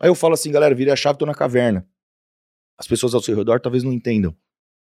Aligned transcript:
Aí 0.00 0.08
eu 0.08 0.14
falo 0.14 0.32
assim, 0.32 0.50
galera, 0.50 0.74
virei 0.74 0.92
a 0.92 0.96
chave, 0.96 1.18
tô 1.18 1.26
na 1.26 1.34
caverna. 1.34 1.86
As 2.78 2.86
pessoas 2.86 3.14
ao 3.14 3.20
seu 3.20 3.36
redor 3.36 3.60
talvez 3.60 3.84
não 3.84 3.92
entendam. 3.92 4.34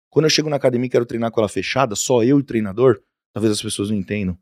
Quando 0.09 0.27
eu 0.27 0.31
chego 0.31 0.49
na 0.49 0.57
academia 0.57 0.87
e 0.87 0.91
quero 0.91 1.05
treinar 1.05 1.33
com 1.33 1.41
ela 1.41 1.49
fechada, 1.49 1.97
só 1.97 2.23
eu 2.23 2.39
e 2.39 2.41
o 2.41 2.45
treinador, 2.45 3.03
talvez 3.33 3.53
as 3.53 3.61
pessoas 3.61 3.91
não 3.91 3.97
entendam. 3.97 4.39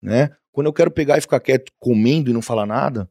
Né? 0.00 0.34
Quando 0.50 0.68
eu 0.68 0.72
quero 0.72 0.90
pegar 0.90 1.18
e 1.18 1.20
ficar 1.20 1.40
quieto 1.40 1.70
comendo 1.78 2.30
e 2.30 2.32
não 2.32 2.40
falar 2.40 2.64
nada, 2.64 3.10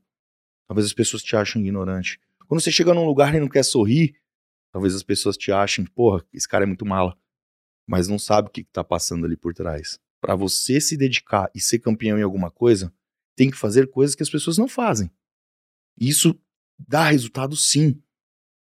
talvez 0.68 0.88
as 0.88 0.94
pessoas 0.94 1.22
te 1.22 1.36
achem 1.36 1.62
ignorante. 1.62 2.20
Quando 2.48 2.62
você 2.62 2.72
chega 2.72 2.94
num 2.94 3.06
lugar 3.06 3.36
e 3.36 3.40
não 3.40 3.48
quer 3.48 3.64
sorrir, 3.64 4.16
talvez 4.72 4.96
as 4.96 5.04
pessoas 5.04 5.38
te 5.38 5.52
achem, 5.52 5.86
porra, 5.86 6.26
esse 6.34 6.48
cara 6.48 6.64
é 6.64 6.68
muito 6.68 6.86
mala. 6.86 7.16
Mas 7.86 8.08
não 8.08 8.18
sabe 8.18 8.48
o 8.48 8.52
que, 8.52 8.64
que 8.64 8.72
tá 8.72 8.84
passando 8.84 9.26
ali 9.26 9.38
por 9.38 9.54
trás. 9.54 10.00
Para 10.20 10.36
você 10.36 10.82
se 10.82 10.98
dedicar 10.98 11.52
e 11.54 11.60
ser 11.60 11.80
campeão 11.80 12.18
em 12.18 12.24
alguma 12.24 12.50
coisa, 12.50 12.94
tem 13.36 13.52
que 13.52 13.58
fazer 13.58 13.92
coisas 13.92 14.16
que 14.16 14.24
as 14.24 14.30
pessoas 14.30 14.58
não 14.58 14.68
fazem. 14.68 15.12
Isso 16.00 16.40
dá 16.80 17.10
resultado 17.10 17.56
sim. 17.56 18.02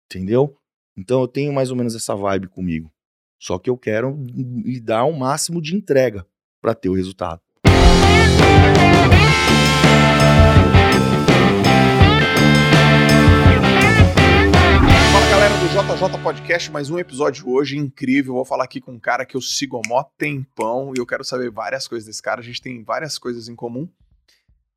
Entendeu? 0.05 0.57
Então 0.97 1.21
eu 1.21 1.27
tenho 1.27 1.53
mais 1.53 1.71
ou 1.71 1.77
menos 1.77 1.95
essa 1.95 2.15
vibe 2.15 2.47
comigo. 2.47 2.91
Só 3.39 3.59
que 3.59 3.69
eu 3.69 3.77
quero 3.77 4.15
lhe 4.23 4.79
dar 4.79 5.03
o 5.03 5.09
um 5.09 5.17
máximo 5.17 5.61
de 5.61 5.75
entrega 5.75 6.25
para 6.61 6.73
ter 6.73 6.89
o 6.89 6.93
resultado. 6.93 7.41
Fala 15.11 15.29
galera 15.29 15.53
do 15.57 15.67
JJ 15.67 16.23
Podcast, 16.23 16.71
mais 16.71 16.89
um 16.89 16.97
episódio 16.97 17.49
hoje 17.49 17.77
incrível. 17.77 18.35
Vou 18.35 18.45
falar 18.45 18.63
aqui 18.63 18.79
com 18.79 18.93
um 18.93 18.99
cara 18.99 19.25
que 19.25 19.35
eu 19.35 19.41
sigo 19.41 19.77
há 19.77 19.81
mó 19.87 20.03
tempão 20.17 20.93
e 20.95 20.99
eu 20.99 21.05
quero 21.05 21.23
saber 21.23 21.51
várias 21.51 21.87
coisas 21.87 22.07
desse 22.07 22.21
cara. 22.21 22.39
A 22.39 22.43
gente 22.43 22.61
tem 22.61 22.83
várias 22.83 23.17
coisas 23.19 23.49
em 23.49 23.55
comum, 23.55 23.87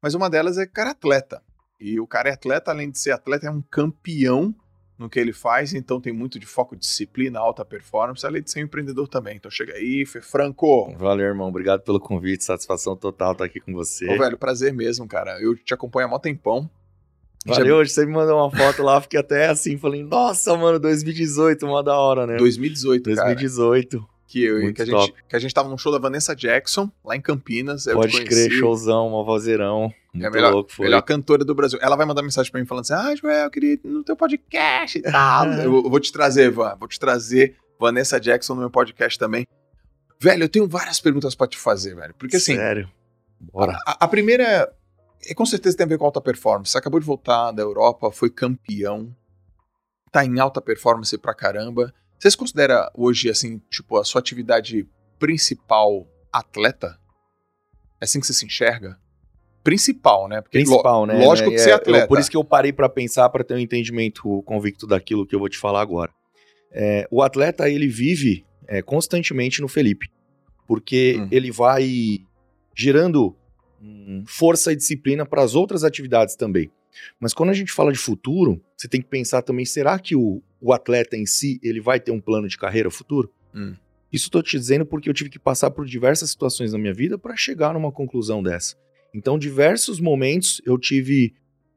mas 0.03 0.15
uma 0.15 0.29
delas 0.29 0.59
é 0.59 0.67
cara 0.67 0.91
atleta. 0.91 1.43
E 1.81 2.01
o 2.01 2.07
cara 2.07 2.31
é 2.31 2.33
atleta, 2.33 2.71
além 2.71 2.91
de 2.91 2.99
ser 2.99 3.13
atleta, 3.13 3.47
é 3.47 3.51
um 3.51 3.63
campeão 3.63 4.55
no 4.99 5.09
que 5.09 5.19
ele 5.19 5.33
faz, 5.33 5.73
então 5.73 6.01
tem 6.01 6.13
muito 6.13 6.41
de 6.41 6.47
foco, 6.47 6.75
disciplina, 6.75 7.39
alta 7.39 7.65
performance, 7.65 8.27
além 8.27 8.43
de 8.43 8.51
ser 8.51 8.61
um 8.61 8.65
empreendedor 8.65 9.07
também. 9.07 9.37
Então 9.37 9.49
chega 9.49 9.75
aí, 9.75 10.05
Fê 10.05 10.21
Franco. 10.21 10.93
Valeu, 10.99 11.27
irmão. 11.27 11.49
Obrigado 11.49 11.83
pelo 11.83 12.01
convite, 12.01 12.43
satisfação 12.43 12.97
total 12.97 13.33
estar 13.33 13.45
aqui 13.45 13.61
com 13.61 13.73
você. 13.73 14.09
Ô, 14.09 14.19
velho, 14.19 14.37
prazer 14.37 14.73
mesmo, 14.73 15.07
cara. 15.07 15.41
Eu 15.41 15.55
te 15.55 15.73
acompanho 15.73 16.09
há 16.09 16.11
mó 16.11 16.19
tempão. 16.19 16.69
Valeu, 17.47 17.77
hoje 17.77 17.93
você 17.93 18.05
me 18.05 18.13
mandou 18.13 18.37
uma 18.37 18.51
foto 18.51 18.83
lá, 18.83 19.01
fiquei 19.01 19.21
até 19.21 19.49
assim, 19.49 19.79
falei, 19.79 20.03
nossa, 20.03 20.55
mano, 20.57 20.79
2018, 20.81 21.65
uma 21.65 21.83
da 21.83 21.97
hora, 21.97 22.27
né? 22.27 22.37
2018, 22.37 23.05
2018. 23.05 24.01
Cara. 24.01 24.18
Que, 24.29 24.45
eu, 24.45 24.75
que, 24.75 24.83
a 24.83 24.85
gente, 24.85 25.15
que 25.27 25.37
a 25.37 25.39
gente 25.39 25.55
tava 25.55 25.71
num 25.71 25.79
show 25.79 25.91
da 25.91 25.99
Vanessa 25.99 26.37
Jackson, 26.37 26.93
lá 27.03 27.17
em 27.17 27.21
Campinas. 27.21 27.87
Pode 27.87 28.23
crer, 28.25 28.51
showzão, 28.51 29.09
uma 29.09 29.25
vozeirão. 29.25 29.91
Muito 30.13 30.25
é 30.25 30.29
a 30.29 30.31
melhor, 30.31 30.53
louco, 30.53 30.71
foi. 30.71 30.85
melhor 30.85 31.01
cantora 31.01 31.47
do 31.47 31.55
Brasil. 31.55 31.79
Ela 31.81 31.97
vai 31.97 32.05
mandar 32.05 32.23
mensagem 32.23 32.53
pra 32.53 32.61
mim 32.61 32.67
falando 32.67 32.83
assim: 32.83 32.93
Ah, 32.93 33.17
Joel, 33.17 33.45
eu 33.45 33.51
queria 33.51 33.73
ir 33.73 33.81
no 33.83 34.05
teu 34.05 34.15
podcast 34.15 34.99
e 34.99 35.03
tal. 35.03 35.47
eu, 35.55 35.75
eu 35.77 35.91
vou 35.91 35.99
te 35.99 36.13
trazer, 36.13 36.51
Van. 36.51 36.77
Vou 36.79 36.87
te 36.87 37.01
trazer 37.01 37.57
Vanessa 37.81 38.21
Jackson 38.21 38.55
no 38.55 38.61
meu 38.61 38.71
podcast 38.71 39.19
também. 39.19 39.47
Velho, 40.21 40.45
eu 40.45 40.49
tenho 40.49 40.69
várias 40.69 41.01
perguntas 41.01 41.35
pra 41.35 41.47
te 41.47 41.57
fazer, 41.57 41.95
velho. 41.95 42.15
Porque 42.19 42.37
assim. 42.37 42.55
Sério? 42.55 42.87
Bora. 43.41 43.79
A, 43.87 44.05
a 44.05 44.09
primeira 44.09 44.43
é, 44.45 44.73
é, 45.31 45.35
com 45.35 45.47
certeza 45.47 45.77
tem 45.77 45.85
a 45.85 45.89
ver 45.89 45.97
com 45.97 46.05
alta 46.05 46.21
performance. 46.21 46.71
Você 46.71 46.79
acabou 46.79 47.01
de 47.01 47.07
voltar 47.07 47.53
da 47.53 47.63
Europa, 47.63 48.11
foi 48.11 48.29
campeão, 48.29 49.15
tá 50.11 50.25
em 50.25 50.39
alta 50.39 50.61
performance 50.61 51.17
pra 51.17 51.35
caramba. 51.35 51.95
Você 52.19 52.31
se 52.31 52.37
considera 52.37 52.91
hoje, 52.95 53.31
assim, 53.31 53.61
tipo, 53.71 53.97
a 53.97 54.05
sua 54.05 54.21
atividade 54.21 54.87
principal 55.19 56.07
atleta? 56.33 56.99
É 58.01 58.05
assim 58.05 58.21
que 58.21 58.27
você 58.27 58.35
se 58.35 58.45
enxerga? 58.45 58.99
Principal, 59.63 60.29
né? 60.29 60.41
Porque 60.41 60.59
principal, 60.59 61.07
né? 61.07 61.25
Lógico 61.25 61.51
né? 61.51 61.57
que 61.57 61.63
você 61.63 61.71
é, 61.71 61.73
é 61.73 61.77
atleta. 61.77 62.05
Eu, 62.05 62.09
por 62.09 62.19
isso 62.19 62.31
que 62.31 62.37
eu 62.37 62.45
parei 62.45 62.73
para 62.73 62.89
pensar, 62.89 63.29
para 63.29 63.45
ter 63.45 63.55
um 63.55 63.59
entendimento 63.59 64.43
convicto 64.43 64.87
daquilo 64.87 65.27
que 65.27 65.35
eu 65.35 65.39
vou 65.39 65.49
te 65.49 65.59
falar 65.59 65.81
agora. 65.81 66.11
É, 66.73 67.07
o 67.11 67.23
atleta, 67.23 67.69
ele 67.69 67.87
vive 67.87 68.45
é, 68.67 68.83
constantemente 68.83 69.61
no 69.61 69.69
Felipe, 69.69 70.09
porque 70.67 71.17
hum. 71.19 71.29
ele 71.31 71.51
vai 71.51 72.19
gerando 72.75 73.37
hum, 73.81 74.25
força 74.27 74.73
e 74.73 74.77
disciplina 74.77 75.25
para 75.25 75.43
as 75.43 75.55
outras 75.55 75.85
atividades 75.85 76.35
também. 76.37 76.71
Mas 77.21 77.33
quando 77.33 77.51
a 77.51 77.55
gente 77.55 77.73
fala 77.73 77.93
de 77.93 77.99
futuro, 77.99 78.61
você 78.77 78.89
tem 78.89 79.01
que 79.01 79.09
pensar 79.09 79.43
também, 79.43 79.65
será 79.65 79.99
que 79.99 80.17
o, 80.17 80.43
o 80.61 80.73
atleta 80.73 81.17
em 81.17 81.27
si, 81.27 81.61
ele 81.63 81.81
vai 81.81 82.01
ter 82.01 82.11
um 82.11 82.21
plano 82.21 82.49
de 82.49 82.57
carreira 82.57 82.91
futuro? 82.91 83.33
Hum. 83.55 83.75
Isso 84.13 84.27
estou 84.27 84.43
te 84.43 84.59
dizendo 84.59 84.87
porque 84.87 85.09
eu 85.09 85.15
tive 85.15 85.31
que 85.31 85.39
passar 85.39 85.71
por 85.71 85.85
diversas 85.85 86.31
situações 86.31 86.73
na 86.73 86.79
minha 86.79 86.95
vida 86.95 87.19
para 87.19 87.37
chegar 87.37 87.75
numa 87.75 87.93
conclusão 87.93 88.43
dessa. 88.43 88.75
Então, 89.15 89.39
diversos 89.39 90.01
momentos 90.01 90.61
eu 90.65 90.79
tive 90.79 91.35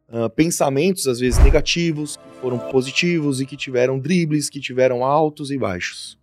uh, 0.09 0.29
pensamentos, 0.29 1.07
às 1.07 1.19
vezes 1.19 1.43
negativos, 1.43 2.17
que 2.17 2.41
foram 2.41 2.57
positivos 2.57 3.41
e 3.41 3.45
que 3.45 3.57
tiveram 3.57 3.99
dribles, 3.99 4.49
que 4.49 4.59
tiveram 4.59 5.03
altos 5.03 5.51
e 5.51 5.57
baixos. 5.57 6.17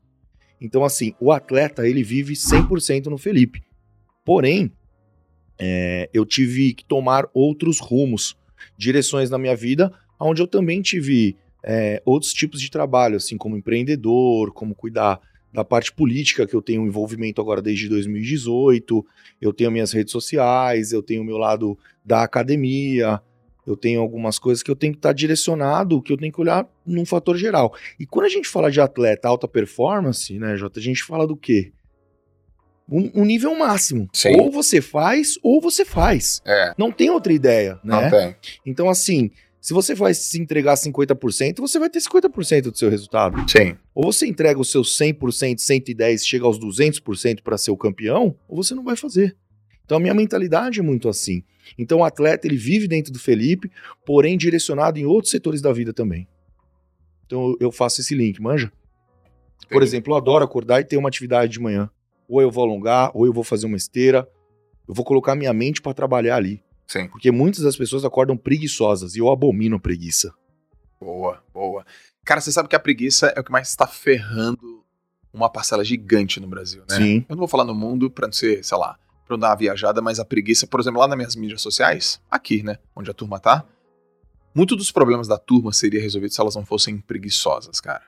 Então, 0.60 0.84
assim, 0.84 1.14
o 1.20 1.30
atleta, 1.30 1.86
ele 1.86 2.02
vive 2.02 2.34
100% 2.34 3.06
no 3.06 3.18
Felipe. 3.18 3.62
Porém, 4.24 4.72
é, 5.58 6.08
eu 6.12 6.24
tive 6.24 6.74
que 6.74 6.84
tomar 6.84 7.28
outros 7.32 7.80
rumos 7.80 8.36
direções 8.76 9.30
na 9.30 9.38
minha 9.38 9.56
vida, 9.56 9.92
onde 10.20 10.42
eu 10.42 10.46
também 10.46 10.82
tive 10.82 11.36
é, 11.62 12.02
outros 12.04 12.32
tipos 12.32 12.60
de 12.60 12.70
trabalho, 12.70 13.16
assim 13.16 13.36
como 13.36 13.56
empreendedor, 13.56 14.52
como 14.52 14.74
cuidar 14.74 15.20
da 15.52 15.64
parte 15.64 15.92
política, 15.92 16.46
que 16.46 16.54
eu 16.54 16.62
tenho 16.62 16.86
envolvimento 16.86 17.40
agora 17.40 17.62
desde 17.62 17.88
2018, 17.88 19.04
eu 19.40 19.52
tenho 19.52 19.70
minhas 19.70 19.92
redes 19.92 20.12
sociais, 20.12 20.92
eu 20.92 21.02
tenho 21.02 21.22
o 21.22 21.24
meu 21.24 21.38
lado 21.38 21.78
da 22.04 22.22
academia, 22.22 23.20
eu 23.66 23.76
tenho 23.76 24.00
algumas 24.00 24.38
coisas 24.38 24.62
que 24.62 24.70
eu 24.70 24.76
tenho 24.76 24.92
que 24.92 24.98
estar 24.98 25.12
direcionado, 25.12 26.02
que 26.02 26.12
eu 26.12 26.16
tenho 26.16 26.32
que 26.32 26.40
olhar 26.40 26.66
num 26.86 27.04
fator 27.04 27.36
geral. 27.36 27.74
E 27.98 28.06
quando 28.06 28.26
a 28.26 28.30
gente 28.30 28.48
fala 28.48 28.70
de 28.70 28.80
atleta 28.80 29.28
alta 29.28 29.48
performance, 29.48 30.38
né, 30.38 30.56
Jota, 30.56 30.80
a 30.80 30.82
gente 30.82 31.02
fala 31.02 31.26
do 31.26 31.36
quê? 31.36 31.72
um, 32.90 33.10
um 33.14 33.24
nível 33.24 33.54
máximo. 33.54 34.08
Sim. 34.12 34.40
Ou 34.40 34.50
você 34.50 34.80
faz, 34.80 35.38
ou 35.42 35.60
você 35.60 35.84
faz. 35.84 36.40
É. 36.46 36.74
Não 36.78 36.90
tem 36.90 37.10
outra 37.10 37.32
ideia, 37.32 37.78
né? 37.84 38.02
Não 38.02 38.10
tem. 38.10 38.36
Então, 38.64 38.88
assim, 38.88 39.30
se 39.68 39.74
você 39.74 39.94
vai 39.94 40.14
se 40.14 40.40
entregar 40.40 40.76
50%, 40.76 41.58
você 41.58 41.78
vai 41.78 41.90
ter 41.90 41.98
50% 41.98 42.70
do 42.70 42.78
seu 42.78 42.88
resultado. 42.88 43.36
Sim. 43.50 43.76
Ou 43.94 44.10
você 44.10 44.26
entrega 44.26 44.58
o 44.58 44.64
seu 44.64 44.80
100%, 44.80 45.56
110%, 45.56 46.24
chega 46.24 46.46
aos 46.46 46.58
200% 46.58 47.42
para 47.42 47.58
ser 47.58 47.70
o 47.70 47.76
campeão, 47.76 48.34
ou 48.48 48.64
você 48.64 48.74
não 48.74 48.82
vai 48.82 48.96
fazer. 48.96 49.36
Então 49.84 49.98
a 49.98 50.00
minha 50.00 50.14
mentalidade 50.14 50.80
é 50.80 50.82
muito 50.82 51.06
assim. 51.06 51.42
Então 51.76 51.98
o 51.98 52.04
atleta 52.04 52.46
ele 52.46 52.56
vive 52.56 52.88
dentro 52.88 53.12
do 53.12 53.18
Felipe, 53.18 53.70
porém 54.06 54.38
direcionado 54.38 54.98
em 54.98 55.04
outros 55.04 55.30
setores 55.30 55.60
da 55.60 55.70
vida 55.70 55.92
também. 55.92 56.26
Então 57.26 57.54
eu 57.60 57.70
faço 57.70 58.00
esse 58.00 58.14
link, 58.14 58.40
manja? 58.40 58.72
Por 59.68 59.82
exemplo, 59.82 60.14
eu 60.14 60.16
adoro 60.16 60.42
acordar 60.42 60.80
e 60.80 60.84
ter 60.84 60.96
uma 60.96 61.10
atividade 61.10 61.52
de 61.52 61.60
manhã 61.60 61.90
ou 62.26 62.40
eu 62.40 62.50
vou 62.50 62.64
alongar, 62.64 63.10
ou 63.12 63.26
eu 63.26 63.34
vou 63.34 63.44
fazer 63.44 63.66
uma 63.66 63.76
esteira. 63.76 64.26
Eu 64.88 64.94
vou 64.94 65.04
colocar 65.04 65.34
minha 65.34 65.52
mente 65.52 65.82
para 65.82 65.92
trabalhar 65.92 66.36
ali. 66.36 66.62
Sim. 66.88 67.06
Porque 67.08 67.30
muitas 67.30 67.62
das 67.62 67.76
pessoas 67.76 68.04
acordam 68.04 68.36
preguiçosas 68.36 69.14
e 69.14 69.18
eu 69.18 69.30
abomino 69.30 69.76
a 69.76 69.80
preguiça. 69.80 70.32
Boa, 70.98 71.42
boa. 71.52 71.84
Cara, 72.24 72.40
você 72.40 72.50
sabe 72.50 72.68
que 72.68 72.74
a 72.74 72.80
preguiça 72.80 73.28
é 73.36 73.40
o 73.40 73.44
que 73.44 73.52
mais 73.52 73.68
está 73.68 73.86
ferrando 73.86 74.84
uma 75.32 75.50
parcela 75.50 75.84
gigante 75.84 76.40
no 76.40 76.48
Brasil, 76.48 76.82
né? 76.88 76.96
Sim. 76.96 77.26
Eu 77.28 77.36
não 77.36 77.40
vou 77.40 77.48
falar 77.48 77.64
no 77.64 77.74
mundo 77.74 78.10
pra 78.10 78.26
não 78.26 78.32
ser, 78.32 78.64
sei 78.64 78.76
lá, 78.78 78.98
pra 79.26 79.36
não 79.36 79.38
dar 79.38 79.50
uma 79.50 79.56
viajada, 79.56 80.00
mas 80.00 80.18
a 80.18 80.24
preguiça, 80.24 80.66
por 80.66 80.80
exemplo, 80.80 80.98
lá 80.98 81.06
nas 81.06 81.16
minhas 81.16 81.36
mídias 81.36 81.60
sociais, 81.60 82.20
aqui, 82.30 82.62
né, 82.62 82.78
onde 82.96 83.10
a 83.10 83.14
turma 83.14 83.38
tá, 83.38 83.64
muito 84.54 84.74
dos 84.74 84.90
problemas 84.90 85.28
da 85.28 85.38
turma 85.38 85.72
seria 85.72 86.00
resolvido 86.00 86.32
se 86.32 86.40
elas 86.40 86.56
não 86.56 86.64
fossem 86.64 86.98
preguiçosas, 86.98 87.80
cara. 87.80 88.04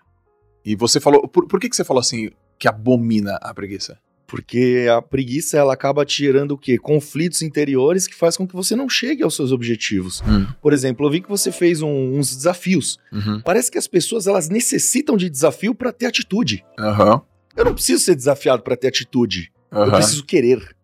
E 0.64 0.74
você 0.74 0.98
falou, 0.98 1.28
por, 1.28 1.46
por 1.46 1.60
que, 1.60 1.68
que 1.68 1.76
você 1.76 1.84
falou 1.84 2.00
assim, 2.00 2.30
que 2.58 2.66
abomina 2.66 3.36
a 3.36 3.54
preguiça? 3.54 3.98
Porque 4.30 4.86
a 4.88 5.02
preguiça 5.02 5.58
ela 5.58 5.72
acaba 5.72 6.04
te 6.04 6.24
gerando 6.24 6.52
o 6.52 6.58
quê? 6.58 6.78
Conflitos 6.78 7.42
interiores 7.42 8.06
que 8.06 8.14
faz 8.14 8.36
com 8.36 8.46
que 8.46 8.54
você 8.54 8.76
não 8.76 8.88
chegue 8.88 9.24
aos 9.24 9.34
seus 9.34 9.50
objetivos. 9.50 10.22
Hum. 10.22 10.46
Por 10.62 10.72
exemplo, 10.72 11.04
eu 11.04 11.10
vi 11.10 11.20
que 11.20 11.28
você 11.28 11.50
fez 11.50 11.82
um, 11.82 12.16
uns 12.16 12.36
desafios. 12.36 12.96
Uhum. 13.12 13.40
Parece 13.40 13.72
que 13.72 13.76
as 13.76 13.88
pessoas 13.88 14.28
elas 14.28 14.48
necessitam 14.48 15.16
de 15.16 15.28
desafio 15.28 15.74
para 15.74 15.90
ter 15.90 16.06
atitude. 16.06 16.64
Uhum. 16.78 17.20
Eu 17.56 17.64
não 17.64 17.74
preciso 17.74 18.04
ser 18.04 18.14
desafiado 18.14 18.62
para 18.62 18.76
ter 18.76 18.86
atitude. 18.86 19.50
Uhum. 19.72 19.86
Eu 19.86 19.90
preciso 19.90 20.24
querer. 20.24 20.76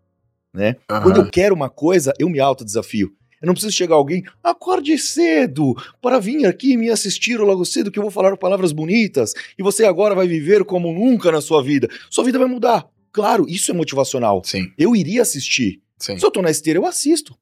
Né? 0.53 0.75
Quando 0.89 1.21
eu 1.21 1.31
quero 1.31 1.55
uma 1.55 1.71
coisa, 1.71 2.13
eu 2.19 2.29
me 2.29 2.41
autodesafio. 2.41 3.13
Eu 3.41 3.47
não 3.47 3.55
preciso 3.55 3.77
chegar 3.77 3.95
alguém, 3.95 4.25
acorde 4.43 4.99
cedo 4.99 5.75
para 6.03 6.19
vir 6.19 6.47
aqui 6.47 6.77
me 6.77 6.91
assistir 6.91 7.39
logo 7.39 7.65
cedo 7.65 7.93
que 7.93 7.99
eu 7.99 8.03
vou 8.03 8.11
falar 8.11 8.37
palavras 8.37 8.73
bonitas 8.73 9.35
e 9.59 9.63
você 9.63 9.85
agora 9.85 10.15
vai 10.15 10.27
viver 10.27 10.65
como 10.65 10.91
nunca 10.91 11.31
na 11.31 11.41
sua 11.41 11.63
vida. 11.63 11.87
Sua 12.11 12.25
vida 12.25 12.39
vai 12.39 12.49
mudar. 12.49 12.89
Claro, 13.17 13.47
isso 13.49 13.71
é 13.71 13.75
motivacional. 13.75 14.43
Sim. 14.45 14.71
Eu 14.77 14.95
iria 14.95 15.23
assistir. 15.23 15.81
Sim. 15.99 16.19
Se 16.19 16.27
eu 16.27 16.31
tô 16.31 16.43
na 16.43 16.51
esteira, 16.51 16.79
eu 16.79 16.85
assisto. 16.85 17.35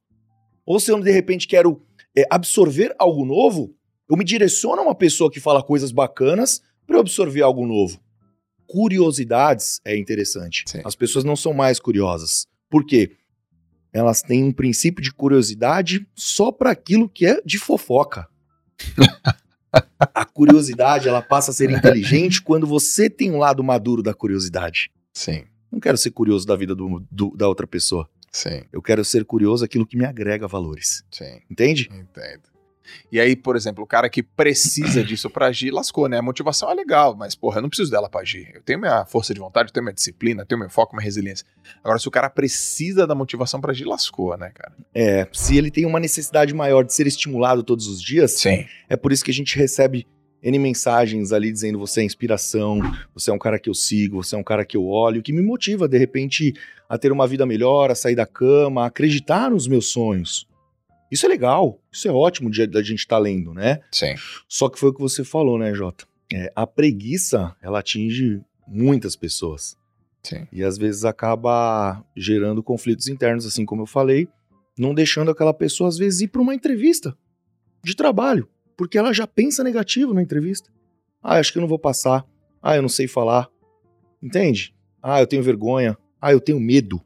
Ou 0.65 0.79
se 0.79 0.89
eu 0.89 1.01
de 1.01 1.11
repente 1.11 1.49
quero 1.49 1.83
é, 2.17 2.25
absorver 2.31 2.95
algo 2.97 3.25
novo, 3.25 3.75
eu 4.09 4.17
me 4.17 4.23
direciono 4.23 4.83
a 4.83 4.85
uma 4.85 4.95
pessoa 4.95 5.29
que 5.29 5.41
fala 5.41 5.65
coisas 5.65 5.91
bacanas 5.91 6.63
para 6.87 6.95
eu 6.95 7.01
absorver 7.01 7.43
algo 7.43 7.67
novo. 7.67 8.01
Curiosidades 8.69 9.81
é 9.85 9.99
interessante. 9.99 10.63
Sim. 10.65 10.81
As 10.85 10.95
pessoas 10.95 11.25
não 11.25 11.35
são 11.35 11.53
mais 11.53 11.81
curiosas. 11.81 12.47
Por 12.71 12.87
quê? 12.87 13.11
Elas 13.93 14.23
têm 14.23 14.45
um 14.45 14.53
princípio 14.53 15.03
de 15.03 15.13
curiosidade 15.13 16.07
só 16.15 16.53
para 16.53 16.71
aquilo 16.71 17.09
que 17.09 17.27
é 17.27 17.43
de 17.45 17.59
fofoca. 17.59 18.29
a 19.99 20.25
curiosidade, 20.25 21.09
ela 21.09 21.21
passa 21.21 21.51
a 21.51 21.55
ser 21.55 21.69
inteligente 21.69 22.41
quando 22.41 22.65
você 22.65 23.11
tem 23.11 23.33
um 23.33 23.39
lado 23.39 23.65
maduro 23.65 24.05
da 24.05 24.15
curiosidade. 24.15 24.89
Sim. 25.13 25.45
Não 25.75 25.81
quero 25.81 25.99
ser 25.99 26.13
curioso 26.13 26.47
da 26.47 26.55
vida 26.55 26.73
do, 26.73 27.05
do, 27.11 27.37
da 27.37 27.49
outra 27.49 27.67
pessoa. 27.67 28.09
Sim. 28.31 28.63
Eu 28.73 28.81
quero 28.81 29.05
ser 29.05 29.25
curioso 29.25 29.65
aquilo 29.65 29.85
que 29.85 29.97
me 29.97 30.05
agrega 30.05 30.47
valores. 30.47 31.05
Sim. 31.11 31.41
Entende? 31.51 31.91
Entendo. 31.93 32.55
E 33.11 33.19
aí, 33.19 33.35
por 33.35 33.57
exemplo, 33.57 33.83
o 33.83 33.87
cara 33.87 34.09
que 34.09 34.23
precisa 34.23 35.03
disso 35.05 35.29
para 35.29 35.47
agir, 35.47 35.73
lascou, 35.73 36.09
né? 36.09 36.19
A 36.19 36.23
motivação 36.23 36.71
é 36.71 36.75
legal, 36.75 37.17
mas, 37.17 37.35
porra, 37.35 37.59
eu 37.59 37.63
não 37.63 37.69
preciso 37.69 37.91
dela 37.91 38.09
para 38.09 38.21
agir. 38.21 38.53
Eu 38.55 38.63
tenho 38.63 38.79
minha 38.79 39.05
força 39.05 39.35
de 39.35 39.41
vontade, 39.41 39.71
eu 39.71 39.73
tenho 39.73 39.83
minha 39.83 39.95
disciplina, 39.95 40.43
eu 40.43 40.47
tenho 40.47 40.61
meu 40.61 40.71
foco, 40.71 40.95
minha 40.95 41.05
resiliência. 41.05 41.45
Agora, 41.83 41.99
se 41.99 42.07
o 42.07 42.11
cara 42.11 42.31
precisa 42.31 43.05
da 43.07 43.15
motivação 43.17 43.61
para 43.61 43.73
agir, 43.73 43.85
lascou, 43.85 44.37
né, 44.37 44.53
cara? 44.55 44.75
É, 44.95 45.27
se 45.33 45.57
ele 45.57 45.73
tem 45.73 45.87
uma 45.87 45.99
necessidade 45.99 46.55
maior 46.55 46.85
de 46.85 46.95
ser 46.95 47.09
estimulado 47.09 47.65
todos 47.65 47.89
os 47.89 48.01
dias, 48.01 48.33
Sim. 48.33 48.65
é 48.89 48.97
por 48.97 49.11
isso 49.11 49.25
que 49.25 49.31
a 49.31 49.35
gente 49.35 49.57
recebe 49.59 50.07
N 50.45 50.59
mensagens 50.59 51.33
ali 51.33 51.51
dizendo 51.51 51.79
você 51.79 52.03
é 52.03 52.05
inspiração, 52.05 52.79
você 53.15 53.31
é 53.31 53.33
um 53.33 53.39
cara 53.39 53.59
que 53.59 53.71
eu 53.71 53.75
sigo, 53.75 54.23
você 54.23 54.37
é 54.37 54.39
um 54.39 54.45
cara 54.45 54.63
que 54.63 54.77
eu 54.77 54.87
olho, 54.87 55.23
que 55.23 55.33
me 55.33 55.41
motiva, 55.41 55.89
de 55.89 55.97
repente, 55.97 56.53
a 56.87 56.99
ter 56.99 57.11
uma 57.11 57.27
vida 57.27 57.47
melhor, 57.47 57.91
a 57.91 57.95
sair 57.95 58.15
da 58.15 58.27
cama, 58.27 58.83
a 58.83 58.87
acreditar 58.87 59.51
nos 59.51 59.67
meus 59.67 59.91
sonhos. 59.91 60.47
Isso 61.11 61.25
é 61.25 61.29
legal, 61.31 61.81
isso 61.91 62.07
é 62.07 62.13
ótimo 62.13 62.51
de, 62.51 62.67
da 62.67 62.83
gente 62.83 62.99
estar 62.99 63.17
tá 63.17 63.23
lendo, 63.23 63.55
né? 63.55 63.81
Sim. 63.91 64.15
Só 64.47 64.69
que 64.69 64.79
foi 64.79 64.91
o 64.91 64.95
que 64.95 65.01
você 65.01 65.25
falou, 65.25 65.59
né, 65.59 65.73
Jota? 65.73 66.05
É, 66.31 66.53
a 66.55 66.67
preguiça, 66.67 67.57
ela 67.63 67.79
atinge 67.79 68.41
muitas 68.69 69.17
pessoas. 69.17 69.77
Sim. 70.23 70.47
E 70.53 70.63
às 70.63 70.77
vezes 70.77 71.05
acaba 71.05 72.05
gerando 72.17 72.63
conflitos 72.63 73.09
internos, 73.09 73.47
assim 73.47 73.65
como 73.65 73.83
eu 73.83 73.87
falei, 73.87 74.29
não 74.77 74.93
deixando 74.93 75.31
aquela 75.31 75.55
pessoa, 75.55 75.89
às 75.89 75.97
vezes, 75.97 76.23
ir 76.23 76.29
para 76.29 76.43
uma 76.43 76.55
entrevista 76.55 77.17
de 77.83 77.95
trabalho, 77.95 78.49
porque 78.77 78.99
ela 78.99 79.13
já 79.13 79.27
pensa 79.27 79.65
negativo 79.65 80.15
na 80.15 80.23
entrevista. 80.23 80.71
Ah, 81.23 81.39
acho 81.39 81.53
que 81.53 81.59
eu 81.59 81.63
não 81.63 81.69
vou 81.69 81.79
passar. 81.79 82.25
Ah, 82.63 82.77
eu 82.77 82.83
não 82.83 82.89
sei 82.89 83.09
falar. 83.09 83.49
Entende? 84.23 84.75
Ah, 85.03 85.21
eu 85.21 85.27
tenho 85.27 85.43
vergonha. 85.43 85.97
Ah, 86.21 86.33
eu 86.33 86.41
tenho 86.41 86.59
medo. 86.59 87.01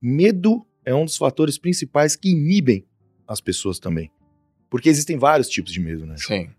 Medo 0.00 0.64
é 0.84 0.94
um 0.94 1.04
dos 1.04 1.16
fatores 1.16 1.58
principais 1.58 2.16
que 2.16 2.30
inibem 2.30 2.86
as 3.26 3.40
pessoas 3.40 3.78
também. 3.78 4.10
Porque 4.68 4.88
existem 4.88 5.16
vários 5.16 5.48
tipos 5.48 5.72
de 5.72 5.80
medo, 5.80 6.04
né? 6.04 6.16
Sim. 6.18 6.50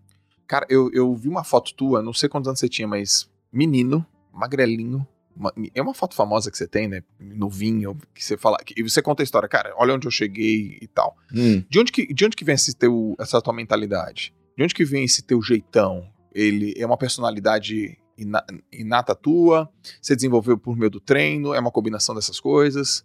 Cara, 0.46 0.66
eu, 0.68 0.90
eu 0.92 1.14
vi 1.14 1.28
uma 1.28 1.44
foto 1.44 1.74
tua, 1.74 2.02
não 2.02 2.12
sei 2.12 2.28
quantos 2.28 2.48
anos 2.48 2.60
você 2.60 2.68
tinha, 2.68 2.88
mas 2.88 3.28
menino, 3.52 4.06
magrelinho. 4.32 5.06
Uma, 5.34 5.52
é 5.74 5.82
uma 5.82 5.92
foto 5.92 6.14
famosa 6.14 6.50
que 6.50 6.56
você 6.56 6.66
tem, 6.66 6.88
né? 6.88 7.02
No 7.20 7.50
vinho, 7.50 7.96
que 8.14 8.24
você 8.24 8.38
fala. 8.38 8.56
Que, 8.58 8.74
e 8.80 8.82
você 8.82 9.02
conta 9.02 9.22
a 9.22 9.24
história, 9.24 9.48
cara, 9.48 9.74
olha 9.76 9.94
onde 9.94 10.06
eu 10.06 10.10
cheguei 10.10 10.78
e 10.80 10.86
tal. 10.86 11.14
Hum. 11.34 11.62
De, 11.68 11.78
onde 11.78 11.92
que, 11.92 12.06
de 12.12 12.24
onde 12.24 12.36
que 12.36 12.44
vem 12.44 12.54
esse 12.54 12.74
teu, 12.74 13.14
essa 13.18 13.40
tua 13.42 13.52
mentalidade? 13.52 14.34
De 14.56 14.62
onde 14.62 14.74
que 14.74 14.84
vem 14.84 15.04
esse 15.04 15.22
teu 15.22 15.42
jeitão? 15.42 16.08
Ele 16.34 16.74
é 16.76 16.86
uma 16.86 16.96
personalidade 16.96 17.98
ina, 18.16 18.44
inata 18.72 19.14
tua? 19.14 19.68
Você 20.00 20.16
desenvolveu 20.16 20.56
por 20.56 20.76
meio 20.76 20.90
do 20.90 21.00
treino? 21.00 21.52
É 21.52 21.60
uma 21.60 21.70
combinação 21.70 22.14
dessas 22.14 22.40
coisas? 22.40 23.04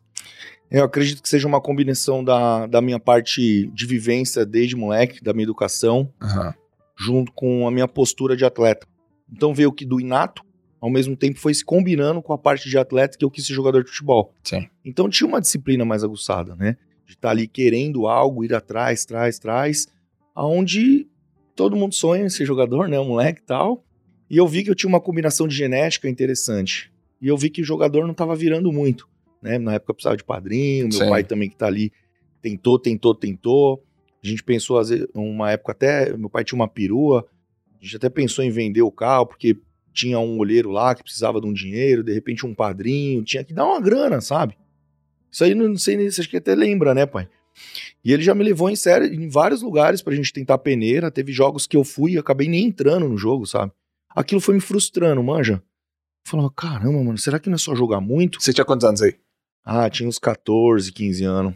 Eu 0.70 0.86
acredito 0.86 1.22
que 1.22 1.28
seja 1.28 1.48
uma 1.48 1.60
combinação 1.60 2.24
da, 2.24 2.66
da 2.66 2.82
minha 2.82 3.00
parte 3.00 3.68
de 3.74 3.86
vivência 3.86 4.46
desde 4.46 4.76
moleque, 4.76 5.22
da 5.22 5.34
minha 5.34 5.44
educação, 5.44 6.10
uhum. 6.22 6.54
junto 6.98 7.34
com 7.34 7.68
a 7.68 7.72
minha 7.72 7.88
postura 7.88 8.38
de 8.38 8.46
atleta. 8.46 8.88
Então 9.30 9.54
veio 9.54 9.74
que 9.74 9.86
do 9.86 10.00
inato, 10.00 10.44
ao 10.80 10.90
mesmo 10.90 11.18
tempo 11.18 11.40
foi 11.40 11.54
se 11.54 11.66
combinando 11.66 12.22
com 12.22 12.32
a 12.32 12.38
parte 12.38 12.70
de 12.70 12.78
atleta 12.78 13.18
que 13.18 13.26
eu 13.26 13.30
quis 13.30 13.46
ser 13.46 13.54
jogador 13.54 13.84
de 13.84 13.90
futebol. 13.90 14.34
Sim. 14.44 14.68
Então 14.86 15.10
tinha 15.10 15.28
uma 15.28 15.42
disciplina 15.42 15.84
mais 15.84 16.04
aguçada, 16.06 16.56
né? 16.56 16.78
De 17.06 17.14
estar 17.14 17.28
tá 17.28 17.32
ali 17.32 17.48
querendo 17.48 18.08
algo, 18.08 18.46
ir 18.46 18.54
atrás, 18.54 19.04
traz, 19.04 19.38
traz, 19.38 19.88
aonde 20.34 21.11
todo 21.56 21.76
mundo 21.76 21.94
sonha 21.94 22.26
em 22.26 22.30
ser 22.30 22.46
jogador, 22.46 22.88
né? 22.88 23.00
Um 23.00 23.10
moleque 23.10 23.42
e 23.42 23.46
tal. 23.46 23.84
E 24.30 24.38
eu 24.38 24.48
vi 24.48 24.64
que 24.64 24.70
eu 24.70 24.76
tinha 24.76 24.90
uma 24.90 25.02
combinação 25.02 25.48
de 25.48 25.56
genética 25.56 26.10
interessante. 26.10 26.92
E 27.22 27.28
eu 27.28 27.38
vi 27.38 27.50
que 27.50 27.62
o 27.62 27.66
jogador 27.66 28.04
não 28.04 28.12
estava 28.12 28.36
virando 28.36 28.72
muito 28.72 29.10
né? 29.42 29.58
Na 29.58 29.74
época 29.74 29.92
eu 29.92 29.96
precisava 29.96 30.18
de 30.18 30.24
padrinho, 30.24 30.88
meu 30.88 31.00
Sim. 31.00 31.10
pai 31.10 31.24
também 31.24 31.50
que 31.50 31.56
tá 31.56 31.66
ali 31.66 31.92
tentou, 32.42 32.78
tentou, 32.78 33.16
tentou. 33.16 33.84
A 34.24 34.28
gente 34.28 34.44
pensou, 34.44 34.78
às 34.78 34.90
vezes, 34.90 35.08
uma 35.16 35.52
época 35.52 35.72
até, 35.72 36.16
meu 36.16 36.30
pai 36.30 36.44
tinha 36.44 36.56
uma 36.56 36.68
perua, 36.68 37.28
a 37.80 37.84
gente 37.84 37.96
até 37.96 38.10
pensou 38.10 38.46
em 38.46 38.52
vender 38.52 38.84
o 38.84 38.92
carro, 38.92 39.26
porque 39.26 39.58
tinha 39.92 40.20
um 40.20 40.38
olheiro 40.38 40.70
lá 40.70 40.94
que 40.94 41.04
precisava 41.04 41.42
de 41.42 41.48
um 41.48 41.54
dinheiro, 41.54 42.04
de 42.04 42.14
repente 42.14 42.46
um 42.46 42.54
padrinho, 42.54 43.24
tinha 43.24 43.44
que 43.44 43.54
dar 43.54 43.66
uma 43.66 43.82
grana, 43.82 44.22
sabe? 44.22 44.56
Isso 45.32 45.44
aí 45.44 45.56
não 45.56 45.76
sei 45.76 45.98
nem 45.98 46.10
se 46.10 46.28
que 46.28 46.38
até 46.38 46.54
lembra, 46.54 46.94
né, 46.94 47.06
pai? 47.06 47.28
E 48.04 48.12
ele 48.12 48.24
já 48.24 48.34
me 48.34 48.44
levou 48.44 48.70
em 48.70 48.76
sério 48.76 49.08
em 49.14 49.30
vários 49.30 49.62
lugares 49.62 50.02
pra 50.02 50.16
gente 50.16 50.34
tentar 50.34 50.58
peneira. 50.58 51.12
Teve 51.12 51.32
jogos 51.32 51.68
que 51.68 51.78
eu 51.78 51.84
fui 51.84 52.14
e 52.14 52.18
acabei 52.18 52.48
nem 52.48 52.66
entrando 52.66 53.08
no 53.08 53.18
jogo, 53.18 53.46
sabe? 53.46 53.72
Aquilo 54.10 54.42
foi 54.42 54.56
me 54.56 54.62
frustrando, 54.62 55.22
manja. 55.24 55.54
Eu 56.26 56.30
falava, 56.30 56.52
caramba, 56.52 57.04
mano, 57.04 57.18
será 57.18 57.40
que 57.40 57.50
não 57.50 57.56
é 57.56 57.60
só 57.60 57.76
jogar 57.76 58.02
muito? 58.02 58.42
Você 58.42 58.54
tinha 58.54 58.66
quantos 58.66 58.86
anos 58.86 59.02
aí? 59.02 59.16
Ah, 59.64 59.90
tinha 59.90 60.10
uns 60.10 60.18
14, 60.18 60.92
15 60.92 61.24
anos. 61.24 61.54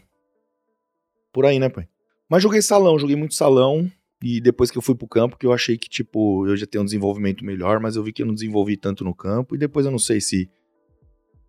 Por 1.33 1.45
aí, 1.45 1.59
né, 1.59 1.69
pai? 1.69 1.87
Mas 2.29 2.41
joguei 2.41 2.61
salão, 2.61 2.97
joguei 2.97 3.15
muito 3.15 3.33
salão. 3.33 3.91
E 4.23 4.39
depois 4.39 4.71
que 4.71 4.77
eu 4.77 4.81
fui 4.81 4.95
pro 4.95 5.07
campo, 5.07 5.37
que 5.37 5.45
eu 5.45 5.53
achei 5.53 5.77
que, 5.77 5.89
tipo, 5.89 6.47
eu 6.47 6.55
já 6.55 6.65
tenho 6.65 6.81
um 6.81 6.85
desenvolvimento 6.85 7.43
melhor, 7.43 7.79
mas 7.79 7.95
eu 7.95 8.03
vi 8.03 8.13
que 8.13 8.21
eu 8.21 8.25
não 8.25 8.33
desenvolvi 8.33 8.77
tanto 8.77 9.03
no 9.03 9.13
campo. 9.13 9.55
E 9.55 9.57
depois 9.57 9.85
eu 9.85 9.91
não 9.91 9.99
sei 9.99 10.21
se. 10.21 10.49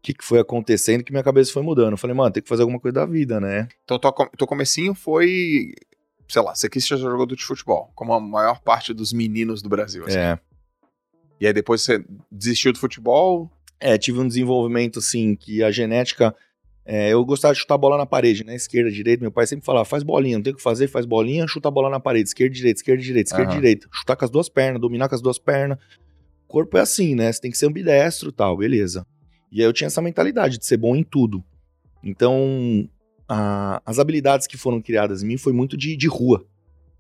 O 0.06 0.12
que, 0.12 0.14
que 0.14 0.24
foi 0.24 0.38
acontecendo 0.38 1.02
que 1.02 1.10
minha 1.10 1.24
cabeça 1.24 1.52
foi 1.52 1.62
mudando. 1.62 1.92
Eu 1.92 1.98
falei, 1.98 2.14
mano, 2.14 2.30
tem 2.30 2.40
que 2.40 2.48
fazer 2.48 2.62
alguma 2.62 2.78
coisa 2.78 2.94
da 2.94 3.06
vida, 3.06 3.40
né? 3.40 3.66
Então, 3.82 3.98
teu 3.98 4.46
comecinho 4.46 4.94
foi. 4.94 5.72
Sei 6.28 6.40
lá, 6.40 6.54
você 6.54 6.68
quis 6.68 6.86
ser 6.86 6.96
jogador 6.96 7.34
de 7.34 7.44
futebol, 7.44 7.90
como 7.92 8.12
a 8.12 8.20
maior 8.20 8.60
parte 8.60 8.94
dos 8.94 9.12
meninos 9.12 9.62
do 9.62 9.68
Brasil. 9.68 10.04
Assim. 10.04 10.16
É. 10.18 10.38
E 11.40 11.46
aí 11.46 11.52
depois 11.52 11.82
você 11.82 12.04
desistiu 12.30 12.72
do 12.72 12.78
futebol? 12.78 13.50
É, 13.80 13.98
tive 13.98 14.20
um 14.20 14.28
desenvolvimento, 14.28 15.00
assim, 15.00 15.34
que 15.34 15.60
a 15.60 15.72
genética 15.72 16.32
é, 16.84 17.08
eu 17.08 17.24
gostava 17.24 17.52
de 17.52 17.58
chutar 17.58 17.76
bola 17.76 17.98
na 17.98 18.06
parede, 18.06 18.44
né? 18.44 18.54
Esquerda, 18.54 18.92
direita. 18.92 19.20
Meu 19.20 19.32
pai 19.32 19.44
sempre 19.44 19.66
falava: 19.66 19.84
faz 19.84 20.04
bolinha, 20.04 20.36
não 20.36 20.42
tem 20.44 20.52
o 20.52 20.56
que 20.56 20.62
fazer, 20.62 20.86
faz 20.86 21.04
bolinha, 21.04 21.48
chuta 21.48 21.66
a 21.66 21.70
bola 21.70 21.90
na 21.90 21.98
parede. 21.98 22.28
Esquerda, 22.28 22.54
direita, 22.54 22.78
esquerda, 22.78 23.02
direita, 23.02 23.30
esquerda, 23.30 23.50
uhum. 23.50 23.58
direita. 23.58 23.88
Chutar 23.92 24.14
com 24.14 24.24
as 24.24 24.30
duas 24.30 24.48
pernas, 24.48 24.80
dominar 24.80 25.08
com 25.08 25.16
as 25.16 25.20
duas 25.20 25.36
pernas. 25.36 25.78
O 26.44 26.46
corpo 26.46 26.78
é 26.78 26.80
assim, 26.80 27.16
né? 27.16 27.32
Você 27.32 27.40
tem 27.40 27.50
que 27.50 27.58
ser 27.58 27.66
ambidestro 27.66 28.28
e 28.28 28.32
tal, 28.32 28.56
beleza. 28.56 29.04
E 29.56 29.62
aí 29.62 29.66
eu 29.66 29.72
tinha 29.72 29.86
essa 29.86 30.02
mentalidade 30.02 30.58
de 30.58 30.66
ser 30.66 30.76
bom 30.76 30.94
em 30.94 31.02
tudo. 31.02 31.42
Então, 32.04 32.86
a, 33.26 33.80
as 33.86 33.98
habilidades 33.98 34.46
que 34.46 34.58
foram 34.58 34.82
criadas 34.82 35.22
em 35.22 35.26
mim 35.26 35.38
foi 35.38 35.54
muito 35.54 35.78
de, 35.78 35.96
de 35.96 36.06
rua, 36.06 36.46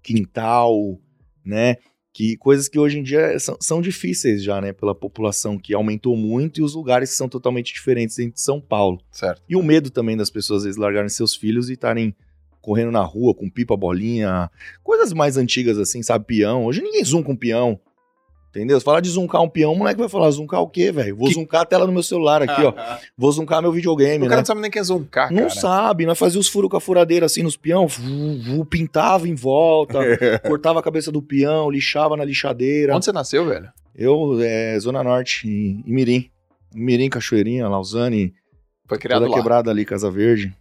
quintal, 0.02 0.98
né? 1.44 1.76
que 2.14 2.34
coisas 2.38 2.66
que 2.66 2.78
hoje 2.78 2.98
em 2.98 3.02
dia 3.02 3.38
são, 3.38 3.58
são, 3.60 3.82
difíceis 3.82 4.42
já, 4.42 4.58
né, 4.58 4.72
pela 4.72 4.94
população 4.94 5.58
que 5.58 5.74
aumentou 5.74 6.16
muito 6.16 6.58
e 6.58 6.62
os 6.62 6.74
lugares 6.74 7.10
que 7.10 7.16
são 7.16 7.28
totalmente 7.28 7.74
diferentes 7.74 8.16
dentro 8.16 8.32
de 8.32 8.40
São 8.40 8.58
Paulo. 8.58 9.02
Certo. 9.10 9.42
E 9.46 9.54
o 9.54 9.62
medo 9.62 9.90
também 9.90 10.16
das 10.16 10.30
pessoas 10.30 10.62
às 10.62 10.64
vezes 10.64 10.78
largarem 10.78 11.10
seus 11.10 11.36
filhos 11.36 11.68
e 11.68 11.74
estarem 11.74 12.16
correndo 12.62 12.90
na 12.90 13.02
rua 13.02 13.34
com 13.34 13.50
pipa, 13.50 13.76
bolinha, 13.76 14.50
coisas 14.82 15.12
mais 15.12 15.36
antigas 15.36 15.76
assim, 15.76 16.02
sabe, 16.02 16.24
peão. 16.24 16.64
Hoje 16.64 16.80
ninguém 16.80 17.04
zoom 17.04 17.22
com 17.22 17.36
peão. 17.36 17.78
Entendeu? 18.56 18.80
Se 18.80 18.84
falar 18.84 19.00
de 19.00 19.10
zuncar 19.10 19.42
um 19.42 19.48
peão, 19.50 19.74
o 19.74 19.76
moleque 19.76 20.00
vai 20.00 20.08
falar, 20.08 20.30
zuncar 20.30 20.62
o 20.62 20.68
quê, 20.68 20.90
velho? 20.90 21.14
Vou 21.14 21.28
que... 21.28 21.34
zuncar 21.34 21.60
a 21.60 21.64
tela 21.66 21.84
do 21.84 21.92
meu 21.92 22.02
celular 22.02 22.42
aqui, 22.42 22.62
ó. 22.62 22.72
Vou 23.16 23.30
zuncar 23.30 23.60
meu 23.60 23.70
videogame, 23.70 24.16
o 24.16 24.20
né? 24.22 24.28
cara 24.28 24.40
não 24.40 24.46
sabe 24.46 24.62
nem 24.62 24.70
que 24.70 24.78
é 24.78 24.82
zuncar, 24.82 25.30
Não 25.30 25.48
cara. 25.48 25.50
sabe, 25.50 26.06
nós 26.06 26.18
fazia 26.18 26.40
os 26.40 26.48
furos 26.48 26.70
com 26.70 26.76
a 26.78 26.80
furadeira 26.80 27.26
assim 27.26 27.42
nos 27.42 27.54
peão, 27.54 27.86
pintava 28.70 29.28
em 29.28 29.34
volta, 29.34 29.98
cortava 30.46 30.80
a 30.80 30.82
cabeça 30.82 31.12
do 31.12 31.20
peão, 31.20 31.70
lixava 31.70 32.16
na 32.16 32.24
lixadeira. 32.24 32.96
Onde 32.96 33.04
você 33.04 33.12
nasceu, 33.12 33.44
velho? 33.44 33.70
Eu, 33.94 34.38
é, 34.40 34.78
Zona 34.80 35.04
Norte, 35.04 35.46
em, 35.46 35.84
em 35.86 35.92
Mirim. 35.92 36.30
Mirim, 36.74 37.10
Cachoeirinha, 37.10 37.68
Lausanne. 37.68 38.34
Foi 38.86 38.98
criado 38.98 39.20
toda 39.20 39.32
lá. 39.32 39.36
quebrada 39.36 39.70
ali, 39.70 39.84
Casa 39.84 40.10
Verde. 40.10 40.54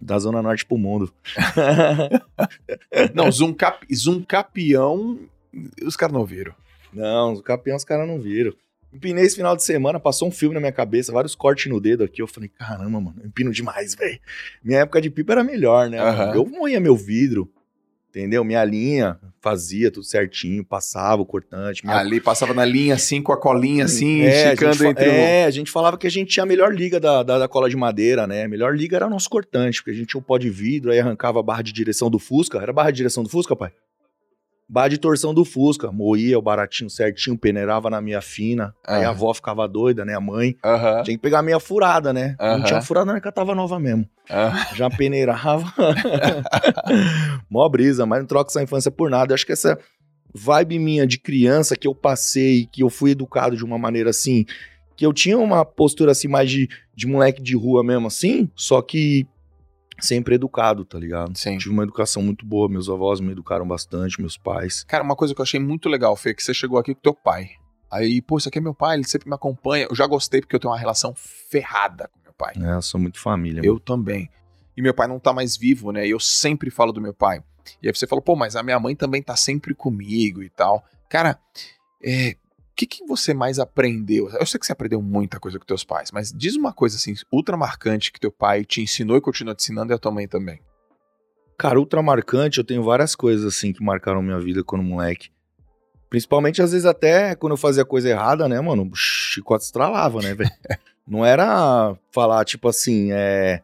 Da 0.00 0.18
Zona 0.18 0.42
Norte 0.42 0.64
pro 0.64 0.78
mundo. 0.78 1.12
não, 3.14 3.30
zuncar, 3.30 3.80
zuncar 3.94 4.50
peão, 4.50 5.18
os 5.82 5.96
caras 5.96 6.14
não 6.14 6.24
viram. 6.24 6.54
Não, 6.96 7.34
o 7.34 7.42
campeão 7.42 7.76
os 7.76 7.84
caras 7.84 8.08
não 8.08 8.18
viram. 8.18 8.54
Empinei 8.92 9.24
esse 9.24 9.36
final 9.36 9.54
de 9.54 9.62
semana, 9.62 10.00
passou 10.00 10.28
um 10.28 10.30
filme 10.30 10.54
na 10.54 10.60
minha 10.60 10.72
cabeça, 10.72 11.12
vários 11.12 11.34
cortes 11.34 11.70
no 11.70 11.78
dedo 11.78 12.02
aqui. 12.02 12.22
Eu 12.22 12.26
falei, 12.26 12.48
caramba, 12.48 12.98
mano, 12.98 13.16
eu 13.20 13.26
empino 13.26 13.52
demais, 13.52 13.94
velho. 13.96 14.18
Minha 14.64 14.80
época 14.80 15.00
de 15.00 15.10
pipa 15.10 15.32
era 15.32 15.44
melhor, 15.44 15.90
né? 15.90 16.02
Uhum. 16.02 16.34
Eu 16.34 16.46
moía 16.46 16.80
meu 16.80 16.96
vidro, 16.96 17.52
entendeu? 18.08 18.42
Minha 18.42 18.64
linha 18.64 19.18
fazia 19.42 19.90
tudo 19.90 20.04
certinho, 20.06 20.64
passava 20.64 21.20
o 21.20 21.26
cortante. 21.26 21.84
Minha... 21.84 21.98
Ali 21.98 22.20
passava 22.20 22.54
na 22.54 22.64
linha 22.64 22.94
assim, 22.94 23.20
com 23.20 23.32
a 23.32 23.36
colinha 23.36 23.84
assim, 23.84 24.22
é, 24.22 24.54
esticando 24.54 24.82
a 24.82 24.88
entre 24.88 25.10
É, 25.10 25.44
o... 25.44 25.48
a 25.48 25.50
gente 25.50 25.70
falava 25.70 25.98
que 25.98 26.06
a 26.06 26.10
gente 26.10 26.30
tinha 26.30 26.44
a 26.44 26.46
melhor 26.46 26.74
liga 26.74 26.98
da, 26.98 27.22
da, 27.22 27.38
da, 27.38 27.48
cola 27.48 27.68
de 27.68 27.76
madeira, 27.76 28.26
né? 28.26 28.44
A 28.44 28.48
melhor 28.48 28.74
liga 28.74 28.96
era 28.96 29.06
o 29.06 29.10
nosso 29.10 29.28
cortante, 29.28 29.80
porque 29.80 29.90
a 29.90 29.94
gente 29.94 30.06
tinha 30.06 30.20
o 30.20 30.24
pó 30.24 30.38
de 30.38 30.48
vidro, 30.48 30.90
aí 30.90 30.98
arrancava 30.98 31.38
a 31.40 31.42
barra 31.42 31.62
de 31.62 31.72
direção 31.72 32.08
do 32.08 32.18
Fusca. 32.18 32.58
Era 32.58 32.70
a 32.70 32.74
barra 32.74 32.90
de 32.90 32.96
direção 32.96 33.22
do 33.22 33.28
Fusca, 33.28 33.54
pai? 33.54 33.72
Bar 34.68 34.88
de 34.88 34.98
torção 34.98 35.32
do 35.32 35.44
Fusca. 35.44 35.92
Moía 35.92 36.38
o 36.38 36.42
baratinho 36.42 36.90
certinho, 36.90 37.38
peneirava 37.38 37.88
na 37.88 38.00
minha 38.00 38.20
fina. 38.20 38.74
Aí 38.84 39.04
a 39.04 39.10
avó 39.10 39.32
ficava 39.32 39.66
doida, 39.68 40.04
né? 40.04 40.14
A 40.14 40.20
mãe. 40.20 40.56
Aham. 40.64 41.02
Tinha 41.04 41.16
que 41.16 41.22
pegar 41.22 41.38
a 41.38 41.42
meia 41.42 41.60
furada, 41.60 42.12
né? 42.12 42.34
Não 42.40 42.46
Aham. 42.46 42.62
tinha 42.64 42.82
furada, 42.82 43.12
não, 43.12 43.20
que 43.20 43.30
tava 43.32 43.54
nova 43.54 43.78
mesmo. 43.78 44.08
Já 44.74 44.90
peneirava. 44.90 45.72
Mó 47.48 47.68
brisa, 47.68 48.04
mas 48.06 48.20
não 48.20 48.26
troca 48.26 48.50
essa 48.50 48.62
infância 48.62 48.90
por 48.90 49.08
nada. 49.08 49.32
Eu 49.32 49.34
acho 49.34 49.46
que 49.46 49.52
essa 49.52 49.78
vibe 50.34 50.78
minha 50.78 51.06
de 51.06 51.18
criança 51.18 51.76
que 51.76 51.86
eu 51.86 51.94
passei, 51.94 52.66
que 52.70 52.82
eu 52.82 52.90
fui 52.90 53.12
educado 53.12 53.56
de 53.56 53.64
uma 53.64 53.78
maneira 53.78 54.10
assim, 54.10 54.44
que 54.96 55.06
eu 55.06 55.12
tinha 55.12 55.38
uma 55.38 55.64
postura 55.64 56.12
assim 56.12 56.28
mais 56.28 56.50
de, 56.50 56.68
de 56.94 57.06
moleque 57.06 57.40
de 57.40 57.56
rua 57.56 57.84
mesmo 57.84 58.06
assim, 58.06 58.50
só 58.54 58.82
que 58.82 59.26
sempre 60.00 60.34
educado, 60.34 60.84
tá 60.84 60.98
ligado? 60.98 61.36
Sim. 61.36 61.58
Tive 61.58 61.70
uma 61.70 61.82
educação 61.82 62.22
muito 62.22 62.44
boa, 62.44 62.68
meus 62.68 62.88
avós 62.88 63.20
me 63.20 63.32
educaram 63.32 63.66
bastante, 63.66 64.20
meus 64.20 64.36
pais. 64.36 64.84
Cara, 64.84 65.02
uma 65.02 65.16
coisa 65.16 65.34
que 65.34 65.40
eu 65.40 65.42
achei 65.42 65.60
muito 65.60 65.88
legal, 65.88 66.14
Fê, 66.16 66.30
é 66.30 66.34
que 66.34 66.42
você 66.42 66.54
chegou 66.54 66.78
aqui 66.78 66.94
com 66.94 67.00
teu 67.00 67.14
pai. 67.14 67.50
Aí, 67.90 68.20
pô, 68.20 68.36
isso 68.36 68.48
aqui 68.48 68.58
é 68.58 68.60
meu 68.60 68.74
pai, 68.74 68.96
ele 68.96 69.04
sempre 69.04 69.28
me 69.28 69.34
acompanha. 69.34 69.86
Eu 69.88 69.94
já 69.94 70.06
gostei 70.06 70.40
porque 70.40 70.56
eu 70.56 70.60
tenho 70.60 70.72
uma 70.72 70.78
relação 70.78 71.14
ferrada 71.14 72.08
com 72.08 72.20
meu 72.22 72.32
pai. 72.32 72.54
É, 72.60 72.74
eu 72.74 72.82
sou 72.82 73.00
muito 73.00 73.20
família. 73.20 73.60
Eu 73.64 73.78
também. 73.78 74.28
E 74.76 74.82
meu 74.82 74.92
pai 74.92 75.06
não 75.06 75.18
tá 75.18 75.32
mais 75.32 75.56
vivo, 75.56 75.92
né? 75.92 76.06
E 76.06 76.10
eu 76.10 76.20
sempre 76.20 76.70
falo 76.70 76.92
do 76.92 77.00
meu 77.00 77.14
pai. 77.14 77.42
E 77.82 77.88
aí 77.88 77.94
você 77.94 78.06
falou, 78.06 78.22
pô, 78.22 78.36
mas 78.36 78.56
a 78.56 78.62
minha 78.62 78.78
mãe 78.78 78.94
também 78.94 79.22
tá 79.22 79.34
sempre 79.34 79.74
comigo 79.74 80.42
e 80.42 80.50
tal. 80.50 80.84
Cara, 81.08 81.38
é, 82.04 82.36
que, 82.76 82.86
que 82.86 83.06
você 83.06 83.32
mais 83.32 83.58
aprendeu? 83.58 84.28
Eu 84.28 84.44
sei 84.44 84.60
que 84.60 84.66
você 84.66 84.72
aprendeu 84.72 85.00
muita 85.00 85.40
coisa 85.40 85.58
com 85.58 85.64
teus 85.64 85.82
pais, 85.82 86.10
mas 86.12 86.30
diz 86.30 86.56
uma 86.56 86.72
coisa 86.72 86.96
assim, 86.96 87.14
ultra 87.32 87.56
marcante 87.56 88.12
que 88.12 88.20
teu 88.20 88.30
pai 88.30 88.64
te 88.64 88.82
ensinou 88.82 89.16
e 89.16 89.20
continua 89.20 89.54
te 89.54 89.62
ensinando 89.62 89.92
e 89.92 89.94
a 89.94 89.98
tua 89.98 90.12
mãe 90.12 90.28
também. 90.28 90.60
Cara, 91.58 91.80
ultra 91.80 92.02
marcante, 92.02 92.58
eu 92.58 92.64
tenho 92.64 92.82
várias 92.82 93.14
coisas 93.14 93.46
assim 93.46 93.72
que 93.72 93.82
marcaram 93.82 94.20
minha 94.20 94.38
vida 94.38 94.62
quando 94.62 94.82
moleque. 94.82 95.30
Principalmente, 96.10 96.60
às 96.60 96.72
vezes, 96.72 96.84
até 96.84 97.34
quando 97.34 97.52
eu 97.52 97.56
fazia 97.56 97.84
coisa 97.84 98.10
errada, 98.10 98.46
né, 98.46 98.60
mano? 98.60 98.88
O 98.92 98.94
chicote 98.94 99.64
estralava, 99.64 100.20
né, 100.20 100.34
velho? 100.34 100.50
Não 101.08 101.24
era 101.24 101.96
falar, 102.10 102.44
tipo 102.44 102.68
assim, 102.68 103.10
é. 103.10 103.62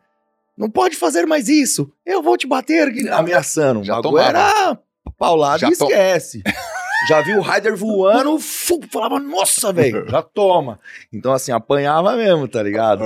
Não 0.57 0.71
pode 0.71 0.97
fazer 0.97 1.27
mais 1.27 1.49
isso. 1.49 1.93
Eu 2.05 2.23
vou 2.23 2.37
te 2.37 2.47
bater, 2.47 2.89
ameaçando. 3.13 3.85
Já 3.85 4.01
tomava. 4.01 4.29
era 4.29 4.79
paulado 5.19 5.61
Já 5.61 5.69
e 5.69 5.73
esquece. 5.73 6.43
Já 7.09 7.21
viu 7.21 7.39
o 7.39 7.41
Raider 7.41 7.77
voando, 7.77 8.39
fu, 8.39 8.81
falava, 8.89 9.19
nossa, 9.19 9.73
velho, 9.73 10.09
já 10.09 10.23
toma. 10.23 10.79
Então, 11.13 11.33
assim, 11.33 11.51
apanhava 11.51 12.17
mesmo, 12.17 12.47
tá 12.47 12.63
ligado? 12.63 13.03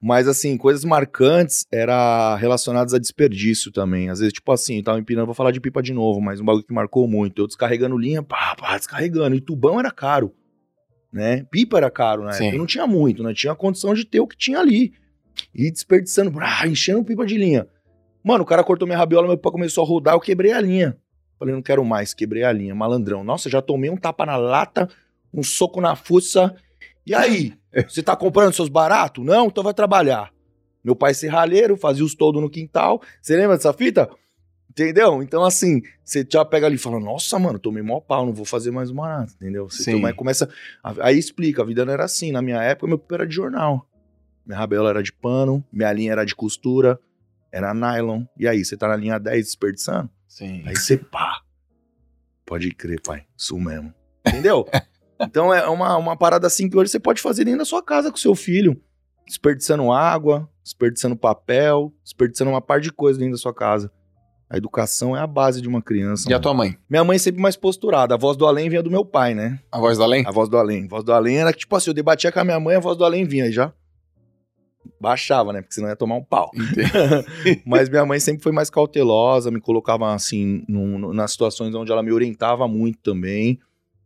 Mas, 0.00 0.26
assim, 0.26 0.56
coisas 0.56 0.84
marcantes 0.84 1.66
era 1.70 2.36
relacionadas 2.36 2.94
a 2.94 2.98
desperdício 2.98 3.70
também. 3.70 4.08
Às 4.08 4.18
vezes, 4.20 4.32
tipo 4.32 4.50
assim, 4.50 4.82
tava 4.82 4.98
empinando, 4.98 5.26
vou 5.26 5.34
falar 5.34 5.50
de 5.50 5.60
pipa 5.60 5.82
de 5.82 5.92
novo, 5.92 6.20
mas 6.20 6.40
um 6.40 6.44
bagulho 6.44 6.64
que 6.64 6.72
marcou 6.72 7.06
muito. 7.06 7.42
Eu 7.42 7.46
descarregando 7.46 7.98
linha, 7.98 8.22
pá, 8.22 8.56
pá, 8.58 8.76
descarregando. 8.78 9.36
E 9.36 9.40
tubão 9.40 9.78
era 9.78 9.90
caro, 9.90 10.32
né? 11.12 11.44
Pipa 11.50 11.76
era 11.76 11.90
caro, 11.90 12.24
né? 12.24 12.32
Sim. 12.32 12.50
Eu 12.52 12.58
não 12.58 12.66
tinha 12.66 12.86
muito, 12.86 13.22
né? 13.22 13.34
Tinha 13.34 13.52
a 13.52 13.56
condição 13.56 13.92
de 13.92 14.04
ter 14.04 14.20
o 14.20 14.26
que 14.26 14.36
tinha 14.36 14.58
ali. 14.58 14.94
E 15.54 15.70
desperdiçando, 15.70 16.30
brá, 16.30 16.66
enchendo 16.66 17.04
pipa 17.04 17.26
de 17.26 17.36
linha. 17.36 17.66
Mano, 18.22 18.42
o 18.42 18.46
cara 18.46 18.64
cortou 18.64 18.86
minha 18.86 18.96
rabiola, 18.96 19.28
meu 19.28 19.36
pau 19.36 19.52
começou 19.52 19.84
a 19.84 19.86
rodar, 19.86 20.14
eu 20.14 20.20
quebrei 20.20 20.52
a 20.52 20.60
linha. 20.60 20.96
Falei, 21.38 21.54
não 21.54 21.62
quero 21.62 21.84
mais, 21.84 22.14
quebrei 22.14 22.44
a 22.44 22.52
linha, 22.52 22.74
malandrão. 22.74 23.24
Nossa, 23.24 23.50
já 23.50 23.60
tomei 23.60 23.90
um 23.90 23.96
tapa 23.96 24.24
na 24.24 24.36
lata, 24.36 24.88
um 25.32 25.42
soco 25.42 25.80
na 25.80 25.96
fuça. 25.96 26.54
E 27.06 27.14
aí? 27.14 27.54
Você 27.88 28.02
tá 28.02 28.14
comprando 28.16 28.52
seus 28.52 28.68
baratos? 28.68 29.24
Não? 29.24 29.46
Então 29.46 29.64
vai 29.64 29.74
trabalhar. 29.74 30.32
Meu 30.82 30.94
pai 30.94 31.14
serralheiro, 31.14 31.76
fazia 31.76 32.04
os 32.04 32.14
todos 32.14 32.40
no 32.40 32.48
quintal. 32.50 33.00
Você 33.20 33.36
lembra 33.36 33.56
dessa 33.56 33.72
fita? 33.72 34.08
Entendeu? 34.70 35.22
Então, 35.22 35.44
assim, 35.44 35.80
você 36.04 36.26
já 36.28 36.44
pega 36.44 36.66
ali 36.66 36.74
e 36.74 36.78
fala: 36.78 36.98
Nossa, 36.98 37.38
mano, 37.38 37.58
tomei 37.58 37.82
mó 37.82 38.00
pau, 38.00 38.26
não 38.26 38.32
vou 38.32 38.44
fazer 38.44 38.70
mais 38.72 38.90
um 38.90 38.94
barato, 38.96 39.32
entendeu? 39.36 39.70
Você 39.70 39.92
toma- 39.92 40.08
aí 40.08 40.14
começa. 40.14 40.48
Aí 41.00 41.16
explica: 41.18 41.62
a 41.62 41.64
vida 41.64 41.84
não 41.84 41.92
era 41.92 42.04
assim. 42.04 42.32
Na 42.32 42.42
minha 42.42 42.60
época, 42.60 42.88
meu 42.88 42.98
pipa 42.98 43.14
era 43.14 43.26
de 43.26 43.34
jornal. 43.34 43.88
Minha 44.44 44.58
rabiola 44.58 44.90
era 44.90 45.02
de 45.02 45.12
pano, 45.12 45.64
minha 45.72 45.92
linha 45.92 46.10
era 46.12 46.24
de 46.24 46.34
costura, 46.34 46.98
era 47.52 47.72
nylon. 47.72 48.24
E 48.36 48.48
aí, 48.48 48.64
você 48.64 48.76
tá 48.76 48.88
na 48.88 48.96
linha 48.96 49.18
10 49.18 49.44
desperdiçando? 49.46 50.10
Sim. 50.34 50.64
Aí 50.66 50.74
você 50.74 50.96
pá. 50.96 51.42
Pode 52.44 52.68
crer, 52.72 53.00
pai. 53.00 53.24
Isso 53.38 53.56
mesmo. 53.56 53.94
Entendeu? 54.26 54.66
então 55.22 55.54
é 55.54 55.64
uma, 55.68 55.96
uma 55.96 56.16
parada 56.16 56.48
assim 56.48 56.68
que 56.68 56.76
hoje 56.76 56.90
você 56.90 56.98
pode 56.98 57.22
fazer 57.22 57.44
dentro 57.44 57.60
da 57.60 57.64
sua 57.64 57.80
casa 57.80 58.10
com 58.10 58.16
seu 58.16 58.34
filho. 58.34 58.76
Desperdiçando 59.28 59.92
água, 59.92 60.50
desperdiçando 60.64 61.14
papel, 61.14 61.94
desperdiçando 62.02 62.50
uma 62.50 62.60
par 62.60 62.80
de 62.80 62.90
coisa 62.90 63.16
dentro 63.16 63.34
da 63.34 63.38
sua 63.38 63.54
casa. 63.54 63.92
A 64.50 64.56
educação 64.56 65.16
é 65.16 65.20
a 65.20 65.26
base 65.26 65.62
de 65.62 65.68
uma 65.68 65.80
criança. 65.80 66.28
E 66.28 66.32
a 66.32 66.34
mano. 66.34 66.42
tua 66.42 66.54
mãe? 66.54 66.76
Minha 66.90 67.04
mãe 67.04 67.16
sempre 67.16 67.40
mais 67.40 67.54
posturada. 67.54 68.16
A 68.16 68.18
voz 68.18 68.36
do 68.36 68.44
além 68.44 68.68
vinha 68.68 68.82
do 68.82 68.90
meu 68.90 69.04
pai, 69.04 69.36
né? 69.36 69.60
A 69.70 69.78
voz 69.78 69.96
da 69.96 70.02
além? 70.02 70.26
A 70.26 70.32
voz 70.32 70.48
do 70.48 70.58
além. 70.58 70.86
A 70.86 70.88
voz 70.88 71.04
do 71.04 71.12
além 71.12 71.38
era 71.38 71.52
que, 71.52 71.60
tipo 71.60 71.76
assim, 71.76 71.90
eu 71.90 71.94
debatia 71.94 72.32
com 72.32 72.40
a 72.40 72.44
minha 72.44 72.58
mãe, 72.58 72.74
a 72.74 72.80
voz 72.80 72.98
do 72.98 73.04
além 73.04 73.24
vinha. 73.24 73.44
Aí 73.44 73.52
já 73.52 73.72
baixava, 75.04 75.52
né? 75.52 75.60
Porque 75.62 75.74
senão 75.74 75.88
ia 75.88 75.96
tomar 75.96 76.16
um 76.16 76.24
pau. 76.24 76.50
Mas 77.64 77.88
minha 77.88 78.04
mãe 78.04 78.18
sempre 78.20 78.42
foi 78.42 78.52
mais 78.52 78.68
cautelosa, 78.70 79.50
me 79.50 79.60
colocava 79.60 80.12
assim 80.14 80.64
num- 80.68 80.98
num- 80.98 81.12
nas 81.12 81.32
situações 81.32 81.74
onde 81.74 81.92
ela 81.92 82.02
me 82.02 82.12
orientava 82.12 82.66
muito 82.66 82.98
também, 83.02 83.58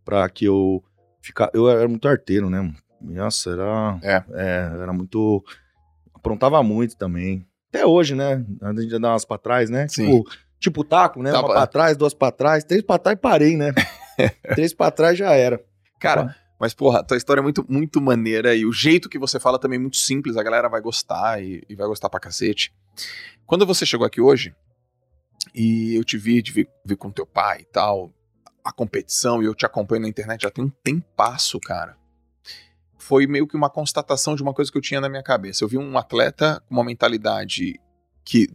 pra 0.05 0.29
que 0.29 0.45
eu 0.45 0.83
ficar. 1.23 1.51
Eu 1.55 1.69
era 1.69 1.89
muito 1.89 2.07
arteiro, 2.09 2.51
né? 2.51 2.73
Nossa, 3.01 3.51
era. 3.51 3.99
É. 4.03 4.25
era 4.83 4.93
muito. 4.93 5.43
Aprontava 6.15 6.63
muito 6.63 6.97
também. 6.97 7.45
Até 7.71 7.87
hoje, 7.87 8.15
né? 8.15 8.45
A 8.63 8.73
gente 8.73 8.99
dá 8.99 9.11
umas 9.13 9.25
pra 9.25 9.39
trás, 9.39 9.71
né? 9.71 9.87
Sim. 9.89 10.07
Tipo, 10.07 10.31
tipo 10.59 10.85
taco, 10.85 11.23
né? 11.23 11.31
Tá, 11.31 11.39
uma 11.41 11.49
pa- 11.49 11.55
pra 11.55 11.67
trás, 11.67 11.97
duas 11.97 12.15
pra 12.15 12.31
trás, 12.33 12.65
três 12.65 12.83
pra 12.83 12.99
trás 12.99 13.17
e 13.17 13.21
parei, 13.21 13.57
né? 13.57 13.73
três 14.55 14.73
pra 14.75 14.91
trás 14.91 15.17
já 15.17 15.33
era. 15.33 15.61
Cara, 16.01 16.35
mas 16.59 16.75
porra, 16.75 17.05
tua 17.05 17.17
história 17.17 17.41
é 17.41 17.43
muito, 17.43 17.65
muito 17.69 18.01
maneira 18.01 18.55
e 18.55 18.67
o 18.67 18.73
jeito 18.73 19.09
que 19.09 19.19
você 19.19 19.39
fala 19.39 19.59
também 19.59 19.79
é 19.79 19.81
muito 19.81 19.97
simples, 19.97 20.37
a 20.37 20.43
galera 20.43 20.69
vai 20.69 20.81
gostar 20.81 21.43
e, 21.43 21.63
e 21.69 21.75
vai 21.75 21.87
gostar 21.87 22.11
pra 22.11 22.19
cacete. 22.19 22.75
Quando 23.47 23.65
você 23.65 23.87
chegou 23.87 24.07
aqui 24.07 24.21
hoje 24.21 24.55
e 25.55 25.95
eu 25.95 26.05
te 26.05 26.19
vi, 26.19 26.43
te 26.43 26.53
vi, 26.53 26.69
vi 26.85 26.97
com 26.97 27.11
teu 27.11 27.27
pai 27.27 27.61
e 27.61 27.65
tal, 27.65 28.13
a 28.65 28.73
competição 28.73 29.43
e 29.43 29.47
eu 29.47 29.55
te 29.55 29.65
acompanho 29.65 30.03
na 30.03 30.09
internet 30.09 30.43
já 30.43 30.51
tem 30.51 30.65
um 30.65 30.71
tempasso, 30.83 31.59
cara. 31.61 31.97
Foi 32.99 33.27
meio 33.27 33.47
que 33.47 33.57
uma 33.57 33.71
constatação 33.71 34.35
de 34.35 34.43
uma 34.43 34.53
coisa 34.53 34.71
que 34.71 34.77
eu 34.77 34.83
tinha 34.83 35.01
na 35.01 35.09
minha 35.09 35.23
cabeça. 35.23 35.65
Eu 35.65 35.69
vi 35.69 35.79
um 35.79 35.97
atleta 35.97 36.63
com 36.69 36.75
uma 36.75 36.85
mentalidade 36.85 37.81
que 38.25 38.49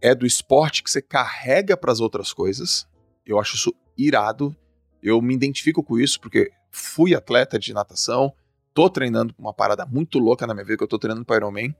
é 0.00 0.14
do 0.14 0.24
esporte 0.24 0.82
que 0.82 0.90
você 0.90 1.02
carrega 1.02 1.76
pras 1.76 2.00
outras 2.00 2.32
coisas. 2.32 2.88
Eu 3.26 3.38
acho 3.38 3.56
isso 3.56 3.74
irado. 3.98 4.56
Eu 5.02 5.20
me 5.20 5.34
identifico 5.34 5.82
com 5.82 5.98
isso 5.98 6.18
porque 6.20 6.50
fui 6.70 7.14
atleta 7.14 7.58
de 7.58 7.72
natação, 7.72 8.32
tô 8.72 8.88
treinando 8.88 9.34
uma 9.38 9.52
parada 9.52 9.84
muito 9.86 10.18
louca 10.18 10.46
na 10.46 10.54
minha 10.54 10.64
vida, 10.64 10.76
que 10.78 10.84
eu 10.84 10.88
tô 10.88 10.98
treinando 10.98 11.24
para 11.24 11.36
Ironman, 11.36 11.74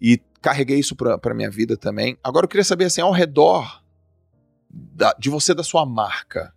e 0.00 0.18
carreguei 0.40 0.78
isso 0.78 0.94
pra, 0.94 1.16
pra 1.18 1.34
minha 1.34 1.50
vida 1.50 1.76
também. 1.76 2.16
Agora 2.22 2.44
eu 2.44 2.48
queria 2.48 2.64
saber, 2.64 2.84
assim, 2.86 3.00
ao 3.00 3.12
redor 3.12 3.82
da- 4.70 5.14
de 5.18 5.30
você, 5.30 5.54
da 5.54 5.62
sua 5.62 5.84
marca, 5.86 6.54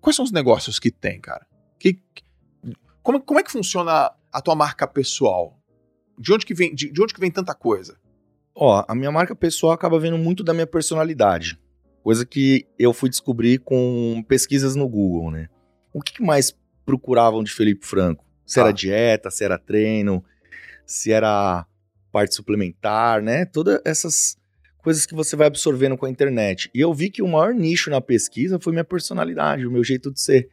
quais 0.00 0.16
são 0.16 0.24
os 0.24 0.32
negócios 0.32 0.78
que 0.78 0.90
tem, 0.90 1.20
cara? 1.20 1.46
Que, 1.78 2.00
como, 3.02 3.20
como 3.20 3.40
é 3.40 3.42
que 3.42 3.50
funciona 3.52 4.12
a 4.32 4.40
tua 4.40 4.54
marca 4.54 4.86
pessoal? 4.86 5.58
De 6.18 6.32
onde 6.32 6.44
que 6.46 6.54
vem, 6.54 6.74
de, 6.74 6.90
de 6.90 7.02
onde 7.02 7.14
que 7.14 7.20
vem 7.20 7.30
tanta 7.30 7.54
coisa? 7.54 7.96
Ó, 8.54 8.84
a 8.88 8.94
minha 8.94 9.12
marca 9.12 9.34
pessoal 9.36 9.72
acaba 9.72 10.00
vendo 10.00 10.18
muito 10.18 10.42
da 10.42 10.52
minha 10.52 10.66
personalidade. 10.66 11.60
Coisa 12.02 12.24
que 12.26 12.66
eu 12.78 12.92
fui 12.92 13.08
descobrir 13.08 13.58
com 13.58 14.24
pesquisas 14.26 14.74
no 14.74 14.88
Google, 14.88 15.30
né? 15.30 15.48
O 15.92 16.00
que 16.02 16.14
que 16.14 16.22
mais 16.22 16.56
procuravam 16.88 17.44
de 17.44 17.52
Felipe 17.52 17.86
Franco? 17.86 18.24
Se 18.46 18.58
era 18.58 18.70
Ah. 18.70 18.72
dieta, 18.72 19.30
se 19.30 19.44
era 19.44 19.58
treino, 19.58 20.24
se 20.86 21.12
era 21.12 21.66
parte 22.10 22.34
suplementar, 22.34 23.20
né? 23.20 23.44
Todas 23.44 23.78
essas 23.84 24.38
coisas 24.78 25.04
que 25.04 25.14
você 25.14 25.36
vai 25.36 25.46
absorvendo 25.48 25.98
com 25.98 26.06
a 26.06 26.10
internet. 26.10 26.70
E 26.74 26.80
eu 26.80 26.94
vi 26.94 27.10
que 27.10 27.20
o 27.20 27.28
maior 27.28 27.52
nicho 27.52 27.90
na 27.90 28.00
pesquisa 28.00 28.58
foi 28.58 28.72
minha 28.72 28.84
personalidade, 28.84 29.66
o 29.66 29.70
meu 29.70 29.84
jeito 29.84 30.10
de 30.10 30.18
ser. 30.18 30.48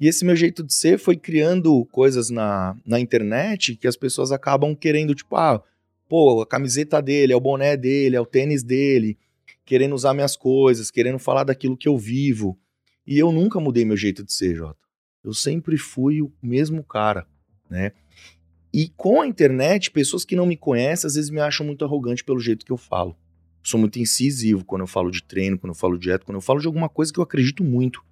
E 0.00 0.06
esse 0.06 0.24
meu 0.24 0.36
jeito 0.36 0.62
de 0.62 0.72
ser 0.72 0.96
foi 0.96 1.16
criando 1.16 1.84
coisas 1.86 2.30
na, 2.30 2.76
na 2.86 3.00
internet 3.00 3.74
que 3.74 3.88
as 3.88 3.96
pessoas 3.96 4.30
acabam 4.30 4.76
querendo, 4.76 5.12
tipo, 5.12 5.34
ah, 5.34 5.60
pô, 6.08 6.40
a 6.40 6.46
camiseta 6.46 7.02
dele, 7.02 7.32
é 7.32 7.36
o 7.36 7.40
boné 7.40 7.76
dele, 7.76 8.14
é 8.14 8.20
o 8.20 8.26
tênis 8.26 8.62
dele, 8.62 9.18
querendo 9.64 9.94
usar 9.96 10.14
minhas 10.14 10.36
coisas, 10.36 10.88
querendo 10.88 11.18
falar 11.18 11.42
daquilo 11.42 11.76
que 11.76 11.88
eu 11.88 11.98
vivo. 11.98 12.56
E 13.04 13.18
eu 13.18 13.32
nunca 13.32 13.58
mudei 13.58 13.84
meu 13.84 13.96
jeito 13.96 14.22
de 14.22 14.32
ser, 14.32 14.54
Jota. 14.54 14.83
Eu 15.24 15.32
sempre 15.32 15.78
fui 15.78 16.20
o 16.20 16.30
mesmo 16.42 16.84
cara, 16.84 17.26
né? 17.70 17.92
E 18.72 18.88
com 18.88 19.22
a 19.22 19.26
internet, 19.26 19.90
pessoas 19.90 20.24
que 20.24 20.36
não 20.36 20.44
me 20.44 20.56
conhecem 20.56 21.06
às 21.06 21.14
vezes 21.14 21.30
me 21.30 21.40
acham 21.40 21.64
muito 21.64 21.84
arrogante 21.84 22.24
pelo 22.24 22.40
jeito 22.40 22.66
que 22.66 22.72
eu 22.72 22.76
falo. 22.76 23.16
Sou 23.62 23.80
muito 23.80 23.98
incisivo 23.98 24.64
quando 24.64 24.82
eu 24.82 24.86
falo 24.86 25.10
de 25.10 25.22
treino, 25.22 25.58
quando 25.58 25.72
eu 25.72 25.78
falo 25.78 25.96
de 25.96 26.02
dieta, 26.02 26.24
quando 26.24 26.36
eu 26.36 26.42
falo 26.42 26.60
de 26.60 26.66
alguma 26.66 26.88
coisa 26.88 27.12
que 27.12 27.18
eu 27.18 27.24
acredito 27.24 27.64
muito. 27.64 28.04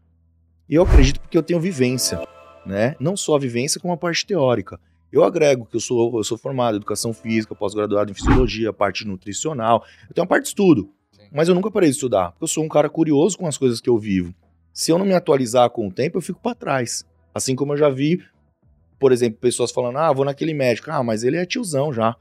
E 0.69 0.75
eu 0.75 0.83
acredito 0.83 1.21
porque 1.21 1.37
eu 1.37 1.43
tenho 1.43 1.61
vivência, 1.61 2.19
né? 2.65 2.97
Não 2.99 3.17
só 3.17 3.37
a 3.37 3.39
vivência, 3.39 3.79
como 3.81 3.93
a 3.93 3.97
parte 3.97 4.25
teórica. 4.25 4.81
Eu 5.13 5.25
agrego 5.25 5.67
que 5.67 5.77
eu 5.77 5.81
sou, 5.81 6.17
eu 6.17 6.25
sou 6.25 6.39
formado 6.39 6.75
em 6.75 6.77
educação 6.77 7.13
física, 7.13 7.55
pós-graduado 7.55 8.11
em 8.11 8.15
fisiologia, 8.15 8.73
parte 8.73 9.07
nutricional. 9.07 9.85
Eu 10.09 10.15
tenho 10.15 10.23
uma 10.23 10.29
parte 10.29 10.45
de 10.45 10.49
estudo, 10.49 10.89
Sim. 11.11 11.29
mas 11.31 11.49
eu 11.49 11.55
nunca 11.55 11.71
parei 11.71 11.91
de 11.91 11.97
estudar, 11.97 12.31
porque 12.31 12.45
eu 12.45 12.49
sou 12.49 12.65
um 12.65 12.69
cara 12.69 12.89
curioso 12.89 13.37
com 13.37 13.47
as 13.47 13.59
coisas 13.59 13.81
que 13.81 13.91
eu 13.91 13.99
vivo. 13.99 14.35
Se 14.73 14.91
eu 14.91 14.99
não 14.99 15.05
me 15.05 15.15
atualizar 15.15 15.69
com 15.71 15.89
o 15.89 15.93
tempo, 15.93 16.19
eu 16.19 16.23
fico 16.23 16.41
para 16.41 16.55
trás. 16.55 17.05
Assim 17.35 17.55
como 17.55 17.73
eu 17.73 17.77
já 17.77 17.89
vi, 17.89 18.23
por 18.99 19.13
exemplo, 19.13 19.39
pessoas 19.41 19.71
falando: 19.71 19.99
ah, 19.99 20.13
vou 20.13 20.25
naquele 20.25 20.55
médico. 20.55 20.91
Ah, 20.91 21.03
mas 21.03 21.25
ele 21.25 21.37
é 21.37 21.45
tiozão 21.45 21.93
já. 21.93 22.17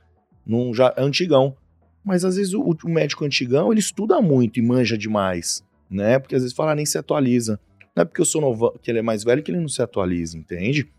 Num, 0.45 0.73
já 0.73 0.93
é 0.97 1.01
antigão. 1.01 1.55
Mas 2.03 2.25
às 2.25 2.35
vezes 2.35 2.53
o, 2.53 2.61
o, 2.61 2.89
médico 2.89 3.23
antigão, 3.23 3.71
ele 3.71 3.79
estuda 3.79 4.19
muito 4.21 4.59
e 4.59 4.61
manja 4.61 4.97
demais, 4.97 5.63
né? 5.89 6.17
Porque 6.17 6.35
às 6.35 6.41
vezes 6.41 6.55
fala, 6.55 6.71
ah, 6.71 6.75
nem 6.75 6.85
se 6.85 6.97
atualiza. 6.97 7.59
Não 7.95 8.01
é 8.01 8.05
porque 8.05 8.21
eu 8.21 8.25
sou 8.25 8.41
novo, 8.41 8.77
que 8.81 8.89
ele 8.89 8.99
é 8.99 9.03
mais 9.03 9.23
velho 9.23 9.43
que 9.43 9.51
ele 9.51 9.59
não 9.59 9.67
se 9.67 9.81
atualiza, 9.81 10.37
entende? 10.37 10.89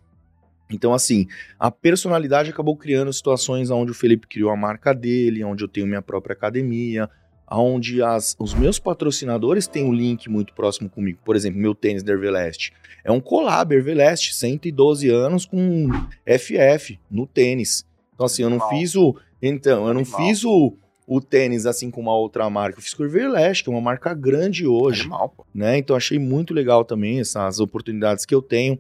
Então, 0.71 0.95
assim, 0.95 1.27
a 1.59 1.71
personalidade 1.71 2.51
acabou 2.51 2.77
criando 2.77 3.13
situações 3.13 3.71
onde 3.71 3.91
o 3.91 3.95
Felipe 3.95 4.27
criou 4.27 4.51
a 4.51 4.57
marca 4.57 4.95
dele, 4.95 5.45
onde 5.45 5.65
eu 5.65 5.69
tenho 5.69 5.87
minha 5.87 6.01
própria 6.01 6.35
academia, 6.35 7.11
onde 7.51 8.03
as, 8.03 8.35
os 8.39 8.55
meus 8.55 8.79
patrocinadores 8.79 9.67
têm 9.67 9.85
um 9.85 9.93
link 9.93 10.29
muito 10.29 10.55
próximo 10.55 10.89
comigo. 10.89 11.19
Por 11.25 11.37
exemplo, 11.37 11.61
meu 11.61 11.75
tênis 11.75 12.03
da 12.03 12.13
Herveleste. 12.13 12.73
É 13.05 13.11
um 13.11 13.21
collab 13.21 13.75
Herveleste, 13.75 14.35
112 14.35 15.09
anos 15.09 15.45
com 15.45 15.89
FF 16.27 16.99
no 17.11 17.27
tênis. 17.27 17.85
Então, 18.15 18.27
assim, 18.27 18.43
eu 18.43 18.51
não 18.51 18.61
fiz 18.69 18.95
o. 18.95 19.17
Então, 19.41 19.89
eu 19.89 19.95
não 19.95 20.05
fiz 20.05 20.45
o, 20.45 20.77
o 21.07 21.21
tênis 21.21 21.67
assim 21.67 21.91
com 21.91 22.01
uma 22.01 22.15
outra 22.15 22.49
marca. 22.49 22.79
Eu 22.79 22.83
fiz 22.83 22.95
com 22.95 23.03
o 23.03 23.07
Herveleste, 23.07 23.65
que 23.65 23.71
é 23.71 23.73
uma 23.73 23.81
marca 23.81 24.15
grande 24.15 24.67
hoje. 24.67 25.01
Animal, 25.03 25.29
pô. 25.31 25.47
Né? 25.53 25.79
Então, 25.79 25.97
achei 25.97 26.19
muito 26.19 26.55
legal 26.55 26.85
também 26.85 27.21
essas 27.21 27.59
oportunidades 27.59 28.25
que 28.25 28.35
eu 28.35 28.41
tenho. 28.41 28.79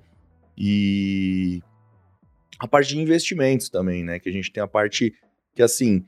E 0.56 1.60
a 2.58 2.68
parte 2.68 2.90
de 2.90 3.00
investimentos 3.00 3.68
também, 3.68 4.04
né? 4.04 4.20
Que 4.20 4.28
a 4.28 4.32
gente 4.32 4.52
tem 4.52 4.62
a 4.62 4.68
parte 4.68 5.12
que, 5.54 5.62
assim, 5.62 6.04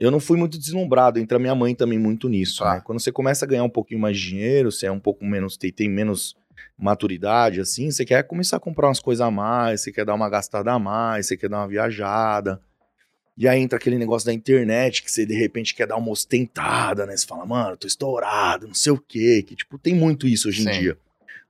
eu 0.00 0.10
não 0.10 0.18
fui 0.18 0.38
muito 0.38 0.58
deslumbrado, 0.58 1.18
entra 1.18 1.38
minha 1.38 1.54
mãe 1.54 1.74
também 1.74 1.98
muito 1.98 2.26
nisso, 2.28 2.64
né? 2.64 2.80
Quando 2.82 2.98
você 2.98 3.12
começa 3.12 3.44
a 3.44 3.48
ganhar 3.48 3.64
um 3.64 3.68
pouquinho 3.68 4.00
mais 4.00 4.18
de 4.18 4.28
dinheiro, 4.28 4.72
você 4.72 4.86
é 4.86 4.90
um 4.90 4.98
pouco 4.98 5.26
menos, 5.26 5.58
tem, 5.58 5.70
tem 5.70 5.90
menos 5.90 6.34
maturidade, 6.76 7.60
assim, 7.60 7.90
você 7.90 8.04
quer 8.04 8.22
começar 8.24 8.56
a 8.56 8.60
comprar 8.60 8.88
umas 8.88 8.98
coisas 8.98 9.20
a 9.20 9.30
mais, 9.30 9.82
você 9.82 9.92
quer 9.92 10.06
dar 10.06 10.14
uma 10.14 10.30
gastada 10.30 10.72
a 10.72 10.78
mais, 10.78 11.26
você 11.26 11.36
quer 11.36 11.50
dar 11.50 11.58
uma 11.58 11.68
viajada. 11.68 12.60
E 13.36 13.46
aí 13.46 13.60
entra 13.60 13.78
aquele 13.78 13.98
negócio 13.98 14.26
da 14.26 14.32
internet 14.32 15.02
que 15.02 15.10
você 15.10 15.24
de 15.24 15.34
repente 15.34 15.74
quer 15.74 15.86
dar 15.86 15.96
uma 15.96 16.10
ostentada, 16.10 17.06
né? 17.06 17.16
Você 17.16 17.26
fala, 17.26 17.46
mano, 17.46 17.76
tô 17.76 17.86
estourado, 17.86 18.66
não 18.66 18.74
sei 18.74 18.92
o 18.92 18.98
quê. 18.98 19.42
Que, 19.46 19.56
tipo, 19.56 19.78
tem 19.78 19.94
muito 19.94 20.26
isso 20.26 20.48
hoje 20.48 20.62
Sim. 20.62 20.68
em 20.68 20.80
dia. 20.80 20.98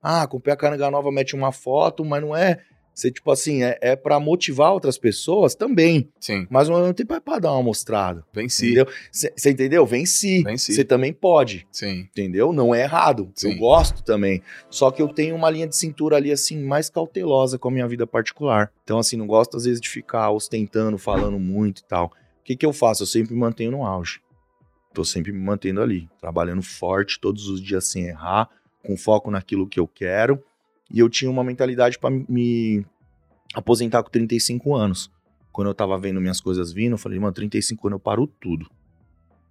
Ah, 0.03 0.27
comprei 0.27 0.55
a 0.55 0.57
carga 0.57 0.91
nova, 0.91 1.11
mete 1.11 1.35
uma 1.35 1.53
foto, 1.53 2.05
mas 2.05 2.23
não 2.23 2.35
é 2.37 2.61
você, 3.01 3.11
tipo 3.11 3.31
assim, 3.31 3.63
é, 3.63 3.79
é 3.81 3.97
para 3.97 4.21
motivar 4.21 4.73
outras 4.73 4.99
pessoas 4.99 5.55
também. 5.55 6.11
Sim. 6.21 6.47
Mas 6.51 6.69
ao 6.69 6.79
mesmo 6.79 6.93
tempo 6.93 7.15
é 7.15 7.21
pra 7.21 7.39
dar 7.39 7.53
uma 7.53 7.63
mostrada. 7.63 8.23
Venci. 8.33 8.75
Você 9.11 9.51
entendeu? 9.51 9.87
Venci. 9.87 10.43
Você 10.57 10.85
também 10.85 11.13
pode. 11.13 11.67
Sim. 11.73 12.01
Entendeu? 12.11 12.53
Não 12.53 12.75
é 12.75 12.83
errado. 12.83 13.33
Sim. 13.35 13.53
Eu 13.53 13.59
gosto 13.59 14.03
também. 14.03 14.43
Só 14.69 14.91
que 14.91 15.01
eu 15.01 15.09
tenho 15.09 15.35
uma 15.35 15.49
linha 15.49 15.67
de 15.67 15.75
cintura 15.75 16.17
ali, 16.17 16.31
assim, 16.31 16.63
mais 16.63 16.91
cautelosa 16.91 17.59
com 17.59 17.69
a 17.69 17.73
minha 17.73 17.89
vida 17.89 18.07
particular. 18.07 18.71
Então, 18.85 18.99
assim, 18.99 19.17
não 19.17 19.27
gosto 19.27 19.57
às 19.57 19.65
vezes 19.65 19.81
de 19.81 19.89
ficar 19.89 20.31
ostentando, 20.31 20.99
falando 20.99 21.39
muito 21.39 21.81
e 21.81 21.85
tal. 21.85 22.07
O 22.07 22.45
que, 22.45 22.55
que 22.55 22.67
eu 22.67 22.73
faço? 22.73 23.03
Eu 23.03 23.07
sempre 23.07 23.33
me 23.33 23.41
mantenho 23.41 23.71
no 23.71 23.87
auge. 23.87 24.21
Tô 24.93 25.05
sempre 25.05 25.33
me 25.33 25.39
mantendo 25.39 25.81
ali, 25.81 26.09
trabalhando 26.21 26.63
forte 26.63 27.19
todos 27.19 27.49
os 27.49 27.63
dias 27.63 27.87
sem 27.87 28.09
errar, 28.09 28.51
com 28.85 28.97
foco 28.97 29.31
naquilo 29.31 29.67
que 29.67 29.79
eu 29.79 29.87
quero 29.87 30.43
e 30.91 30.99
eu 30.99 31.09
tinha 31.09 31.31
uma 31.31 31.45
mentalidade 31.45 31.99
para 31.99 32.11
me 32.11 32.85
aposentar 33.55 34.03
com 34.03 34.11
35 34.11 34.75
anos. 34.75 35.11
Quando 35.53 35.69
eu 35.69 35.75
tava 35.75 35.99
vendo 35.99 36.21
minhas 36.21 36.41
coisas 36.41 36.73
vindo, 36.73 36.93
eu 36.93 36.99
falei, 36.99 37.19
mano, 37.19 37.33
35 37.33 37.89
anos 37.89 37.97
eu 37.97 38.01
paro 38.01 38.27
tudo. 38.27 38.71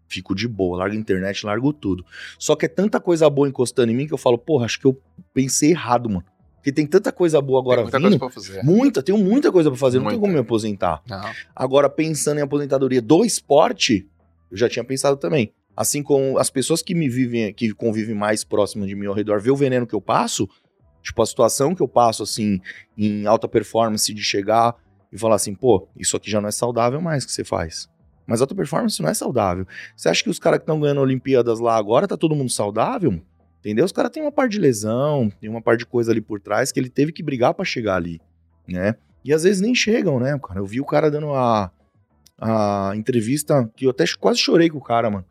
Fico 0.07 0.33
de 0.33 0.47
boa, 0.47 0.77
largo 0.77 0.95
a 0.95 0.97
internet, 0.97 1.45
largo 1.45 1.71
tudo. 1.71 2.03
Só 2.37 2.55
que 2.55 2.65
é 2.65 2.69
tanta 2.69 2.99
coisa 2.99 3.29
boa 3.29 3.47
encostando 3.47 3.91
em 3.91 3.95
mim 3.95 4.07
que 4.07 4.13
eu 4.13 4.17
falo, 4.17 4.37
porra, 4.37 4.65
acho 4.65 4.79
que 4.79 4.87
eu 4.87 4.99
pensei 5.33 5.71
errado, 5.71 6.09
mano. 6.09 6.25
Porque 6.55 6.73
tem 6.73 6.85
tanta 6.85 7.11
coisa 7.11 7.41
boa 7.41 7.59
agora 7.59 7.89
tem 7.89 7.99
muita 7.99 8.09
vindo. 8.09 8.19
Coisa 8.19 8.33
pra 8.33 8.41
fazer. 8.41 8.63
Muita, 8.63 9.03
tenho 9.03 9.17
muita 9.17 9.51
coisa 9.51 9.69
para 9.69 9.79
fazer, 9.79 9.99
muita. 9.99 10.11
não 10.11 10.19
tem 10.19 10.19
como 10.19 10.33
me 10.33 10.39
aposentar. 10.39 11.01
Não. 11.07 11.31
Agora, 11.55 11.89
pensando 11.89 12.39
em 12.39 12.41
aposentadoria 12.41 13.01
do 13.01 13.23
esporte, 13.23 14.07
eu 14.51 14.57
já 14.57 14.67
tinha 14.67 14.83
pensado 14.83 15.15
também. 15.15 15.53
Assim 15.75 16.03
como 16.03 16.37
as 16.37 16.49
pessoas 16.49 16.81
que 16.81 16.93
me 16.93 17.07
vivem, 17.07 17.53
que 17.53 17.73
convivem 17.73 18.13
mais 18.13 18.43
próximas 18.43 18.89
de 18.89 18.95
mim 18.95 19.05
ao 19.05 19.13
redor, 19.13 19.39
vê 19.39 19.49
o 19.49 19.55
veneno 19.55 19.87
que 19.87 19.95
eu 19.95 20.01
passo, 20.01 20.49
Tipo, 21.09 21.23
a 21.23 21.25
situação 21.25 21.73
que 21.73 21.81
eu 21.81 21.87
passo, 21.87 22.21
assim, 22.21 22.61
em 22.95 23.25
alta 23.25 23.47
performance, 23.47 24.13
de 24.13 24.21
chegar 24.21 24.75
e 25.11 25.17
falar 25.17 25.37
assim, 25.37 25.55
pô, 25.55 25.87
isso 25.97 26.15
aqui 26.15 26.29
já 26.29 26.39
não 26.39 26.47
é 26.47 26.51
saudável 26.51 27.01
mais 27.01 27.25
que 27.25 27.31
você 27.31 27.43
faz. 27.43 27.89
Mas 28.27 28.41
alta 28.41 28.53
performance 28.53 29.01
não 29.01 29.09
é 29.09 29.13
saudável. 29.15 29.65
Você 29.97 30.07
acha 30.07 30.23
que 30.23 30.29
os 30.29 30.37
caras 30.37 30.59
que 30.59 30.63
estão 30.65 30.79
ganhando 30.79 31.01
Olimpíadas 31.01 31.59
lá 31.59 31.75
agora, 31.75 32.07
tá 32.07 32.15
todo 32.15 32.35
mundo 32.35 32.51
saudável? 32.51 33.19
Entendeu? 33.59 33.85
Os 33.85 33.91
caras 33.91 34.11
têm 34.11 34.21
uma 34.21 34.31
parte 34.31 34.51
de 34.51 34.59
lesão, 34.59 35.31
tem 35.41 35.49
uma 35.49 35.63
parte 35.63 35.79
de 35.79 35.87
coisa 35.87 36.11
ali 36.11 36.21
por 36.21 36.39
trás 36.39 36.71
que 36.71 36.79
ele 36.79 36.91
teve 36.91 37.11
que 37.11 37.23
brigar 37.23 37.55
para 37.55 37.65
chegar 37.65 37.95
ali, 37.95 38.21
né? 38.67 38.93
E 39.25 39.33
às 39.33 39.41
vezes 39.41 39.61
nem 39.61 39.73
chegam, 39.73 40.19
né, 40.19 40.37
cara? 40.37 40.59
Eu 40.59 40.65
vi 40.67 40.79
o 40.79 40.85
cara 40.85 41.09
dando 41.09 41.33
a, 41.33 41.71
a 42.39 42.91
entrevista 42.93 43.67
que 43.75 43.87
eu 43.87 43.89
até 43.89 44.05
quase 44.19 44.37
chorei 44.37 44.69
com 44.69 44.77
o 44.77 44.83
cara, 44.83 45.09
mano 45.09 45.25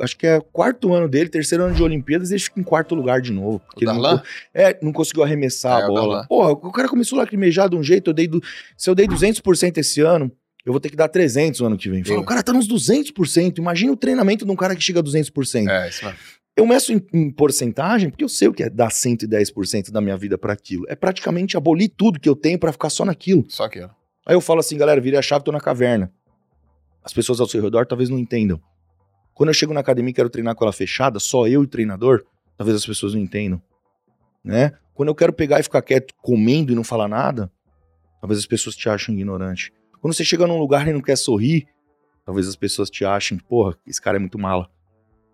acho 0.00 0.16
que 0.16 0.26
é 0.26 0.40
quarto 0.52 0.92
ano 0.92 1.08
dele, 1.08 1.28
terceiro 1.28 1.64
ano 1.64 1.74
de 1.74 1.82
Olimpíadas, 1.82 2.30
ele 2.30 2.40
fica 2.40 2.60
em 2.60 2.62
quarto 2.62 2.94
lugar 2.94 3.20
de 3.20 3.32
novo. 3.32 3.60
Porque 3.60 3.84
ele 3.84 3.92
não, 3.92 4.22
é, 4.54 4.78
não 4.82 4.92
conseguiu 4.92 5.22
arremessar 5.22 5.80
é, 5.80 5.84
a 5.84 5.86
bola. 5.86 6.26
Porra, 6.28 6.52
o 6.52 6.72
cara 6.72 6.88
começou 6.88 7.18
a 7.18 7.22
lacrimejar 7.22 7.68
de 7.68 7.76
um 7.76 7.82
jeito, 7.82 8.10
eu 8.10 8.14
dei 8.14 8.28
do, 8.28 8.42
se 8.76 8.88
eu 8.88 8.94
dei 8.94 9.06
200% 9.06 9.78
esse 9.78 10.00
ano, 10.00 10.30
eu 10.64 10.72
vou 10.72 10.80
ter 10.80 10.90
que 10.90 10.96
dar 10.96 11.08
300 11.08 11.60
no 11.60 11.66
ano 11.66 11.78
que 11.78 11.88
vem. 11.88 12.04
Fala, 12.04 12.20
o 12.20 12.24
cara 12.24 12.42
tá 12.42 12.52
nos 12.52 12.68
200%, 12.68 13.58
imagina 13.58 13.92
o 13.92 13.96
treinamento 13.96 14.44
de 14.44 14.50
um 14.50 14.56
cara 14.56 14.76
que 14.76 14.82
chega 14.82 15.00
a 15.00 15.02
200%. 15.02 15.68
É, 15.68 15.88
isso 15.88 16.04
mesmo. 16.04 16.18
Eu 16.56 16.66
meço 16.66 16.92
em, 16.92 17.02
em, 17.14 17.30
porcentagem, 17.30 18.10
porque 18.10 18.24
eu 18.24 18.28
sei 18.28 18.48
o 18.48 18.52
que 18.52 18.64
é 18.64 18.68
dar 18.68 18.90
110% 18.90 19.90
da 19.90 20.00
minha 20.00 20.16
vida 20.16 20.36
para 20.36 20.52
aquilo. 20.52 20.84
É 20.88 20.94
praticamente 20.94 21.56
abolir 21.56 21.88
tudo 21.88 22.20
que 22.20 22.28
eu 22.28 22.36
tenho 22.36 22.58
para 22.58 22.72
ficar 22.72 22.90
só 22.90 23.04
naquilo. 23.04 23.46
Só 23.48 23.64
aquilo. 23.64 23.90
Aí 24.26 24.34
eu 24.34 24.40
falo 24.40 24.60
assim, 24.60 24.76
galera, 24.76 25.00
virei 25.00 25.18
a 25.18 25.22
chave, 25.22 25.44
tô 25.44 25.52
na 25.52 25.60
caverna. 25.60 26.12
As 27.02 27.12
pessoas 27.12 27.40
ao 27.40 27.48
seu 27.48 27.62
redor 27.62 27.86
talvez 27.86 28.10
não 28.10 28.18
entendam. 28.18 28.60
Quando 29.40 29.48
eu 29.48 29.54
chego 29.54 29.72
na 29.72 29.80
academia 29.80 30.10
e 30.10 30.12
quero 30.12 30.28
treinar 30.28 30.54
com 30.54 30.66
ela 30.66 30.72
fechada, 30.72 31.18
só 31.18 31.46
eu 31.46 31.62
e 31.62 31.64
o 31.64 31.66
treinador, 31.66 32.26
talvez 32.58 32.76
as 32.76 32.84
pessoas 32.84 33.14
não 33.14 33.22
entendam. 33.22 33.58
Né? 34.44 34.72
Quando 34.92 35.08
eu 35.08 35.14
quero 35.14 35.32
pegar 35.32 35.58
e 35.58 35.62
ficar 35.62 35.80
quieto 35.80 36.12
comendo 36.20 36.70
e 36.70 36.74
não 36.74 36.84
falar 36.84 37.08
nada, 37.08 37.50
talvez 38.20 38.38
as 38.38 38.44
pessoas 38.44 38.76
te 38.76 38.86
achem 38.90 39.14
ignorante. 39.14 39.72
Quando 39.98 40.12
você 40.12 40.26
chega 40.26 40.46
num 40.46 40.58
lugar 40.58 40.86
e 40.86 40.92
não 40.92 41.00
quer 41.00 41.16
sorrir, 41.16 41.66
talvez 42.22 42.46
as 42.46 42.54
pessoas 42.54 42.90
te 42.90 43.02
achem, 43.02 43.38
porra, 43.38 43.78
esse 43.86 43.98
cara 43.98 44.18
é 44.18 44.20
muito 44.20 44.38
mala. 44.38 44.68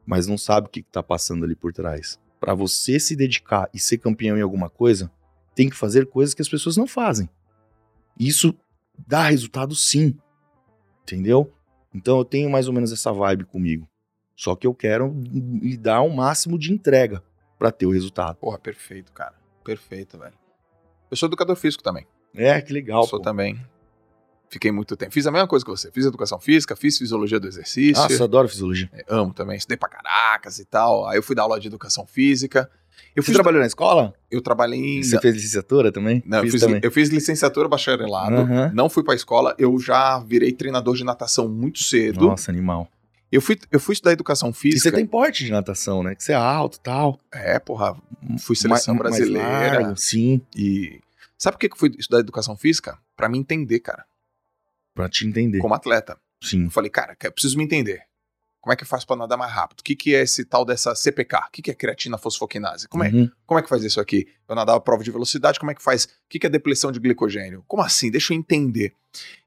Mas 0.06 0.28
não 0.28 0.38
sabe 0.38 0.68
o 0.68 0.70
que, 0.70 0.84
que 0.84 0.90
tá 0.92 1.02
passando 1.02 1.44
ali 1.44 1.56
por 1.56 1.72
trás. 1.72 2.16
Para 2.38 2.54
você 2.54 3.00
se 3.00 3.16
dedicar 3.16 3.68
e 3.74 3.80
ser 3.80 3.98
campeão 3.98 4.38
em 4.38 4.42
alguma 4.42 4.70
coisa, 4.70 5.10
tem 5.52 5.68
que 5.68 5.74
fazer 5.74 6.06
coisas 6.06 6.32
que 6.32 6.42
as 6.42 6.48
pessoas 6.48 6.76
não 6.76 6.86
fazem. 6.86 7.28
Isso 8.16 8.54
dá 9.04 9.24
resultado 9.24 9.74
sim. 9.74 10.16
Entendeu? 11.02 11.52
Então 11.92 12.18
eu 12.18 12.24
tenho 12.24 12.48
mais 12.48 12.68
ou 12.68 12.72
menos 12.72 12.92
essa 12.92 13.12
vibe 13.12 13.46
comigo. 13.46 13.88
Só 14.36 14.54
que 14.54 14.66
eu 14.66 14.74
quero 14.74 15.14
lhe 15.32 15.76
dar 15.76 16.02
o 16.02 16.08
um 16.08 16.14
máximo 16.14 16.58
de 16.58 16.72
entrega 16.72 17.22
para 17.58 17.72
ter 17.72 17.86
o 17.86 17.90
resultado. 17.90 18.36
Porra, 18.36 18.58
perfeito, 18.58 19.10
cara. 19.12 19.34
Perfeito, 19.64 20.18
velho. 20.18 20.34
Eu 21.10 21.16
sou 21.16 21.26
educador 21.26 21.56
físico 21.56 21.82
também. 21.82 22.06
É, 22.34 22.60
que 22.60 22.72
legal. 22.72 23.02
Eu 23.02 23.08
sou 23.08 23.18
pô. 23.18 23.24
também. 23.24 23.58
Fiquei 24.48 24.70
muito 24.70 24.96
tempo. 24.96 25.12
Fiz 25.12 25.26
a 25.26 25.32
mesma 25.32 25.48
coisa 25.48 25.64
que 25.64 25.70
você. 25.70 25.90
Fiz 25.90 26.04
educação 26.04 26.38
física, 26.38 26.76
fiz 26.76 26.98
fisiologia 26.98 27.40
do 27.40 27.48
exercício. 27.48 28.00
Nossa, 28.02 28.24
adoro 28.24 28.48
fisiologia. 28.48 28.88
É, 28.92 29.04
amo 29.08 29.32
também. 29.32 29.56
Estudei 29.56 29.76
pra 29.76 29.88
caracas 29.88 30.58
e 30.58 30.64
tal. 30.64 31.08
Aí 31.08 31.16
eu 31.16 31.22
fui 31.22 31.34
dar 31.34 31.42
aula 31.42 31.58
de 31.58 31.66
educação 31.66 32.06
física. 32.06 32.70
Eu 33.14 33.22
Você 33.22 33.32
trabalhou 33.32 33.60
na 33.60 33.66
escola? 33.66 34.14
Eu 34.30 34.40
trabalhei 34.40 34.98
em... 34.98 35.02
Você 35.02 35.18
fez 35.20 35.34
licenciatura 35.34 35.90
também? 35.90 36.22
Não, 36.26 36.42
fiz 36.42 36.46
eu, 36.46 36.52
fiz, 36.52 36.60
também. 36.60 36.80
eu 36.82 36.90
fiz 36.90 37.08
licenciatura 37.08 37.68
bacharelado. 37.68 38.36
Uhum. 38.36 38.72
Não 38.72 38.88
fui 38.88 39.02
pra 39.02 39.14
escola. 39.14 39.54
Eu 39.58 39.78
já 39.78 40.18
virei 40.20 40.52
treinador 40.52 40.94
de 40.94 41.04
natação 41.04 41.48
muito 41.48 41.82
cedo. 41.82 42.26
Nossa, 42.26 42.50
animal. 42.50 42.88
Eu 43.36 43.42
fui, 43.42 43.58
eu 43.70 43.78
fui 43.78 43.92
estudar 43.92 44.12
educação 44.12 44.50
física. 44.50 44.78
E 44.78 44.80
você 44.80 44.90
tem 44.90 45.06
porte 45.06 45.44
de 45.44 45.52
natação, 45.52 46.02
né? 46.02 46.14
Que 46.14 46.24
você 46.24 46.32
é 46.32 46.36
alto 46.36 46.78
e 46.78 46.80
tal. 46.80 47.20
É, 47.30 47.58
porra. 47.58 47.94
Fui 48.40 48.56
seleção 48.56 48.94
mais, 48.94 49.10
brasileira. 49.10 49.46
Mais 49.46 49.72
largo, 49.72 49.96
sim. 49.98 50.40
E. 50.56 51.02
Sabe 51.36 51.54
por 51.54 51.60
que 51.60 51.66
eu 51.66 51.76
fui 51.76 51.94
estudar 51.98 52.20
educação 52.20 52.56
física? 52.56 52.98
Para 53.14 53.28
me 53.28 53.36
entender, 53.36 53.80
cara. 53.80 54.06
Pra 54.94 55.06
te 55.06 55.26
entender. 55.26 55.58
Como 55.58 55.74
atleta. 55.74 56.18
Sim. 56.42 56.64
Eu 56.64 56.70
falei, 56.70 56.90
cara, 56.90 57.14
eu 57.22 57.30
preciso 57.32 57.58
me 57.58 57.64
entender. 57.64 58.04
Como 58.66 58.72
é 58.72 58.76
que 58.76 58.82
eu 58.82 58.88
faço 58.88 59.06
para 59.06 59.14
nadar 59.14 59.38
mais 59.38 59.52
rápido? 59.52 59.78
O 59.78 59.84
que, 59.84 59.94
que 59.94 60.12
é 60.12 60.22
esse 60.22 60.44
tal 60.44 60.64
dessa 60.64 60.92
CPK? 60.92 61.36
O 61.36 61.50
que, 61.52 61.62
que 61.62 61.70
é 61.70 61.74
creatina 61.74 62.18
fosfoquinase? 62.18 62.88
Como 62.88 63.04
é, 63.04 63.10
uhum. 63.10 63.30
como 63.46 63.60
é 63.60 63.62
que 63.62 63.68
faz 63.68 63.84
isso 63.84 64.00
aqui? 64.00 64.26
Eu 64.48 64.56
nadava 64.56 64.80
prova 64.80 65.04
de 65.04 65.10
velocidade, 65.12 65.60
como 65.60 65.70
é 65.70 65.74
que 65.76 65.80
faz? 65.80 66.06
O 66.06 66.08
que, 66.28 66.40
que 66.40 66.48
é 66.48 66.50
depressão 66.50 66.90
de 66.90 66.98
glicogênio? 66.98 67.62
Como 67.68 67.80
assim? 67.80 68.10
Deixa 68.10 68.34
eu 68.34 68.36
entender. 68.36 68.92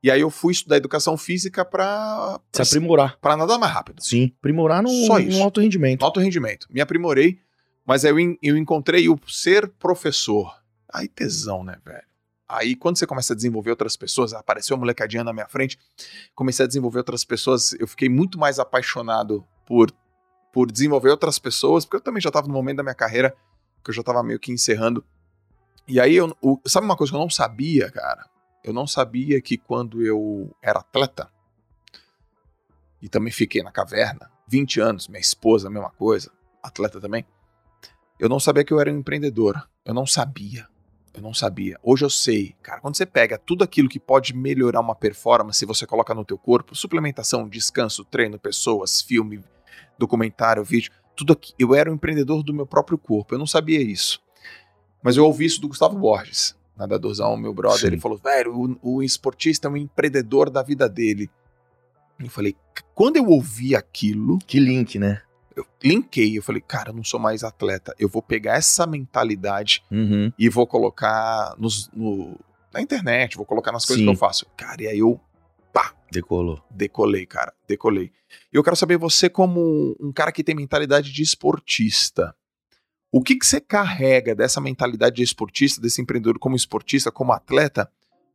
E 0.01 0.09
aí 0.09 0.21
eu 0.21 0.29
fui 0.29 0.53
estudar 0.53 0.77
educação 0.77 1.17
física 1.17 1.65
para 1.65 2.39
se 2.53 2.61
aprimorar, 2.61 3.17
para 3.19 3.35
nadar 3.35 3.59
mais 3.59 3.73
rápido. 3.73 4.01
Sim, 4.01 4.31
aprimorar 4.39 4.81
no, 4.81 4.87
Só 5.05 5.19
isso. 5.19 5.37
no 5.37 5.43
alto 5.43 5.59
rendimento. 5.59 5.99
No 5.99 6.05
alto 6.05 6.21
rendimento. 6.21 6.65
Me 6.69 6.79
aprimorei, 6.79 7.41
mas 7.85 8.05
aí 8.05 8.11
eu, 8.11 8.37
eu 8.41 8.55
encontrei 8.55 9.09
o 9.09 9.19
ser 9.27 9.67
professor. 9.67 10.49
Aí 10.93 11.09
tesão, 11.09 11.61
né, 11.61 11.75
velho? 11.85 12.08
Aí, 12.49 12.75
quando 12.75 12.97
você 12.97 13.05
começa 13.05 13.33
a 13.33 13.35
desenvolver 13.35 13.69
outras 13.69 13.95
pessoas, 13.95 14.33
apareceu 14.33 14.75
uma 14.75 14.79
molecadinha 14.81 15.23
na 15.23 15.31
minha 15.31 15.47
frente, 15.47 15.77
comecei 16.33 16.65
a 16.65 16.67
desenvolver 16.67 16.97
outras 16.97 17.23
pessoas, 17.23 17.73
eu 17.73 17.87
fiquei 17.87 18.09
muito 18.09 18.39
mais 18.39 18.57
apaixonado 18.57 19.45
por, 19.67 19.91
por 20.51 20.71
desenvolver 20.71 21.11
outras 21.11 21.37
pessoas, 21.37 21.85
porque 21.85 21.97
eu 21.97 22.01
também 22.01 22.19
já 22.19 22.29
estava 22.29 22.47
no 22.47 22.53
momento 22.53 22.77
da 22.77 22.83
minha 22.83 22.95
carreira 22.95 23.35
que 23.83 23.91
eu 23.91 23.93
já 23.93 24.01
tava 24.01 24.23
meio 24.23 24.39
que 24.39 24.51
encerrando. 24.51 25.05
E 25.87 25.99
aí, 25.99 26.15
eu, 26.15 26.35
o, 26.41 26.59
sabe 26.65 26.85
uma 26.85 26.97
coisa 26.97 27.11
que 27.11 27.15
eu 27.15 27.21
não 27.21 27.29
sabia, 27.29 27.91
cara? 27.91 28.27
Eu 28.63 28.73
não 28.73 28.87
sabia 28.87 29.39
que 29.39 29.55
quando 29.55 30.01
eu 30.03 30.51
era 30.59 30.79
atleta, 30.79 31.29
e 32.99 33.07
também 33.07 33.31
fiquei 33.31 33.61
na 33.61 33.71
caverna, 33.71 34.29
20 34.47 34.81
anos, 34.81 35.07
minha 35.07 35.21
esposa, 35.21 35.67
a 35.67 35.71
mesma 35.71 35.91
coisa, 35.91 36.31
atleta 36.63 36.99
também, 36.99 37.23
eu 38.19 38.27
não 38.27 38.39
sabia 38.39 38.65
que 38.65 38.73
eu 38.73 38.79
era 38.81 38.91
um 38.91 38.97
empreendedor. 38.97 39.69
Eu 39.85 39.93
não 39.93 40.05
sabia. 40.05 40.67
Eu 41.13 41.21
não 41.21 41.33
sabia. 41.33 41.79
Hoje 41.81 42.05
eu 42.05 42.09
sei. 42.09 42.55
Cara, 42.61 42.81
quando 42.81 42.95
você 42.95 43.05
pega 43.05 43.37
tudo 43.37 43.63
aquilo 43.63 43.89
que 43.89 43.99
pode 43.99 44.33
melhorar 44.33 44.79
uma 44.79 44.95
performance, 44.95 45.65
você 45.65 45.85
coloca 45.85 46.13
no 46.13 46.23
teu 46.23 46.37
corpo, 46.37 46.75
suplementação, 46.75 47.47
descanso, 47.47 48.05
treino, 48.05 48.39
pessoas, 48.39 49.01
filme, 49.01 49.43
documentário, 49.97 50.63
vídeo, 50.63 50.91
tudo 51.15 51.33
aqui. 51.33 51.53
Eu 51.57 51.73
era 51.75 51.91
um 51.91 51.95
empreendedor 51.95 52.43
do 52.43 52.53
meu 52.53 52.65
próprio 52.65 52.97
corpo. 52.97 53.33
Eu 53.33 53.39
não 53.39 53.47
sabia 53.47 53.81
isso. 53.81 54.21
Mas 55.01 55.17
eu 55.17 55.25
ouvi 55.25 55.45
isso 55.45 55.61
do 55.61 55.67
Gustavo 55.67 55.97
Borges, 55.97 56.55
nadadorzão, 56.77 57.35
meu 57.37 57.53
brother. 57.53 57.79
Sim. 57.79 57.87
Ele 57.87 57.99
falou, 57.99 58.17
velho, 58.17 58.77
o, 58.81 58.97
o 58.97 59.03
esportista 59.03 59.67
é 59.67 59.71
um 59.71 59.77
empreendedor 59.77 60.49
da 60.49 60.61
vida 60.61 60.87
dele. 60.87 61.29
Eu 62.19 62.29
falei, 62.29 62.55
quando 62.93 63.15
eu 63.15 63.25
ouvi 63.25 63.75
aquilo. 63.75 64.39
Que 64.39 64.59
link, 64.59 64.99
né? 64.99 65.21
Eu 65.59 65.67
linkei, 65.83 66.37
eu 66.37 66.41
falei, 66.41 66.61
cara, 66.61 66.89
eu 66.89 66.93
não 66.93 67.03
sou 67.03 67.19
mais 67.19 67.43
atleta. 67.43 67.93
Eu 67.99 68.07
vou 68.07 68.21
pegar 68.21 68.55
essa 68.55 68.87
mentalidade 68.87 69.83
uhum. 69.91 70.31
e 70.39 70.49
vou 70.49 70.65
colocar 70.65 71.53
nos, 71.57 71.89
no, 71.93 72.39
na 72.73 72.81
internet, 72.81 73.35
vou 73.35 73.45
colocar 73.45 73.71
nas 73.71 73.85
coisas 73.85 74.01
Sim. 74.01 74.05
que 74.05 74.15
eu 74.15 74.17
faço. 74.17 74.45
Cara, 74.55 74.83
e 74.83 74.87
aí 74.87 74.99
eu. 74.99 75.19
Pá! 75.73 75.93
Decolou. 76.11 76.63
Decolei, 76.71 77.25
cara. 77.25 77.53
Decolei. 77.67 78.11
E 78.51 78.57
eu 78.57 78.63
quero 78.63 78.75
saber, 78.75 78.97
você, 78.97 79.29
como 79.29 79.95
um 79.99 80.11
cara 80.11 80.31
que 80.31 80.43
tem 80.43 80.55
mentalidade 80.55 81.11
de 81.11 81.21
esportista, 81.21 82.33
o 83.11 83.21
que, 83.21 83.35
que 83.35 83.45
você 83.45 83.59
carrega 83.59 84.35
dessa 84.35 84.61
mentalidade 84.61 85.17
de 85.17 85.23
esportista, 85.23 85.81
desse 85.81 86.01
empreendedor 86.01 86.39
como 86.39 86.55
esportista, 86.55 87.11
como 87.11 87.33
atleta, 87.33 87.91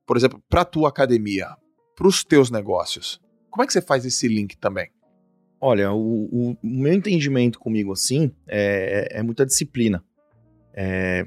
por 0.07 0.17
exemplo, 0.17 0.43
para 0.49 0.61
a 0.61 0.65
tua 0.65 0.89
academia, 0.89 1.49
para 1.97 2.07
os 2.07 2.23
teus 2.23 2.51
negócios? 2.51 3.21
Como 3.51 3.63
é 3.63 3.67
que 3.67 3.73
você 3.73 3.81
faz 3.81 4.05
esse 4.05 4.27
link 4.27 4.57
também? 4.57 4.91
Olha, 5.61 5.93
o, 5.93 6.25
o, 6.25 6.57
meu 6.63 6.93
entendimento 6.93 7.59
comigo 7.59 7.93
assim 7.93 8.31
é, 8.47 9.19
é 9.19 9.23
muita 9.23 9.47
disciplina. 9.47 10.05
É, 10.75 11.27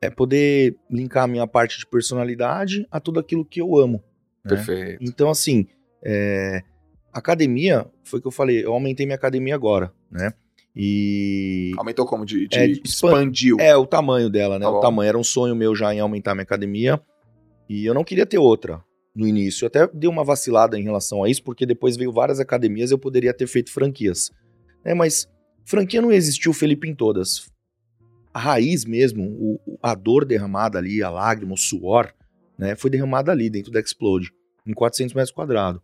é, 0.00 0.08
poder 0.08 0.76
linkar 0.90 1.24
a 1.24 1.26
minha 1.26 1.46
parte 1.46 1.78
de 1.78 1.86
personalidade 1.86 2.86
a 2.90 2.98
tudo 2.98 3.20
aquilo 3.20 3.44
que 3.44 3.60
eu 3.60 3.76
amo. 3.76 4.02
Né? 4.44 4.56
Perfeito. 4.56 5.04
Então, 5.04 5.28
assim, 5.28 5.66
é, 6.02 6.62
academia, 7.12 7.86
foi 8.02 8.18
o 8.18 8.22
que 8.22 8.28
eu 8.28 8.32
falei, 8.32 8.64
eu 8.64 8.72
aumentei 8.72 9.04
minha 9.04 9.16
academia 9.16 9.54
agora, 9.54 9.92
né? 10.10 10.32
E. 10.74 11.72
Aumentou 11.76 12.06
como? 12.06 12.24
De, 12.24 12.46
de 12.46 12.56
é, 12.56 12.66
expandiu. 12.66 13.56
É, 13.58 13.76
o 13.76 13.84
tamanho 13.84 14.30
dela, 14.30 14.58
né? 14.58 14.64
Tá 14.64 14.70
o 14.70 14.80
tamanho. 14.80 15.08
Era 15.08 15.18
um 15.18 15.24
sonho 15.24 15.54
meu 15.56 15.74
já 15.74 15.92
em 15.92 15.98
aumentar 15.98 16.34
minha 16.34 16.44
academia. 16.44 17.00
E 17.68 17.84
eu 17.84 17.92
não 17.92 18.04
queria 18.04 18.24
ter 18.24 18.38
outra 18.38 18.82
no 19.20 19.28
início. 19.28 19.64
Eu 19.64 19.66
até 19.66 19.86
dei 19.92 20.08
uma 20.08 20.24
vacilada 20.24 20.78
em 20.78 20.82
relação 20.82 21.22
a 21.22 21.28
isso, 21.28 21.42
porque 21.44 21.66
depois 21.66 21.96
veio 21.96 22.10
várias 22.10 22.40
academias 22.40 22.90
eu 22.90 22.98
poderia 22.98 23.34
ter 23.34 23.46
feito 23.46 23.70
franquias. 23.70 24.30
É, 24.82 24.94
mas 24.94 25.28
franquia 25.64 26.00
não 26.00 26.10
existiu, 26.10 26.54
Felipe, 26.54 26.88
em 26.88 26.94
todas. 26.94 27.50
A 28.32 28.38
raiz 28.38 28.86
mesmo, 28.86 29.24
o, 29.24 29.78
a 29.82 29.94
dor 29.94 30.24
derramada 30.24 30.78
ali, 30.78 31.02
a 31.02 31.10
lágrima, 31.10 31.52
o 31.52 31.58
suor, 31.58 32.12
né, 32.58 32.74
foi 32.74 32.88
derramada 32.88 33.30
ali 33.30 33.50
dentro 33.50 33.70
da 33.70 33.78
Explode, 33.78 34.32
em 34.66 34.72
400 34.72 35.14
metros 35.14 35.32
quadrados. 35.32 35.82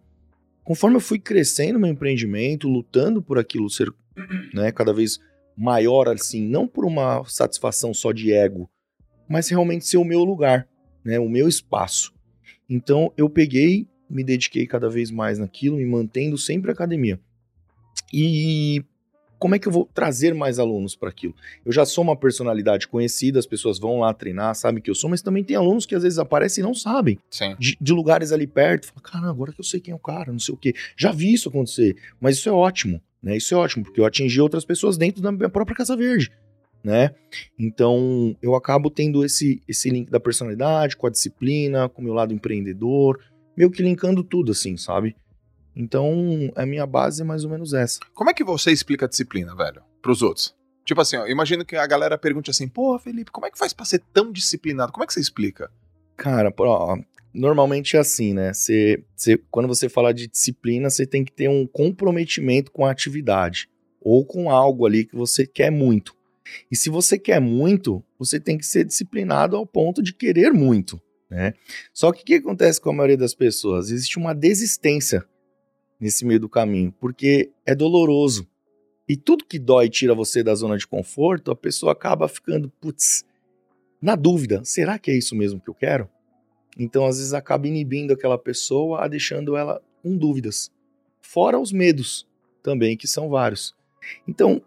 Conforme 0.64 0.96
eu 0.96 1.00
fui 1.00 1.18
crescendo 1.18 1.78
meu 1.78 1.90
empreendimento, 1.90 2.68
lutando 2.68 3.20
por 3.20 3.38
aquilo 3.38 3.68
ser 3.68 3.92
né, 4.54 4.72
cada 4.72 4.94
vez 4.94 5.18
maior, 5.56 6.08
assim, 6.08 6.46
não 6.46 6.66
por 6.66 6.86
uma 6.86 7.22
satisfação 7.26 7.92
só 7.92 8.12
de 8.12 8.32
ego, 8.32 8.68
mas 9.28 9.48
realmente 9.48 9.86
ser 9.86 9.98
o 9.98 10.04
meu 10.04 10.24
lugar, 10.24 10.66
né, 11.04 11.18
o 11.18 11.28
meu 11.28 11.48
espaço. 11.48 12.15
Então 12.68 13.12
eu 13.16 13.28
peguei, 13.28 13.86
me 14.08 14.24
dediquei 14.24 14.66
cada 14.66 14.88
vez 14.88 15.10
mais 15.10 15.38
naquilo, 15.38 15.76
me 15.76 15.86
mantendo 15.86 16.36
sempre 16.36 16.70
academia. 16.70 17.20
E 18.12 18.84
como 19.38 19.54
é 19.54 19.58
que 19.58 19.68
eu 19.68 19.72
vou 19.72 19.88
trazer 19.92 20.34
mais 20.34 20.58
alunos 20.58 20.96
para 20.96 21.10
aquilo? 21.10 21.34
Eu 21.64 21.72
já 21.72 21.84
sou 21.84 22.02
uma 22.02 22.16
personalidade 22.16 22.88
conhecida, 22.88 23.38
as 23.38 23.46
pessoas 23.46 23.78
vão 23.78 24.00
lá 24.00 24.12
treinar, 24.14 24.54
sabem 24.54 24.82
que 24.82 24.90
eu 24.90 24.94
sou, 24.94 25.10
mas 25.10 25.22
também 25.22 25.44
tem 25.44 25.56
alunos 25.56 25.84
que 25.84 25.94
às 25.94 26.02
vezes 26.02 26.18
aparecem 26.18 26.62
e 26.62 26.66
não 26.66 26.74
sabem. 26.74 27.18
De, 27.58 27.76
de, 27.80 27.92
lugares 27.92 28.32
ali 28.32 28.46
perto. 28.46 28.86
Fala, 28.86 29.00
cara, 29.00 29.30
agora 29.30 29.52
que 29.52 29.60
eu 29.60 29.64
sei 29.64 29.80
quem 29.80 29.92
é 29.92 29.94
o 29.94 29.98
cara, 29.98 30.32
não 30.32 30.38
sei 30.38 30.54
o 30.54 30.58
quê. 30.58 30.74
Já 30.96 31.12
vi 31.12 31.32
isso 31.32 31.48
acontecer, 31.48 31.96
mas 32.20 32.36
isso 32.36 32.48
é 32.48 32.52
ótimo, 32.52 33.00
né? 33.22 33.36
Isso 33.36 33.54
é 33.54 33.56
ótimo, 33.56 33.84
porque 33.84 34.00
eu 34.00 34.06
atingi 34.06 34.40
outras 34.40 34.64
pessoas 34.64 34.96
dentro 34.96 35.20
da 35.20 35.30
minha 35.30 35.50
própria 35.50 35.76
Casa 35.76 35.96
Verde. 35.96 36.32
Né? 36.86 37.12
Então, 37.58 38.36
eu 38.40 38.54
acabo 38.54 38.88
tendo 38.88 39.24
esse, 39.24 39.60
esse 39.66 39.90
link 39.90 40.08
da 40.08 40.20
personalidade 40.20 40.96
com 40.96 41.08
a 41.08 41.10
disciplina, 41.10 41.88
com 41.88 42.00
o 42.00 42.04
meu 42.04 42.14
lado 42.14 42.32
empreendedor, 42.32 43.18
meio 43.56 43.72
que 43.72 43.82
linkando 43.82 44.22
tudo, 44.22 44.52
assim, 44.52 44.76
sabe? 44.76 45.16
Então, 45.74 46.48
a 46.54 46.64
minha 46.64 46.86
base 46.86 47.22
é 47.22 47.24
mais 47.24 47.42
ou 47.42 47.50
menos 47.50 47.74
essa. 47.74 47.98
Como 48.14 48.30
é 48.30 48.32
que 48.32 48.44
você 48.44 48.70
explica 48.70 49.06
a 49.06 49.08
disciplina, 49.08 49.52
velho, 49.56 49.82
pros 50.00 50.22
outros? 50.22 50.54
Tipo 50.84 51.00
assim, 51.00 51.16
ó, 51.16 51.26
imagino 51.26 51.64
que 51.64 51.74
a 51.74 51.88
galera 51.88 52.16
pergunte 52.16 52.52
assim, 52.52 52.68
pô, 52.68 52.96
Felipe, 53.00 53.32
como 53.32 53.46
é 53.46 53.50
que 53.50 53.58
faz 53.58 53.72
pra 53.72 53.84
ser 53.84 54.00
tão 54.14 54.30
disciplinado? 54.30 54.92
Como 54.92 55.02
é 55.02 55.08
que 55.08 55.12
você 55.12 55.18
explica? 55.18 55.68
Cara, 56.16 56.54
ó, 56.56 56.96
normalmente 57.34 57.96
é 57.96 57.98
assim, 57.98 58.32
né? 58.32 58.52
Você, 58.52 59.02
você, 59.16 59.36
quando 59.50 59.66
você 59.66 59.88
fala 59.88 60.14
de 60.14 60.28
disciplina, 60.28 60.88
você 60.88 61.04
tem 61.04 61.24
que 61.24 61.32
ter 61.32 61.48
um 61.48 61.66
comprometimento 61.66 62.70
com 62.70 62.86
a 62.86 62.92
atividade 62.92 63.68
ou 64.00 64.24
com 64.24 64.48
algo 64.48 64.86
ali 64.86 65.04
que 65.04 65.16
você 65.16 65.44
quer 65.44 65.72
muito. 65.72 66.14
E 66.70 66.76
se 66.76 66.90
você 66.90 67.18
quer 67.18 67.40
muito, 67.40 68.04
você 68.18 68.38
tem 68.40 68.56
que 68.58 68.66
ser 68.66 68.84
disciplinado 68.84 69.56
ao 69.56 69.66
ponto 69.66 70.02
de 70.02 70.12
querer 70.12 70.52
muito, 70.52 71.00
né? 71.30 71.54
Só 71.92 72.12
que 72.12 72.22
o 72.22 72.24
que 72.24 72.34
acontece 72.34 72.80
com 72.80 72.90
a 72.90 72.92
maioria 72.92 73.16
das 73.16 73.34
pessoas? 73.34 73.90
Existe 73.90 74.18
uma 74.18 74.34
desistência 74.34 75.24
nesse 76.00 76.24
meio 76.24 76.40
do 76.40 76.48
caminho, 76.48 76.92
porque 77.00 77.50
é 77.64 77.74
doloroso. 77.74 78.46
E 79.08 79.16
tudo 79.16 79.44
que 79.44 79.58
dói 79.58 79.86
e 79.86 79.90
tira 79.90 80.14
você 80.14 80.42
da 80.42 80.54
zona 80.54 80.76
de 80.76 80.86
conforto, 80.86 81.50
a 81.50 81.56
pessoa 81.56 81.92
acaba 81.92 82.28
ficando, 82.28 82.68
putz, 82.80 83.24
na 84.00 84.14
dúvida, 84.14 84.62
será 84.64 84.98
que 84.98 85.10
é 85.10 85.16
isso 85.16 85.34
mesmo 85.34 85.60
que 85.60 85.70
eu 85.70 85.74
quero? 85.74 86.08
Então, 86.78 87.06
às 87.06 87.16
vezes, 87.16 87.32
acaba 87.32 87.66
inibindo 87.66 88.12
aquela 88.12 88.36
pessoa, 88.36 89.08
deixando 89.08 89.56
ela 89.56 89.80
com 90.02 90.16
dúvidas. 90.16 90.70
Fora 91.22 91.58
os 91.58 91.72
medos 91.72 92.26
também, 92.62 92.96
que 92.96 93.08
são 93.08 93.28
vários. 93.30 93.74
Então, 94.28 94.62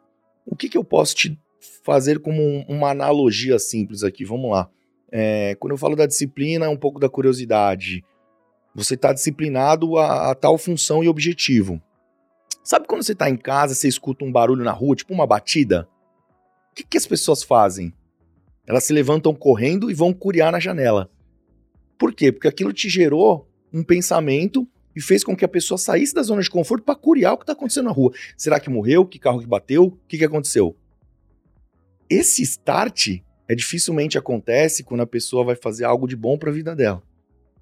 o 0.46 0.56
que, 0.56 0.68
que 0.68 0.78
eu 0.78 0.84
posso 0.84 1.16
te 1.16 1.40
fazer 1.84 2.20
como 2.20 2.42
um, 2.42 2.66
uma 2.68 2.92
analogia 2.92 3.60
simples 3.60 4.04
aqui? 4.04 4.24
Vamos 4.26 4.52
lá. 4.52 4.70
É, 5.12 5.56
quando 5.60 5.72
eu 5.72 5.78
falo 5.78 5.96
da 5.96 6.06
disciplina, 6.06 6.66
é 6.66 6.70
um 6.70 6.78
pouco 6.78 7.00
da 7.00 7.10
curiosidade, 7.10 8.04
você 8.74 8.94
está 8.94 9.12
disciplinado 9.12 9.98
a, 9.98 10.32
a, 10.32 10.36
tal 10.36 10.58
função 10.58 11.04
e 11.04 11.10
objetivo. 11.10 11.82
Sabe 12.64 12.88
quando 12.88 13.04
você 13.04 13.14
está 13.14 13.30
em 13.30 13.38
casa, 13.38 13.74
você 13.74 13.88
escuta 13.88 14.24
um 14.24 14.32
barulho 14.32 14.64
na 14.64 14.72
rua, 14.72 14.96
tipo 14.96 15.14
uma 15.14 15.26
batida? 15.26 15.88
O 16.72 16.76
que, 16.76 16.84
que 16.84 16.98
as 16.98 17.08
pessoas 17.08 17.44
fazem? 17.44 17.94
Elas 18.68 18.84
se 18.84 18.94
levantam 18.94 19.34
correndo 19.34 19.90
e 19.90 19.94
vão 19.94 20.14
curiar 20.14 20.52
na 20.52 20.60
janela. 20.60 21.10
Por 21.98 22.14
quê? 22.14 22.32
Porque 22.32 22.48
aquilo 22.48 22.72
te 22.72 22.88
gerou 22.88 23.50
um 23.74 23.84
pensamento 23.84 24.68
e 24.96 25.02
fez 25.02 25.24
com 25.24 25.36
que 25.36 25.44
a 25.44 25.48
pessoa 25.48 25.78
saísse 25.78 26.14
da 26.14 26.22
zona 26.22 26.42
de 26.42 26.50
conforto 26.50 26.84
para 26.84 26.96
curiar 26.96 27.34
o 27.34 27.38
que 27.38 27.44
está 27.44 27.54
acontecendo 27.54 27.86
na 27.86 27.92
rua. 27.92 28.12
Será 28.38 28.60
que 28.60 28.70
morreu? 28.70 29.06
Que 29.06 29.18
carro 29.18 29.40
que 29.40 29.48
bateu? 29.48 29.86
O 29.86 30.00
que, 30.08 30.18
que 30.18 30.26
aconteceu? 30.26 30.76
Esse 32.10 32.42
start 32.44 33.20
é 33.48 33.56
dificilmente 33.56 34.18
acontece 34.18 34.84
quando 34.84 35.02
a 35.02 35.08
pessoa 35.08 35.44
vai 35.44 35.56
fazer 35.56 35.86
algo 35.86 36.08
de 36.08 36.16
bom 36.16 36.38
para 36.38 36.50
a 36.50 36.54
vida 36.54 36.76
dela 36.76 37.04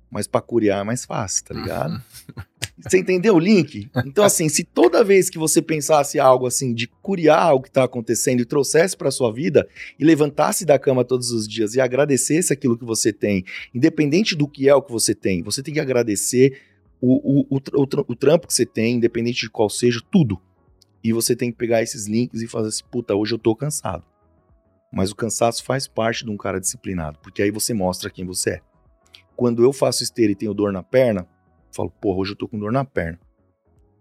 mas 0.10 0.28
para 0.28 0.42
curiar 0.42 0.82
é 0.82 0.84
mais 0.84 1.06
fácil, 1.06 1.46
tá 1.46 1.54
ligado? 1.54 1.92
Uhum. 1.94 2.44
Você 2.80 3.00
entendeu 3.00 3.36
o 3.36 3.40
link? 3.40 3.90
Então, 4.06 4.24
assim, 4.24 4.48
se 4.48 4.64
toda 4.64 5.04
vez 5.04 5.32
que 5.32 5.40
você 5.40 5.64
pensasse 5.64 6.20
algo 6.20 6.46
assim, 6.46 6.76
de 6.76 6.86
curiar 6.86 7.56
o 7.56 7.60
que 7.60 7.70
está 7.70 7.84
acontecendo 7.84 8.40
e 8.40 8.46
trouxesse 8.46 8.96
para 8.96 9.10
sua 9.10 9.34
vida 9.34 9.68
e 9.98 10.06
levantasse 10.06 10.64
da 10.64 10.78
cama 10.78 11.04
todos 11.04 11.32
os 11.32 11.48
dias 11.48 11.74
e 11.74 11.82
agradecesse 11.82 12.54
aquilo 12.54 12.78
que 12.78 12.86
você 12.86 13.12
tem, 13.12 13.44
independente 13.74 14.36
do 14.36 14.48
que 14.48 14.70
é 14.70 14.76
o 14.76 14.82
que 14.82 14.92
você 14.92 15.16
tem, 15.16 15.42
você 15.42 15.64
tem 15.64 15.74
que 15.74 15.80
agradecer 15.80 16.62
o, 17.02 17.16
o, 17.16 17.48
o, 17.50 17.58
o, 17.58 17.88
o 18.10 18.16
trampo 18.16 18.46
que 18.46 18.54
você 18.54 18.66
tem, 18.66 18.98
independente 18.98 19.42
de 19.42 19.50
qual 19.50 19.72
seja, 19.72 20.00
tudo. 20.12 20.40
E 21.04 21.12
você 21.12 21.36
tem 21.36 21.52
que 21.52 21.58
pegar 21.58 21.82
esses 21.82 22.06
links 22.06 22.44
e 22.44 22.48
fazer 22.48 22.68
assim, 22.68 22.84
puta, 22.92 23.16
hoje 23.16 23.34
eu 23.34 23.40
tô 23.40 23.56
cansado. 23.56 24.04
Mas 24.92 25.12
o 25.12 25.16
cansaço 25.16 25.64
faz 25.64 25.88
parte 25.88 26.24
de 26.24 26.32
um 26.32 26.38
cara 26.38 26.60
disciplinado, 26.60 27.20
porque 27.20 27.42
aí 27.42 27.52
você 27.52 27.74
mostra 27.74 28.10
quem 28.10 28.26
você 28.26 28.52
é. 28.52 28.62
Quando 29.36 29.64
eu 29.64 29.72
faço 29.72 30.04
esteira 30.04 30.32
e 30.32 30.36
tenho 30.36 30.54
dor 30.54 30.72
na 30.72 30.82
perna, 30.82 31.28
falo, 31.72 31.90
porra, 31.90 32.20
hoje 32.20 32.32
eu 32.32 32.38
tô 32.38 32.48
com 32.48 32.58
dor 32.58 32.72
na 32.72 32.84
perna. 32.84 33.20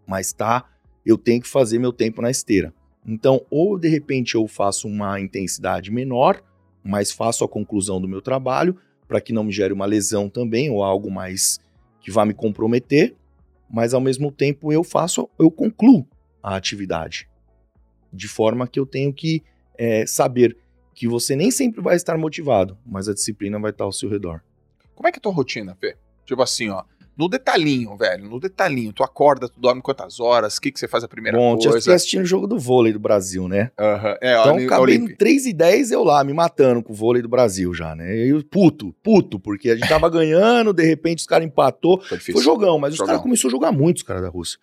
Mas 0.07 0.33
tá, 0.33 0.64
eu 1.05 1.18
tenho 1.18 1.42
que 1.42 1.49
fazer 1.49 1.79
meu 1.79 1.92
tempo 1.92 2.22
na 2.22 2.31
esteira. 2.31 2.72
Então, 3.07 3.44
ou 3.51 3.79
de 3.79 3.88
repente 3.88 4.35
eu 4.35 4.46
faço 4.49 4.88
uma 4.88 5.20
intensidade 5.20 5.90
menor, 5.90 6.42
mas 6.83 7.12
faço 7.12 7.44
a 7.44 7.49
conclusão 7.49 8.01
do 8.01 8.09
meu 8.09 8.22
trabalho, 8.22 8.77
para 9.07 9.20
que 9.20 9.33
não 9.33 9.44
me 9.44 9.53
gere 9.53 9.72
uma 9.72 9.87
lesão 9.87 10.29
também, 10.29 10.70
ou 10.70 10.83
algo 10.83 11.11
mais 11.11 11.61
que 12.01 12.11
vá 12.11 12.25
me 12.25 12.35
comprometer, 12.35 13.14
mas 13.70 13.92
ao 13.92 14.01
mesmo 14.01 14.33
tempo 14.33 14.72
eu 14.72 14.83
faço, 14.83 15.29
eu 15.38 15.51
concluo 15.51 16.07
a 16.42 16.57
atividade. 16.57 17.29
De 18.12 18.29
forma 18.29 18.66
que 18.66 18.79
eu 18.79 18.87
tenho 18.87 19.12
que 19.12 19.42
é, 19.77 20.07
saber 20.07 20.57
que 20.96 21.06
você 21.06 21.37
nem 21.37 21.50
sempre 21.50 21.82
vai 21.82 21.94
estar 21.94 22.16
motivado, 22.16 22.76
mas 22.85 23.06
a 23.06 23.12
disciplina 23.12 23.61
vai 23.61 23.70
estar 23.70 23.85
ao 23.85 23.92
seu 23.92 24.09
redor. 24.09 24.40
Como 24.94 25.06
é 25.06 25.12
que 25.12 25.18
é 25.18 25.20
a 25.20 25.22
tua 25.22 25.32
rotina, 25.32 25.76
Fê? 25.78 25.94
Tipo 26.24 26.42
assim, 26.42 26.70
ó, 26.70 26.82
no 27.14 27.28
detalhinho, 27.28 27.94
velho, 27.98 28.24
no 28.24 28.40
detalhinho. 28.40 28.94
Tu 28.94 29.04
acorda, 29.04 29.46
tu 29.46 29.61
dorme 29.61 29.82
quantas 29.82 30.18
horas? 30.18 30.56
O 30.56 30.61
que, 30.61 30.72
que 30.72 30.80
você 30.80 30.88
faz 30.88 31.04
a 31.04 31.09
primeira 31.09 31.37
Bom, 31.37 31.59
coisa? 31.59 31.90
Bom, 31.90 31.94
assistindo 31.94 32.22
o 32.22 32.26
jogo 32.26 32.46
do 32.46 32.59
vôlei 32.59 32.94
do 32.94 32.98
Brasil, 32.98 33.46
né? 33.46 33.70
Uhum. 33.78 34.16
É, 34.22 34.40
então, 34.40 34.56
acabei 34.56 34.98
no 34.98 35.14
3 35.14 35.46
e 35.46 35.52
10 35.52 35.90
eu 35.90 36.02
lá, 36.02 36.24
me 36.24 36.32
matando 36.32 36.82
com 36.82 36.94
o 36.94 36.96
vôlei 36.96 37.20
do 37.20 37.28
Brasil 37.28 37.74
já, 37.74 37.94
né? 37.94 38.16
Eu, 38.16 38.42
puto, 38.42 38.94
puto, 39.02 39.38
porque 39.38 39.68
a 39.68 39.76
gente 39.76 39.88
tava 39.88 40.09
ganhando, 40.11 40.72
de 40.72 40.82
repente 40.82 41.18
os 41.18 41.26
caras 41.26 41.46
empatou. 41.46 42.00
Foi, 42.00 42.18
Foi 42.18 42.42
jogão, 42.42 42.78
mas 42.78 42.94
jogão. 42.94 43.04
os 43.04 43.11
caras 43.11 43.22
começaram 43.22 43.48
a 43.48 43.52
jogar 43.52 43.72
muito, 43.72 43.98
os 43.98 44.02
caras 44.02 44.22
da 44.22 44.30
Rússia. 44.30 44.59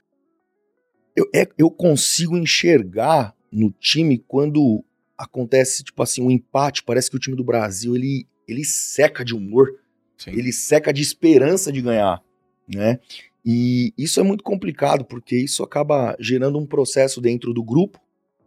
Eu, 1.16 1.30
é, 1.34 1.48
eu 1.60 1.70
consigo 1.70 2.36
enxergar 2.36 3.36
no 3.52 3.72
time 3.72 4.18
quando 4.18 4.84
acontece, 5.24 5.84
tipo 5.84 6.02
assim, 6.02 6.22
um 6.22 6.32
empate, 6.32 6.84
parece 6.84 7.10
que 7.10 7.16
o 7.16 7.20
time 7.20 7.36
do 7.36 7.44
Brasil, 7.44 7.96
ele, 7.96 8.28
ele 8.48 8.64
seca 8.64 9.24
de 9.24 9.34
humor, 9.34 9.70
Sim. 10.18 10.32
ele 10.32 10.52
seca 10.52 10.94
de 10.94 11.02
esperança 11.02 11.72
de 11.72 11.82
ganhar 11.82 12.22
né? 12.68 13.00
E 13.46 13.94
isso 13.98 14.20
é 14.20 14.24
muito 14.24 14.44
complicado, 14.44 15.04
porque 15.04 15.36
isso 15.36 15.64
acaba 15.64 16.16
gerando 16.20 16.58
um 16.58 16.66
processo 16.66 17.20
dentro 17.20 17.54
do 17.54 17.64
grupo, 17.64 18.00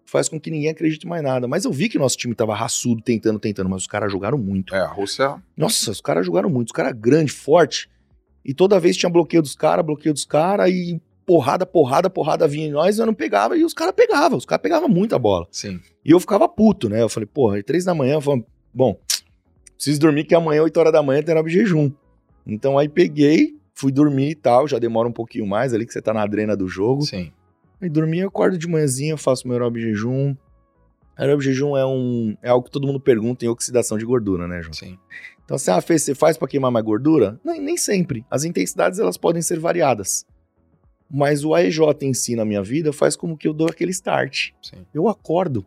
faz 0.07 0.29
com 0.29 0.41
que 0.41 0.51
ninguém 0.51 0.71
acredite 0.71 1.07
mais 1.07 1.23
nada. 1.23 1.47
Mas 1.47 1.65
eu 1.65 1.73
vi 1.73 1.89
que 1.89 1.99
nosso 1.99 2.17
time 2.17 2.35
tava 2.35 2.55
raçudo, 2.55 3.03
tentando, 3.03 3.39
tentando, 3.39 3.69
mas 3.69 3.83
os 3.83 3.87
caras 3.87 4.11
jogaram 4.11 4.39
muito. 4.39 4.75
É, 4.75 4.79
a 4.79 4.87
Rússia. 4.87 5.43
Nossa, 5.57 5.91
os 5.91 6.01
caras 6.01 6.25
jogaram 6.25 6.49
muito, 6.49 6.69
os 6.69 6.73
caras 6.73 6.95
grande, 6.99 7.31
forte. 7.31 7.91
E 8.45 8.55
toda 8.55 8.81
vez 8.81 8.97
tinha 8.97 9.11
bloqueio 9.11 9.43
dos 9.43 9.57
caras, 9.57 9.85
bloqueio 9.85 10.15
dos 10.15 10.25
caras, 10.25 10.71
e 10.71 11.01
porrada, 11.27 11.67
porrada, 11.67 12.09
porrada 12.09 12.47
vinha 12.47 12.69
em 12.69 12.71
nós, 12.71 12.99
eu 12.99 13.07
não 13.07 13.15
pegava, 13.15 13.57
e 13.57 13.65
os 13.65 13.75
caras 13.75 13.95
pegavam, 13.95 14.39
os 14.39 14.47
caras 14.47 14.63
pegavam 14.63 14.89
muita 14.89 15.19
bola. 15.19 15.47
Sim. 15.51 15.81
E 16.05 16.11
eu 16.13 16.21
ficava 16.21 16.49
puto, 16.49 16.89
né? 16.89 17.03
Eu 17.03 17.09
falei, 17.09 17.27
porra, 17.27 17.63
três 17.63 17.85
da 17.85 17.95
manhã, 17.95 18.15
eu 18.15 18.21
falei, 18.21 18.45
bom, 18.73 18.99
preciso 19.75 20.01
dormir 20.01 20.25
que 20.25 20.35
amanhã, 20.35 20.63
8 20.63 20.77
horas 20.79 20.93
da 20.93 21.03
manhã, 21.03 21.23
tem 21.23 21.43
de 21.43 21.51
jejum. 21.51 21.91
Então 22.47 22.79
aí 22.79 22.89
peguei, 22.89 23.57
Fui 23.77 23.93
dormir 23.93 24.31
e 24.31 24.35
tal, 24.35 24.67
já 24.67 24.79
demora 24.79 25.07
um 25.07 25.13
pouquinho 25.13 25.47
mais 25.47 25.75
ali 25.75 25.85
que 25.85 25.93
você 25.93 26.01
tá 26.01 26.15
na 26.15 26.23
adrena 26.23 26.57
do 26.57 26.67
jogo. 26.67 27.03
Sim. 27.03 27.31
Aí 27.79 27.91
dormi, 27.91 28.21
eu 28.21 28.29
acordo 28.29 28.57
de 28.57 28.67
manhãzinha, 28.67 29.19
faço 29.19 29.47
meu 29.47 29.55
aeróbio 29.55 29.83
jejum. 29.83 30.35
Aeróbio 31.15 31.43
jejum 31.43 31.77
é 31.77 31.85
um 31.85 32.35
é 32.43 32.49
algo 32.49 32.65
que 32.65 32.71
todo 32.71 32.87
mundo 32.87 32.99
pergunta 32.99 33.45
em 33.45 33.49
oxidação 33.49 33.99
de 33.99 34.07
gordura, 34.07 34.49
né, 34.49 34.63
João? 34.63 34.73
Sim. 34.73 34.99
Então, 35.45 35.57
assim, 35.57 35.71
ah, 35.71 35.81
Fê, 35.83 35.99
você 35.99 36.15
faz 36.15 36.39
para 36.39 36.49
queimar 36.49 36.73
mais 36.73 36.87
gordura? 36.87 37.39
Nem, 37.45 37.61
nem 37.61 37.77
sempre. 37.77 38.25
As 38.31 38.45
intensidades, 38.45 38.99
elas 38.99 39.19
podem 39.19 39.43
ser 39.43 39.59
variadas. 39.59 40.25
Mas 41.11 41.45
o 41.45 41.55
AEJ 41.55 41.79
em 42.03 42.13
si, 42.13 42.35
na 42.35 42.45
minha 42.45 42.63
vida, 42.63 42.93
faz 42.93 43.17
como 43.17 43.37
que 43.37 43.47
eu 43.47 43.53
dou 43.53 43.69
aquele 43.69 43.91
start. 43.91 44.51
Sim. 44.63 44.85
Eu 44.93 45.09
acordo 45.09 45.65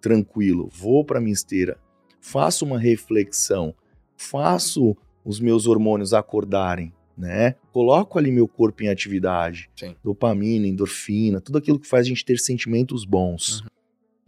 tranquilo, 0.00 0.68
vou 0.72 1.04
pra 1.04 1.20
minha 1.20 1.32
esteira, 1.32 1.78
faço 2.20 2.64
uma 2.64 2.78
reflexão, 2.78 3.74
faço 4.16 4.96
os 5.24 5.40
meus 5.40 5.66
hormônios 5.66 6.14
acordarem, 6.14 6.92
né? 7.16 7.56
Coloco 7.72 8.18
ali 8.18 8.30
meu 8.30 8.48
corpo 8.48 8.82
em 8.82 8.88
atividade. 8.88 9.68
Sim. 9.76 9.94
Dopamina, 10.02 10.66
endorfina, 10.66 11.40
tudo 11.40 11.58
aquilo 11.58 11.78
que 11.78 11.86
faz 11.86 12.06
a 12.06 12.08
gente 12.08 12.24
ter 12.24 12.38
sentimentos 12.38 13.04
bons. 13.04 13.60
Uhum. 13.60 13.66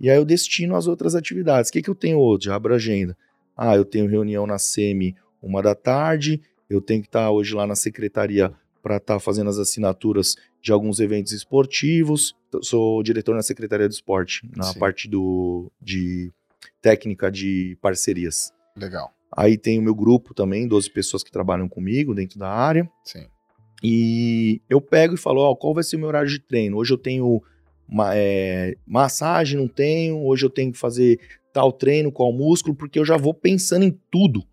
E 0.00 0.10
aí 0.10 0.16
eu 0.16 0.24
destino 0.24 0.76
as 0.76 0.86
outras 0.86 1.14
atividades. 1.14 1.70
O 1.70 1.72
que, 1.72 1.82
que 1.82 1.90
eu 1.90 1.94
tenho 1.94 2.18
hoje? 2.18 2.50
Abro 2.50 2.72
a 2.72 2.76
agenda. 2.76 3.16
Ah, 3.56 3.76
eu 3.76 3.84
tenho 3.84 4.08
reunião 4.08 4.46
na 4.46 4.58
SEMI 4.58 5.14
uma 5.42 5.62
da 5.62 5.74
tarde, 5.74 6.40
eu 6.68 6.80
tenho 6.80 7.02
que 7.02 7.08
estar 7.08 7.24
tá 7.24 7.30
hoje 7.30 7.54
lá 7.54 7.66
na 7.66 7.74
secretaria 7.74 8.52
para 8.82 8.96
estar 8.96 9.14
tá 9.14 9.20
fazendo 9.20 9.50
as 9.50 9.58
assinaturas 9.58 10.36
de 10.62 10.72
alguns 10.72 11.00
eventos 11.00 11.32
esportivos. 11.32 12.34
Sou 12.62 13.02
diretor 13.02 13.34
na 13.34 13.42
Secretaria 13.42 13.88
do 13.88 13.92
Esporte, 13.92 14.48
na 14.56 14.64
Sim. 14.64 14.78
parte 14.78 15.08
do, 15.08 15.70
de 15.80 16.32
técnica 16.80 17.30
de 17.30 17.76
parcerias. 17.80 18.52
Legal. 18.76 19.12
Aí 19.36 19.56
tem 19.56 19.78
o 19.78 19.82
meu 19.82 19.94
grupo 19.94 20.34
também, 20.34 20.66
12 20.66 20.90
pessoas 20.90 21.22
que 21.22 21.30
trabalham 21.30 21.68
comigo 21.68 22.14
dentro 22.14 22.38
da 22.38 22.48
área. 22.48 22.90
Sim. 23.04 23.26
E 23.82 24.60
eu 24.68 24.80
pego 24.80 25.14
e 25.14 25.18
falo, 25.18 25.40
ó, 25.40 25.54
qual 25.54 25.72
vai 25.72 25.84
ser 25.84 25.96
o 25.96 25.98
meu 26.00 26.08
horário 26.08 26.28
de 26.28 26.40
treino? 26.40 26.76
Hoje 26.76 26.92
eu 26.92 26.98
tenho 26.98 27.42
uma, 27.88 28.14
é, 28.14 28.76
massagem, 28.86 29.58
não 29.58 29.68
tenho. 29.68 30.24
Hoje 30.24 30.44
eu 30.44 30.50
tenho 30.50 30.72
que 30.72 30.78
fazer 30.78 31.18
tal 31.52 31.72
treino, 31.72 32.12
qual 32.12 32.32
músculo, 32.32 32.74
porque 32.74 32.98
eu 32.98 33.04
já 33.04 33.16
vou 33.16 33.32
pensando 33.34 33.84
em 33.84 33.98
tudo 34.10 34.44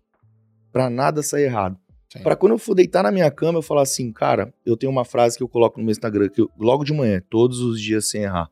para 0.72 0.88
nada 0.88 1.22
sair 1.22 1.44
errado. 1.44 1.78
Para 2.22 2.36
quando 2.36 2.52
eu 2.52 2.58
for 2.58 2.74
deitar 2.74 3.02
na 3.02 3.12
minha 3.12 3.30
cama, 3.30 3.58
eu 3.58 3.62
falar 3.62 3.82
assim, 3.82 4.10
cara, 4.10 4.52
eu 4.64 4.76
tenho 4.76 4.90
uma 4.90 5.04
frase 5.04 5.36
que 5.36 5.42
eu 5.42 5.48
coloco 5.48 5.78
no 5.78 5.84
meu 5.84 5.92
Instagram, 5.92 6.28
que 6.28 6.40
eu, 6.40 6.50
logo 6.58 6.82
de 6.82 6.92
manhã, 6.92 7.22
todos 7.28 7.60
os 7.60 7.80
dias 7.80 8.08
sem 8.08 8.22
errar. 8.22 8.50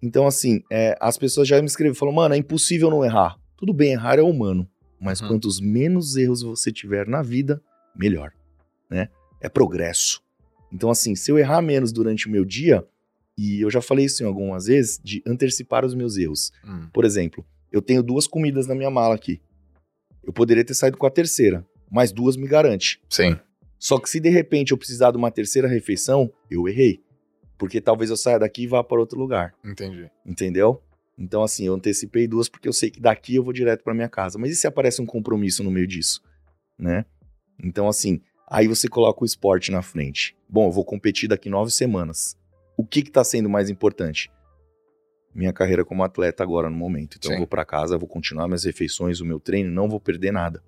Então, 0.00 0.26
assim, 0.26 0.62
é, 0.70 0.96
as 1.00 1.18
pessoas 1.18 1.48
já 1.48 1.60
me 1.60 1.66
escrevem, 1.66 1.94
falam, 1.94 2.14
mano, 2.14 2.34
é 2.34 2.38
impossível 2.38 2.90
não 2.90 3.04
errar. 3.04 3.36
Tudo 3.56 3.72
bem, 3.72 3.92
errar 3.92 4.18
é 4.18 4.22
humano. 4.22 4.68
Mas 5.00 5.20
uhum. 5.20 5.28
quantos 5.28 5.60
menos 5.60 6.16
erros 6.16 6.42
você 6.42 6.72
tiver 6.72 7.06
na 7.06 7.22
vida, 7.22 7.62
melhor, 7.94 8.32
né? 8.88 9.08
É 9.40 9.48
progresso. 9.48 10.20
Então, 10.72 10.90
assim, 10.90 11.14
se 11.14 11.30
eu 11.30 11.38
errar 11.38 11.62
menos 11.62 11.92
durante 11.92 12.26
o 12.26 12.30
meu 12.30 12.44
dia, 12.44 12.84
e 13.36 13.60
eu 13.60 13.70
já 13.70 13.80
falei 13.80 14.06
isso 14.06 14.22
em 14.22 14.26
algumas 14.26 14.66
vezes, 14.66 15.00
de 15.02 15.22
antecipar 15.26 15.84
os 15.84 15.94
meus 15.94 16.16
erros. 16.16 16.52
Uhum. 16.64 16.88
Por 16.92 17.04
exemplo, 17.04 17.44
eu 17.70 17.80
tenho 17.80 18.02
duas 18.02 18.26
comidas 18.26 18.66
na 18.66 18.74
minha 18.74 18.90
mala 18.90 19.14
aqui. 19.14 19.40
Eu 20.24 20.32
poderia 20.32 20.64
ter 20.64 20.74
saído 20.74 20.98
com 20.98 21.06
a 21.06 21.10
terceira, 21.10 21.64
mas 21.90 22.12
duas 22.12 22.36
me 22.36 22.46
garante. 22.46 23.00
Sim. 23.08 23.38
Só 23.78 23.98
que 23.98 24.10
se 24.10 24.18
de 24.18 24.28
repente 24.28 24.72
eu 24.72 24.78
precisar 24.78 25.10
de 25.10 25.16
uma 25.16 25.30
terceira 25.30 25.68
refeição, 25.68 26.30
eu 26.50 26.68
errei. 26.68 27.00
Porque 27.56 27.80
talvez 27.80 28.10
eu 28.10 28.16
saia 28.16 28.38
daqui 28.38 28.62
e 28.62 28.66
vá 28.66 28.82
para 28.84 29.00
outro 29.00 29.18
lugar. 29.18 29.54
Entendi. 29.64 30.10
Entendeu? 30.24 30.82
Então, 31.18 31.42
assim, 31.42 31.66
eu 31.66 31.74
antecipei 31.74 32.28
duas 32.28 32.48
porque 32.48 32.68
eu 32.68 32.72
sei 32.72 32.90
que 32.90 33.00
daqui 33.00 33.34
eu 33.34 33.42
vou 33.42 33.52
direto 33.52 33.82
para 33.82 33.94
minha 33.94 34.08
casa. 34.08 34.38
Mas 34.38 34.52
e 34.52 34.56
se 34.56 34.66
aparece 34.66 35.02
um 35.02 35.06
compromisso 35.06 35.64
no 35.64 35.70
meio 35.70 35.86
disso, 35.86 36.22
né? 36.78 37.04
Então, 37.62 37.88
assim, 37.88 38.20
aí 38.48 38.68
você 38.68 38.88
coloca 38.88 39.22
o 39.22 39.26
esporte 39.26 39.72
na 39.72 39.82
frente. 39.82 40.36
Bom, 40.48 40.68
eu 40.68 40.72
vou 40.72 40.84
competir 40.84 41.28
daqui 41.28 41.48
nove 41.48 41.72
semanas. 41.72 42.36
O 42.76 42.84
que 42.84 43.02
que 43.02 43.10
tá 43.10 43.24
sendo 43.24 43.48
mais 43.48 43.68
importante? 43.68 44.30
Minha 45.34 45.52
carreira 45.52 45.84
como 45.84 46.04
atleta 46.04 46.44
agora 46.44 46.70
no 46.70 46.76
momento. 46.76 47.16
Então, 47.18 47.30
Sim. 47.30 47.34
eu 47.34 47.38
vou 47.38 47.46
para 47.48 47.64
casa, 47.64 47.98
vou 47.98 48.08
continuar 48.08 48.46
minhas 48.46 48.62
refeições, 48.62 49.20
o 49.20 49.24
meu 49.24 49.40
treino, 49.40 49.70
não 49.72 49.88
vou 49.88 49.98
perder 49.98 50.32
nada. 50.32 50.62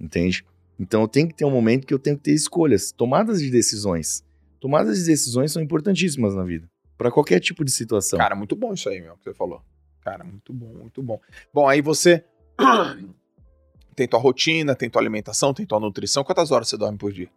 Entende? 0.00 0.44
Então, 0.78 1.02
eu 1.02 1.08
tenho 1.08 1.28
que 1.28 1.34
ter 1.34 1.44
um 1.44 1.50
momento 1.50 1.86
que 1.86 1.92
eu 1.92 1.98
tenho 1.98 2.16
que 2.16 2.22
ter 2.22 2.32
escolhas, 2.32 2.90
tomadas 2.90 3.40
de 3.40 3.50
decisões. 3.50 4.24
Tomadas 4.58 4.98
de 4.98 5.04
decisões 5.04 5.52
são 5.52 5.62
importantíssimas 5.62 6.34
na 6.34 6.42
vida 6.42 6.68
para 7.00 7.10
qualquer 7.10 7.40
tipo 7.40 7.64
de 7.64 7.70
situação. 7.70 8.18
Cara, 8.18 8.36
muito 8.36 8.54
bom 8.54 8.74
isso 8.74 8.86
aí, 8.86 9.00
meu, 9.00 9.16
que 9.16 9.24
você 9.24 9.32
falou. 9.32 9.62
Cara, 10.02 10.22
muito 10.22 10.52
bom, 10.52 10.66
muito 10.66 11.02
bom. 11.02 11.18
Bom, 11.50 11.66
aí 11.66 11.80
você 11.80 12.22
tem 13.96 14.06
tua 14.06 14.20
rotina, 14.20 14.74
tem 14.74 14.90
tua 14.90 15.00
alimentação, 15.00 15.54
tem 15.54 15.64
tua 15.64 15.80
nutrição. 15.80 16.22
Quantas 16.22 16.50
horas 16.50 16.68
você 16.68 16.76
dorme 16.76 16.98
por 16.98 17.10
dia? 17.10 17.30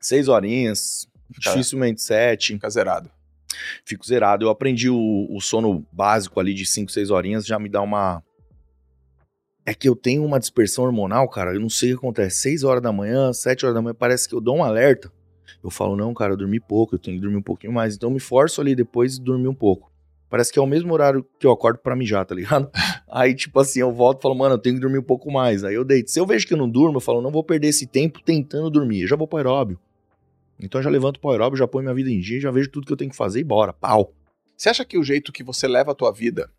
Seis 0.00 0.26
horinhas, 0.26 1.06
Fica, 1.34 1.50
dificilmente 1.50 2.00
sete. 2.00 2.54
Fica 2.54 2.70
zerado. 2.70 3.10
Fico 3.84 4.06
zerado. 4.06 4.46
Eu 4.46 4.48
aprendi 4.48 4.88
o, 4.88 5.26
o 5.30 5.38
sono 5.38 5.86
básico 5.92 6.40
ali 6.40 6.54
de 6.54 6.64
cinco, 6.64 6.90
seis 6.90 7.10
horinhas, 7.10 7.44
já 7.44 7.58
me 7.58 7.68
dá 7.68 7.82
uma... 7.82 8.22
É 9.64 9.74
que 9.74 9.88
eu 9.88 9.94
tenho 9.94 10.24
uma 10.24 10.40
dispersão 10.40 10.84
hormonal, 10.84 11.28
cara, 11.28 11.54
eu 11.54 11.60
não 11.60 11.68
sei 11.68 11.92
o 11.92 11.98
que 11.98 12.04
acontece. 12.04 12.38
Seis 12.38 12.64
horas 12.64 12.82
da 12.82 12.92
manhã, 12.92 13.32
sete 13.32 13.64
horas 13.64 13.74
da 13.74 13.82
manhã, 13.82 13.94
parece 13.94 14.28
que 14.28 14.34
eu 14.34 14.40
dou 14.40 14.56
um 14.56 14.64
alerta 14.64 15.12
eu 15.62 15.70
falo, 15.70 15.96
não, 15.96 16.14
cara, 16.14 16.32
eu 16.32 16.36
dormi 16.36 16.58
pouco, 16.58 16.94
eu 16.94 16.98
tenho 16.98 17.16
que 17.16 17.22
dormir 17.22 17.36
um 17.36 17.42
pouquinho 17.42 17.72
mais. 17.72 17.94
Então 17.94 18.08
eu 18.08 18.14
me 18.14 18.20
forço 18.20 18.60
ali 18.60 18.74
depois 18.74 19.16
de 19.16 19.24
dormir 19.24 19.48
um 19.48 19.54
pouco. 19.54 19.90
Parece 20.28 20.52
que 20.52 20.58
é 20.58 20.62
o 20.62 20.66
mesmo 20.66 20.92
horário 20.92 21.26
que 21.38 21.46
eu 21.46 21.50
acordo 21.50 21.80
para 21.80 21.96
mijar, 21.96 22.24
tá 22.24 22.34
ligado? 22.34 22.70
Aí, 23.10 23.34
tipo 23.34 23.58
assim, 23.58 23.80
eu 23.80 23.92
volto 23.92 24.20
e 24.20 24.22
falo, 24.22 24.34
mano, 24.34 24.54
eu 24.54 24.58
tenho 24.58 24.76
que 24.76 24.80
dormir 24.80 24.98
um 24.98 25.02
pouco 25.02 25.30
mais. 25.30 25.64
Aí 25.64 25.74
eu 25.74 25.84
deito. 25.84 26.10
Se 26.10 26.20
eu 26.20 26.26
vejo 26.26 26.46
que 26.46 26.54
eu 26.54 26.58
não 26.58 26.68
durmo, 26.68 26.96
eu 26.96 27.00
falo, 27.00 27.20
não 27.20 27.32
vou 27.32 27.42
perder 27.42 27.68
esse 27.68 27.86
tempo 27.86 28.22
tentando 28.22 28.70
dormir. 28.70 29.02
Eu 29.02 29.08
já 29.08 29.16
vou 29.16 29.26
pro 29.26 29.38
aeróbio. 29.38 29.78
Então 30.58 30.78
eu 30.78 30.84
já 30.84 30.90
levanto 30.90 31.18
pro 31.18 31.30
aeróbio, 31.30 31.58
já 31.58 31.66
ponho 31.66 31.82
minha 31.82 31.94
vida 31.94 32.10
em 32.10 32.20
dia, 32.20 32.40
já 32.40 32.50
vejo 32.50 32.70
tudo 32.70 32.86
que 32.86 32.92
eu 32.92 32.96
tenho 32.96 33.10
que 33.10 33.16
fazer 33.16 33.40
e 33.40 33.44
bora, 33.44 33.72
pau. 33.72 34.12
Você 34.56 34.68
acha 34.68 34.84
que 34.84 34.96
o 34.96 35.02
jeito 35.02 35.32
que 35.32 35.42
você 35.42 35.66
leva 35.66 35.90
a 35.90 35.94
tua 35.94 36.12
vida, 36.12 36.50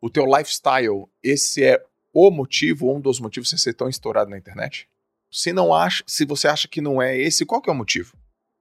o 0.00 0.10
teu 0.10 0.24
lifestyle, 0.24 1.06
esse 1.22 1.64
é 1.64 1.82
o 2.12 2.30
motivo, 2.30 2.94
um 2.94 3.00
dos 3.00 3.20
motivos 3.20 3.48
de 3.48 3.56
você 3.56 3.62
ser 3.62 3.74
tão 3.74 3.88
estourado 3.88 4.30
na 4.30 4.38
internet? 4.38 4.88
Se 5.30 5.52
não 5.52 5.74
acha, 5.74 6.02
se 6.06 6.24
você 6.24 6.48
acha 6.48 6.66
que 6.68 6.80
não 6.80 7.00
é 7.00 7.16
esse, 7.18 7.44
qual 7.44 7.60
que 7.60 7.68
é 7.68 7.72
o 7.72 7.76
motivo? 7.76 8.16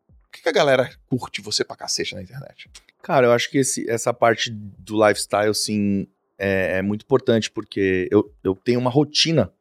Por 0.08 0.32
que, 0.32 0.42
que 0.42 0.50
a 0.50 0.52
galera 0.52 0.92
curte 1.06 1.42
você 1.42 1.64
pra 1.64 1.76
cacete 1.76 2.16
na 2.16 2.22
internet? 2.22 2.70
Cara, 3.02 3.28
eu 3.28 3.32
acho 3.32 3.50
que 3.50 3.60
esse, 3.60 3.90
essa 3.90 4.14
parte 4.14 4.50
do 4.52 5.06
lifestyle, 5.06 5.54
sim, 5.56 6.08
é, 6.38 6.80
é, 6.80 6.82
muito 6.82 7.04
importante, 7.04 7.50
porque 7.50 8.10
eu, 8.12 8.30
eu 8.44 8.56
tenho 8.56 8.80
uma 8.80 8.90
rotina 8.90 9.54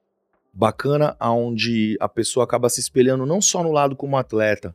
bacana 0.52 1.16
onde 1.20 1.96
a 2.00 2.08
pessoa 2.08 2.44
acaba 2.44 2.68
se 2.68 2.80
espelhando 2.80 3.26
não 3.26 3.40
só 3.40 3.62
no 3.62 3.70
lado 3.70 3.94
como 3.94 4.16
atleta. 4.16 4.74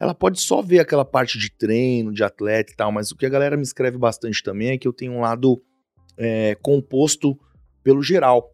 Ela 0.00 0.14
pode 0.14 0.40
só 0.40 0.62
ver 0.62 0.80
aquela 0.80 1.04
parte 1.04 1.38
de 1.38 1.50
treino, 1.50 2.12
de 2.12 2.22
atleta 2.22 2.72
e 2.72 2.76
tal, 2.76 2.92
mas 2.92 3.10
o 3.10 3.16
que 3.16 3.26
a 3.26 3.30
galera 3.30 3.56
me 3.56 3.62
escreve 3.62 3.98
bastante 3.98 4.42
também 4.42 4.70
é 4.70 4.78
que 4.78 4.86
eu 4.86 4.92
tenho 4.92 5.12
um 5.12 5.20
lado 5.20 5.62
é, 6.18 6.56
composto 6.56 7.38
pelo 7.82 8.02
geral. 8.02 8.52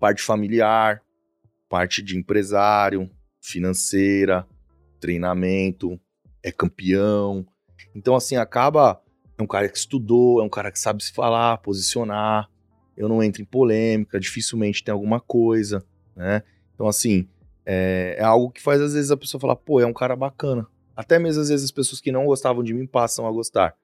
Parte 0.00 0.22
familiar, 0.22 1.02
parte 1.68 2.02
de 2.02 2.18
empresário, 2.18 3.08
financeira, 3.40 4.46
treinamento, 4.98 6.00
é 6.42 6.50
campeão. 6.50 7.46
Então, 7.94 8.16
assim, 8.16 8.36
acaba. 8.36 9.00
É 9.38 9.42
um 9.42 9.46
cara 9.46 9.68
que 9.68 9.78
estudou, 9.78 10.40
é 10.40 10.44
um 10.44 10.48
cara 10.48 10.70
que 10.70 10.78
sabe 10.78 11.02
se 11.02 11.12
falar, 11.12 11.58
posicionar. 11.58 12.48
eu 12.96 13.08
não 13.08 13.22
entro 13.22 13.42
em 13.42 13.44
polêmica, 13.46 14.20
dificilmente 14.20 14.84
tem 14.84 14.92
alguma 14.92 15.20
coisa, 15.20 15.84
né? 16.14 16.42
Então, 16.74 16.86
assim, 16.86 17.26
é, 17.64 18.16
é 18.18 18.22
algo 18.22 18.50
que 18.50 18.60
faz 18.62 18.80
às 18.80 18.92
vezes 18.92 19.10
a 19.10 19.16
pessoa 19.16 19.40
falar, 19.40 19.56
pô, 19.56 19.80
é 19.80 19.86
um 19.86 19.92
cara 19.92 20.14
bacana. 20.14 20.66
Até 20.94 21.18
mesmo 21.18 21.42
às 21.42 21.48
vezes 21.48 21.64
as 21.64 21.70
pessoas 21.70 22.00
que 22.00 22.12
não 22.12 22.26
gostavam 22.26 22.62
de 22.62 22.74
mim 22.74 22.86
passam 22.86 23.26
a 23.26 23.32
gostar. 23.32 23.74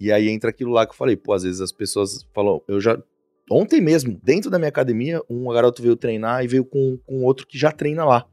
E 0.00 0.12
aí 0.12 0.28
entra 0.28 0.50
aquilo 0.50 0.70
lá 0.70 0.86
que 0.86 0.92
eu 0.92 0.96
falei, 0.96 1.16
pô, 1.16 1.32
às 1.32 1.42
vezes 1.42 1.60
as 1.60 1.72
pessoas 1.72 2.26
falam, 2.34 2.62
eu 2.68 2.80
já. 2.80 3.00
Ontem 3.50 3.80
mesmo, 3.80 4.18
dentro 4.22 4.50
da 4.50 4.58
minha 4.58 4.68
academia, 4.68 5.22
um 5.28 5.50
garoto 5.52 5.82
veio 5.82 5.96
treinar 5.96 6.44
e 6.44 6.46
veio 6.46 6.64
com, 6.64 6.98
com 7.06 7.24
outro 7.24 7.46
que 7.46 7.58
já 7.58 7.72
treina 7.72 8.04
lá, 8.04 8.26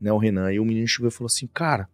né, 0.00 0.12
o 0.12 0.18
Renan. 0.18 0.52
E 0.52 0.60
o 0.60 0.64
menino 0.64 0.86
chegou 0.86 1.08
e 1.08 1.10
falou 1.10 1.26
assim, 1.26 1.48
cara, 1.48 1.88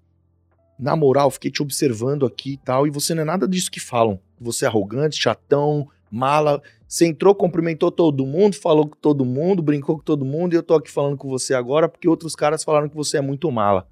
na 0.78 0.94
moral, 0.94 1.30
fiquei 1.30 1.50
te 1.50 1.62
observando 1.62 2.26
aqui 2.26 2.52
e 2.52 2.56
tal, 2.58 2.86
e 2.86 2.90
você 2.90 3.14
não 3.14 3.22
é 3.22 3.24
nada 3.24 3.48
disso 3.48 3.70
que 3.70 3.80
falam. 3.80 4.20
Você 4.38 4.66
é 4.66 4.68
arrogante, 4.68 5.16
chatão, 5.16 5.88
mala. 6.10 6.62
Você 6.86 7.06
entrou, 7.06 7.34
cumprimentou 7.34 7.90
todo 7.90 8.26
mundo, 8.26 8.54
falou 8.56 8.86
com 8.88 8.96
todo 8.96 9.24
mundo, 9.24 9.62
brincou 9.62 9.96
com 9.96 10.04
todo 10.04 10.24
mundo, 10.24 10.52
e 10.52 10.56
eu 10.56 10.62
tô 10.62 10.74
aqui 10.74 10.90
falando 10.90 11.16
com 11.16 11.28
você 11.28 11.54
agora 11.54 11.88
porque 11.88 12.06
outros 12.06 12.36
caras 12.36 12.62
falaram 12.62 12.88
que 12.88 12.94
você 12.94 13.16
é 13.16 13.20
muito 13.22 13.50
mala. 13.50 13.88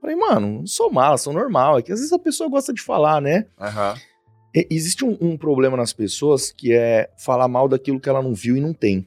Falei, 0.00 0.16
mano, 0.16 0.58
não 0.58 0.66
sou 0.66 0.90
mala, 0.90 1.16
sou 1.16 1.32
normal. 1.32 1.78
É 1.78 1.82
que 1.82 1.92
às 1.92 2.00
vezes 2.00 2.12
a 2.12 2.18
pessoa 2.18 2.50
gosta 2.50 2.72
de 2.72 2.82
falar, 2.82 3.22
né? 3.22 3.46
Aham. 3.60 3.94
E- 3.96 4.11
Existe 4.54 5.04
um, 5.04 5.16
um 5.20 5.36
problema 5.36 5.76
nas 5.76 5.92
pessoas 5.92 6.52
que 6.52 6.72
é 6.72 7.08
falar 7.16 7.48
mal 7.48 7.68
daquilo 7.68 7.98
que 7.98 8.08
ela 8.08 8.22
não 8.22 8.34
viu 8.34 8.56
e 8.56 8.60
não 8.60 8.74
tem. 8.74 9.06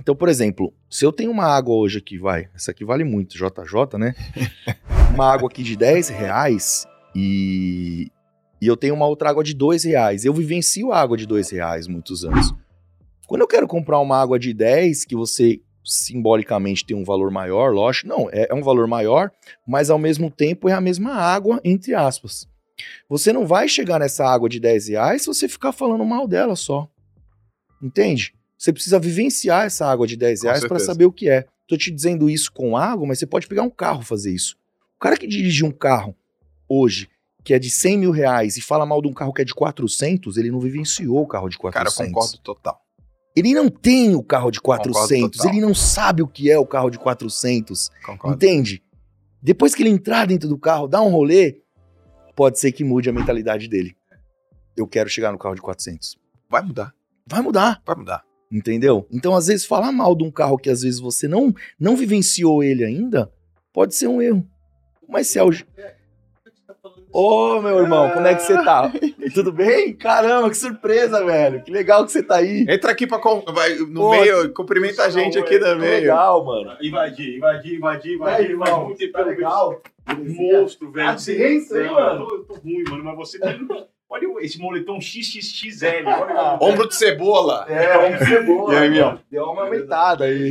Então, 0.00 0.16
por 0.16 0.30
exemplo, 0.30 0.72
se 0.88 1.04
eu 1.04 1.12
tenho 1.12 1.30
uma 1.30 1.44
água 1.44 1.74
hoje 1.74 1.98
aqui, 1.98 2.16
vai, 2.16 2.48
essa 2.54 2.70
aqui 2.70 2.84
vale 2.84 3.04
muito, 3.04 3.36
JJ, 3.36 3.98
né? 3.98 4.14
uma 5.12 5.30
água 5.30 5.48
aqui 5.48 5.62
de 5.62 5.76
10 5.76 6.08
reais 6.08 6.86
e, 7.14 8.10
e 8.62 8.66
eu 8.66 8.78
tenho 8.78 8.94
uma 8.94 9.06
outra 9.06 9.28
água 9.28 9.44
de 9.44 9.52
2 9.52 9.84
reais. 9.84 10.24
Eu 10.24 10.32
vivencio 10.32 10.90
a 10.90 10.98
água 10.98 11.18
de 11.18 11.26
2 11.26 11.50
reais 11.50 11.86
muitos 11.86 12.24
anos. 12.24 12.50
Quando 13.26 13.42
eu 13.42 13.46
quero 13.46 13.68
comprar 13.68 14.00
uma 14.00 14.20
água 14.20 14.38
de 14.38 14.54
10, 14.54 15.04
que 15.04 15.14
você 15.14 15.60
simbolicamente 15.84 16.84
tem 16.84 16.96
um 16.96 17.04
valor 17.04 17.30
maior, 17.30 17.72
lógico, 17.72 18.08
não, 18.08 18.28
é, 18.32 18.48
é 18.50 18.54
um 18.54 18.62
valor 18.62 18.86
maior, 18.86 19.30
mas 19.66 19.90
ao 19.90 19.98
mesmo 19.98 20.30
tempo 20.30 20.68
é 20.68 20.72
a 20.72 20.80
mesma 20.80 21.12
água, 21.14 21.60
entre 21.62 21.94
aspas. 21.94 22.48
Você 23.08 23.32
não 23.32 23.46
vai 23.46 23.68
chegar 23.68 23.98
nessa 23.98 24.24
água 24.26 24.48
de 24.48 24.60
10 24.60 24.88
reais 24.88 25.22
se 25.22 25.28
você 25.28 25.48
ficar 25.48 25.72
falando 25.72 26.04
mal 26.04 26.26
dela 26.26 26.56
só. 26.56 26.88
Entende? 27.82 28.34
Você 28.58 28.72
precisa 28.72 28.98
vivenciar 28.98 29.64
essa 29.64 29.86
água 29.86 30.06
de 30.06 30.16
10 30.16 30.40
Com 30.40 30.46
reais 30.46 30.66
para 30.66 30.78
saber 30.78 31.06
o 31.06 31.12
que 31.12 31.28
é. 31.28 31.46
Tô 31.66 31.76
te 31.76 31.90
dizendo 31.90 32.28
isso 32.28 32.52
com 32.52 32.76
água, 32.76 33.06
mas 33.06 33.18
você 33.18 33.26
pode 33.26 33.46
pegar 33.46 33.62
um 33.62 33.70
carro 33.70 34.02
e 34.02 34.04
fazer 34.04 34.32
isso. 34.32 34.56
O 34.96 35.00
cara 35.00 35.16
que 35.16 35.26
dirige 35.26 35.64
um 35.64 35.70
carro 35.70 36.14
hoje, 36.68 37.08
que 37.42 37.54
é 37.54 37.58
de 37.58 37.70
100 37.70 37.98
mil 37.98 38.10
reais, 38.10 38.56
e 38.56 38.60
fala 38.60 38.84
mal 38.84 39.00
de 39.00 39.08
um 39.08 39.12
carro 39.12 39.32
que 39.32 39.40
é 39.40 39.44
de 39.44 39.54
400, 39.54 40.36
ele 40.36 40.50
não 40.50 40.60
vivenciou 40.60 41.22
o 41.22 41.26
carro 41.26 41.48
de 41.48 41.56
400. 41.56 41.94
Cara, 41.94 42.08
eu 42.08 42.12
concordo 42.12 42.38
total. 42.38 42.80
Ele 43.34 43.54
não 43.54 43.68
tem 43.68 44.14
o 44.14 44.22
carro 44.22 44.50
de 44.50 44.60
Concordo 44.60 44.92
400, 44.92 45.38
total. 45.38 45.52
ele 45.52 45.60
não 45.60 45.74
sabe 45.74 46.22
o 46.22 46.26
que 46.28 46.50
é 46.50 46.58
o 46.58 46.66
carro 46.66 46.90
de 46.90 46.98
400. 46.98 47.90
Concordo. 48.04 48.34
Entende? 48.34 48.82
Depois 49.42 49.74
que 49.74 49.82
ele 49.82 49.90
entrar 49.90 50.26
dentro 50.26 50.48
do 50.48 50.58
carro, 50.58 50.86
dar 50.86 51.00
um 51.02 51.10
rolê, 51.10 51.60
pode 52.40 52.58
ser 52.58 52.72
que 52.72 52.82
mude 52.82 53.06
a 53.06 53.12
mentalidade 53.12 53.68
dele. 53.68 53.94
Eu 54.74 54.86
quero 54.86 55.10
chegar 55.10 55.30
no 55.30 55.36
carro 55.36 55.54
de 55.54 55.60
400. 55.60 56.18
Vai 56.48 56.62
mudar, 56.62 56.94
Vai 57.26 57.42
mudar, 57.42 57.82
vai 57.84 57.94
mudar. 57.94 58.24
entendeu? 58.50 59.06
Então, 59.12 59.34
às 59.34 59.48
vezes, 59.48 59.66
falar 59.66 59.92
mal 59.92 60.16
de 60.16 60.24
um 60.24 60.30
carro 60.30 60.56
que 60.56 60.70
às 60.70 60.80
vezes 60.80 60.98
você 60.98 61.28
não, 61.28 61.54
não 61.78 61.94
vivenciou 61.94 62.64
ele 62.64 62.82
ainda, 62.82 63.30
pode 63.74 63.94
ser 63.94 64.06
um 64.06 64.22
erro. 64.22 64.48
Mas 65.06 65.28
se 65.28 65.38
é 65.38 65.44
o. 65.44 65.50
Ô, 67.12 67.60
meu 67.60 67.80
irmão, 67.80 68.10
como 68.10 68.26
é 68.26 68.34
que 68.34 68.42
você 68.42 68.54
tá? 68.64 68.90
Tudo 69.34 69.50
bem? 69.52 69.92
Caramba, 69.94 70.48
que 70.48 70.56
surpresa, 70.56 71.24
velho. 71.24 71.62
Que 71.62 71.70
legal 71.70 72.04
que 72.06 72.12
você 72.12 72.22
tá 72.22 72.36
aí. 72.36 72.64
Entra 72.68 72.92
aqui 72.92 73.06
pra 73.06 73.18
com... 73.18 73.40
vai, 73.52 73.74
no 73.74 74.00
Pô, 74.00 74.10
meio, 74.12 74.52
cumprimenta 74.52 75.02
a 75.04 75.10
gente 75.10 75.38
aqui 75.38 75.50
Que 75.50 75.58
também. 75.58 75.88
legal, 76.00 76.44
mano. 76.44 76.76
Invadir, 76.80 77.36
invadir, 77.36 77.76
invadir, 77.76 78.12
E 78.12 78.14
invadir. 78.14 78.50
irmão? 78.50 78.84
Muito 78.84 78.98
tempo 78.98 79.12
Tá 79.12 79.24
que 79.24 79.28
eu 79.30 79.34
legal? 79.34 79.82
Monstro, 80.18 80.90
velho. 80.92 81.08
Tá 81.08 81.14
tenso, 81.14 81.76
hein, 81.78 81.86
Não, 81.86 81.94
mano? 81.94 82.20
Eu 82.22 82.26
tô, 82.28 82.34
eu 82.36 82.44
tô 82.44 82.54
ruim, 82.54 82.84
mano, 82.88 83.04
mas 83.04 83.16
você 83.16 83.38
tem. 83.38 83.68
Olha 84.12 84.26
esse 84.40 84.58
moletom 84.58 85.00
XXXL. 85.00 85.86
Olha 86.06 86.58
Ombro 86.60 86.88
de 86.88 86.96
cebola. 86.96 87.64
É, 87.68 87.96
vamos 87.96 88.18
ser 88.28 88.44
boa. 88.44 88.74
E 88.74 88.76
aí, 88.76 88.90
meu? 88.90 89.18
Deu 89.30 89.44
uma 89.44 89.62
aumentada 89.62 90.24
aí. 90.24 90.50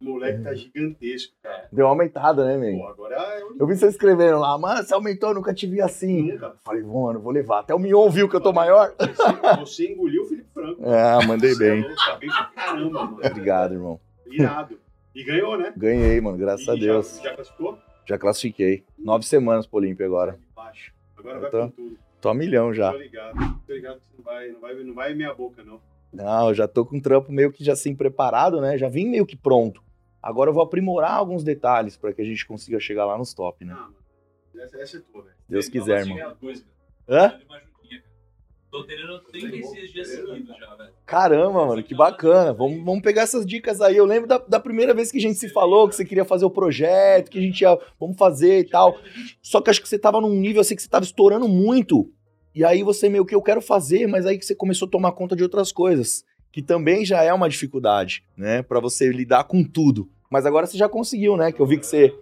O 0.00 0.04
moleque 0.04 0.42
tá 0.42 0.54
gigantesco, 0.54 1.34
cara. 1.42 1.68
Deu 1.72 1.86
uma 1.86 1.92
aumentada, 1.92 2.44
né, 2.44 2.56
man? 2.56 2.78
Pô, 2.78 2.86
agora 2.88 3.14
é 3.16 3.44
o 3.44 3.56
Eu 3.58 3.66
vi 3.66 3.76
você 3.76 3.86
escrevendo 3.86 4.38
lá, 4.38 4.56
mano, 4.58 4.82
você 4.82 4.92
aumentou, 4.92 5.30
eu 5.30 5.34
nunca 5.34 5.54
te 5.54 5.66
vi 5.66 5.80
assim. 5.80 6.32
Nunca. 6.32 6.54
Falei, 6.64 6.82
mano, 6.82 7.18
vou 7.20 7.32
levar. 7.32 7.60
Até 7.60 7.74
o 7.74 7.78
Mion 7.78 8.08
viu 8.10 8.28
que 8.28 8.36
eu 8.36 8.40
tô 8.40 8.52
maior. 8.52 8.92
Você, 8.98 9.56
você 9.60 9.92
engoliu 9.92 10.22
o 10.22 10.26
Felipe 10.26 10.48
Franco. 10.52 10.84
É, 10.84 11.26
mandei 11.26 11.52
é 11.52 11.56
bem. 11.56 11.82
Tá 11.82 12.16
bem 12.16 12.28
pra 12.28 12.44
caramba, 12.54 13.04
mano. 13.04 13.18
Obrigado, 13.24 13.72
irmão. 13.74 14.00
Irado. 14.26 14.78
E 15.14 15.24
ganhou, 15.24 15.56
né? 15.56 15.72
Ganhei, 15.74 16.20
mano, 16.20 16.36
graças 16.36 16.66
E 16.66 16.70
a 16.70 16.74
já- 16.74 16.80
Deus. 16.80 17.20
Já, 17.22 17.34
classificou? 17.34 17.78
Já 18.04 18.18
classifiquei. 18.18 18.84
Nove 18.98 19.24
semanas 19.24 19.66
pro 19.66 19.78
Olímpio 19.78 20.04
agora. 20.04 20.38
Baixo. 20.54 20.92
Agora 21.16 21.38
vai 21.40 21.48
Então, 21.48 21.70
com 21.70 21.74
tudo. 21.76 21.98
Tô 22.20 22.28
a 22.28 22.34
milhão 22.34 22.74
já. 22.74 22.92
Tô 22.92 22.98
ligado. 22.98 23.34
Tô 23.66 23.72
ligado 23.72 23.98
que 24.00 24.16
não 24.18 24.24
vai, 24.24 24.48
não 24.50 24.60
vai, 24.60 24.74
não 24.74 24.94
vai 24.94 25.14
minha 25.14 25.32
boca, 25.32 25.64
não. 25.64 25.80
Não, 26.12 26.48
eu 26.48 26.54
já 26.54 26.68
tô 26.68 26.84
com 26.84 26.96
um 26.96 27.00
trampo 27.00 27.30
meio 27.32 27.50
que 27.52 27.64
já 27.64 27.72
assim 27.74 27.94
preparado, 27.94 28.60
né? 28.60 28.76
Já 28.78 28.88
vim 28.88 29.06
meio 29.08 29.26
que 29.26 29.36
pronto. 29.36 29.82
Agora 30.26 30.50
eu 30.50 30.54
vou 30.54 30.64
aprimorar 30.64 31.12
alguns 31.12 31.44
detalhes 31.44 31.96
pra 31.96 32.12
que 32.12 32.20
a 32.20 32.24
gente 32.24 32.44
consiga 32.44 32.80
chegar 32.80 33.04
lá 33.06 33.16
nos 33.16 33.32
top, 33.32 33.64
né? 33.64 33.72
Ah, 33.76 33.82
mano. 33.82 33.94
Essa, 34.56 34.76
essa 34.78 34.96
é 34.96 35.00
tua, 35.00 35.22
velho. 35.22 35.36
Deus 35.48 35.68
quiser, 35.68 36.04
coisa, 36.40 36.64
Hã? 37.08 37.38
Tô 38.68 38.82
treinando 38.82 39.20
36 39.20 39.92
dias 39.92 40.08
seguidos 40.08 40.56
já, 40.58 40.74
velho. 40.74 40.90
Caramba, 41.06 41.66
mano, 41.66 41.80
que 41.80 41.94
bacana. 41.94 42.52
Vamos, 42.52 42.84
vamos 42.84 43.02
pegar 43.02 43.22
essas 43.22 43.46
dicas 43.46 43.80
aí. 43.80 43.96
Eu 43.96 44.04
lembro 44.04 44.26
da, 44.26 44.38
da 44.38 44.58
primeira 44.58 44.92
vez 44.92 45.12
que 45.12 45.18
a 45.18 45.20
gente 45.20 45.38
se 45.38 45.48
falou, 45.48 45.88
que 45.88 45.94
você 45.94 46.04
queria 46.04 46.24
fazer 46.24 46.44
o 46.44 46.50
projeto, 46.50 47.30
que 47.30 47.38
a 47.38 47.42
gente 47.42 47.60
ia, 47.60 47.78
vamos 48.00 48.16
fazer 48.16 48.58
e 48.58 48.68
tal. 48.68 48.98
Só 49.40 49.60
que 49.60 49.70
acho 49.70 49.80
que 49.80 49.88
você 49.88 49.96
tava 49.96 50.20
num 50.20 50.34
nível 50.34 50.60
assim 50.60 50.74
que 50.74 50.82
você 50.82 50.88
tava 50.88 51.04
estourando 51.04 51.46
muito. 51.46 52.10
E 52.52 52.64
aí 52.64 52.82
você 52.82 53.08
meio 53.08 53.24
que 53.24 53.34
eu 53.34 53.42
quero 53.42 53.62
fazer, 53.62 54.08
mas 54.08 54.26
aí 54.26 54.36
que 54.36 54.44
você 54.44 54.56
começou 54.56 54.88
a 54.88 54.90
tomar 54.90 55.12
conta 55.12 55.36
de 55.36 55.44
outras 55.44 55.70
coisas, 55.70 56.24
que 56.50 56.60
também 56.60 57.04
já 57.04 57.22
é 57.22 57.32
uma 57.32 57.48
dificuldade, 57.48 58.24
né, 58.36 58.62
Pra 58.62 58.80
você 58.80 59.08
lidar 59.12 59.44
com 59.44 59.62
tudo. 59.62 60.10
Mas 60.30 60.44
agora 60.46 60.66
você 60.66 60.76
já 60.76 60.88
conseguiu, 60.88 61.36
né? 61.36 61.52
Que 61.52 61.60
eu 61.60 61.66
vi 61.66 61.78
que 61.78 61.86
você 61.86 62.14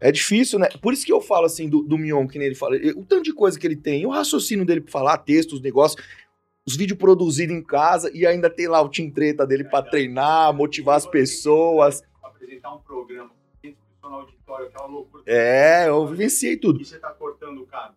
é 0.00 0.12
difícil, 0.12 0.58
né? 0.58 0.68
Por 0.82 0.92
isso 0.92 1.04
que 1.06 1.12
eu 1.12 1.20
falo 1.20 1.46
assim 1.46 1.68
do, 1.68 1.82
do 1.82 1.96
Mion, 1.96 2.26
que 2.26 2.38
nem 2.38 2.46
ele 2.46 2.54
fala, 2.54 2.76
o 2.96 3.04
tanto 3.04 3.22
de 3.24 3.32
coisa 3.32 3.58
que 3.58 3.66
ele 3.66 3.76
tem, 3.76 4.04
o 4.04 4.10
raciocínio 4.10 4.64
dele 4.66 4.80
pra 4.82 4.90
falar, 4.92 5.18
textos, 5.18 5.60
negócios, 5.60 6.02
os 6.66 6.76
vídeos 6.76 6.98
produzidos 6.98 7.54
em 7.56 7.62
casa 7.62 8.10
e 8.14 8.26
ainda 8.26 8.50
tem 8.50 8.68
lá 8.68 8.80
o 8.82 8.88
team 8.88 9.10
treta 9.10 9.46
dele 9.46 9.64
pra 9.64 9.82
treinar, 9.82 10.52
motivar 10.52 10.96
as 10.96 11.06
pessoas. 11.06 12.02
Apresentar 12.22 12.74
um 12.74 12.78
programa, 12.80 13.30
no 14.02 14.08
auditório, 14.14 14.66
aquela 14.66 14.86
loucura. 14.86 15.22
É, 15.26 15.88
eu 15.88 16.06
vivenciei 16.06 16.56
tudo. 16.56 16.80
E 16.80 16.84
você 16.84 16.98
tá 16.98 17.10
cortando 17.10 17.62
o 17.62 17.66
cara. 17.66 17.94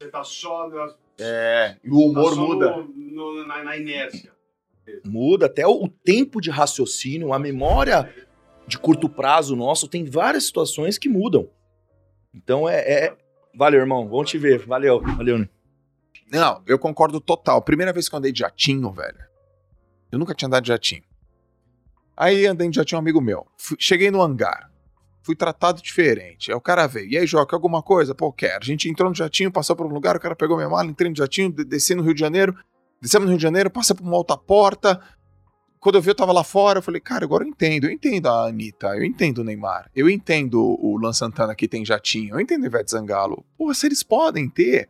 Você 0.00 0.08
tá 0.08 0.24
só, 0.24 0.68
na- 0.68 0.94
É, 1.20 1.76
e 1.84 1.90
o 1.90 1.98
humor 2.06 2.34
tá 2.34 2.40
muda. 2.40 2.76
no- 2.76 2.88
no- 3.34 3.46
na, 3.46 3.62
na 3.64 3.76
inércia. 3.76 4.32
Muda 5.04 5.46
até 5.46 5.66
o, 5.66 5.84
o 5.84 5.88
tempo 5.88 6.40
de 6.40 6.50
raciocínio, 6.50 7.32
a 7.34 7.38
memória 7.38 8.10
de 8.68 8.78
curto 8.78 9.08
prazo 9.08 9.56
nosso, 9.56 9.88
tem 9.88 10.04
várias 10.04 10.44
situações 10.46 10.98
que 10.98 11.08
mudam. 11.08 11.48
Então 12.34 12.68
é. 12.68 12.76
é- 13.06 13.16
Valeu, 13.56 13.80
irmão. 13.80 14.08
Vamos 14.08 14.30
te 14.30 14.38
ver. 14.38 14.64
Valeu. 14.66 15.00
Valeu. 15.00 15.48
Não, 16.30 16.62
eu 16.66 16.78
concordo 16.78 17.20
total. 17.20 17.60
Primeira 17.62 17.92
vez 17.92 18.08
que 18.08 18.14
eu 18.14 18.18
andei 18.18 18.30
de 18.30 18.38
jatinho, 18.40 18.92
velho. 18.92 19.18
Eu 20.12 20.18
nunca 20.18 20.34
tinha 20.34 20.46
andado 20.46 20.62
de 20.62 20.68
jatinho. 20.68 21.02
Aí 22.16 22.46
andei 22.46 22.68
de 22.68 22.76
jatinho 22.76 22.98
um 22.98 23.02
amigo 23.02 23.20
meu. 23.20 23.46
Fui- 23.56 23.76
cheguei 23.80 24.10
no 24.10 24.22
hangar. 24.22 24.70
Fui 25.22 25.34
tratado 25.34 25.82
diferente. 25.82 26.50
Aí 26.50 26.56
o 26.56 26.60
cara 26.60 26.86
veio. 26.86 27.08
E 27.10 27.18
aí, 27.18 27.26
Joca, 27.26 27.56
alguma 27.56 27.82
coisa? 27.82 28.14
Pô, 28.14 28.32
quero. 28.32 28.60
A 28.62 28.64
gente 28.64 28.88
entrou 28.88 29.08
no 29.08 29.14
jatinho, 29.14 29.50
passou 29.52 29.74
por 29.76 29.86
um 29.86 29.92
lugar, 29.92 30.16
o 30.16 30.20
cara 30.20 30.36
pegou 30.36 30.56
minha 30.56 30.68
mala, 30.68 30.86
entrei 30.88 31.10
no 31.10 31.16
jatinho, 31.16 31.50
de- 31.52 31.64
desci 31.64 31.94
no 31.94 32.02
Rio 32.02 32.14
de 32.14 32.20
Janeiro. 32.20 32.54
Descemos 33.00 33.26
no 33.26 33.30
Rio 33.30 33.38
de 33.38 33.42
Janeiro, 33.42 33.70
passei 33.70 33.94
por 33.94 34.02
uma 34.04 34.16
outra 34.16 34.36
porta. 34.36 35.00
Quando 35.80 35.94
eu 35.94 36.02
vi, 36.02 36.10
eu 36.10 36.14
tava 36.14 36.32
lá 36.32 36.42
fora, 36.42 36.78
eu 36.78 36.82
falei, 36.82 37.00
cara, 37.00 37.24
agora 37.24 37.44
eu 37.44 37.48
entendo. 37.48 37.84
Eu 37.84 37.90
entendo 37.90 38.26
a 38.28 38.46
Anitta, 38.48 38.88
eu 38.96 39.04
entendo 39.04 39.38
o 39.38 39.44
Neymar, 39.44 39.90
eu 39.94 40.10
entendo 40.10 40.60
o 40.60 40.96
Luan 40.96 41.12
Santana 41.12 41.54
que 41.54 41.68
tem 41.68 41.84
jatinho, 41.84 42.34
eu 42.34 42.40
entendo 42.40 42.62
o 42.62 42.66
Ivete 42.66 42.90
Zangalo. 42.90 43.44
Porra, 43.56 43.74
se 43.74 43.86
eles 43.86 44.02
podem 44.02 44.48
ter, 44.48 44.88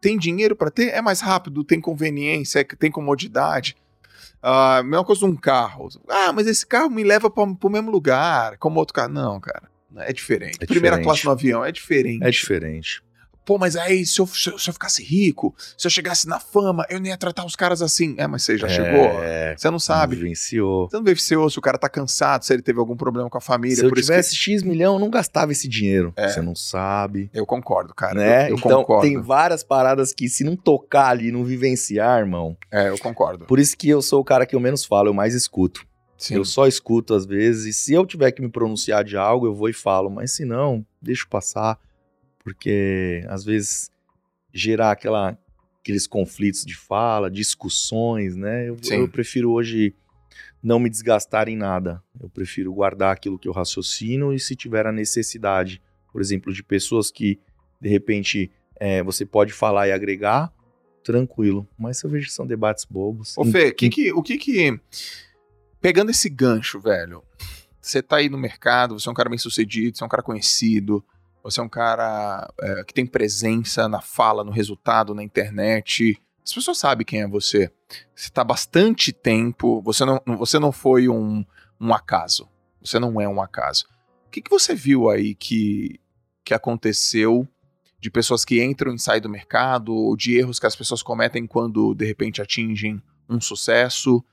tem 0.00 0.18
dinheiro 0.18 0.56
pra 0.56 0.70
ter, 0.70 0.88
é 0.88 1.02
mais 1.02 1.20
rápido, 1.20 1.62
tem 1.62 1.80
conveniência, 1.80 2.60
é 2.60 2.64
tem 2.64 2.90
comodidade. 2.90 3.76
Ah, 4.42 4.82
mesma 4.82 5.04
coisa 5.04 5.20
de 5.20 5.26
um 5.26 5.36
carro. 5.36 5.88
Ah, 6.08 6.32
mas 6.32 6.46
esse 6.46 6.66
carro 6.66 6.88
me 6.88 7.04
leva 7.04 7.28
pra, 7.30 7.46
pro 7.46 7.68
mesmo 7.68 7.90
lugar, 7.90 8.56
como 8.56 8.80
outro 8.80 8.94
carro. 8.94 9.12
Não, 9.12 9.38
cara, 9.38 9.68
é 9.98 10.12
diferente. 10.12 10.56
É 10.60 10.66
Primeira 10.66 10.96
diferente. 10.96 11.04
classe 11.04 11.24
no 11.26 11.32
avião 11.32 11.62
é 11.64 11.70
diferente. 11.70 12.24
É 12.24 12.30
diferente. 12.30 13.02
Pô, 13.50 13.58
mas 13.58 13.74
aí 13.74 14.06
se 14.06 14.20
eu, 14.20 14.28
se 14.28 14.48
eu, 14.48 14.56
se 14.56 14.70
eu 14.70 14.72
ficasse 14.72 15.02
rico, 15.02 15.52
se 15.76 15.84
eu 15.84 15.90
chegasse 15.90 16.28
na 16.28 16.38
fama, 16.38 16.86
eu 16.88 17.00
não 17.00 17.06
ia 17.08 17.16
tratar 17.16 17.44
os 17.44 17.56
caras 17.56 17.82
assim. 17.82 18.14
É, 18.16 18.24
mas 18.24 18.44
você 18.44 18.56
já 18.56 18.68
chegou? 18.68 19.24
É, 19.24 19.56
Você 19.58 19.68
não 19.68 19.80
sabe. 19.80 20.14
vivenciou. 20.14 20.88
Você 20.88 20.96
não 20.96 21.02
vivenciou 21.02 21.50
se 21.50 21.58
o 21.58 21.60
cara 21.60 21.76
tá 21.76 21.88
cansado, 21.88 22.44
se 22.44 22.52
ele 22.52 22.62
teve 22.62 22.78
algum 22.78 22.96
problema 22.96 23.28
com 23.28 23.36
a 23.36 23.40
família. 23.40 23.74
Se 23.74 23.84
eu 23.84 23.90
tivesse 23.90 24.36
X 24.36 24.62
milhão, 24.62 24.94
eu 24.94 25.00
não 25.00 25.10
gastava 25.10 25.50
esse 25.50 25.66
dinheiro. 25.66 26.12
É. 26.16 26.28
Você 26.28 26.40
não 26.40 26.54
sabe. 26.54 27.28
que... 27.32 27.40
Eu 27.40 27.44
concordo, 27.44 27.92
cara. 27.92 28.14
né? 28.14 28.44
Eu, 28.44 28.50
eu 28.50 28.56
então, 28.58 28.84
concordo. 28.84 29.02
tem 29.02 29.20
várias 29.20 29.64
paradas 29.64 30.12
que 30.14 30.28
se 30.28 30.44
não 30.44 30.54
tocar 30.54 31.08
ali, 31.08 31.32
não 31.32 31.42
vivenciar, 31.42 32.20
irmão. 32.20 32.56
É, 32.70 32.88
eu 32.88 32.98
concordo. 32.98 33.46
Por 33.46 33.58
isso 33.58 33.76
que 33.76 33.88
eu 33.88 34.00
sou 34.00 34.20
o 34.20 34.24
cara 34.24 34.46
que 34.46 34.54
eu 34.54 34.60
menos 34.60 34.84
falo, 34.84 35.08
eu 35.08 35.14
mais 35.14 35.34
escuto. 35.34 35.84
Sim. 36.16 36.36
Eu 36.36 36.44
só 36.44 36.68
escuto 36.68 37.14
às 37.14 37.26
vezes, 37.26 37.66
e 37.66 37.72
se 37.72 37.94
eu 37.94 38.06
tiver 38.06 38.30
que 38.30 38.40
me 38.42 38.48
pronunciar 38.48 39.02
de 39.02 39.16
algo, 39.16 39.46
eu 39.46 39.54
vou 39.56 39.68
e 39.68 39.72
falo, 39.72 40.08
mas 40.08 40.30
se 40.30 40.44
não, 40.44 40.86
deixo 41.02 41.26
passar, 41.28 41.76
porque 42.44 43.24
às 43.28 43.44
vezes 43.44 43.90
gerar 44.52 44.90
aquela, 44.90 45.38
aqueles 45.80 46.06
conflitos 46.06 46.64
de 46.64 46.76
fala, 46.76 47.30
discussões, 47.30 48.36
né? 48.36 48.68
Eu, 48.68 48.76
eu 48.90 49.08
prefiro 49.08 49.50
hoje 49.50 49.94
não 50.62 50.78
me 50.78 50.90
desgastar 50.90 51.48
em 51.48 51.56
nada. 51.56 52.02
Eu 52.20 52.28
prefiro 52.28 52.72
guardar 52.72 53.12
aquilo 53.12 53.38
que 53.38 53.48
eu 53.48 53.52
raciocino 53.52 54.32
e 54.32 54.38
se 54.38 54.54
tiver 54.54 54.86
a 54.86 54.92
necessidade, 54.92 55.82
por 56.12 56.20
exemplo, 56.20 56.52
de 56.52 56.62
pessoas 56.62 57.10
que 57.10 57.38
de 57.80 57.88
repente 57.88 58.50
é, 58.78 59.02
você 59.02 59.24
pode 59.24 59.52
falar 59.52 59.88
e 59.88 59.92
agregar, 59.92 60.52
tranquilo. 61.02 61.66
Mas 61.78 62.02
eu 62.02 62.10
vejo 62.10 62.26
que 62.26 62.32
são 62.32 62.46
debates 62.46 62.84
bobos. 62.84 63.36
Ô, 63.38 63.44
Fê, 63.44 63.72
que 63.72 63.88
que, 63.88 64.12
o 64.12 64.22
que 64.22 64.36
que. 64.36 64.78
Pegando 65.80 66.10
esse 66.10 66.28
gancho, 66.28 66.78
velho, 66.78 67.22
você 67.80 68.02
tá 68.02 68.16
aí 68.16 68.28
no 68.28 68.36
mercado, 68.36 68.98
você 68.98 69.08
é 69.08 69.12
um 69.12 69.14
cara 69.14 69.30
bem 69.30 69.38
sucedido, 69.38 69.96
você 69.96 70.04
é 70.04 70.06
um 70.06 70.10
cara 70.10 70.22
conhecido, 70.22 71.02
você 71.42 71.60
é 71.60 71.62
um 71.62 71.68
cara 71.68 72.48
é, 72.60 72.84
que 72.84 72.94
tem 72.94 73.06
presença 73.06 73.88
na 73.88 74.00
fala, 74.00 74.44
no 74.44 74.50
resultado, 74.50 75.14
na 75.14 75.22
internet. 75.22 76.20
As 76.44 76.52
pessoas 76.52 76.78
sabem 76.78 77.04
quem 77.04 77.22
é 77.22 77.28
você. 77.28 77.70
Você 78.14 78.30
tá 78.30 78.42
há 78.42 78.44
bastante 78.44 79.12
tempo, 79.12 79.80
você 79.82 80.04
não, 80.04 80.20
você 80.36 80.58
não 80.58 80.72
foi 80.72 81.08
um, 81.08 81.44
um 81.80 81.94
acaso. 81.94 82.48
Você 82.80 82.98
não 82.98 83.20
é 83.20 83.28
um 83.28 83.40
acaso. 83.40 83.86
O 84.26 84.30
que, 84.30 84.40
que 84.40 84.50
você 84.50 84.74
viu 84.74 85.10
aí 85.10 85.34
que, 85.34 86.00
que 86.44 86.54
aconteceu 86.54 87.46
de 87.98 88.10
pessoas 88.10 88.44
que 88.44 88.62
entram 88.62 88.94
e 88.94 88.98
saem 88.98 89.20
do 89.20 89.28
mercado, 89.28 89.94
ou 89.94 90.16
de 90.16 90.36
erros 90.36 90.58
que 90.58 90.66
as 90.66 90.76
pessoas 90.76 91.02
cometem 91.02 91.46
quando 91.46 91.94
de 91.94 92.06
repente 92.06 92.40
atingem 92.40 93.02
um 93.28 93.40
sucesso? 93.40 94.24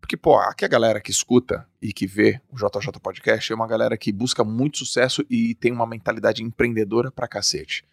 Porque, 0.00 0.16
pô, 0.16 0.36
aqui 0.38 0.64
a 0.64 0.68
galera 0.68 1.00
que 1.00 1.10
escuta 1.10 1.66
e 1.80 1.92
que 1.92 2.06
vê 2.06 2.40
o 2.50 2.56
JJ 2.56 2.98
Podcast 3.00 3.52
é 3.52 3.54
uma 3.54 3.66
galera 3.66 3.96
que 3.96 4.10
busca 4.10 4.42
muito 4.42 4.78
sucesso 4.78 5.24
e 5.28 5.54
tem 5.54 5.72
uma 5.72 5.86
mentalidade 5.86 6.42
empreendedora 6.42 7.10
pra 7.10 7.28
cacete. 7.28 7.84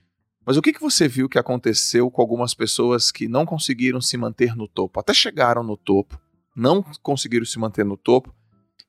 Mas 0.45 0.55
o 0.55 0.61
que, 0.61 0.71
que 0.71 0.79
você 0.79 1.07
viu 1.07 1.27
que 1.27 1.37
aconteceu 1.37 2.09
com 2.09 2.21
algumas 2.21 2.53
pessoas 2.53 3.11
que 3.11 3.27
não 3.27 3.45
conseguiram 3.45 3.99
se 3.99 4.15
manter 4.15 4.55
no 4.55 4.67
topo? 4.67 4.99
Até 4.99 5.13
chegaram 5.13 5.61
no 5.61 5.75
topo, 5.75 6.19
não 6.55 6.81
conseguiram 7.03 7.45
se 7.45 7.59
manter 7.59 7.83
no 7.83 7.97
topo. 7.97 8.33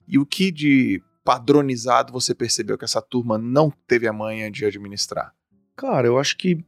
E 0.07 0.19
o 0.19 0.25
que 0.25 0.53
de 0.53 1.03
padronizado 1.25 2.13
você 2.13 2.35
percebeu 2.35 2.79
que 2.79 2.85
essa 2.85 3.03
turma 3.03 3.37
não 3.37 3.71
teve 3.87 4.07
a 4.07 4.13
manha 4.13 4.51
de 4.51 4.65
administrar? 4.65 5.35
Cara, 5.77 6.07
eu 6.07 6.19
acho 6.19 6.37
que 6.37 6.65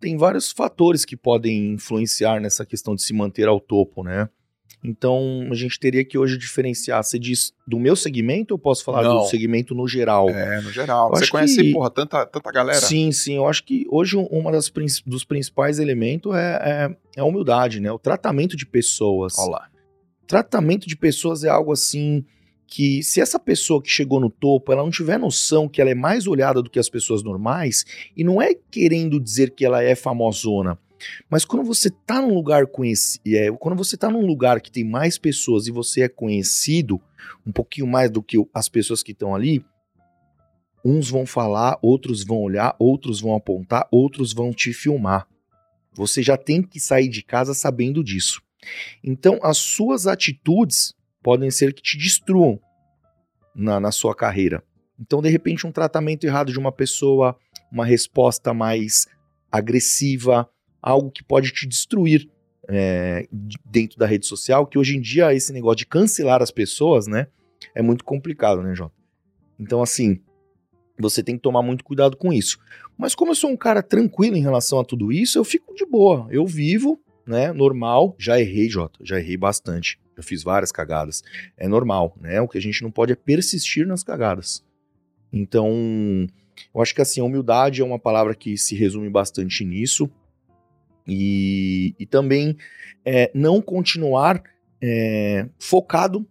tem 0.00 0.16
vários 0.16 0.50
fatores 0.50 1.04
que 1.04 1.16
podem 1.16 1.74
influenciar 1.74 2.40
nessa 2.40 2.64
questão 2.64 2.94
de 2.94 3.02
se 3.02 3.12
manter 3.12 3.46
ao 3.46 3.60
topo, 3.60 4.02
né? 4.02 4.28
Então, 4.84 5.48
a 5.50 5.54
gente 5.54 5.80
teria 5.80 6.04
que 6.04 6.16
hoje 6.16 6.38
diferenciar. 6.38 7.02
Você 7.02 7.18
diz 7.18 7.52
do 7.66 7.78
meu 7.78 7.96
segmento 7.96 8.54
ou 8.54 8.58
posso 8.58 8.84
falar 8.84 9.02
Não. 9.02 9.18
do 9.18 9.24
segmento 9.24 9.74
no 9.74 9.88
geral? 9.88 10.28
É, 10.30 10.60
no 10.60 10.70
geral. 10.70 11.10
Eu 11.10 11.16
Você 11.16 11.26
conhece, 11.28 11.60
que- 11.60 11.72
porra, 11.72 11.90
tanta, 11.90 12.24
tanta 12.24 12.52
galera? 12.52 12.78
Sim, 12.80 13.10
sim. 13.10 13.34
Eu 13.34 13.48
acho 13.48 13.64
que 13.64 13.84
hoje 13.90 14.16
uma 14.16 14.52
das 14.52 14.70
dos 15.04 15.24
principais 15.24 15.78
elementos 15.80 16.34
é, 16.34 16.38
é, 16.62 16.96
é 17.16 17.20
a 17.20 17.24
humildade, 17.24 17.80
né? 17.80 17.90
O 17.90 17.98
tratamento 17.98 18.56
de 18.56 18.64
pessoas. 18.64 19.36
Olha 19.38 19.50
lá. 19.52 19.68
Tratamento 20.26 20.86
de 20.86 20.96
pessoas 20.96 21.42
é 21.44 21.48
algo 21.48 21.72
assim 21.72 22.24
que 22.68 23.00
se 23.02 23.20
essa 23.20 23.38
pessoa 23.38 23.80
que 23.80 23.88
chegou 23.88 24.18
no 24.18 24.28
topo, 24.28 24.72
ela 24.72 24.82
não 24.82 24.90
tiver 24.90 25.18
noção 25.18 25.68
que 25.68 25.80
ela 25.80 25.90
é 25.90 25.94
mais 25.94 26.26
olhada 26.26 26.60
do 26.60 26.68
que 26.68 26.80
as 26.80 26.88
pessoas 26.88 27.22
normais, 27.22 27.84
e 28.16 28.24
não 28.24 28.42
é 28.42 28.54
querendo 28.70 29.20
dizer 29.20 29.50
que 29.54 29.64
ela 29.64 29.82
é 29.84 29.94
famosona, 29.94 30.76
mas 31.28 31.44
quando 31.44 31.64
você 31.64 31.90
tá 31.90 32.20
num 32.20 32.34
lugar 32.34 32.66
conhecido, 32.66 33.22
é, 33.26 33.50
quando 33.52 33.76
você 33.76 33.96
tá 33.96 34.10
num 34.10 34.26
lugar 34.26 34.60
que 34.60 34.70
tem 34.70 34.84
mais 34.84 35.18
pessoas 35.18 35.66
e 35.66 35.70
você 35.70 36.02
é 36.02 36.08
conhecido, 36.08 37.00
um 37.46 37.52
pouquinho 37.52 37.86
mais 37.86 38.10
do 38.10 38.22
que 38.22 38.36
as 38.54 38.68
pessoas 38.68 39.02
que 39.02 39.12
estão 39.12 39.34
ali, 39.34 39.64
uns 40.84 41.10
vão 41.10 41.26
falar, 41.26 41.78
outros 41.82 42.24
vão 42.24 42.38
olhar, 42.38 42.74
outros 42.78 43.20
vão 43.20 43.34
apontar, 43.34 43.88
outros 43.90 44.32
vão 44.32 44.52
te 44.52 44.72
filmar. 44.72 45.26
Você 45.92 46.22
já 46.22 46.36
tem 46.36 46.62
que 46.62 46.78
sair 46.78 47.08
de 47.08 47.22
casa 47.22 47.54
sabendo 47.54 48.04
disso. 48.04 48.40
Então, 49.02 49.38
as 49.42 49.58
suas 49.58 50.06
atitudes 50.06 50.94
podem 51.22 51.50
ser 51.50 51.74
que 51.74 51.82
te 51.82 51.98
destruam 51.98 52.60
na, 53.54 53.80
na 53.80 53.90
sua 53.90 54.14
carreira. 54.14 54.62
Então, 54.98 55.20
de 55.20 55.28
repente, 55.28 55.66
um 55.66 55.72
tratamento 55.72 56.24
errado 56.24 56.52
de 56.52 56.58
uma 56.58 56.72
pessoa, 56.72 57.36
uma 57.70 57.84
resposta 57.84 58.54
mais 58.54 59.06
agressiva, 59.50 60.48
algo 60.80 61.10
que 61.10 61.22
pode 61.22 61.52
te 61.52 61.66
destruir 61.66 62.28
é, 62.68 63.28
de- 63.32 63.58
dentro 63.64 63.98
da 63.98 64.06
rede 64.06 64.26
social, 64.26 64.66
que 64.66 64.78
hoje 64.78 64.96
em 64.96 65.00
dia 65.00 65.32
esse 65.32 65.52
negócio 65.52 65.78
de 65.78 65.86
cancelar 65.86 66.42
as 66.42 66.50
pessoas, 66.50 67.06
né, 67.06 67.28
é 67.74 67.82
muito 67.82 68.04
complicado, 68.04 68.62
né, 68.62 68.74
Jota? 68.74 68.94
Então, 69.58 69.82
assim, 69.82 70.20
você 70.98 71.22
tem 71.22 71.36
que 71.36 71.42
tomar 71.42 71.62
muito 71.62 71.84
cuidado 71.84 72.16
com 72.16 72.32
isso. 72.32 72.58
Mas 72.96 73.14
como 73.14 73.30
eu 73.30 73.34
sou 73.34 73.50
um 73.50 73.56
cara 73.56 73.82
tranquilo 73.82 74.36
em 74.36 74.42
relação 74.42 74.78
a 74.80 74.84
tudo 74.84 75.12
isso, 75.12 75.38
eu 75.38 75.44
fico 75.44 75.74
de 75.74 75.84
boa. 75.86 76.26
Eu 76.30 76.46
vivo, 76.46 77.00
né, 77.26 77.52
normal. 77.52 78.14
Já 78.18 78.40
errei, 78.40 78.68
Jota, 78.68 78.98
já 79.02 79.18
errei 79.18 79.36
bastante. 79.36 79.98
Já 80.16 80.22
fiz 80.22 80.42
várias 80.42 80.72
cagadas. 80.72 81.22
É 81.56 81.68
normal, 81.68 82.16
né? 82.20 82.40
O 82.40 82.48
que 82.48 82.56
a 82.56 82.60
gente 82.60 82.82
não 82.82 82.90
pode 82.90 83.12
é 83.12 83.16
persistir 83.16 83.86
nas 83.86 84.02
cagadas. 84.02 84.64
Então, 85.32 86.26
eu 86.74 86.80
acho 86.80 86.94
que 86.94 87.02
assim, 87.02 87.20
a 87.20 87.24
humildade 87.24 87.82
é 87.82 87.84
uma 87.84 87.98
palavra 87.98 88.34
que 88.34 88.56
se 88.56 88.74
resume 88.74 89.10
bastante 89.10 89.64
nisso. 89.64 90.10
E, 91.06 91.94
e 91.98 92.06
também 92.06 92.56
é, 93.04 93.30
não 93.34 93.62
continuar 93.62 94.42
é, 94.82 95.48
focado 95.58 96.26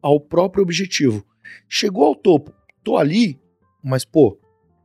ao 0.00 0.18
próprio 0.18 0.62
objetivo. 0.62 1.24
Chegou 1.68 2.04
ao 2.04 2.14
topo, 2.14 2.52
tô 2.82 2.96
ali, 2.96 3.38
mas 3.82 4.04
pô, 4.04 4.38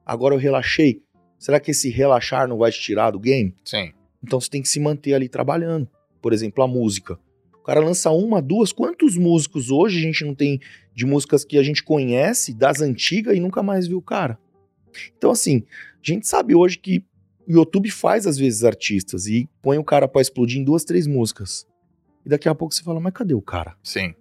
agora 0.05 0.35
eu 0.35 0.39
relaxei. 0.39 1.01
Será 1.39 1.59
que 1.59 1.71
esse 1.71 1.89
relaxar 1.89 2.47
não 2.47 2.57
vai 2.57 2.71
te 2.71 2.81
tirar 2.81 3.11
do 3.11 3.19
game? 3.19 3.55
Sim. 3.63 3.91
Então 4.23 4.39
você 4.39 4.49
tem 4.49 4.61
que 4.61 4.67
se 4.69 4.79
manter 4.79 5.13
ali 5.13 5.29
trabalhando. 5.29 5.87
Por 6.21 6.33
exemplo, 6.33 6.63
a 6.63 6.67
música. 6.67 7.19
O 7.53 7.63
cara 7.63 7.79
lança 7.79 8.09
uma, 8.11 8.41
duas. 8.41 8.71
Quantos 8.71 9.15
músicos 9.17 9.69
hoje 9.69 9.99
a 9.99 10.01
gente 10.01 10.25
não 10.25 10.33
tem 10.33 10.59
de 10.93 11.05
músicas 11.05 11.45
que 11.45 11.57
a 11.57 11.63
gente 11.63 11.83
conhece, 11.83 12.53
das 12.53 12.81
antigas, 12.81 13.35
e 13.35 13.39
nunca 13.39 13.61
mais 13.61 13.87
viu 13.87 13.97
o 13.97 14.01
cara? 14.01 14.39
Então, 15.17 15.31
assim, 15.31 15.63
a 15.95 15.99
gente 16.01 16.27
sabe 16.27 16.55
hoje 16.55 16.79
que 16.79 17.03
o 17.47 17.59
YouTube 17.59 17.89
faz 17.89 18.27
às 18.27 18.37
vezes 18.37 18.63
artistas 18.63 19.27
e 19.27 19.49
põe 19.61 19.77
o 19.77 19.83
cara 19.83 20.07
pra 20.07 20.21
explodir 20.21 20.59
em 20.59 20.63
duas, 20.63 20.83
três 20.83 21.07
músicas. 21.07 21.65
E 22.25 22.29
daqui 22.29 22.49
a 22.49 22.55
pouco 22.55 22.73
você 22.73 22.83
fala, 22.83 22.99
mas 22.99 23.13
cadê 23.13 23.33
o 23.33 23.41
cara? 23.41 23.75
Sim. 23.81 24.13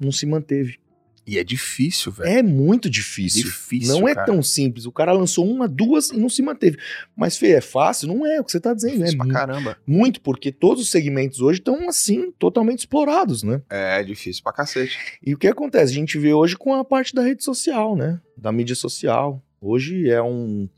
Não 0.00 0.10
se 0.10 0.26
manteve. 0.26 0.78
E 1.26 1.38
é 1.38 1.44
difícil, 1.44 2.12
velho. 2.12 2.28
É 2.28 2.42
muito 2.42 2.90
difícil. 2.90 3.44
Difícil, 3.44 3.94
não 3.94 4.06
é 4.06 4.14
cara. 4.14 4.26
tão 4.26 4.42
simples. 4.42 4.84
O 4.84 4.92
cara 4.92 5.12
lançou 5.12 5.48
uma, 5.48 5.66
duas 5.66 6.10
e 6.10 6.18
não 6.18 6.28
se 6.28 6.42
manteve. 6.42 6.76
Mas, 7.16 7.38
Fê, 7.38 7.52
é 7.52 7.60
fácil? 7.62 8.08
Não 8.08 8.26
é 8.26 8.40
o 8.40 8.44
que 8.44 8.52
você 8.52 8.60
tá 8.60 8.74
dizendo. 8.74 8.98
Difícil 8.98 9.14
é 9.14 9.24
pra 9.24 9.32
caramba. 9.32 9.78
muito, 9.86 10.20
porque 10.20 10.52
todos 10.52 10.82
os 10.82 10.90
segmentos 10.90 11.40
hoje 11.40 11.60
estão, 11.60 11.88
assim, 11.88 12.30
totalmente 12.32 12.80
explorados, 12.80 13.42
né? 13.42 13.62
É 13.70 14.02
difícil 14.02 14.42
pra 14.42 14.52
cacete. 14.52 14.98
E 15.24 15.32
o 15.32 15.38
que 15.38 15.46
acontece? 15.46 15.92
A 15.92 15.94
gente 15.94 16.18
vê 16.18 16.34
hoje 16.34 16.56
com 16.56 16.74
a 16.74 16.84
parte 16.84 17.14
da 17.14 17.22
rede 17.22 17.42
social, 17.42 17.96
né? 17.96 18.20
Da 18.36 18.52
mídia 18.52 18.74
social. 18.74 19.42
Hoje 19.60 20.10
é 20.10 20.22
um. 20.22 20.68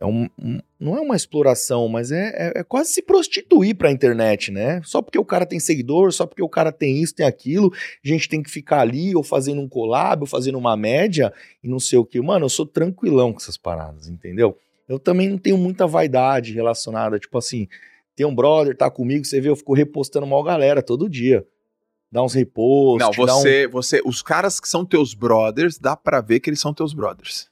É 0.00 0.06
um, 0.06 0.30
um- 0.42 0.58
não 0.80 0.96
é 0.96 1.00
uma 1.00 1.14
exploração, 1.14 1.86
mas 1.86 2.10
é, 2.10 2.28
é, 2.56 2.60
é 2.60 2.64
quase 2.64 2.90
se 2.90 3.02
prostituir 3.02 3.76
pra 3.76 3.92
internet, 3.92 4.50
né? 4.50 4.80
Só 4.82 5.02
porque 5.02 5.18
o 5.18 5.24
cara 5.24 5.44
tem 5.44 5.60
seguidor, 5.60 6.10
só 6.10 6.24
porque 6.26 6.42
o 6.42 6.48
cara 6.48 6.72
tem 6.72 7.02
isso, 7.02 7.14
tem 7.14 7.26
aquilo, 7.26 7.70
a 8.02 8.08
gente 8.08 8.26
tem 8.26 8.42
que 8.42 8.50
ficar 8.50 8.80
ali, 8.80 9.14
ou 9.14 9.22
fazendo 9.22 9.60
um 9.60 9.68
collab, 9.68 10.22
ou 10.22 10.26
fazendo 10.26 10.56
uma 10.56 10.74
média, 10.74 11.30
e 11.62 11.68
não 11.68 11.78
sei 11.78 11.98
o 11.98 12.04
que. 12.06 12.18
Mano, 12.22 12.46
eu 12.46 12.48
sou 12.48 12.64
tranquilão 12.64 13.30
com 13.30 13.38
essas 13.38 13.58
paradas, 13.58 14.08
entendeu? 14.08 14.56
Eu 14.88 14.98
também 14.98 15.28
não 15.28 15.36
tenho 15.36 15.58
muita 15.58 15.86
vaidade 15.86 16.54
relacionada, 16.54 17.18
tipo 17.18 17.36
assim, 17.36 17.68
tem 18.16 18.24
um 18.24 18.34
brother, 18.34 18.74
tá 18.74 18.90
comigo, 18.90 19.24
você 19.24 19.38
vê, 19.38 19.50
eu 19.50 19.56
fico 19.56 19.74
repostando 19.74 20.26
mal 20.26 20.42
galera 20.42 20.82
todo 20.82 21.10
dia. 21.10 21.46
Dá 22.10 22.22
uns 22.22 22.32
reposts, 22.32 23.06
Não, 23.18 23.26
dá 23.26 23.36
um- 23.36 23.40
você, 23.40 23.66
você. 23.68 24.02
Os 24.04 24.22
caras 24.22 24.58
que 24.58 24.66
são 24.68 24.84
teus 24.84 25.12
brothers, 25.12 25.78
dá 25.78 25.94
pra 25.94 26.22
ver 26.22 26.40
que 26.40 26.48
eles 26.48 26.58
são 26.58 26.72
teus 26.72 26.94
brothers. 26.94 27.49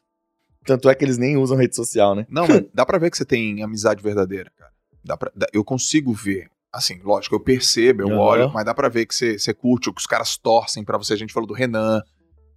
Tanto 0.68 0.88
é 0.90 0.94
que 0.94 1.04
eles 1.04 1.16
nem 1.18 1.36
usam 1.36 1.56
rede 1.56 1.74
social, 1.74 2.14
né? 2.14 2.26
Não, 2.28 2.46
mas 2.46 2.62
dá 2.74 2.84
pra 2.84 2.98
ver 2.98 3.10
que 3.10 3.16
você 3.16 3.24
tem 3.24 3.62
amizade 3.62 4.02
verdadeira, 4.02 4.52
cara. 4.56 4.70
Dá 5.04 5.16
pra, 5.16 5.32
dá- 5.34 5.46
eu 5.52 5.64
consigo 5.64 6.12
ver. 6.12 6.48
Assim, 6.70 7.00
lógico, 7.02 7.34
eu 7.34 7.40
percebo, 7.40 8.02
eu 8.02 8.08
Aham. 8.08 8.18
olho, 8.20 8.50
mas 8.52 8.64
dá 8.64 8.74
pra 8.74 8.90
ver 8.90 9.06
que 9.06 9.14
você, 9.14 9.38
você 9.38 9.54
curte, 9.54 9.88
o 9.88 9.94
que 9.94 10.00
os 10.00 10.06
caras 10.06 10.36
torcem 10.36 10.84
pra 10.84 10.98
você. 10.98 11.14
A 11.14 11.16
gente 11.16 11.32
falou 11.32 11.46
do 11.46 11.54
Renan. 11.54 12.02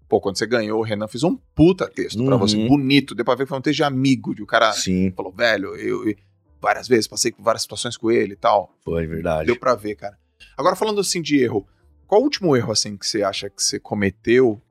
Pô, 0.10 0.20
quando 0.20 0.38
você 0.38 0.46
ganhou, 0.46 0.80
o 0.80 0.84
Renan 0.84 1.08
fez 1.08 1.24
um 1.24 1.38
puta 1.56 1.88
texto 1.88 2.22
pra 2.26 2.34
Uhum. 2.36 2.40
você, 2.40 2.68
bonito. 2.68 3.16
Deu 3.16 3.24
pra 3.24 3.36
ver 3.36 3.46
que 3.46 3.50
foi 3.50 3.58
um 3.58 3.62
texto 3.62 3.78
de 3.78 3.84
amigo, 3.86 4.36
de 4.36 4.44
o 4.44 4.46
cara 4.46 4.74
Sim, 4.74 5.12
falou, 5.16 5.32
velho, 5.32 5.74
eu, 5.78 6.06
eu 6.10 6.16
várias 6.62 6.88
vezes 6.90 7.08
passei 7.08 7.32
por 7.32 7.42
várias 7.42 7.62
situações 7.62 7.96
com 7.96 8.12
ele 8.12 8.34
e 8.34 8.36
tal. 8.36 8.76
foi 8.84 9.08
verdade. 9.08 9.46
Deu 9.46 9.56
pra 9.58 9.74
ver, 9.74 9.96
cara. 9.96 10.18
Agora, 10.58 10.76
falando 10.76 11.00
assim 11.00 11.22
de 11.22 11.42
erro, 11.42 11.66
qual 12.06 12.20
o 12.20 12.24
último 12.26 12.54
erro, 12.58 12.74
assim, 12.74 12.98
que 12.98 13.08
você 13.08 13.24
acha 13.24 13.50
que 13.50 13.64
você 13.64 13.80
cometeu 13.80 14.62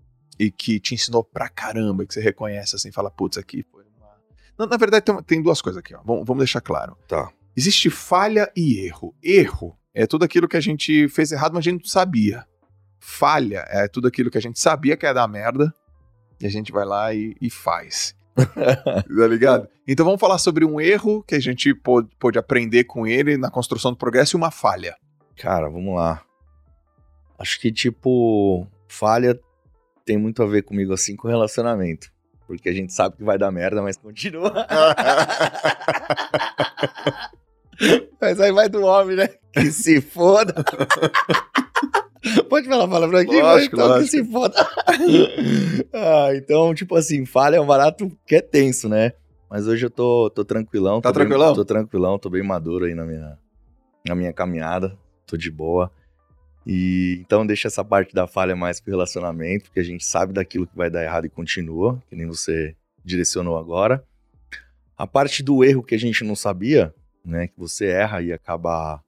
e 0.41 0.51
que 0.51 0.81
te 0.81 0.95
ensinou 0.95 1.23
pra 1.23 1.51
caramba, 1.51 2.07
que 2.07 2.15
você 2.15 2.21
reconhece, 2.23 2.75
assim, 2.75 2.91
fala, 2.91 3.11
putz, 3.11 3.37
aqui 3.37 3.63
foi 3.71 3.85
uma... 3.99 4.09
Na, 4.59 4.67
na 4.67 4.77
verdade, 4.79 5.05
tem, 5.05 5.23
tem 5.23 5.43
duas 5.43 5.61
coisas 5.61 5.79
aqui, 5.79 5.95
ó. 5.95 6.01
Vamos, 6.03 6.27
vamos 6.27 6.39
deixar 6.39 6.63
claro. 6.63 6.97
Tá. 7.07 7.31
Existe 7.55 7.91
falha 7.91 8.51
e 8.57 8.79
erro. 8.87 9.15
Erro 9.23 9.79
é 9.93 10.07
tudo 10.07 10.25
aquilo 10.25 10.49
que 10.49 10.57
a 10.57 10.61
gente 10.61 11.11
fez 11.11 11.31
errado, 11.31 11.53
mas 11.53 11.59
a 11.59 11.71
gente 11.71 11.83
não 11.83 11.91
sabia. 11.91 12.47
Falha 12.99 13.67
é 13.69 13.87
tudo 13.87 14.09
aquilo 14.09 14.31
que 14.31 14.39
a 14.39 14.41
gente 14.41 14.59
sabia 14.59 14.97
que 14.97 15.05
ia 15.05 15.13
dar 15.13 15.29
merda 15.29 15.75
e 16.41 16.47
a 16.47 16.51
gente 16.51 16.73
vai 16.73 16.87
lá 16.87 17.13
e, 17.13 17.37
e 17.39 17.51
faz. 17.51 18.15
tá 18.35 19.27
ligado? 19.29 19.69
Então 19.87 20.07
vamos 20.07 20.21
falar 20.21 20.39
sobre 20.39 20.65
um 20.65 20.81
erro 20.81 21.23
que 21.23 21.35
a 21.35 21.41
gente 21.41 21.75
pôde, 21.75 22.09
pôde 22.19 22.39
aprender 22.39 22.85
com 22.85 23.07
ele 23.07 23.37
na 23.37 23.51
construção 23.51 23.91
do 23.91 23.99
progresso 23.99 24.37
e 24.37 24.39
uma 24.39 24.51
falha. 24.51 24.97
Cara, 25.37 25.69
vamos 25.69 25.95
lá. 25.95 26.23
Acho 27.39 27.61
que, 27.61 27.71
tipo, 27.71 28.67
falha 28.89 29.39
tem 30.11 30.19
muito 30.19 30.43
a 30.43 30.47
ver 30.47 30.63
comigo 30.63 30.93
assim 30.93 31.15
com 31.15 31.29
relacionamento. 31.29 32.09
Porque 32.45 32.69
a 32.69 32.73
gente 32.73 32.93
sabe 32.93 33.17
que 33.17 33.23
vai 33.23 33.39
dar 33.39 33.53
merda, 33.53 33.81
mas 33.81 33.97
continua. 33.97 34.53
mas 38.21 38.41
aí 38.41 38.51
vai 38.51 38.69
do 38.69 38.83
homem, 38.85 39.15
né? 39.15 39.29
Que 39.53 39.71
se 39.71 40.01
foda. 40.01 40.53
Pode 42.49 42.67
falar 42.67 42.87
a 42.87 42.89
palavra 42.89 43.21
aqui? 43.21 43.41
Lógico, 43.41 43.77
então. 43.77 44.01
Que 44.01 44.09
se 44.09 44.25
foda. 44.25 44.57
ah, 45.95 46.31
então, 46.35 46.75
tipo 46.75 46.97
assim, 46.97 47.25
falha 47.25 47.55
é 47.55 47.61
um 47.61 47.67
barato 47.67 48.11
que 48.27 48.35
é 48.35 48.41
tenso, 48.41 48.89
né? 48.89 49.13
Mas 49.49 49.69
hoje 49.69 49.87
eu 49.87 49.91
tô, 49.91 50.29
tô 50.29 50.45
tranquilão. 50.45 51.01
Tá 51.01 51.13
tô 51.13 51.21
bem- 51.21 51.29
tranquilão? 51.29 51.55
tô 51.55 51.65
tranquilão, 51.65 52.19
tô 52.19 52.29
bem 52.29 52.43
maduro 52.43 52.87
aí 52.87 52.97
na 52.97 53.05
minha, 53.05 53.39
na 54.09 54.17
minha 54.17 54.33
caminhada. 54.33 54.99
Tô 55.25 55.37
de 55.37 55.53
boa. 55.53 55.89
E 56.73 57.19
então 57.21 57.45
deixa 57.45 57.67
essa 57.67 57.85
parte 57.85 58.15
da 58.15 58.29
falha 58.29 58.55
mais 58.55 58.79
pro 58.79 58.93
relacionamento, 58.93 59.65
porque 59.65 59.81
a 59.81 59.85
gente 59.85 60.05
sabe 60.05 60.33
daquilo 60.33 60.69
que 60.69 60.77
vai 60.77 60.89
dar 60.89 61.03
errado 61.03 61.27
e 61.27 61.29
continua, 61.29 62.01
que 62.09 62.15
nem 62.15 62.29
você 62.29 62.77
direcionou 63.05 63.59
agora. 63.59 64.07
A 64.97 65.05
parte 65.05 65.43
do 65.43 65.65
erro 65.65 65.83
que 65.83 65.97
a 65.97 65.99
gente 65.99 66.23
não 66.23 66.37
sabia, 66.37 66.95
né, 67.25 67.49
que 67.49 67.59
você 67.59 67.87
erra 67.87 68.23
e 68.23 68.33
acaba 68.33 69.03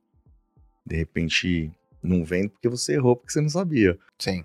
de 0.84 0.96
repente 0.96 1.70
não 2.02 2.24
vendo 2.24 2.50
porque 2.50 2.68
você 2.68 2.94
errou 2.94 3.14
porque 3.14 3.32
você 3.32 3.40
não 3.40 3.48
sabia. 3.48 3.96
Sim. 4.18 4.44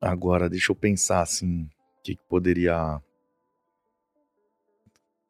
Agora, 0.00 0.48
deixa 0.48 0.70
eu 0.70 0.76
pensar 0.76 1.22
assim, 1.22 1.62
o 1.62 2.02
que, 2.04 2.14
que 2.14 2.22
poderia 2.28 3.02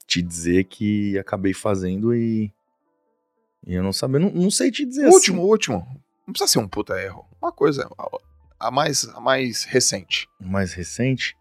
te 0.06 0.20
dizer 0.20 0.64
que 0.64 1.18
acabei 1.18 1.54
fazendo 1.54 2.14
e, 2.14 2.52
e 3.66 3.72
eu 3.72 3.82
não 3.82 3.92
sabia, 3.92 4.20
não, 4.20 4.30
não 4.30 4.50
sei 4.50 4.70
te 4.70 4.84
dizer 4.84 5.06
último, 5.06 5.40
assim. 5.40 5.50
último. 5.50 6.05
Não 6.26 6.32
precisa 6.32 6.50
ser 6.50 6.58
um 6.58 6.68
puta 6.68 7.00
erro. 7.00 7.24
Uma 7.40 7.52
coisa, 7.52 7.88
a, 7.96 8.66
a 8.68 8.70
mais, 8.70 9.08
a 9.08 9.20
mais 9.20 9.64
recente. 9.64 10.28
mais 10.40 10.72
recente. 10.72 11.36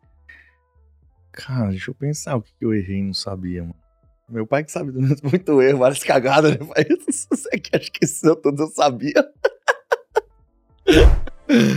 Cara, 1.31 1.69
deixa 1.69 1.89
eu 1.89 1.95
pensar 1.95 2.35
o 2.35 2.41
que, 2.41 2.53
eu 2.61 2.73
errei 2.73 2.99
e 2.99 3.03
não 3.03 3.13
sabia, 3.13 3.61
mano. 3.61 3.75
Meu 4.29 4.45
pai 4.47 4.63
que 4.63 4.71
sabe 4.71 4.91
do 4.91 5.01
muito 5.27 5.61
erro, 5.61 5.79
várias 5.79 6.03
cagadas, 6.03 6.51
né? 6.51 6.57
pai? 6.57 6.85
Você 7.09 7.49
que 7.59 7.75
acha 7.75 7.91
que 7.91 8.05
isso 8.05 8.35
tudo 8.37 8.63
eu 8.63 8.67
sabia? 8.69 9.31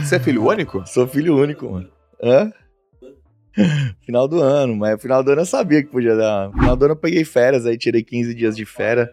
Você 0.02 0.16
é 0.16 0.20
filho 0.20 0.46
único? 0.46 0.86
Sou 0.86 1.06
filho 1.06 1.36
único, 1.36 1.70
mano. 1.70 1.90
Hã? 2.22 2.52
Final 4.06 4.28
do 4.28 4.40
ano, 4.40 4.76
mas 4.76 5.00
final 5.00 5.22
do 5.22 5.30
ano 5.32 5.40
eu 5.42 5.46
sabia 5.46 5.82
que 5.82 5.88
podia 5.90 6.14
dar. 6.16 6.50
Final 6.52 6.76
do 6.76 6.84
ano 6.84 6.92
eu 6.92 6.96
peguei 6.98 7.24
férias, 7.24 7.66
aí 7.66 7.76
tirei 7.76 8.02
15 8.02 8.34
dias 8.34 8.56
de 8.56 8.64
férias. 8.64 9.08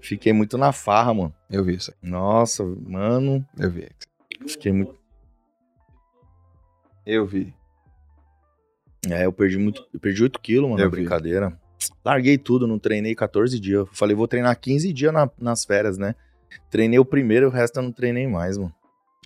Fiquei 0.00 0.32
muito 0.32 0.56
na 0.58 0.72
farra, 0.72 1.12
mano. 1.14 1.34
Eu 1.50 1.64
vi 1.64 1.74
isso 1.76 1.90
aí. 2.02 2.10
Nossa, 2.10 2.64
mano. 2.64 3.44
Eu 3.58 3.70
vi. 3.70 3.88
Fiquei 4.46 4.72
muito. 4.72 4.94
Eu 7.04 7.24
vi. 7.26 7.54
É, 9.08 9.24
eu 9.26 9.32
perdi 9.32 9.56
muito. 9.58 9.86
Eu 9.92 10.00
perdi 10.00 10.22
8 10.22 10.40
quilos, 10.40 10.68
mano, 10.68 10.80
Eu 10.82 10.86
na 10.86 10.90
vi. 10.90 11.00
brincadeira. 11.02 11.58
Larguei 12.04 12.36
tudo, 12.38 12.66
não 12.66 12.78
treinei 12.78 13.14
14 13.14 13.58
dias. 13.60 13.86
Falei, 13.92 14.14
vou 14.16 14.26
treinar 14.26 14.58
15 14.58 14.92
dias 14.92 15.12
na- 15.12 15.30
nas 15.40 15.64
férias, 15.64 15.96
né? 15.98 16.14
Treinei 16.70 16.98
o 16.98 17.04
primeiro, 17.04 17.46
o 17.46 17.50
resto 17.50 17.78
eu 17.78 17.82
não 17.82 17.92
treinei 17.92 18.26
mais, 18.26 18.56
mano. 18.58 18.72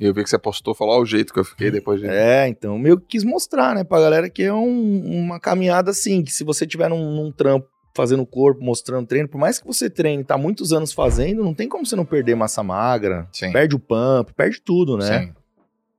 Eu 0.01 0.15
vi 0.15 0.25
que 0.25 0.31
você 0.31 0.39
postou, 0.39 0.75
falou 0.75 0.97
ó, 0.97 1.03
o 1.03 1.07
jeito 1.07 1.33
que 1.33 1.39
eu 1.39 1.45
fiquei 1.45 1.71
depois 1.71 2.01
de. 2.01 2.07
É, 2.09 2.49
então, 2.49 2.79
meio 2.79 2.99
que 2.99 3.07
quis 3.07 3.25
mostrar, 3.25 3.75
né, 3.75 3.85
pra 3.85 4.01
galera 4.01 4.31
que 4.31 4.43
é 4.43 4.53
um- 4.53 5.03
uma 5.25 5.39
caminhada 5.39 5.91
assim, 5.91 6.25
que 6.25 6.33
se 6.33 6.43
você 6.43 6.67
tiver 6.67 6.89
num, 6.89 7.15
num 7.15 7.31
trampo 7.31 7.69
fazendo 7.95 8.25
corpo, 8.25 8.63
mostrando 8.65 9.07
treino, 9.07 9.29
por 9.29 9.37
mais 9.39 9.59
que 9.59 9.67
você 9.67 9.91
treine, 9.91 10.25
tá 10.25 10.39
muitos 10.39 10.73
anos 10.73 10.93
fazendo, 10.93 11.45
não 11.45 11.53
tem 11.53 11.69
como 11.69 11.85
você 11.85 11.95
não 11.95 12.05
perder 12.07 12.35
massa 12.35 12.63
magra, 12.63 13.29
Sim. 13.31 13.53
perde 13.53 13.75
o 13.77 13.79
pump, 13.79 14.33
perde 14.35 14.61
tudo, 14.63 14.97
né? 14.97 15.21
Sim. 15.27 15.35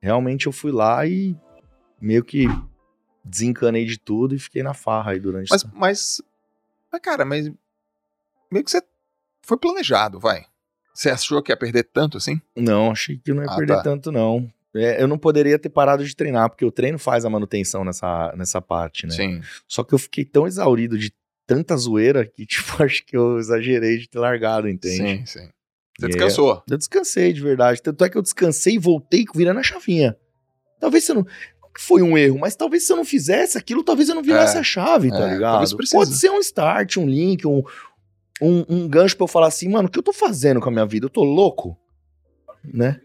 Realmente 0.01 0.47
eu 0.47 0.51
fui 0.51 0.71
lá 0.71 1.05
e 1.05 1.35
meio 2.01 2.23
que 2.23 2.47
desencanei 3.23 3.85
de 3.85 3.99
tudo 3.99 4.33
e 4.33 4.39
fiquei 4.39 4.63
na 4.63 4.73
farra 4.73 5.11
aí 5.11 5.19
durante 5.19 5.49
Mas, 5.51 5.63
mas, 5.73 6.21
mas, 6.91 7.01
cara, 7.01 7.23
mas 7.23 7.51
meio 8.51 8.65
que 8.65 8.71
você 8.71 8.81
foi 9.43 9.57
planejado, 9.57 10.19
vai. 10.19 10.45
Você 10.93 11.09
achou 11.09 11.41
que 11.41 11.51
ia 11.51 11.57
perder 11.57 11.83
tanto 11.83 12.17
assim? 12.17 12.39
Não, 12.55 12.91
achei 12.91 13.17
que 13.17 13.33
não 13.33 13.43
ia 13.43 13.49
Ah, 13.49 13.55
perder 13.55 13.75
tá. 13.75 13.81
tanto, 13.83 14.11
não. 14.11 14.49
É, 14.75 15.01
eu 15.01 15.07
não 15.07 15.17
poderia 15.17 15.59
ter 15.59 15.69
parado 15.69 16.05
de 16.05 16.15
treinar, 16.15 16.49
porque 16.49 16.63
o 16.65 16.71
treino 16.71 16.97
faz 16.97 17.25
a 17.25 17.29
manutenção 17.29 17.83
nessa, 17.83 18.33
nessa 18.37 18.61
parte, 18.61 19.05
né? 19.05 19.13
Sim. 19.13 19.41
Só 19.67 19.83
que 19.83 19.93
eu 19.93 19.99
fiquei 19.99 20.23
tão 20.23 20.47
exaurido 20.47 20.97
de 20.97 21.13
tanta 21.45 21.75
zoeira 21.75 22.25
que, 22.25 22.45
tipo, 22.47 22.81
acho 22.81 23.05
que 23.05 23.15
eu 23.17 23.37
exagerei 23.39 23.97
de 23.97 24.07
ter 24.09 24.19
largado, 24.19 24.69
entende? 24.69 24.97
Sim, 24.97 25.25
sim. 25.25 25.49
Você 25.99 26.05
E 26.05 26.09
descansou. 26.09 26.63
Eu 26.69 26.77
descansei 26.77 27.33
de 27.33 27.41
verdade. 27.41 27.81
Tanto 27.81 28.03
é 28.05 28.09
que 28.09 28.17
eu 28.17 28.21
descansei 28.21 28.75
e 28.75 28.79
voltei 28.79 29.25
virando 29.35 29.59
a 29.59 29.63
chavinha. 29.63 30.15
Talvez 30.79 31.03
você 31.03 31.13
não. 31.13 31.23
que 31.23 31.79
foi 31.81 32.01
um 32.01 32.17
erro, 32.17 32.39
mas 32.39 32.55
talvez 32.55 32.85
se 32.87 32.91
eu 32.93 32.97
não 32.97 33.05
fizesse 33.05 33.57
aquilo, 33.57 33.83
talvez 33.83 34.07
eu 34.09 34.15
não 34.15 34.23
virasse 34.23 34.55
É, 34.57 34.59
a 34.59 34.63
chave, 34.63 35.09
tá 35.09 35.29
é, 35.29 35.33
ligado? 35.33 35.77
Pode 35.91 36.15
ser 36.15 36.29
um 36.31 36.39
start, 36.39 36.97
um 36.97 37.05
link, 37.07 37.45
um, 37.45 37.61
um, 38.41 38.65
um 38.67 38.87
gancho 38.87 39.15
pra 39.15 39.25
eu 39.25 39.27
falar 39.27 39.47
assim, 39.47 39.69
mano, 39.69 39.87
o 39.87 39.91
que 39.91 39.99
eu 39.99 40.03
tô 40.03 40.11
fazendo 40.13 40.59
com 40.59 40.69
a 40.69 40.71
minha 40.71 40.85
vida? 40.85 41.05
Eu 41.05 41.09
tô 41.09 41.23
louco? 41.23 41.77
Né? 42.63 42.99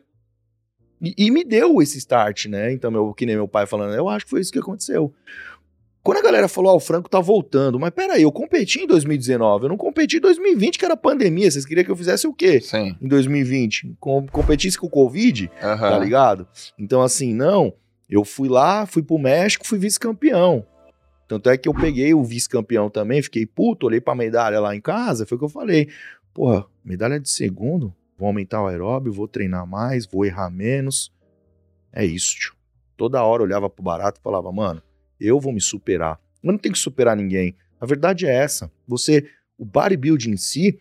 E, 1.01 1.15
e 1.19 1.31
me 1.31 1.45
deu 1.45 1.83
esse 1.83 1.99
start, 1.99 2.47
né? 2.47 2.73
Então, 2.73 2.91
meu, 2.91 3.13
que 3.13 3.27
nem 3.27 3.37
meu 3.37 3.47
pai 3.47 3.67
falando, 3.67 3.95
eu 3.95 4.09
acho 4.09 4.25
que 4.25 4.31
foi 4.31 4.41
isso 4.41 4.53
que 4.53 4.59
aconteceu. 4.59 5.13
Quando 6.03 6.19
a 6.19 6.23
galera 6.23 6.47
falou, 6.47 6.73
ó, 6.73 6.77
o 6.77 6.81
Franco 6.81 7.11
tá 7.11 7.19
voltando, 7.19 7.81
mas 7.81 7.91
peraí, 7.91 8.23
eu 8.23 8.31
competi 8.31 8.79
em 8.79 8.87
2019, 8.87 9.65
eu 9.65 9.69
não 9.69 9.77
competi 9.77 10.19
em 10.19 10.21
2020, 10.21 10.79
que 10.79 10.85
era 10.85 10.97
pandemia, 10.97 11.51
vocês 11.51 11.67
queriam 11.67 11.85
que 11.85 11.91
eu 11.91 11.97
fizesse 11.97 12.29
o 12.29 12.33
quê? 12.33 12.61
Sim. 12.61 12.97
Em 13.03 13.09
2020? 13.09 13.97
Com, 13.99 14.25
competisse 14.29 14.79
com 14.79 14.87
o 14.87 14.91
Covid? 14.91 15.51
Aham. 15.61 15.91
tá 15.91 15.99
ligado? 15.99 16.47
Então, 16.79 17.03
assim, 17.03 17.35
não, 17.35 17.75
eu 18.09 18.25
fui 18.25 18.49
lá, 18.49 18.87
fui 18.87 19.03
pro 19.03 19.19
México, 19.19 19.67
fui 19.67 19.81
vice-campeão. 19.81 20.65
Tanto 21.29 21.51
é 21.51 21.57
que 21.57 21.69
eu 21.69 21.75
peguei 21.75 22.15
o 22.15 22.23
vice-campeão 22.23 22.89
também, 22.89 23.21
fiquei 23.21 23.45
puto, 23.45 23.87
olhei 23.87 24.01
pra 24.01 24.15
medalha 24.15 24.61
lá 24.61 24.77
em 24.77 24.81
casa, 24.81 25.27
foi 25.27 25.37
o 25.37 25.39
que 25.39 25.45
eu 25.45 25.49
falei. 25.49 25.89
Porra, 26.33 26.67
medalha 26.85 27.19
de 27.19 27.29
segundo, 27.29 27.95
vou 28.17 28.29
aumentar 28.29 28.63
o 28.63 28.67
aeróbio, 28.67 29.13
vou 29.13 29.27
treinar 29.27 29.67
mais, 29.67 30.07
vou 30.07 30.25
errar 30.25 30.51
menos. 30.51 31.13
É 31.93 32.05
isso, 32.05 32.37
tio. 32.37 32.55
Toda 32.97 33.23
hora 33.23 33.43
olhava 33.43 33.69
pro 33.69 33.83
barato 33.83 34.21
e 34.21 34.23
falava, 34.23 34.51
mano, 34.53 34.83
eu 35.21 35.41
vou 35.41 35.53
me 35.53 35.61
superar. 35.61 36.21
Eu 36.43 36.53
não 36.53 36.59
tenho 36.59 36.75
que 36.75 36.79
superar 36.79 37.17
ninguém. 37.17 37.57
A 37.81 37.87
verdade 37.87 38.27
é 38.27 38.35
essa. 38.35 38.71
Você, 38.87 39.29
o 39.59 39.65
bodybuilding 39.65 40.31
em 40.31 40.37
si, 40.37 40.81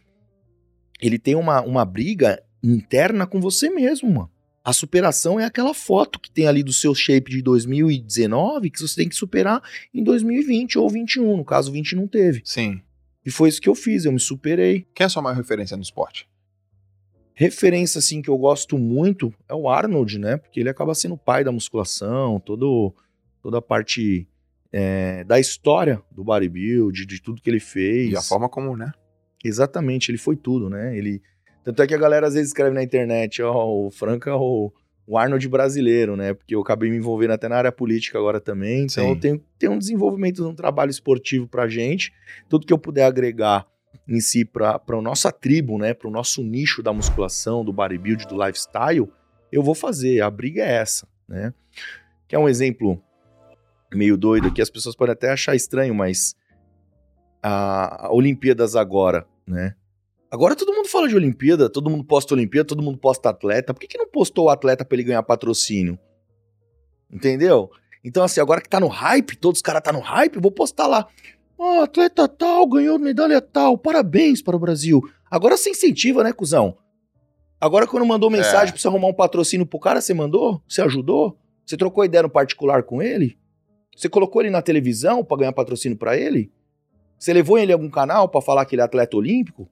ele 1.01 1.17
tem 1.17 1.35
uma, 1.35 1.61
uma 1.61 1.83
briga 1.83 2.41
interna 2.63 3.25
com 3.25 3.41
você 3.41 3.69
mesmo, 3.69 4.09
mano. 4.09 4.31
A 4.65 4.73
superação 4.73 5.39
é 5.39 5.45
aquela 5.45 5.75
foto 5.75 6.19
que 6.19 6.31
tem 6.31 6.47
ali 6.47 6.63
do 6.63 6.73
seu 6.73 6.95
shape 6.95 7.29
de 7.29 7.39
2019 7.43 8.71
que 8.71 8.81
você 8.81 8.95
tem 8.95 9.07
que 9.07 9.15
superar 9.15 9.61
em 9.93 10.03
2020 10.03 10.79
ou 10.79 10.89
21. 10.89 11.37
No 11.37 11.45
caso, 11.45 11.71
20 11.71 11.95
não 11.95 12.07
teve. 12.07 12.41
Sim. 12.43 12.81
E 13.23 13.29
foi 13.29 13.49
isso 13.49 13.61
que 13.61 13.69
eu 13.69 13.75
fiz, 13.75 14.05
eu 14.05 14.11
me 14.11 14.19
superei. 14.19 14.87
Quem 14.95 15.03
é 15.03 15.05
a 15.05 15.09
sua 15.09 15.21
maior 15.21 15.35
referência 15.35 15.77
no 15.77 15.83
esporte? 15.83 16.27
Referência, 17.35 17.99
assim, 17.99 18.23
que 18.23 18.29
eu 18.29 18.37
gosto 18.39 18.75
muito 18.75 19.31
é 19.47 19.53
o 19.53 19.69
Arnold, 19.69 20.17
né? 20.17 20.37
Porque 20.37 20.61
ele 20.61 20.69
acaba 20.69 20.95
sendo 20.95 21.13
o 21.13 21.17
pai 21.17 21.43
da 21.43 21.51
musculação, 21.51 22.39
todo, 22.39 22.91
toda 23.43 23.59
a 23.59 23.61
parte 23.61 24.27
é, 24.71 25.23
da 25.25 25.39
história 25.39 26.01
do 26.11 26.23
bodybuild, 26.23 27.05
de 27.05 27.21
tudo 27.21 27.39
que 27.39 27.49
ele 27.51 27.59
fez. 27.59 28.13
E 28.13 28.17
a 28.17 28.21
forma 28.21 28.49
como, 28.49 28.75
né? 28.75 28.91
Exatamente, 29.43 30.09
ele 30.09 30.17
foi 30.17 30.35
tudo, 30.35 30.71
né? 30.71 30.97
Ele 30.97 31.21
tanto 31.65 31.81
é 31.81 31.87
que 31.87 31.95
a 31.95 31.97
galera 31.97 32.27
às 32.27 32.35
vezes 32.35 32.49
escreve 32.49 32.75
na 32.75 32.83
internet, 32.83 33.41
ó, 33.41 33.65
o 33.67 33.89
Franco 33.89 34.29
é 34.29 34.35
o, 34.35 34.71
o 35.07 35.17
Arnold 35.17 35.49
brasileiro, 35.49 36.15
né? 36.15 36.35
Porque 36.35 36.53
eu 36.53 36.61
acabei 36.61 36.91
me 36.91 36.97
envolvendo 36.97 37.31
até 37.31 37.49
na 37.49 37.57
área 37.57 37.71
política 37.71 38.19
agora 38.19 38.39
também, 38.39 38.83
então 38.83 39.03
Sim. 39.03 39.09
eu 39.09 39.19
tenho, 39.19 39.43
tenho 39.57 39.71
um 39.71 39.79
desenvolvimento, 39.79 40.47
um 40.47 40.53
trabalho 40.53 40.91
esportivo 40.91 41.47
pra 41.47 41.67
gente, 41.67 42.13
tudo 42.47 42.67
que 42.67 42.71
eu 42.71 42.77
puder 42.77 43.05
agregar 43.05 43.65
em 44.07 44.21
si 44.21 44.45
pra, 44.45 44.77
pra 44.77 45.01
nossa 45.01 45.31
tribo, 45.31 45.79
né? 45.79 45.95
Pro 45.95 46.11
nosso 46.11 46.43
nicho 46.43 46.83
da 46.83 46.93
musculação, 46.93 47.65
do 47.65 47.73
bodybuild, 47.73 48.27
do 48.27 48.45
lifestyle, 48.45 49.09
eu 49.51 49.63
vou 49.63 49.73
fazer, 49.73 50.21
a 50.21 50.29
briga 50.29 50.61
é 50.61 50.73
essa, 50.73 51.07
né? 51.27 51.51
Que 52.27 52.35
é 52.35 52.39
um 52.39 52.47
exemplo 52.47 53.01
meio 53.91 54.15
doido 54.15 54.49
aqui, 54.49 54.61
as 54.61 54.69
pessoas 54.69 54.95
podem 54.95 55.13
até 55.13 55.31
achar 55.31 55.55
estranho, 55.55 55.95
mas 55.95 56.35
a, 57.41 58.05
a 58.05 58.13
Olimpíadas 58.13 58.75
agora, 58.75 59.25
né? 59.47 59.73
Agora 60.35 60.53
todo 60.53 60.73
mundo 60.73 60.89
fala 60.89 61.07
de 61.07 61.15
Olimpíada, 61.15 61.69
todo 61.69 61.89
mundo 61.89 62.03
posta 62.03 62.33
Olimpíada, 62.33 62.67
todo 62.67 62.83
mundo 62.83 62.97
posta 62.97 63.29
atleta. 63.29 63.73
Por 63.73 63.79
que, 63.79 63.87
que 63.87 63.97
não 63.97 64.05
postou 64.05 64.47
o 64.47 64.49
atleta 64.49 64.83
pra 64.83 64.93
ele 64.97 65.05
ganhar 65.05 65.23
patrocínio? 65.23 65.97
Entendeu? 67.09 67.69
Então, 68.03 68.21
assim, 68.21 68.41
agora 68.41 68.59
que 68.59 68.67
tá 68.67 68.77
no 68.77 68.89
hype, 68.89 69.37
todos 69.37 69.59
os 69.59 69.61
caras 69.61 69.81
tá 69.81 69.93
no 69.93 70.01
hype, 70.01 70.37
vou 70.41 70.51
postar 70.51 70.87
lá. 70.87 71.07
Ó, 71.57 71.83
atleta 71.83 72.27
tal 72.27 72.67
ganhou 72.67 72.99
medalha 72.99 73.39
tal, 73.39 73.77
parabéns 73.77 74.41
para 74.41 74.57
o 74.57 74.59
Brasil. 74.59 75.01
Agora 75.31 75.55
você 75.55 75.69
incentiva, 75.69 76.21
né, 76.21 76.33
cuzão? 76.33 76.77
Agora 77.57 77.87
quando 77.87 78.05
mandou 78.05 78.29
mensagem 78.29 78.67
É. 78.67 78.71
pra 78.73 78.81
você 78.81 78.89
arrumar 78.89 79.07
um 79.07 79.13
patrocínio 79.13 79.65
pro 79.65 79.79
cara, 79.79 80.01
você 80.01 80.13
mandou? 80.13 80.61
Você 80.67 80.81
ajudou? 80.81 81.39
Você 81.65 81.77
trocou 81.77 82.03
ideia 82.03 82.23
no 82.23 82.29
particular 82.29 82.83
com 82.83 83.01
ele? 83.01 83.37
Você 83.95 84.09
colocou 84.09 84.41
ele 84.41 84.51
na 84.51 84.61
televisão 84.61 85.23
pra 85.23 85.37
ganhar 85.37 85.53
patrocínio 85.53 85.97
pra 85.97 86.17
ele? 86.17 86.51
Você 87.17 87.31
levou 87.31 87.57
ele 87.57 87.71
em 87.71 87.73
algum 87.73 87.89
canal 87.89 88.27
pra 88.27 88.41
falar 88.41 88.65
que 88.65 88.75
ele 88.75 88.81
é 88.81 88.85
atleta 88.85 89.15
olímpico? 89.15 89.69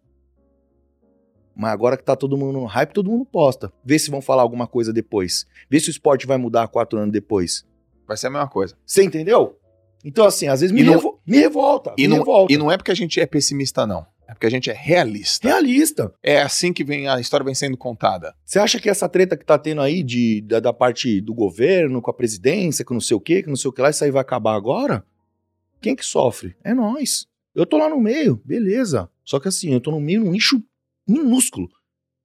Mas 1.56 1.72
agora 1.72 1.95
que 1.97 2.04
tá 2.04 2.16
todo 2.16 2.38
mundo 2.38 2.54
no 2.60 2.66
hype, 2.66 2.93
todo 2.93 3.10
mundo 3.10 3.26
posta. 3.26 3.72
Vê 3.86 3.99
se 3.99 4.10
vão 4.10 4.22
falar 4.22 4.41
alguma 4.41 4.66
coisa 4.68 4.91
depois. 4.91 5.45
Vê 5.70 5.80
se 5.80 5.89
o 5.89 5.91
esporte 5.91 6.26
vai 6.26 6.38
mudar 6.38 6.68
quatro 6.68 6.97
anos 6.99 7.12
depois. 7.14 7.66
Vai 8.08 8.18
ser 8.18 8.28
a 8.28 8.30
mesma 8.32 8.47
coisa. 8.47 8.76
Você 8.86 9.04
entendeu? 9.04 9.58
Então, 10.04 10.26
assim, 10.26 10.47
às 10.47 10.62
vezes 10.62 10.74
me, 10.76 10.84
não- 10.84 10.93
revo- 10.93 11.20
me 11.26 11.38
revolta. 11.38 11.93
E 11.97 12.01
me 12.04 12.08
não, 12.10 12.18
revolta. 12.18 12.51
e 12.54 12.58
não 12.58 12.72
é 12.72 12.76
porque 12.78 12.91
a 12.91 12.95
gente 12.95 13.20
é 13.22 13.26
pessimista, 13.26 13.86
não. 13.88 14.06
É 14.28 14.34
porque 14.34 14.47
a 14.47 14.49
gente 14.49 14.70
é 14.70 14.74
realista. 14.74 15.47
Realista. 15.47 16.14
É 16.24 16.41
assim 16.41 16.74
que 16.74 16.84
vem 16.84 17.08
a 17.08 17.20
história 17.20 17.43
vem 17.45 17.54
sendo 17.54 17.78
contada. 17.78 18.34
Você 18.43 18.58
acha 18.58 18.80
que 18.80 18.89
essa 18.89 19.08
treta 19.08 19.38
que 19.38 19.45
tá 19.45 19.58
tendo 19.58 19.82
aí 19.82 20.01
de, 20.01 20.41
da, 20.41 20.60
da 20.60 20.74
parte 20.74 21.22
do 21.22 21.34
governo, 21.34 22.01
com 22.01 22.10
a 22.10 22.14
presidência, 22.14 22.84
com 22.84 22.93
não 22.95 23.01
sei 23.01 23.16
o 23.16 23.20
quê, 23.22 23.43
que 23.43 23.49
não 23.49 23.56
sei 23.56 23.70
o 23.70 23.72
que 23.74 23.82
lá, 23.82 23.89
isso 23.89 24.04
aí 24.04 24.12
vai 24.12 24.22
acabar 24.22 24.56
agora? 24.56 25.06
Quem 25.82 25.95
que 25.95 26.06
sofre? 26.06 26.56
É 26.64 26.74
nós. 26.74 27.28
Eu 27.54 27.66
tô 27.66 27.78
lá 27.78 27.88
no 27.89 27.99
meio, 27.99 28.41
beleza. 28.43 29.10
Só 29.24 29.39
que 29.39 29.47
assim, 29.49 29.72
eu 29.74 29.80
tô 29.82 29.91
no 29.91 29.99
meio 30.01 30.22
num 30.24 30.32
nicho 30.32 30.62
minúsculo. 31.08 31.68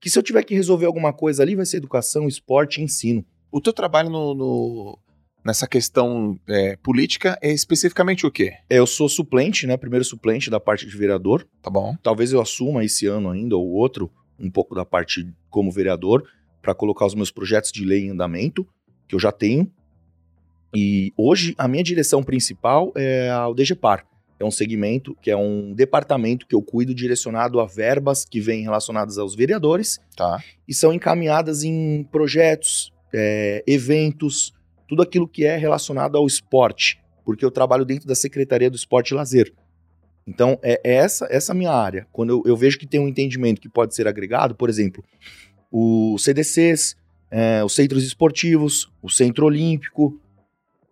Que 0.01 0.09
se 0.09 0.17
eu 0.17 0.23
tiver 0.23 0.43
que 0.43 0.55
resolver 0.55 0.85
alguma 0.85 1.11
coisa 1.11 1.43
ali, 1.43 1.55
vai 1.55 1.65
ser 1.65 1.77
educação, 1.77 2.27
esporte 2.27 2.81
ensino. 2.81 3.25
O 3.51 3.59
teu 3.59 3.73
trabalho 3.73 4.09
no, 4.09 4.33
no- 4.33 4.99
nessa 5.45 5.67
questão 5.67 6.39
é, 6.47 6.75
política 6.77 7.37
é 7.41 7.51
especificamente 7.51 8.25
o 8.25 8.31
quê? 8.31 8.53
É, 8.69 8.77
Eu 8.79 8.87
sou 8.87 9.09
suplente, 9.09 9.67
né? 9.67 9.75
Primeiro 9.75 10.05
suplente 10.05 10.49
da 10.49 10.59
parte 10.59 10.85
de 10.85 10.95
vereador. 10.97 11.45
Tá 11.61 11.69
bom? 11.69 11.95
Talvez 12.01 12.31
eu 12.31 12.39
assuma 12.41 12.83
esse 12.85 13.05
ano 13.07 13.29
ainda 13.29 13.57
ou 13.57 13.67
outro 13.71 14.09
um 14.39 14.49
pouco 14.49 14.73
da 14.73 14.85
parte 14.85 15.27
como 15.49 15.69
vereador 15.71 16.23
para 16.61 16.73
colocar 16.73 17.05
os 17.05 17.15
meus 17.15 17.31
projetos 17.31 17.71
de 17.71 17.83
lei 17.83 18.05
em 18.05 18.11
andamento, 18.11 18.65
que 19.07 19.15
eu 19.15 19.19
já 19.19 19.31
tenho. 19.33 19.69
E 20.73 21.11
hoje 21.17 21.55
a 21.57 21.67
minha 21.67 21.83
direção 21.83 22.23
principal 22.23 22.91
é 22.95 23.33
o 23.45 23.53
DGPAR. 23.53 24.05
É 24.39 24.45
um 24.45 24.51
segmento 24.51 25.15
que 25.21 25.29
é 25.29 25.35
um 25.35 25.73
departamento 25.73 26.47
que 26.47 26.55
eu 26.55 26.61
cuido 26.61 26.93
direcionado 26.95 27.59
a 27.59 27.65
verbas 27.65 28.23
que 28.23 28.39
vêm 28.39 28.61
relacionadas 28.63 29.17
aos 29.17 29.35
vereadores 29.35 29.99
Tá. 30.15 30.41
e 30.67 30.73
são 30.73 30.93
encaminhadas 30.93 31.63
em 31.63 32.03
projetos, 32.11 32.93
é, 33.13 33.63
eventos, 33.67 34.53
tudo 34.87 35.01
aquilo 35.01 35.27
que 35.27 35.45
é 35.45 35.57
relacionado 35.57 36.17
ao 36.17 36.25
esporte, 36.25 36.99
porque 37.25 37.43
eu 37.43 37.51
trabalho 37.51 37.83
dentro 37.85 38.07
da 38.07 38.15
Secretaria 38.15 38.69
do 38.69 38.75
Esporte 38.75 39.11
e 39.11 39.15
Lazer. 39.15 39.53
Então, 40.25 40.59
é, 40.61 40.79
é 40.83 40.95
essa 40.95 41.27
essa 41.29 41.51
a 41.51 41.55
minha 41.55 41.71
área. 41.71 42.07
Quando 42.11 42.29
eu, 42.29 42.43
eu 42.45 42.55
vejo 42.55 42.77
que 42.77 42.87
tem 42.87 42.99
um 42.99 43.07
entendimento 43.07 43.59
que 43.59 43.67
pode 43.69 43.95
ser 43.95 44.07
agregado, 44.07 44.55
por 44.55 44.69
exemplo, 44.69 45.03
os 45.71 46.23
CDCs, 46.23 46.95
é, 47.31 47.63
os 47.63 47.73
centros 47.73 48.03
esportivos, 48.03 48.91
o 49.01 49.09
Centro 49.09 49.45
Olímpico, 49.45 50.19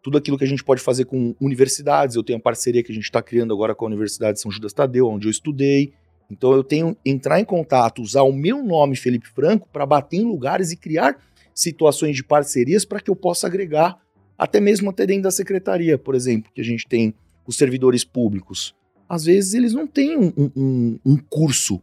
tudo 0.07 0.17
aquilo 0.17 0.37
que 0.37 0.45
a 0.45 0.47
gente 0.47 0.63
pode 0.63 0.81
fazer 0.81 1.03
com 1.03 1.35
universidades. 1.37 2.15
Eu 2.15 2.23
tenho 2.23 2.39
a 2.39 2.41
parceria 2.41 2.81
que 2.81 2.89
a 2.93 2.95
gente 2.95 3.03
está 3.03 3.21
criando 3.21 3.53
agora 3.53 3.75
com 3.75 3.83
a 3.83 3.89
Universidade 3.89 4.35
de 4.35 4.41
São 4.41 4.49
Judas 4.49 4.71
Tadeu, 4.71 5.05
onde 5.09 5.27
eu 5.27 5.31
estudei. 5.31 5.91
Então 6.31 6.53
eu 6.53 6.63
tenho 6.63 6.95
entrar 7.05 7.41
em 7.41 7.43
contato, 7.43 8.01
usar 8.01 8.21
o 8.21 8.31
meu 8.31 8.63
nome, 8.63 8.95
Felipe 8.95 9.27
Franco, 9.27 9.67
para 9.67 9.85
bater 9.85 10.15
em 10.15 10.23
lugares 10.23 10.71
e 10.71 10.77
criar 10.77 11.17
situações 11.53 12.15
de 12.15 12.23
parcerias 12.23 12.85
para 12.85 13.01
que 13.01 13.11
eu 13.11 13.17
possa 13.17 13.47
agregar, 13.47 13.97
até 14.37 14.61
mesmo 14.61 14.89
até 14.89 15.05
dentro 15.05 15.23
da 15.23 15.31
secretaria, 15.31 15.97
por 15.97 16.15
exemplo, 16.15 16.49
que 16.55 16.61
a 16.61 16.63
gente 16.63 16.87
tem 16.87 17.13
os 17.45 17.57
servidores 17.57 18.05
públicos. 18.05 18.73
Às 19.09 19.25
vezes 19.25 19.55
eles 19.55 19.73
não 19.73 19.85
têm 19.85 20.17
um, 20.17 20.31
um- 20.55 20.99
um- 21.05 21.17
curso 21.17 21.81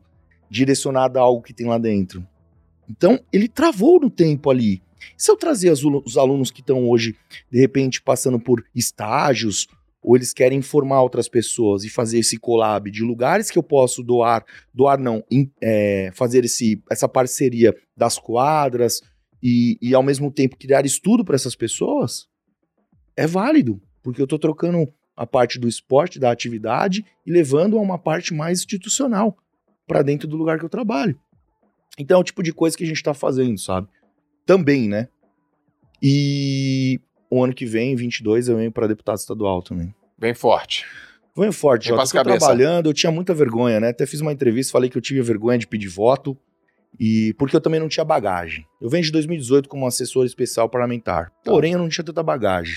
direcionado 0.48 1.18
a 1.18 1.22
algo 1.22 1.42
que 1.42 1.52
tem 1.52 1.66
lá 1.66 1.76
dentro. 1.76 2.26
Então 2.88 3.20
ele 3.30 3.48
travou 3.48 4.00
no 4.00 4.08
tempo 4.08 4.48
ali. 4.50 4.80
Se 5.16 5.30
eu 5.30 5.36
trazer 5.36 5.70
os 5.70 6.16
alunos 6.16 6.50
que 6.50 6.60
estão 6.60 6.88
hoje, 6.88 7.16
de 7.50 7.58
repente, 7.58 8.02
passando 8.02 8.38
por 8.38 8.64
estágios, 8.74 9.66
ou 10.04 10.14
eles 10.14 10.34
querem 10.34 10.60
formar 10.60 11.00
outras 11.00 11.28
pessoas 11.28 11.82
e 11.82 11.88
fazer 11.88 12.18
esse 12.18 12.38
collab 12.38 12.90
de 12.90 13.02
lugares 13.02 13.50
que 13.50 13.58
eu 13.58 13.62
posso 13.62 14.02
doar, 14.02 14.44
doar 14.72 14.98
não, 14.98 15.24
é, 15.62 16.10
fazer 16.12 16.44
esse, 16.44 16.82
essa 16.90 17.08
parceria 17.08 17.74
das 17.96 18.18
quadras 18.18 19.00
e, 19.42 19.78
e 19.80 19.94
ao 19.94 20.02
mesmo 20.02 20.30
tempo 20.30 20.58
criar 20.58 20.84
estudo 20.84 21.24
para 21.24 21.34
essas 21.34 21.54
pessoas, 21.56 22.28
é 23.16 23.26
válido, 23.26 23.80
porque 24.02 24.20
eu 24.20 24.24
estou 24.24 24.38
trocando 24.38 24.86
a 25.16 25.26
parte 25.26 25.58
do 25.58 25.68
esporte, 25.68 26.18
da 26.18 26.30
atividade 26.30 27.04
e 27.24 27.32
levando 27.32 27.78
a 27.78 27.80
uma 27.80 27.98
parte 27.98 28.34
mais 28.34 28.58
institucional 28.58 29.36
para 29.86 30.02
dentro 30.02 30.28
do 30.28 30.36
lugar 30.36 30.58
que 30.58 30.64
eu 30.64 30.70
trabalho. 30.70 31.18
Então 31.98 32.18
é 32.18 32.20
o 32.20 32.24
tipo 32.24 32.42
de 32.42 32.52
coisa 32.52 32.76
que 32.76 32.84
a 32.84 32.86
gente 32.86 32.96
está 32.96 33.14
fazendo, 33.14 33.58
sabe? 33.58 33.88
Também, 34.46 34.88
né? 34.88 35.08
E 36.02 37.00
o 37.30 37.42
ano 37.42 37.54
que 37.54 37.64
vem, 37.66 37.96
22, 37.96 38.48
eu 38.48 38.56
venho 38.56 38.70
para 38.72 38.86
deputado 38.86 39.16
estadual 39.18 39.62
também. 39.62 39.94
Bem 40.18 40.34
forte. 40.34 40.84
Venho 41.36 41.52
forte, 41.52 41.88
Vem 41.88 41.98
Eu 41.98 42.04
tô 42.04 42.10
cabeça. 42.12 42.38
trabalhando, 42.38 42.88
eu 42.88 42.94
tinha 42.94 43.10
muita 43.10 43.34
vergonha, 43.34 43.80
né? 43.80 43.88
Até 43.88 44.06
fiz 44.06 44.20
uma 44.20 44.32
entrevista, 44.32 44.72
falei 44.72 44.88
que 44.88 44.96
eu 44.96 45.02
tive 45.02 45.20
vergonha 45.22 45.58
de 45.58 45.66
pedir 45.66 45.88
voto, 45.88 46.36
e 47.00 47.34
porque 47.38 47.56
eu 47.56 47.60
também 47.60 47.80
não 47.80 47.88
tinha 47.88 48.04
bagagem. 48.04 48.64
Eu 48.80 48.88
venho 48.88 49.02
de 49.02 49.10
2018 49.10 49.68
como 49.68 49.86
assessor 49.86 50.24
especial 50.26 50.68
parlamentar, 50.68 51.30
Tá. 51.42 51.50
porém 51.50 51.72
eu 51.72 51.78
não 51.78 51.88
tinha 51.88 52.04
tanta 52.04 52.22
bagagem. 52.22 52.76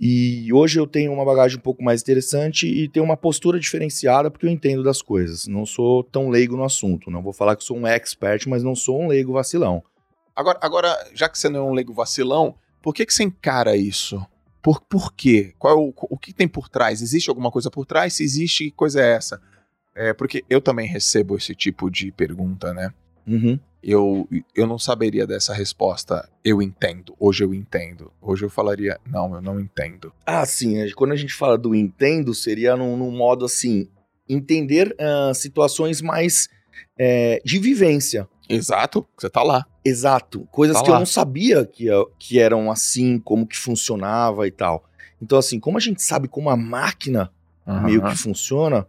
E 0.00 0.50
hoje 0.52 0.78
eu 0.78 0.86
tenho 0.86 1.12
uma 1.12 1.24
bagagem 1.24 1.58
um 1.58 1.60
pouco 1.60 1.82
mais 1.82 2.00
interessante 2.00 2.66
e 2.68 2.88
tenho 2.88 3.04
uma 3.04 3.16
postura 3.16 3.58
diferenciada 3.58 4.30
porque 4.30 4.46
eu 4.46 4.50
entendo 4.50 4.82
das 4.82 5.02
coisas. 5.02 5.48
Não 5.48 5.66
sou 5.66 6.04
tão 6.04 6.28
leigo 6.30 6.56
no 6.56 6.62
assunto. 6.62 7.10
Não 7.10 7.20
vou 7.20 7.32
falar 7.32 7.56
que 7.56 7.64
sou 7.64 7.76
um 7.76 7.84
expert, 7.86 8.46
mas 8.48 8.62
não 8.62 8.76
sou 8.76 9.02
um 9.02 9.08
leigo 9.08 9.32
vacilão. 9.32 9.82
Agora, 10.38 10.58
agora, 10.62 11.10
já 11.14 11.28
que 11.28 11.36
você 11.36 11.48
não 11.48 11.58
é 11.58 11.62
um 11.64 11.72
leigo 11.72 11.92
vacilão, 11.92 12.54
por 12.80 12.94
que, 12.94 13.04
que 13.04 13.12
você 13.12 13.24
encara 13.24 13.76
isso? 13.76 14.24
Por, 14.62 14.80
por 14.80 15.12
quê? 15.12 15.52
Qual 15.58 15.74
é 15.74 15.76
o, 15.76 15.92
o 15.96 16.16
que 16.16 16.32
tem 16.32 16.46
por 16.46 16.68
trás? 16.68 17.02
Existe 17.02 17.28
alguma 17.28 17.50
coisa 17.50 17.68
por 17.72 17.84
trás? 17.84 18.14
Se 18.14 18.22
existe, 18.22 18.66
que 18.66 18.70
coisa 18.70 19.02
é 19.02 19.14
essa? 19.16 19.42
É, 19.96 20.12
porque 20.12 20.44
eu 20.48 20.60
também 20.60 20.86
recebo 20.86 21.36
esse 21.36 21.56
tipo 21.56 21.90
de 21.90 22.12
pergunta, 22.12 22.72
né? 22.72 22.94
Uhum. 23.26 23.58
Eu, 23.82 24.28
eu 24.54 24.64
não 24.64 24.78
saberia 24.78 25.26
dessa 25.26 25.52
resposta. 25.52 26.28
Eu 26.44 26.62
entendo. 26.62 27.16
Hoje 27.18 27.42
eu 27.42 27.52
entendo. 27.52 28.12
Hoje 28.22 28.44
eu 28.44 28.50
falaria, 28.50 28.96
não, 29.04 29.34
eu 29.34 29.42
não 29.42 29.58
entendo. 29.58 30.12
Ah, 30.24 30.46
sim. 30.46 30.78
é, 30.78 30.88
Quando 30.92 31.14
a 31.14 31.16
gente 31.16 31.34
fala 31.34 31.58
do 31.58 31.74
entendo, 31.74 32.32
seria 32.32 32.76
num, 32.76 32.96
num 32.96 33.10
modo 33.10 33.44
assim: 33.44 33.88
entender 34.28 34.94
ah, 35.00 35.32
situações 35.34 36.00
mais 36.00 36.48
é, 36.96 37.42
de 37.44 37.58
vivência. 37.58 38.28
Exato, 38.48 39.06
você 39.16 39.28
tá 39.28 39.42
lá. 39.42 39.66
Exato. 39.84 40.46
Coisas 40.50 40.76
Tá 40.78 40.82
que 40.82 40.90
eu 40.90 40.94
lá. 40.94 40.98
não 41.00 41.06
sabia 41.06 41.66
que, 41.66 41.90
é- 41.90 42.04
que 42.18 42.38
eram 42.38 42.70
assim, 42.70 43.18
como 43.18 43.46
que 43.46 43.56
funcionava 43.56 44.46
e 44.46 44.50
tal. 44.50 44.84
Então, 45.20 45.38
assim, 45.38 45.58
como 45.60 45.76
a 45.76 45.80
gente 45.80 46.02
sabe 46.02 46.28
como 46.28 46.48
a 46.50 46.56
máquina 46.56 47.30
meio 47.84 48.02
que 48.02 48.16
funciona, 48.16 48.86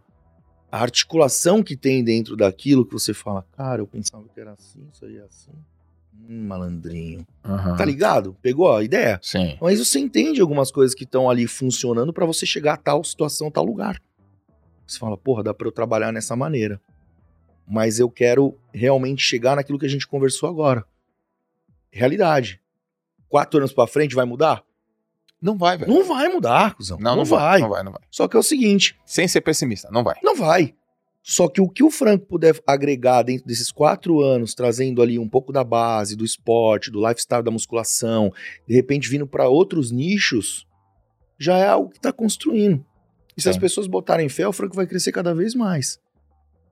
a 0.72 0.80
articulação 0.80 1.62
que 1.62 1.76
tem 1.76 2.02
dentro 2.02 2.36
daquilo 2.36 2.86
que 2.86 2.92
você 2.92 3.12
fala, 3.12 3.44
cara, 3.56 3.82
eu 3.82 3.86
pensava 3.86 4.24
que 4.32 4.40
era 4.40 4.52
assim, 4.52 4.86
isso 4.92 5.04
aí 5.04 5.16
é 5.18 5.22
assim. 5.22 5.50
Hum, 6.28 6.46
malandrinho. 6.46 7.26
Aham. 7.44 7.76
Tá 7.76 7.84
ligado? 7.84 8.36
Pegou 8.40 8.74
a 8.74 8.82
ideia? 8.82 9.18
Sim. 9.22 9.58
Mas 9.60 9.78
você 9.78 9.98
entende 9.98 10.40
algumas 10.40 10.70
coisas 10.70 10.94
que 10.94 11.04
estão 11.04 11.28
ali 11.28 11.46
funcionando 11.46 12.12
pra 12.12 12.24
você 12.24 12.46
chegar 12.46 12.74
a 12.74 12.76
tal 12.76 13.02
situação, 13.04 13.50
tal 13.50 13.64
lugar. 13.64 14.00
Você 14.86 14.98
fala, 14.98 15.16
porra, 15.16 15.42
dá 15.42 15.52
pra 15.54 15.66
eu 15.68 15.72
trabalhar 15.72 16.12
nessa 16.12 16.34
maneira. 16.36 16.80
Mas 17.70 18.00
eu 18.00 18.10
quero 18.10 18.58
realmente 18.74 19.22
chegar 19.22 19.54
naquilo 19.54 19.78
que 19.78 19.86
a 19.86 19.88
gente 19.88 20.08
conversou 20.08 20.48
agora. 20.48 20.84
Realidade. 21.88 22.60
Quatro 23.28 23.58
anos 23.60 23.72
pra 23.72 23.86
frente 23.86 24.14
vai 24.14 24.24
mudar? 24.24 24.64
Não 25.40 25.56
vai, 25.56 25.78
velho. 25.78 25.92
Não 25.92 26.04
vai 26.04 26.28
mudar, 26.28 26.74
cuzão. 26.74 26.98
Não, 26.98 27.14
não, 27.14 27.24
vai. 27.24 27.60
Não 27.60 27.68
vai, 27.68 27.82
não 27.84 27.92
vai. 27.92 28.02
Só 28.10 28.26
que 28.26 28.36
é 28.36 28.40
o 28.40 28.42
seguinte, 28.42 28.98
Sem 29.06 29.28
ser 29.28 29.40
pessimista, 29.40 29.88
não 29.90 30.02
vai. 30.02 30.16
não 30.22 30.34
vai. 30.34 30.74
Só 31.22 31.48
que 31.48 31.60
o 31.60 31.68
que 31.68 31.84
o 31.84 31.90
Franco 31.90 32.26
puder 32.26 32.60
agregar 32.66 33.22
dentro 33.22 33.46
desses 33.46 33.70
quatro 33.70 34.20
anos, 34.20 34.52
trazendo 34.52 35.00
ali 35.00 35.18
um 35.18 35.28
pouco 35.28 35.52
da 35.52 35.62
base, 35.62 36.16
do 36.16 36.24
esporte, 36.24 36.90
do 36.90 37.06
lifestyle 37.06 37.42
da 37.42 37.50
musculação, 37.50 38.32
de 38.66 38.74
repente 38.74 39.08
vindo 39.08 39.26
para 39.26 39.48
outros 39.48 39.92
nichos, 39.92 40.66
já 41.38 41.56
é 41.56 41.68
algo 41.68 41.90
que 41.90 41.98
está 41.98 42.12
construindo. 42.12 42.84
E 43.36 43.40
se 43.40 43.44
Sim. 43.44 43.50
as 43.50 43.58
pessoas 43.58 43.86
botarem 43.86 44.28
fé, 44.28 44.48
o 44.48 44.52
Franco 44.52 44.74
vai 44.74 44.86
crescer 44.86 45.12
cada 45.12 45.32
vez 45.34 45.54
mais. 45.54 46.00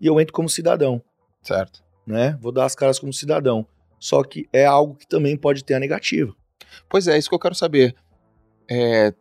E 0.00 0.06
eu 0.06 0.20
entro 0.20 0.32
como 0.32 0.48
cidadão, 0.48 1.02
Certo. 1.42 1.82
né? 2.06 2.38
Vou 2.40 2.52
dar 2.52 2.64
as 2.64 2.74
caras 2.74 2.98
como 2.98 3.12
cidadão. 3.12 3.66
Só 3.98 4.22
que 4.22 4.48
é 4.52 4.64
algo 4.64 4.94
que 4.94 5.06
também 5.06 5.36
pode 5.36 5.64
ter 5.64 5.74
a 5.74 5.80
negativa. 5.80 6.34
Pois 6.88 7.08
é, 7.08 7.18
isso 7.18 7.28
que 7.28 7.34
eu 7.34 7.38
quero 7.40 7.54
saber. 7.54 7.94
É, 8.70 9.12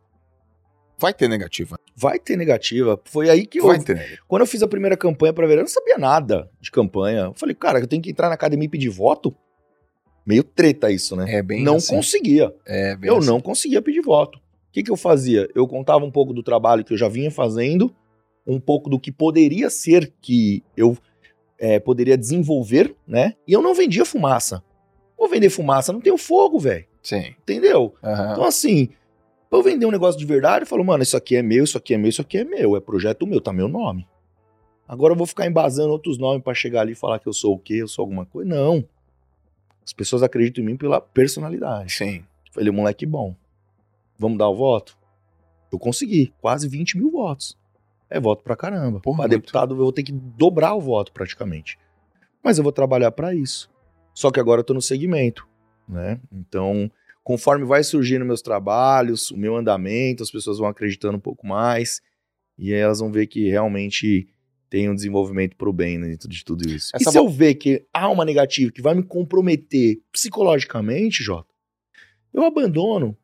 Vai 0.99 1.13
ter 1.13 1.27
negativa. 1.27 1.79
Vai 1.95 2.17
ter 2.19 2.35
negativa. 2.35 2.99
Foi 3.05 3.29
aí 3.29 3.45
que 3.45 3.59
eu, 3.59 3.67
Vai 3.67 3.79
ter 3.79 3.93
negativa. 3.95 4.21
quando 4.27 4.41
eu 4.41 4.47
fiz 4.47 4.63
a 4.63 4.67
primeira 4.67 4.97
campanha 4.97 5.31
pra 5.31 5.45
verão, 5.45 5.59
eu 5.61 5.65
não 5.65 5.69
sabia 5.71 5.97
nada 5.97 6.49
de 6.59 6.71
campanha. 6.71 7.25
Eu 7.25 7.33
falei, 7.35 7.53
cara, 7.53 7.79
eu 7.79 7.87
tenho 7.87 8.01
que 8.01 8.09
entrar 8.09 8.29
na 8.29 8.33
academia 8.33 8.65
e 8.65 8.69
pedir 8.69 8.89
voto? 8.89 9.35
Meio 10.25 10.43
treta 10.43 10.89
isso, 10.91 11.15
né? 11.15 11.35
É 11.35 11.41
bem 11.43 11.63
não 11.63 11.75
assim. 11.75 11.95
conseguia. 11.95 12.53
É 12.65 12.95
bem 12.95 13.09
eu 13.09 13.17
assim. 13.17 13.27
não 13.27 13.39
conseguia 13.39 13.81
pedir 13.81 14.01
voto. 14.01 14.37
O 14.39 14.41
que, 14.71 14.81
que 14.83 14.91
eu 14.91 14.97
fazia? 14.97 15.47
Eu 15.55 15.67
contava 15.67 16.03
um 16.03 16.11
pouco 16.11 16.33
do 16.33 16.41
trabalho 16.43 16.83
que 16.83 16.93
eu 16.93 16.97
já 16.97 17.07
vinha 17.07 17.29
fazendo, 17.31 17.93
um 18.47 18.59
pouco 18.59 18.89
do 18.89 18.99
que 18.99 19.11
poderia 19.11 19.69
ser 19.69 20.13
que 20.21 20.63
eu 20.75 20.97
é, 21.59 21.79
poderia 21.79 22.17
desenvolver, 22.17 22.95
né? 23.05 23.33
E 23.47 23.51
eu 23.51 23.61
não 23.61 23.75
vendia 23.75 24.05
fumaça. 24.05 24.63
Vou 25.17 25.27
vender 25.27 25.49
fumaça, 25.49 25.91
não 25.91 25.99
tenho 25.99 26.17
fogo, 26.17 26.59
velho. 26.59 26.85
Sim. 27.01 27.35
Entendeu? 27.41 27.93
Aham. 28.03 28.31
Então, 28.31 28.43
assim, 28.45 28.89
pra 29.49 29.59
eu 29.59 29.63
vender 29.63 29.85
um 29.85 29.91
negócio 29.91 30.19
de 30.19 30.25
verdade, 30.25 30.63
eu 30.63 30.67
falo, 30.67 30.83
mano, 30.83 31.03
isso 31.03 31.17
aqui 31.17 31.35
é 31.35 31.41
meu, 31.41 31.63
isso 31.63 31.77
aqui 31.77 31.93
é 31.93 31.97
meu, 31.97 32.09
isso 32.09 32.21
aqui 32.21 32.37
é 32.37 32.43
meu. 32.43 32.77
É 32.77 32.79
projeto 32.79 33.27
meu, 33.27 33.41
tá 33.41 33.51
meu 33.51 33.67
nome. 33.67 34.07
Agora 34.87 35.13
eu 35.13 35.17
vou 35.17 35.27
ficar 35.27 35.45
embasando 35.45 35.91
outros 35.91 36.17
nomes 36.17 36.43
pra 36.43 36.53
chegar 36.53 36.81
ali 36.81 36.93
e 36.93 36.95
falar 36.95 37.19
que 37.19 37.27
eu 37.27 37.33
sou 37.33 37.55
o 37.55 37.59
quê, 37.59 37.75
eu 37.75 37.87
sou 37.87 38.03
alguma 38.03 38.25
coisa. 38.25 38.49
Não. 38.49 38.87
As 39.83 39.91
pessoas 39.91 40.23
acreditam 40.23 40.63
em 40.63 40.67
mim 40.67 40.77
pela 40.77 41.01
personalidade. 41.01 41.91
Sim. 41.91 42.23
Falei, 42.53 42.71
moleque 42.71 43.05
bom. 43.05 43.35
Vamos 44.17 44.37
dar 44.37 44.47
o 44.49 44.55
voto? 44.55 44.97
Eu 45.71 45.77
consegui, 45.77 46.33
quase 46.39 46.67
20 46.67 46.97
mil 46.97 47.11
votos. 47.11 47.57
É 48.09 48.19
voto 48.19 48.43
pra 48.43 48.55
caramba. 48.55 49.01
Muito. 49.05 49.29
deputado 49.29 49.73
eu 49.73 49.77
vou 49.77 49.91
ter 49.91 50.03
que 50.03 50.11
dobrar 50.11 50.73
o 50.75 50.81
voto 50.81 51.11
praticamente. 51.11 51.77
Mas 52.43 52.57
eu 52.57 52.63
vou 52.63 52.71
trabalhar 52.71 53.11
pra 53.11 53.33
isso. 53.33 53.69
Só 54.13 54.31
que 54.31 54.39
agora 54.39 54.61
eu 54.61 54.63
tô 54.63 54.73
no 54.73 54.81
segmento, 54.81 55.47
né? 55.87 56.19
Então, 56.31 56.89
conforme 57.23 57.65
vai 57.65 57.83
surgindo 57.83 58.25
meus 58.25 58.41
trabalhos, 58.41 59.29
o 59.31 59.37
meu 59.37 59.55
andamento, 59.55 60.23
as 60.23 60.31
pessoas 60.31 60.57
vão 60.57 60.67
acreditando 60.67 61.17
um 61.17 61.21
pouco 61.21 61.45
mais 61.45 62.01
e 62.57 62.73
aí 62.73 62.79
elas 62.79 62.99
vão 62.99 63.11
ver 63.11 63.27
que 63.27 63.49
realmente 63.49 64.27
tem 64.69 64.89
um 64.89 64.95
desenvolvimento 64.95 65.55
pro 65.55 65.71
bem 65.71 65.97
né, 65.97 66.07
dentro 66.07 66.27
de 66.27 66.43
tudo 66.43 66.67
isso. 66.67 66.91
Essa 66.93 67.09
e 67.09 67.11
se 67.11 67.17
eu 67.17 67.29
ver 67.29 67.55
que 67.55 67.85
há 67.93 68.09
uma 68.09 68.25
negativa 68.25 68.71
que 68.71 68.81
vai 68.81 68.95
me 68.95 69.03
comprometer 69.03 70.01
psicologicamente, 70.11 71.23
Jota, 71.23 71.53
eu 72.33 72.43
abandono, 72.43 73.17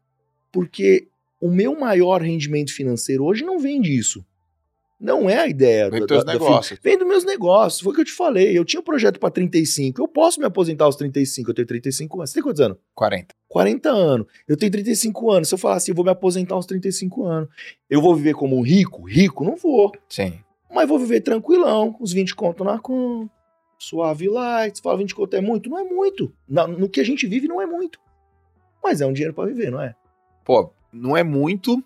porque 0.51 1.07
o 1.41 1.49
meu 1.49 1.77
maior 1.77 2.21
rendimento 2.21 2.73
financeiro 2.73 3.25
hoje 3.25 3.43
não 3.43 3.59
vem 3.59 3.81
disso. 3.81 4.25
Não 5.03 5.29
é 5.29 5.37
a 5.39 5.47
ideia 5.47 5.89
Vem 5.89 6.05
teus 6.05 6.23
da- 6.23 6.33
da 6.33 6.39
negócios. 6.39 6.79
Vem 6.81 6.97
dos 6.97 7.05
meus 7.07 7.25
negócios. 7.25 7.81
Foi 7.81 7.91
o 7.91 7.95
que 7.95 8.01
eu 8.01 8.05
te 8.05 8.13
falei. 8.13 8.57
Eu 8.57 8.63
tinha 8.63 8.79
um 8.79 8.83
projeto 8.83 9.19
pra 9.19 9.29
35. 9.29 10.01
Eu 10.01 10.07
posso 10.07 10.39
me 10.39 10.45
aposentar 10.45 10.85
aos 10.85 10.95
35. 10.95 11.51
Eu 11.51 11.53
tenho 11.53 11.67
35 11.67 12.17
anos. 12.19 12.29
Você 12.29 12.35
tem 12.35 12.43
quantos 12.43 12.61
anos? 12.61 12.77
40. 12.95 13.35
40 13.49 13.89
anos. 13.89 14.27
Eu 14.47 14.55
tenho 14.55 14.71
35 14.71 15.29
anos. 15.29 15.49
Se 15.49 15.53
eu 15.55 15.57
falar 15.59 15.75
assim, 15.75 15.91
eu 15.91 15.95
vou 15.95 16.05
me 16.05 16.11
aposentar 16.11 16.55
aos 16.55 16.65
35 16.65 17.25
anos. 17.25 17.49
Eu 17.89 18.01
vou 18.01 18.15
viver 18.15 18.33
como 18.33 18.57
um 18.57 18.61
rico? 18.61 19.03
Rico? 19.03 19.43
Não 19.43 19.57
vou. 19.57 19.91
Sim. 20.07 20.39
Mas 20.73 20.87
vou 20.87 20.97
viver 20.97 21.19
tranquilão, 21.19 21.95
os 21.99 22.13
20 22.13 22.33
conto 22.33 22.63
na 22.63 22.79
conta. 22.79 23.29
Suave 23.77 24.29
light. 24.29 24.77
Você 24.77 24.81
fala 24.81 24.97
20 24.97 25.13
conto 25.13 25.35
é 25.35 25.41
muito? 25.41 25.69
Não 25.69 25.77
é 25.79 25.83
muito. 25.83 26.33
Na- 26.47 26.65
no 26.65 26.87
que 26.87 27.01
a 27.01 27.03
gente 27.03 27.27
vive, 27.27 27.47
não 27.49 27.61
é 27.61 27.65
muito. 27.65 27.99
Mas 28.81 29.01
é 29.01 29.05
um 29.05 29.11
dinheiro 29.11 29.33
pra 29.33 29.45
viver, 29.45 29.69
não 29.69 29.81
é? 29.81 29.93
Pô, 30.45 30.71
não 30.93 31.17
é 31.17 31.23
muito 31.23 31.83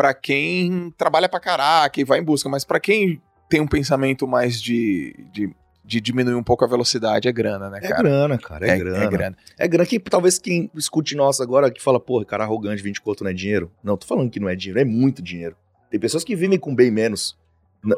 pra 0.00 0.14
quem 0.14 0.90
trabalha 0.96 1.28
pra 1.28 1.38
caraca 1.38 2.00
e 2.00 2.04
vai 2.04 2.18
em 2.20 2.24
busca, 2.24 2.48
mas 2.48 2.64
pra 2.64 2.80
quem 2.80 3.20
tem 3.50 3.60
um 3.60 3.66
pensamento 3.66 4.26
mais 4.26 4.58
de, 4.58 5.14
de, 5.30 5.54
de 5.84 6.00
diminuir 6.00 6.34
um 6.36 6.42
pouco 6.42 6.64
a 6.64 6.66
velocidade, 6.68 7.28
é 7.28 7.32
grana, 7.32 7.68
né, 7.68 7.80
É 7.82 7.88
cara? 7.88 8.02
grana, 8.02 8.38
cara. 8.38 8.66
É, 8.66 8.78
grana. 8.78 9.04
É 9.04 9.06
grana. 9.08 9.36
É 9.58 9.68
grana 9.68 9.84
que 9.86 9.98
talvez 10.00 10.38
quem 10.38 10.70
escute 10.74 11.14
nós 11.14 11.38
agora 11.38 11.70
que 11.70 11.82
fala, 11.82 12.00
pô, 12.00 12.24
cara 12.24 12.44
arrogante, 12.44 12.82
20 12.82 13.02
conto 13.02 13.24
não 13.24 13.30
é 13.30 13.34
dinheiro. 13.34 13.70
Não, 13.84 13.94
tô 13.94 14.06
falando 14.06 14.30
que 14.30 14.40
não 14.40 14.48
é 14.48 14.56
dinheiro, 14.56 14.80
é 14.80 14.84
muito 14.86 15.20
dinheiro. 15.20 15.54
Tem 15.90 16.00
pessoas 16.00 16.24
que 16.24 16.34
vivem 16.34 16.58
com 16.58 16.74
bem 16.74 16.90
menos. 16.90 17.36
N- 17.84 17.94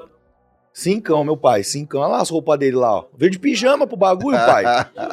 Cincão, 0.74 1.22
meu 1.22 1.36
pai, 1.36 1.62
cincão. 1.62 2.00
Olha 2.00 2.12
lá 2.12 2.20
as 2.20 2.30
roupas 2.30 2.58
dele 2.58 2.74
lá, 2.76 2.96
ó. 2.96 3.04
Veio 3.16 3.30
de 3.30 3.38
pijama 3.38 3.86
pro 3.86 3.96
bagulho, 3.96 4.38
pai. 4.38 4.64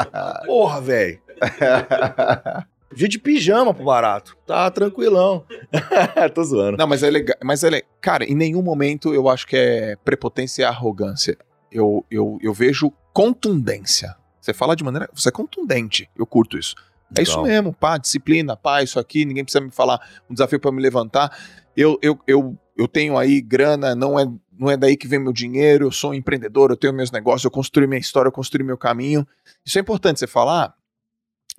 Porra, 0.48 0.82
velho. 0.82 1.20
Veio 2.92 3.10
de 3.10 3.20
pijama 3.20 3.74
pro 3.74 3.84
barato. 3.86 4.36
Tá 4.48 4.70
tranquilão. 4.72 5.46
tô 6.34 6.44
zoando. 6.44 6.78
Não, 6.78 6.88
mas 6.88 7.04
é 7.04 7.10
legal. 7.10 7.38
Mas 7.44 7.64
é 7.64 7.70
le- 7.70 7.86
Cara, 8.02 8.24
em 8.26 8.36
nenhum 8.36 8.62
momento 8.62 9.14
eu 9.14 9.30
acho 9.30 9.46
que 9.48 9.56
é 9.56 9.96
prepotência 10.04 10.64
e 10.64 10.66
arrogância. 10.66 11.38
Eu, 11.72 12.04
eu, 12.10 12.40
eu 12.42 12.54
vejo 12.54 12.92
contundência. 13.14 14.16
Você 14.42 14.54
fala 14.54 14.76
de 14.76 14.84
maneira. 14.84 15.10
Você 15.14 15.30
é 15.30 15.32
contundente. 15.32 16.10
Eu 16.18 16.26
curto 16.26 16.58
isso. 16.58 16.74
É 17.18 17.22
isso 17.24 17.42
Legal. 17.42 17.46
mesmo, 17.64 17.74
pá, 17.74 17.98
disciplina, 17.98 18.56
pá, 18.56 18.84
isso 18.84 19.00
aqui, 19.00 19.26
ninguém 19.26 19.44
precisa 19.44 19.64
me 19.64 19.72
falar 19.72 20.00
um 20.30 20.34
desafio 20.34 20.60
pra 20.60 20.72
me 20.72 20.80
levantar. 20.82 21.36
Eu, 21.76 21.98
eu, 22.04 22.20
eu, 22.28 22.56
eu 22.78 22.88
tenho 22.88 23.18
aí 23.18 23.42
grana, 23.42 23.96
não 23.96 24.20
é, 24.20 24.28
não 24.58 24.70
é 24.70 24.78
daí 24.78 24.96
que 24.96 25.08
vem 25.08 25.18
meu 25.20 25.34
dinheiro, 25.34 25.88
eu 25.88 25.92
sou 25.92 26.12
um 26.12 26.14
empreendedor, 26.14 26.70
eu 26.70 26.78
tenho 26.78 26.94
meus 26.94 27.10
negócios, 27.12 27.44
eu 27.44 27.50
construí 27.50 27.88
minha 27.88 28.00
história, 28.00 28.28
eu 28.28 28.32
construí 28.32 28.64
meu 28.64 28.78
caminho. 28.78 29.28
Isso 29.66 29.80
é 29.80 29.82
importante 29.82 30.20
você 30.20 30.28
falar, 30.28 30.72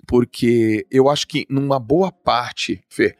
porque 0.07 0.85
eu 0.91 1.09
acho 1.09 1.27
que 1.27 1.45
numa 1.49 1.79
boa 1.79 2.11
parte, 2.11 2.81
Fê, 2.89 3.15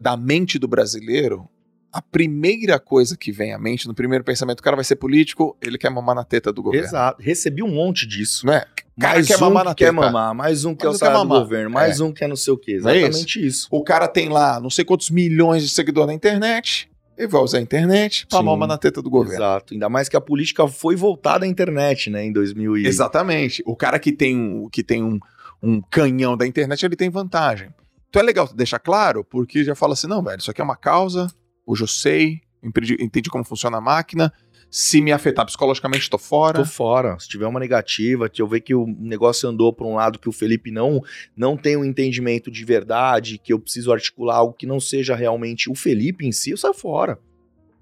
da, 0.00 0.16
mente 0.16 0.58
do 0.58 0.66
brasileiro, 0.66 1.48
a 1.92 2.00
primeira 2.00 2.78
coisa 2.78 3.16
que 3.16 3.32
vem 3.32 3.52
à 3.52 3.58
mente, 3.58 3.86
no 3.86 3.94
primeiro 3.94 4.24
pensamento, 4.24 4.60
o 4.60 4.62
cara 4.62 4.76
vai 4.76 4.84
ser 4.84 4.96
político, 4.96 5.56
ele 5.60 5.78
quer 5.78 5.90
mamar 5.90 6.14
na 6.14 6.24
teta 6.24 6.52
do 6.52 6.62
governo. 6.62 6.86
Exato. 6.86 7.22
Recebi 7.22 7.62
um 7.62 7.70
monte 7.70 8.06
disso. 8.06 8.46
Não 8.46 8.52
é? 8.52 8.66
Cara 9.00 9.14
mais 9.14 9.26
quer 9.26 9.36
um 9.36 9.40
mamar 9.40 9.62
que 9.62 9.68
na 9.68 9.74
quer 9.74 9.84
teta. 9.86 9.92
mamar, 10.00 10.34
mais 10.34 10.64
um 10.64 10.74
que 10.74 10.84
é 10.84 10.88
o 10.88 10.92
quer 10.92 10.98
salário 10.98 11.28
do 11.28 11.40
governo, 11.40 11.70
mais 11.70 12.00
um 12.00 12.12
que 12.12 12.22
é 12.22 12.28
não 12.28 12.36
sei 12.36 12.52
o 12.52 12.58
quê. 12.58 12.78
Não 12.80 12.90
é 12.90 12.96
isso? 12.96 13.06
Exatamente 13.06 13.46
isso. 13.46 13.68
O 13.70 13.82
cara 13.82 14.06
tem 14.06 14.28
lá 14.28 14.60
não 14.60 14.70
sei 14.70 14.84
quantos 14.84 15.10
milhões 15.10 15.62
de 15.62 15.70
seguidores 15.70 16.08
na 16.08 16.14
internet, 16.14 16.90
ele 17.16 17.28
vai 17.28 17.42
usar 17.42 17.58
a 17.58 17.60
internet 17.60 18.26
pra 18.26 18.38
Sim. 18.38 18.44
mamar 18.44 18.68
na 18.68 18.78
teta 18.78 19.02
do 19.02 19.10
governo. 19.10 19.36
Exato. 19.36 19.74
Ainda 19.74 19.88
mais 19.88 20.08
que 20.08 20.16
a 20.16 20.20
política 20.20 20.66
foi 20.66 20.96
voltada 20.96 21.44
à 21.44 21.48
internet, 21.48 22.08
né, 22.08 22.24
em 22.24 22.32
2000 22.32 22.78
e... 22.78 22.86
Exatamente. 22.86 23.62
O 23.66 23.76
cara 23.76 23.98
que 23.98 24.10
tem, 24.10 24.36
um, 24.36 24.68
que 24.70 24.82
tem 24.82 25.02
um, 25.02 25.18
um 25.62 25.80
canhão 25.80 26.36
da 26.36 26.46
internet, 26.46 26.84
ele 26.84 26.96
tem 26.96 27.10
vantagem. 27.10 27.68
Então 28.08 28.20
é 28.20 28.24
legal 28.24 28.48
deixar 28.52 28.78
claro, 28.78 29.24
porque 29.24 29.62
já 29.62 29.74
fala 29.74 29.92
assim, 29.92 30.06
não, 30.06 30.22
velho, 30.22 30.40
isso 30.40 30.50
aqui 30.50 30.60
é 30.60 30.64
uma 30.64 30.76
causa, 30.76 31.28
hoje 31.66 31.84
eu 31.84 31.88
sei, 31.88 32.40
entendi, 32.62 33.30
como 33.30 33.44
funciona 33.44 33.78
a 33.78 33.80
máquina, 33.80 34.32
se 34.70 35.00
me 35.00 35.10
afetar 35.10 35.44
psicologicamente, 35.44 36.08
tô 36.08 36.16
fora. 36.16 36.60
Tô 36.60 36.64
fora. 36.64 37.18
Se 37.18 37.28
tiver 37.28 37.46
uma 37.46 37.58
negativa, 37.58 38.28
que 38.28 38.40
eu 38.40 38.46
ver 38.46 38.60
que 38.60 38.72
o 38.72 38.86
negócio 38.86 39.48
andou 39.48 39.72
para 39.72 39.86
um 39.86 39.96
lado 39.96 40.18
que 40.18 40.28
o 40.28 40.32
Felipe 40.32 40.70
não 40.70 41.02
não 41.36 41.56
tem 41.56 41.76
um 41.76 41.84
entendimento 41.84 42.50
de 42.50 42.64
verdade, 42.64 43.36
que 43.36 43.52
eu 43.52 43.58
preciso 43.58 43.92
articular 43.92 44.36
algo 44.36 44.54
que 44.54 44.66
não 44.66 44.78
seja 44.78 45.16
realmente 45.16 45.68
o 45.68 45.74
Felipe 45.74 46.24
em 46.24 46.30
si, 46.30 46.50
eu 46.50 46.56
saio 46.56 46.74
fora. 46.74 47.18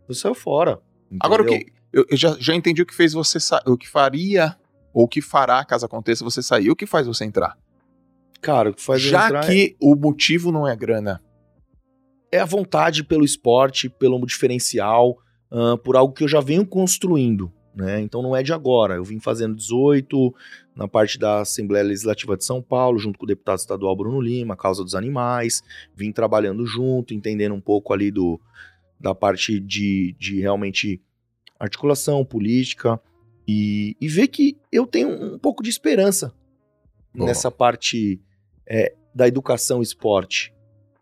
Eu 0.08 0.14
saio 0.14 0.34
fora. 0.34 0.80
Agora 1.20 1.42
o 1.42 1.44
entendeu? 1.44 1.66
que. 1.66 1.78
Eu, 1.92 2.06
eu 2.10 2.16
já, 2.16 2.36
já 2.38 2.54
entendi 2.54 2.80
o 2.80 2.86
que 2.86 2.94
fez 2.94 3.12
você 3.12 3.38
o 3.66 3.76
que 3.76 3.88
faria, 3.88 4.56
ou 4.92 5.04
o 5.04 5.08
que 5.08 5.20
fará 5.20 5.62
caso 5.64 5.84
aconteça 5.84 6.24
você 6.24 6.42
sair. 6.42 6.70
O 6.70 6.76
que 6.76 6.86
faz 6.86 7.06
você 7.06 7.24
entrar? 7.24 7.56
Cara, 8.41 8.70
o 8.70 8.74
que 8.74 8.82
faz 8.82 9.03
já 9.03 9.26
entrar 9.26 9.45
é- 9.45 9.47
que 9.47 9.76
o 9.80 9.95
motivo 9.97 10.53
não 10.53 10.66
é 10.66 10.74
grana. 10.76 11.22
é 12.30 12.39
a 12.39 12.45
vontade 12.45 13.03
pelo 13.03 13.24
esporte, 13.24 13.89
pelo 13.89 14.24
diferencial, 14.26 15.16
ahn, 15.51 15.78
por 15.78 15.97
algo 15.97 16.12
que 16.12 16.22
eu 16.22 16.28
já 16.28 16.41
venho 16.41 16.66
construindo. 16.66 17.51
Né? 17.74 18.01
Então 18.01 18.20
não 18.20 18.36
é 18.36 18.43
de 18.43 18.53
agora. 18.53 18.97
Eu 18.97 19.05
vim 19.05 19.18
fazendo 19.18 19.55
18 19.57 20.34
na 20.74 20.86
parte 20.86 21.18
da 21.18 21.41
Assembleia 21.41 21.84
Legislativa 21.84 22.36
de 22.36 22.45
São 22.45 22.61
Paulo, 22.61 22.99
junto 22.99 23.18
com 23.18 23.24
o 23.24 23.26
deputado 23.28 23.59
estadual 23.59 23.97
Bruno 23.97 24.20
Lima, 24.20 24.57
causa 24.57 24.84
dos 24.84 24.95
animais. 24.95 25.62
Vim 25.95 26.12
trabalhando 26.12 26.66
junto, 26.66 27.14
entendendo 27.14 27.55
um 27.55 27.61
pouco 27.61 27.95
ali 27.95 28.11
do, 28.11 28.39
da 29.01 29.14
parte 29.14 29.59
de, 29.61 30.14
de 30.18 30.41
realmente 30.41 31.01
articulação 31.59 32.24
política 32.24 33.01
e, 33.47 33.97
e 34.01 34.07
ver 34.09 34.28
que 34.28 34.57
eu 34.70 34.86
tenho 34.86 35.09
um 35.34 35.39
pouco 35.39 35.62
de 35.62 35.70
esperança 35.70 36.34
Boa. 37.14 37.28
nessa 37.28 37.51
parte 37.51 38.20
é, 38.68 38.94
da 39.14 39.26
educação 39.26 39.80
esporte. 39.82 40.52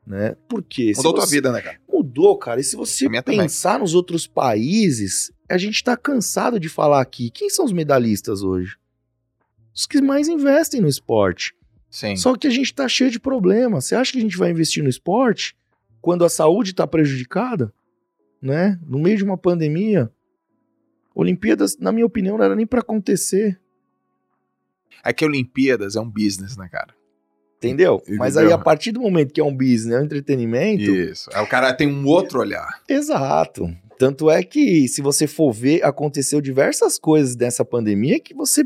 Né? 0.06 0.36
Porque 0.48 0.92
Mudou 0.96 1.14
tua 1.14 1.26
você- 1.26 1.34
vida, 1.34 1.50
né, 1.50 1.60
cara? 1.60 1.80
Mudou, 1.92 2.38
cara. 2.38 2.60
E 2.60 2.64
se 2.64 2.76
você 2.76 3.08
minha 3.08 3.22
também. 3.22 3.40
pensar 3.40 3.80
nos 3.80 3.92
outros 3.92 4.26
países, 4.26 5.32
a 5.48 5.58
gente 5.58 5.82
tá 5.82 5.96
cansado 5.96 6.60
de 6.60 6.68
falar 6.68 7.00
aqui. 7.00 7.28
Quem 7.30 7.50
são 7.50 7.64
os 7.64 7.72
medalhistas 7.72 8.42
hoje? 8.42 8.76
Os 9.74 9.84
que 9.84 10.00
mais 10.00 10.28
investem 10.28 10.80
no 10.80 10.86
esporte. 10.88 11.54
Sim. 11.90 12.14
Só 12.16 12.36
que 12.36 12.46
a 12.46 12.50
gente 12.50 12.72
tá 12.72 12.88
cheio 12.88 13.10
de 13.10 13.18
problemas. 13.18 13.86
Você 13.86 13.96
acha 13.96 14.12
que 14.12 14.18
a 14.18 14.20
gente 14.22 14.36
vai 14.36 14.50
investir 14.50 14.82
no 14.82 14.88
esporte 14.88 15.56
quando 16.00 16.24
a 16.24 16.28
saúde 16.28 16.72
tá 16.72 16.86
prejudicada? 16.86 17.72
Né? 18.40 18.78
No 18.86 18.98
meio 19.00 19.16
de 19.16 19.24
uma 19.24 19.36
pandemia? 19.36 20.08
Olimpíadas, 21.14 21.76
na 21.78 21.90
minha 21.90 22.06
opinião, 22.06 22.36
não 22.38 22.44
era 22.44 22.54
nem 22.54 22.66
pra 22.66 22.80
acontecer. 22.80 23.58
É 25.02 25.12
que 25.12 25.24
Olimpíadas 25.24 25.96
é 25.96 26.00
um 26.00 26.08
business, 26.08 26.56
né, 26.56 26.68
cara? 26.70 26.94
Entendeu? 27.58 27.96
Entendeu? 28.02 28.18
Mas 28.18 28.36
aí, 28.36 28.52
a 28.52 28.58
partir 28.58 28.92
do 28.92 29.00
momento 29.00 29.32
que 29.32 29.40
é 29.40 29.44
um 29.44 29.54
business, 29.56 29.96
é 29.96 30.00
um 30.00 30.04
entretenimento, 30.04 30.82
Isso. 30.90 31.30
Aí 31.32 31.42
o 31.42 31.46
cara 31.48 31.72
tem 31.72 31.86
um 31.88 32.06
outro 32.06 32.40
olhar. 32.40 32.68
Exato. 32.88 33.68
Tanto 33.98 34.30
é 34.30 34.42
que, 34.42 34.86
se 34.88 35.00
você 35.00 35.26
for 35.26 35.52
ver, 35.52 35.82
aconteceu 35.84 36.40
diversas 36.40 36.98
coisas 36.98 37.34
dessa 37.34 37.64
pandemia 37.64 38.20
que 38.20 38.34
você 38.34 38.62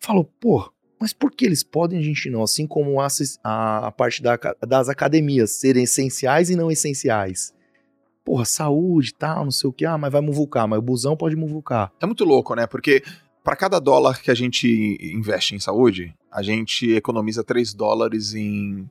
falou, 0.00 0.24
pô, 0.40 0.70
mas 1.00 1.12
por 1.12 1.32
que 1.32 1.44
eles 1.44 1.64
podem, 1.64 1.98
a 1.98 2.02
gente 2.02 2.30
não? 2.30 2.42
Assim 2.44 2.66
como 2.66 3.00
a, 3.00 3.08
a- 3.42 3.92
parte 3.92 4.22
da 4.22 4.36
das 4.66 4.88
academias 4.88 5.50
serem 5.52 5.82
essenciais 5.84 6.48
e 6.50 6.54
não 6.56 6.70
essenciais. 6.70 7.52
porra, 8.24 8.44
saúde 8.44 9.08
e 9.10 9.14
tal, 9.14 9.44
não 9.44 9.50
sei 9.50 9.68
o 9.70 9.72
que, 9.72 9.84
ah, 9.86 9.96
mas 9.98 10.12
vai 10.12 10.20
muvucar, 10.20 10.68
mas 10.68 10.78
o 10.78 10.82
busão 10.82 11.16
pode 11.16 11.34
muvucar. 11.34 11.90
É 12.00 12.04
muito 12.06 12.24
louco, 12.24 12.54
né? 12.54 12.66
Porque 12.66 13.02
para 13.42 13.56
cada 13.56 13.78
dólar 13.80 14.20
que 14.20 14.30
a 14.30 14.34
gente 14.34 14.68
investe 15.00 15.54
em 15.54 15.58
saúde, 15.58 16.14
a 16.30 16.42
gente 16.42 16.90
economiza 16.92 17.42
3 17.42 17.74
dólares 17.74 18.34
em, 18.34 18.88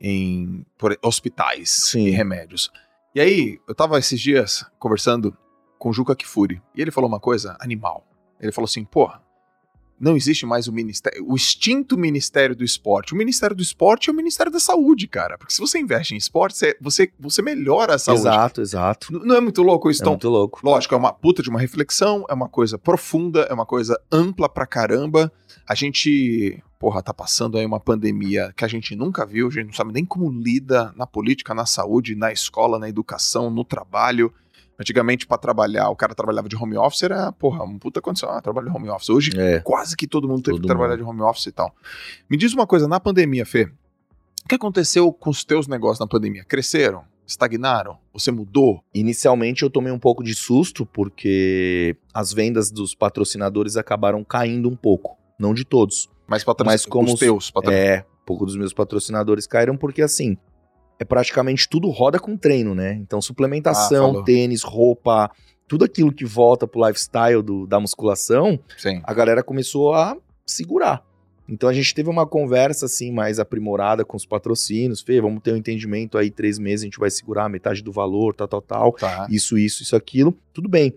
em 0.00 0.64
por, 0.76 0.96
hospitais 1.02 1.70
Sim. 1.70 2.06
e 2.06 2.10
remédios. 2.10 2.70
E 3.14 3.20
aí, 3.20 3.60
eu 3.68 3.74
tava 3.74 3.98
esses 3.98 4.20
dias 4.20 4.64
conversando 4.78 5.36
com 5.78 5.90
o 5.90 5.92
Juca 5.92 6.14
Kifuri, 6.14 6.62
e 6.74 6.80
ele 6.80 6.90
falou 6.90 7.08
uma 7.08 7.20
coisa 7.20 7.56
animal. 7.60 8.06
Ele 8.40 8.52
falou 8.52 8.66
assim, 8.66 8.84
porra, 8.84 9.22
não 10.02 10.16
existe 10.16 10.44
mais 10.44 10.66
o 10.66 10.72
ministério, 10.72 11.24
o 11.26 11.36
extinto 11.36 11.96
Ministério 11.96 12.56
do 12.56 12.64
Esporte. 12.64 13.14
O 13.14 13.16
Ministério 13.16 13.54
do 13.54 13.62
Esporte 13.62 14.10
é 14.10 14.12
o 14.12 14.16
Ministério 14.16 14.50
da 14.50 14.58
Saúde, 14.58 15.06
cara. 15.06 15.38
Porque 15.38 15.54
se 15.54 15.60
você 15.60 15.78
investe 15.78 16.12
em 16.14 16.16
esporte, 16.18 16.56
você, 16.58 16.76
você, 16.80 17.12
você 17.20 17.40
melhora 17.40 17.94
a 17.94 17.98
saúde. 17.98 18.20
Exato, 18.22 18.60
exato. 18.60 19.12
N- 19.14 19.24
Não 19.24 19.36
é 19.36 19.40
muito 19.40 19.62
louco 19.62 19.88
isso? 19.90 20.02
É 20.02 20.04
Então, 20.04 20.14
muito 20.14 20.28
louco. 20.28 20.60
Lógico, 20.64 20.94
é 20.94 20.98
uma 20.98 21.12
puta 21.12 21.40
de 21.42 21.48
uma 21.48 21.60
reflexão, 21.60 22.26
é 22.28 22.34
uma 22.34 22.48
coisa 22.48 22.76
profunda, 22.76 23.42
é 23.48 23.54
uma 23.54 23.64
coisa 23.64 23.96
ampla 24.10 24.48
pra 24.48 24.66
caramba. 24.66 25.32
A 25.68 25.74
gente, 25.76 26.60
porra, 26.78 27.00
tá 27.00 27.14
passando 27.14 27.56
aí 27.56 27.64
uma 27.64 27.78
pandemia 27.78 28.52
que 28.56 28.64
a 28.64 28.68
gente 28.68 28.96
nunca 28.96 29.24
viu, 29.24 29.46
a 29.46 29.50
gente 29.50 29.66
não 29.66 29.72
sabe 29.72 29.92
nem 29.92 30.04
como 30.04 30.28
lida 30.30 30.92
na 30.96 31.06
política, 31.06 31.54
na 31.54 31.64
saúde, 31.64 32.16
na 32.16 32.32
escola, 32.32 32.78
na 32.78 32.88
educação, 32.88 33.48
no 33.50 33.64
trabalho. 33.64 34.32
Antigamente, 34.82 35.26
pra 35.26 35.38
trabalhar, 35.38 35.88
o 35.90 35.96
cara 35.96 36.12
trabalhava 36.14 36.48
de 36.48 36.56
home 36.56 36.76
office, 36.76 37.04
era, 37.04 37.30
porra, 37.32 37.62
uma 37.62 37.78
puta 37.78 38.00
condição. 38.00 38.28
Ah, 38.30 38.40
trabalho 38.42 38.68
de 38.68 38.76
home 38.76 38.90
office. 38.90 39.08
Hoje, 39.10 39.30
É. 39.38 39.60
quase 39.60 39.96
que 39.96 40.06
todo 40.08 40.28
mundo 40.28 40.42
teve 40.42 40.56
Todo 40.56 40.62
que 40.62 40.66
trabalhar 40.68 40.96
de 40.96 41.02
home 41.04 41.22
office 41.22 41.46
e 41.46 41.52
tal. 41.52 41.72
Me 42.28 42.36
diz 42.36 42.52
uma 42.52 42.66
coisa, 42.66 42.88
na 42.88 42.98
pandemia, 42.98 43.46
Fê, 43.46 43.70
o 44.44 44.48
que 44.48 44.56
aconteceu 44.56 45.12
com 45.12 45.30
os 45.30 45.44
teus 45.44 45.68
negócios 45.68 46.00
na 46.00 46.06
pandemia? 46.08 46.44
Cresceram? 46.44 47.04
Estagnaram? 47.24 47.96
Você 48.12 48.32
mudou? 48.32 48.82
Inicialmente 48.92 49.62
eu 49.62 49.70
tomei 49.70 49.92
um 49.92 49.98
pouco 50.00 50.24
de 50.24 50.34
susto, 50.34 50.84
porque 50.84 51.96
as 52.12 52.32
vendas 52.32 52.70
dos 52.70 52.92
patrocinadores 52.94 53.76
acabaram 53.76 54.24
caindo 54.24 54.68
um 54.68 54.74
pouco. 54.76 55.16
Não 55.38 55.54
de 55.54 55.64
todos. 55.64 56.10
Mas, 56.26 56.42
patro... 56.42 56.66
Mas 56.66 56.84
como 56.84 57.06
os 57.06 57.14
os- 57.14 57.20
teus 57.20 57.50
patrocinadores. 57.52 57.98
É, 58.00 58.04
um 58.22 58.26
pouco 58.26 58.44
dos 58.44 58.56
meus 58.56 58.72
patrocinadores 58.72 59.46
caíram, 59.46 59.76
porque 59.76 60.02
assim, 60.02 60.36
é 61.02 61.04
praticamente 61.04 61.68
tudo 61.68 61.88
roda 61.90 62.18
com 62.18 62.36
treino, 62.36 62.74
né? 62.74 62.94
Então, 62.94 63.18
Ah, 63.18 63.22
suplementação, 63.22 64.08
falou. 64.08 64.24
tênis, 64.24 64.62
roupa, 64.62 65.30
tudo 65.66 65.84
aquilo 65.84 66.12
que 66.12 66.24
volta 66.24 66.66
pro 66.66 66.86
lifestyle 66.86 67.42
do- 67.42 67.66
da 67.66 67.80
musculação, 67.80 68.58
Sim. 68.78 69.00
a 69.04 69.12
galera 69.12 69.42
começou 69.42 69.92
a 69.94 70.16
segurar. 70.46 71.04
Então 71.48 71.68
a 71.68 71.72
gente 71.72 71.92
teve 71.94 72.08
uma 72.08 72.26
conversa 72.26 72.86
assim 72.86 73.10
mais 73.12 73.38
aprimorada 73.40 74.04
com 74.04 74.16
os 74.16 74.24
patrocínios, 74.24 75.02
Fê, 75.02 75.20
vamos 75.20 75.42
ter 75.42 75.52
um 75.52 75.56
entendimento 75.56 76.16
aí, 76.16 76.30
três 76.30 76.58
meses 76.58 76.82
a 76.82 76.86
gente 76.86 76.98
vai 77.00 77.10
segurar 77.10 77.48
metade 77.48 77.82
do 77.82 77.90
valor, 77.90 78.34
tal, 78.34 78.46
tal, 78.48 78.62
tal, 78.62 78.92
Tá. 78.92 79.26
isso, 79.28 79.58
isso, 79.58 79.82
isso, 79.82 79.96
aquilo, 79.96 80.36
tudo 80.54 80.68
bem. 80.68 80.94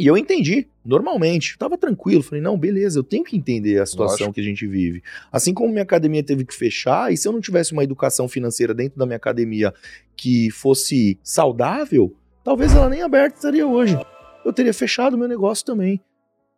E 0.00 0.06
eu 0.06 0.16
entendi, 0.16 0.66
normalmente, 0.82 1.58
tava 1.58 1.76
tranquilo, 1.76 2.22
falei, 2.22 2.40
não, 2.40 2.58
beleza, 2.58 2.98
eu 2.98 3.04
tenho 3.04 3.22
que 3.22 3.36
entender 3.36 3.82
a 3.82 3.84
situação 3.84 4.28
Lógico. 4.28 4.32
que 4.32 4.40
a 4.40 4.42
gente 4.42 4.66
vive. 4.66 5.02
Assim 5.30 5.52
como 5.52 5.68
minha 5.68 5.82
academia 5.82 6.22
teve 6.22 6.42
que 6.42 6.54
fechar, 6.54 7.12
e 7.12 7.18
se 7.18 7.28
eu 7.28 7.32
não 7.32 7.38
tivesse 7.38 7.74
uma 7.74 7.84
educação 7.84 8.26
financeira 8.26 8.72
dentro 8.72 8.98
da 8.98 9.04
minha 9.04 9.18
academia 9.18 9.74
que 10.16 10.50
fosse 10.52 11.18
saudável, 11.22 12.16
talvez 12.42 12.74
ela 12.74 12.88
nem 12.88 13.02
aberta 13.02 13.36
estaria 13.36 13.66
hoje. 13.66 13.94
Eu 14.42 14.54
teria 14.54 14.72
fechado 14.72 15.16
o 15.16 15.18
meu 15.18 15.28
negócio 15.28 15.66
também. 15.66 16.00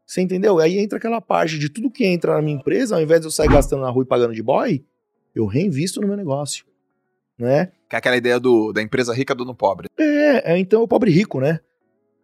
Você 0.07 0.21
entendeu? 0.21 0.61
Aí 0.61 0.79
entra 0.79 0.99
aquela 0.99 1.21
parte 1.21 1.59
de 1.59 1.69
tudo 1.69 1.91
que 1.91 2.05
entra 2.07 2.35
na 2.35 2.43
minha 2.43 2.57
empresa, 2.57 2.95
ao 2.95 3.03
invés 3.03 3.23
de 3.23 3.27
eu 3.27 3.33
sair 3.33 3.49
gastando 3.49 3.83
na 3.83 3.91
rua 3.91 4.05
e 4.05 4.07
pagando 4.07 4.35
de 4.35 4.43
boy, 4.43 4.85
eu 5.35 5.47
reinvisto 5.47 6.01
no 6.01 6.07
meu 6.07 6.17
negócio. 6.17 6.65
Né? 7.37 7.73
Que 7.91 7.97
é 7.97 7.99
aquela 7.99 8.17
ideia 8.17 8.39
do, 8.39 8.73
da 8.73 8.81
empresa 8.81 9.13
rica 9.13 9.35
do 9.35 9.45
no 9.45 9.53
pobre. 9.53 9.89
É, 9.99 10.53
é, 10.53 10.59
então 10.61 10.81
é 10.81 10.85
o 10.85 10.87
pobre 10.87 11.11
rico, 11.11 11.41
né? 11.41 11.59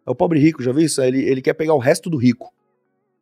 É 0.09 0.11
o 0.11 0.15
pobre 0.15 0.39
rico, 0.39 0.63
já 0.63 0.71
viu 0.71 0.83
isso? 0.85 0.99
Ele, 1.03 1.21
ele 1.21 1.39
quer 1.41 1.53
pegar 1.53 1.75
o 1.75 1.77
resto 1.77 2.09
do 2.09 2.17
rico. 2.17 2.51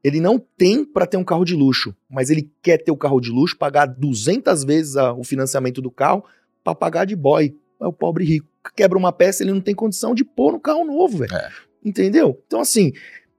Ele 0.01 0.21
não 0.21 0.39
tem 0.57 0.85
pra 0.85 1.05
ter 1.05 1.17
um 1.17 1.23
carro 1.23 1.43
de 1.43 1.53
luxo, 1.53 1.93
mas 2.09 2.29
ele 2.29 2.49
quer 2.61 2.77
ter 2.77 2.91
o 2.91 2.95
carro 2.97 3.19
de 3.19 3.29
luxo, 3.29 3.57
pagar 3.57 3.85
200 3.87 4.63
vezes 4.63 4.95
a- 4.95 5.11
o 5.13 5.23
financiamento 5.23 5.81
do 5.81 5.91
carro 5.91 6.23
pra 6.63 6.73
pagar 6.73 7.03
de 7.05 7.15
boy. 7.15 7.53
É 7.81 7.85
o 7.85 7.91
pobre 7.91 8.23
rico. 8.23 8.47
Quebra 8.75 8.97
uma 8.97 9.11
peça, 9.11 9.43
ele 9.43 9.51
não 9.51 9.59
tem 9.61 9.75
condição 9.75 10.15
de 10.15 10.23
pôr 10.23 10.53
no 10.53 10.59
carro 10.59 10.85
novo, 10.85 11.17
velho. 11.17 11.33
É. 11.35 11.49
Entendeu? 11.83 12.41
Então, 12.47 12.61
assim, 12.61 12.93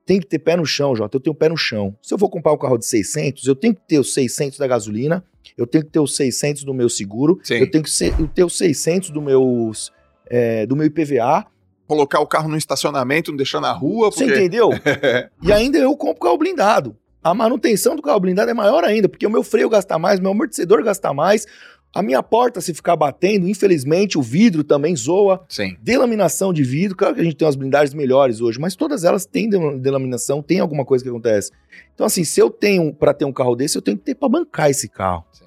tem 0.04 0.20
que 0.20 0.26
ter 0.26 0.38
pé 0.40 0.56
no 0.56 0.66
chão, 0.66 0.94
Jota. 0.94 1.16
Eu 1.16 1.20
tenho 1.20 1.34
pé 1.34 1.48
no 1.48 1.56
chão. 1.56 1.96
Se 2.02 2.12
eu 2.12 2.18
vou 2.18 2.28
comprar 2.28 2.52
um 2.52 2.58
carro 2.58 2.76
de 2.76 2.84
600, 2.86 3.46
eu 3.46 3.54
tenho 3.54 3.74
que 3.74 3.80
ter 3.88 3.98
os 3.98 4.12
600 4.12 4.58
da 4.58 4.66
gasolina, 4.66 5.24
eu 5.56 5.66
tenho 5.66 5.84
que 5.84 5.90
ter 5.90 6.00
os 6.00 6.14
600 6.16 6.64
do 6.64 6.74
meu 6.74 6.88
seguro, 6.88 7.38
Sim. 7.42 7.54
eu 7.54 7.70
tenho 7.70 7.82
que 7.84 7.90
ser- 7.90 8.14
eu 8.20 8.28
ter 8.28 8.44
os 8.44 8.56
600 8.58 9.10
do, 9.10 9.22
meus, 9.22 9.90
é, 10.26 10.66
do 10.66 10.76
meu 10.76 10.86
IPVA. 10.86 11.46
Colocar 11.88 12.20
o 12.20 12.26
carro 12.26 12.48
no 12.48 12.56
estacionamento, 12.56 13.32
não 13.32 13.36
deixar 13.36 13.60
na 13.60 13.72
rua, 13.72 14.10
Você 14.12 14.24
porque... 14.26 14.38
entendeu? 14.38 14.70
e 15.42 15.52
ainda 15.52 15.78
eu 15.78 15.96
compro 15.96 16.20
carro 16.20 16.38
blindado. 16.38 16.94
A 17.24 17.34
manutenção 17.34 17.96
do 17.96 18.02
carro 18.02 18.20
blindado 18.20 18.50
é 18.50 18.54
maior 18.54 18.84
ainda, 18.84 19.08
porque 19.08 19.26
o 19.26 19.30
meu 19.30 19.42
freio 19.42 19.68
gasta 19.68 19.98
mais, 19.98 20.20
meu 20.20 20.30
amortecedor 20.30 20.84
gasta 20.84 21.12
mais, 21.12 21.46
a 21.94 22.02
minha 22.02 22.22
porta, 22.22 22.60
se 22.60 22.74
ficar 22.74 22.94
batendo, 22.94 23.48
infelizmente, 23.48 24.18
o 24.18 24.22
vidro 24.22 24.62
também 24.62 24.94
zoa. 24.94 25.42
Sim. 25.48 25.74
Delaminação 25.82 26.52
de 26.52 26.62
vidro, 26.62 26.94
claro 26.96 27.14
que 27.14 27.20
a 27.22 27.24
gente 27.24 27.34
tem 27.36 27.46
umas 27.46 27.56
blindagens 27.56 27.94
melhores 27.94 28.40
hoje, 28.42 28.60
mas 28.60 28.76
todas 28.76 29.02
elas 29.04 29.24
têm 29.24 29.48
del- 29.48 29.78
delaminação, 29.78 30.42
tem 30.42 30.60
alguma 30.60 30.84
coisa 30.84 31.02
que 31.02 31.08
acontece. 31.08 31.50
Então, 31.94 32.06
assim, 32.06 32.22
se 32.22 32.38
eu 32.38 32.50
tenho 32.50 32.92
pra 32.94 33.14
ter 33.14 33.24
um 33.24 33.32
carro 33.32 33.56
desse, 33.56 33.76
eu 33.76 33.82
tenho 33.82 33.96
que 33.96 34.04
ter 34.04 34.14
pra 34.14 34.28
bancar 34.28 34.70
esse 34.70 34.88
carro. 34.88 35.24
Sim. 35.32 35.44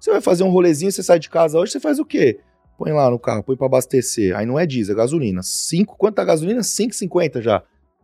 Você 0.00 0.10
vai 0.10 0.20
fazer 0.22 0.42
um 0.42 0.48
rolezinho, 0.50 0.90
você 0.90 1.02
sai 1.02 1.18
de 1.18 1.28
casa 1.30 1.58
hoje, 1.58 1.70
você 1.72 1.78
faz 1.80 1.98
o 2.00 2.04
quê? 2.04 2.40
Põe 2.82 2.90
lá 2.90 3.08
no 3.08 3.16
carro, 3.16 3.44
põe 3.44 3.56
pra 3.56 3.66
abastecer. 3.66 4.36
Aí 4.36 4.44
não 4.44 4.58
é 4.58 4.66
diesel, 4.66 4.96
é 4.96 4.96
gasolina. 4.96 5.40
5, 5.40 5.96
quanto 5.96 6.16
tá 6.16 6.22
a 6.22 6.24
gasolina? 6.24 6.62
5,50 6.62 7.40
já. 7.40 7.62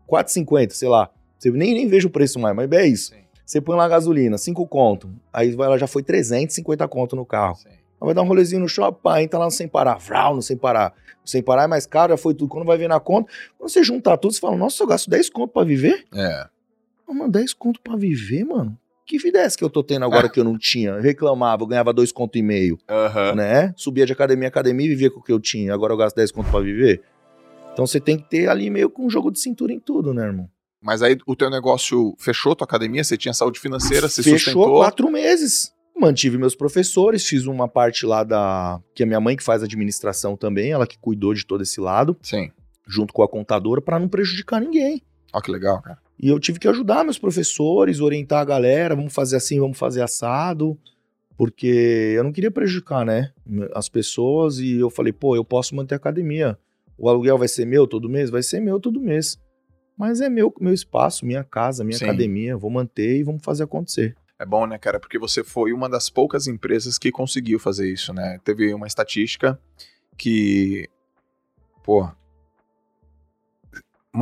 4,50, 0.09 0.71
sei 0.71 0.89
lá. 0.89 1.11
Você 1.37 1.51
nem, 1.51 1.75
nem 1.75 1.89
vejo 1.89 2.07
o 2.07 2.11
preço 2.13 2.39
mais, 2.39 2.55
mas 2.55 2.71
é 2.71 2.87
isso. 2.87 3.11
Sim. 3.11 3.19
Você 3.45 3.61
põe 3.61 3.77
lá 3.77 3.87
a 3.87 3.89
gasolina, 3.89 4.39
5 4.39 4.65
conto. 4.69 5.11
Aí 5.33 5.51
vai 5.51 5.69
lá, 5.69 5.77
já 5.77 5.89
foi 5.89 6.05
350 6.05 6.87
conto 6.87 7.17
no 7.17 7.27
carro. 7.27 7.57
Sim. 7.57 7.71
Aí 7.71 8.05
vai 8.05 8.15
dar 8.15 8.23
um 8.23 8.27
rolezinho 8.29 8.61
no 8.61 8.69
shopping, 8.69 9.01
pá, 9.03 9.21
entra 9.21 9.41
lá 9.41 9.47
no 9.47 9.51
sem 9.51 9.67
parar, 9.67 9.97
vral, 9.97 10.37
no 10.37 10.43
sem 10.43 10.57
parar. 10.57 10.95
O 11.25 11.29
sem 11.29 11.43
parar 11.43 11.65
é 11.65 11.67
mais 11.67 11.85
caro, 11.85 12.13
já 12.13 12.17
foi 12.17 12.33
tudo. 12.33 12.49
Quando 12.49 12.65
vai 12.65 12.79
ver 12.79 12.89
na 12.89 13.01
conta, 13.01 13.33
quando 13.59 13.69
você 13.69 13.83
juntar 13.83 14.17
tudo, 14.17 14.33
você 14.33 14.39
fala, 14.39 14.57
nossa, 14.57 14.81
eu 14.81 14.87
gasto 14.87 15.11
10 15.11 15.29
conto 15.31 15.55
pra 15.55 15.65
viver? 15.65 16.05
É. 16.15 16.47
Mano, 17.09 17.29
10 17.33 17.53
conto 17.53 17.81
pra 17.81 17.97
viver, 17.97 18.45
mano? 18.45 18.79
Que 19.09 19.17
vida 19.19 19.39
é 19.39 19.43
essa 19.45 19.57
que 19.57 19.65
eu 19.65 19.71
tô 19.71 19.83
tendo 19.83 20.05
agora 20.05 20.29
que 20.29 20.39
eu 20.39 20.45
não 20.45 20.59
tinha? 20.59 20.91
Eu 20.91 21.01
reclamava, 21.01 21.63
eu 21.63 21.67
ganhava 21.67 21.95
2 21.95 22.13
conto 22.13 22.37
e 22.37 22.43
meio, 22.43 22.79
Aham. 22.87 23.35
né? 23.35 23.73
Subia 23.75 24.05
de 24.05 24.13
academia 24.13 24.45
em 24.45 24.49
academia 24.49 24.85
e 24.85 24.91
vivia 24.91 25.11
com 25.11 25.21
o 25.21 25.23
que 25.23 25.33
eu 25.33 25.41
tinha. 25.41 25.73
Agora 25.73 25.95
eu 25.95 25.97
gasto 25.97 26.15
10 26.17 26.31
conto 26.31 26.51
pra 26.51 26.61
viver. 26.61 27.01
Então 27.73 27.87
você 27.87 27.99
tem 27.99 28.19
que 28.19 28.29
ter 28.29 28.49
ali 28.51 28.69
meio 28.69 28.91
com 28.91 29.07
um 29.07 29.11
jogo 29.11 29.31
de 29.31 29.41
cintura 29.41 29.73
em 29.73 29.81
tudo, 29.81 30.13
né, 30.13 30.27
irmão? 30.27 30.47
Mas 30.83 31.01
aí 31.03 31.17
o 31.27 31.35
teu 31.35 31.49
negócio 31.49 32.15
fechou, 32.19 32.55
tua 32.55 32.67
academia, 32.67 33.03
você 33.03 33.17
tinha 33.17 33.33
saúde 33.33 33.59
financeira, 33.59 34.09
você 34.11 34.23
Fechou 34.23 34.39
sustentou. 34.39 34.77
quatro 34.77 35.11
meses. 35.11 35.73
Mantive 35.99 36.37
meus 36.37 36.55
professores, 36.55 37.27
fiz 37.27 37.47
uma 37.47 37.67
parte 37.67 38.05
lá 38.05 38.23
da. 38.23 38.79
Que 38.95 39.05
é 39.05 39.07
minha 39.07 39.21
mãe 39.21 39.37
que 39.37 39.43
faz 39.43 39.63
administração 39.63 40.37
também, 40.37 40.71
ela 40.71 40.87
que 40.87 40.99
cuidou 40.99 41.33
de 41.33 41.47
todo 41.47 41.63
esse 41.63 41.81
lado, 41.81 42.15
Sim. 42.23 42.53
junto 42.87 43.13
com 43.15 43.23
a 43.23 43.29
contadora, 43.29 43.81
pra 43.81 43.99
não 43.99 44.07
prejudicar 44.07 44.61
ninguém. 44.61 45.03
Ó 45.33 45.41
que 45.41 45.51
legal, 45.51 45.81
cara. 45.83 45.99
E 46.21 46.29
eu 46.29 46.41
tive 46.41 46.59
que 46.59 46.67
ajudar 46.67 47.05
meus 47.05 47.19
professores, 47.19 48.01
orientar 48.01 48.41
a 48.41 48.45
galera, 48.45 48.97
vamos 48.97 49.15
fazer 49.15 49.37
assim, 49.37 49.61
vamos 49.61 49.79
fazer 49.79 50.03
assado, 50.03 50.77
porque 51.37 52.15
eu 52.17 52.25
não 52.25 52.33
queria 52.33 52.51
prejudicar, 52.51 53.07
né, 53.07 53.33
as 53.73 53.89
pessoas, 53.89 54.59
e 54.59 54.79
eu 54.79 54.91
falei, 54.91 55.13
pô, 55.13 55.37
eu 55.37 55.45
posso 55.45 55.77
manter 55.77 55.95
a 55.95 55.97
academia. 55.97 56.59
O 56.99 57.09
aluguel 57.09 57.39
vai 57.39 57.47
ser 57.47 57.65
meu 57.65 57.87
todo 57.87 58.09
mês? 58.09 58.29
Vai 58.29 58.43
ser 58.43 58.59
meu 58.59 58.81
todo 58.81 59.01
mês. 59.01 59.39
Mas 59.97 60.21
é 60.21 60.29
meu, 60.29 60.53
meu 60.61 60.73
espaço, 60.73 61.25
minha 61.25 61.45
casa, 61.45 61.85
minha 61.85 61.97
Sim. 61.97 62.05
academia, 62.05 62.57
vou 62.57 62.71
manter 62.71 63.19
e 63.19 63.23
vamos 63.23 63.43
fazer 63.45 63.65
acontecer. 63.65 64.17
É 64.39 64.45
bom, 64.45 64.67
né, 64.67 64.79
cara? 64.79 65.01
Porque 65.01 65.19
você 65.19 65.43
foi 65.43 65.73
uma 65.73 65.89
das 65.89 66.11
poucas 66.11 66.47
empresas 66.47 66.99
que 66.99 67.11
conseguiu 67.11 67.59
fazer 67.59 67.93
isso, 67.93 68.13
né? 68.13 68.39
Teve 68.45 68.73
uma 68.75 68.87
estatística 68.87 69.61
que, 70.17 70.89
pô, 71.83 72.09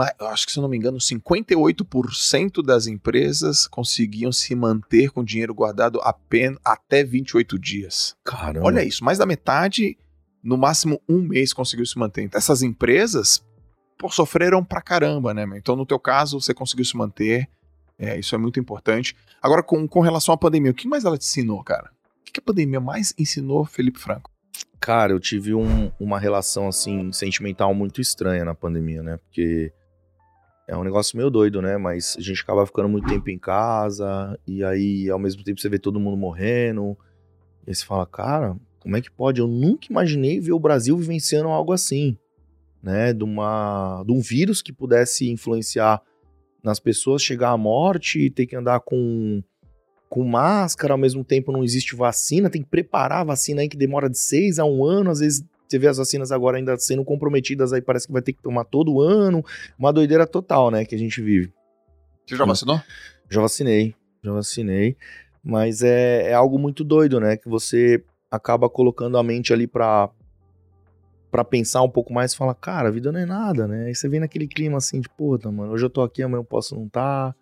acho 0.03 0.47
que 0.47 0.53
se 0.53 0.61
não 0.61 0.69
me 0.69 0.77
engano, 0.77 0.99
58% 0.99 2.63
das 2.65 2.87
empresas 2.87 3.67
conseguiam 3.67 4.33
se 4.33 4.55
manter 4.55 5.11
com 5.11 5.25
dinheiro 5.25 5.55
guardado 5.55 6.01
apenas 6.03 6.59
até 6.65 7.05
28 7.05 7.59
dias. 7.59 8.17
Caramba. 8.25 8.67
Olha 8.67 8.85
isso, 8.85 9.05
mais 9.05 9.19
da 9.19 9.27
metade, 9.27 9.97
no 10.43 10.57
máximo 10.57 11.01
um 11.09 11.21
mês 11.23 11.53
conseguiu 11.53 11.87
se 11.87 11.99
manter. 11.99 12.23
Então, 12.23 12.39
essas 12.39 12.63
empresas 12.63 13.45
pô, 13.99 14.11
sofreram 14.11 14.65
pra 14.65 14.81
caramba, 14.81 15.33
né? 15.35 15.47
meu? 15.47 15.57
Então, 15.59 15.77
no 15.77 15.87
teu 15.87 15.99
caso, 15.99 16.41
você 16.41 16.53
conseguiu 16.55 16.85
se 16.85 16.97
manter. 16.97 17.49
É, 17.99 18.19
isso 18.19 18.35
é 18.35 18.39
muito 18.39 18.61
importante. 18.61 19.17
Agora, 19.41 19.63
com, 19.63 19.87
com 19.89 20.01
relação 20.01 20.35
à 20.35 20.37
pandemia, 20.37 20.71
o 20.71 20.75
que 20.75 20.87
mais 20.89 21.05
ela 21.05 21.17
te 21.17 21.25
ensinou, 21.25 21.63
cara? 21.65 21.91
O 22.21 22.25
que, 22.25 22.33
que 22.33 22.41
a 22.41 22.43
pandemia 22.43 22.81
mais 22.81 23.15
ensinou, 23.19 23.65
Felipe 23.65 23.99
Franco? 23.99 24.31
Cara, 24.79 25.13
eu 25.13 25.19
tive 25.21 25.55
um- 25.55 25.91
uma 25.99 26.19
relação, 26.19 26.69
assim, 26.69 27.11
sentimental 27.11 27.73
muito 27.75 28.01
estranha 28.01 28.45
na 28.45 28.55
pandemia, 28.55 29.03
né? 29.03 29.17
Porque 29.17 29.73
é 30.67 30.77
um 30.77 30.83
negócio 30.83 31.17
meio 31.17 31.31
doido, 31.31 31.63
né? 31.63 31.77
Mas 31.77 32.17
a 32.19 32.21
gente 32.21 32.43
acaba 32.43 32.67
ficando 32.67 32.89
muito 32.89 33.09
tempo 33.09 33.31
em 33.31 33.39
casa, 33.39 34.39
e 34.47 34.65
aí, 34.65 35.09
ao 35.09 35.19
mesmo 35.19 35.45
tempo, 35.45 35.61
você 35.61 35.69
vê 35.69 35.79
todo 35.79 36.01
mundo 36.01 36.17
morrendo. 36.17 36.97
E 37.67 37.71
aí 37.71 37.75
você 37.75 37.85
fala, 37.85 38.05
cara, 38.07 38.57
como 38.81 38.97
é 38.97 39.01
que 39.01 39.11
pode? 39.11 39.41
Eu 39.41 39.47
nunca 39.47 39.87
imaginei 39.91 40.41
ver 40.41 40.53
o 40.53 40.61
Brasil 40.61 40.97
vivenciando 40.97 41.49
algo 41.49 41.73
assim, 41.73 42.17
né, 42.83 43.13
de, 43.13 43.25
uma, 43.25 44.03
de 44.05 44.13
um 44.13 44.21
vírus 44.21 44.63
que 44.63 44.73
pudesse 44.73 45.31
influenciar 45.31 46.01
nas 46.63 46.81
pessoas, 46.81 47.23
chegar 47.23 47.51
à 47.51 47.57
morte 47.57 48.19
e 48.21 48.31
ter 48.31 48.47
que 48.47 48.57
andar 48.57 48.81
com, 48.81 49.43
com 50.09 50.25
máscara, 50.25 50.95
ao 50.95 50.99
mesmo 50.99 51.25
tempo 51.25 51.53
não 51.53 51.63
existe 51.63 51.95
vacina, 51.95 52.51
tem 52.51 52.63
que 52.63 52.69
preparar 52.69 53.21
a 53.21 53.25
vacina 53.25 53.61
aí 53.61 53.69
que 53.69 53.77
demora 53.77 54.11
de 54.11 54.19
seis 54.19 54.59
a 54.59 54.65
um 54.65 54.85
ano, 54.85 55.11
às 55.11 55.21
vezes 55.21 55.45
você 55.69 55.79
vê 55.79 55.89
as 55.89 55.99
vacinas 55.99 56.33
agora 56.33 56.57
ainda 56.57 56.77
sendo 56.79 57.05
comprometidas, 57.05 57.73
aí 57.73 57.81
parece 57.81 58.07
que 58.07 58.13
vai 58.13 58.23
ter 58.23 58.33
que 58.33 58.43
tomar 58.43 58.65
todo 58.65 59.01
ano, 59.01 59.45
uma 59.79 59.93
doideira 59.93 60.27
total, 60.27 60.71
né, 60.71 60.85
que 60.85 60.95
a 60.95 60.99
gente 60.99 61.21
vive. 61.21 61.53
Você 62.27 62.37
já 62.37 62.45
vacinou? 62.45 62.81
Já 63.31 63.41
vacinei, 63.41 63.95
já 64.23 64.33
vacinei, 64.33 64.97
mas 65.43 65.83
é, 65.83 66.31
é 66.31 66.35
algo 66.35 66.59
muito 66.59 66.85
doido, 66.85 67.21
né, 67.21 67.37
que 67.37 67.49
você 67.49 68.03
acaba 68.31 68.69
colocando 68.69 69.19
a 69.19 69.23
mente 69.23 69.53
ali 69.53 69.67
pra, 69.67 70.11
pra 71.31 71.45
pensar 71.45 71.83
um 71.83 71.91
pouco 71.91 72.13
mais 72.13 72.33
e 72.33 72.37
fala, 72.37 72.55
cara, 72.55 72.89
a 72.89 72.93
vida 72.93 73.13
não 73.13 73.21
é 73.21 73.27
nada, 73.27 73.67
né? 73.67 73.87
Aí 73.87 73.95
você 73.95 74.09
vem 74.09 74.21
naquele 74.21 74.47
clima 74.47 74.79
assim 74.79 75.01
de, 75.01 75.09
puta, 75.09 75.51
mano, 75.51 75.73
hoje 75.73 75.85
eu 75.85 75.91
tô 75.91 76.03
aqui, 76.03 76.23
amanhã 76.23 76.41
eu 76.41 76.45
posso 76.45 76.75
não 76.75 76.87
estar. 76.87 77.33
Tá. 77.33 77.37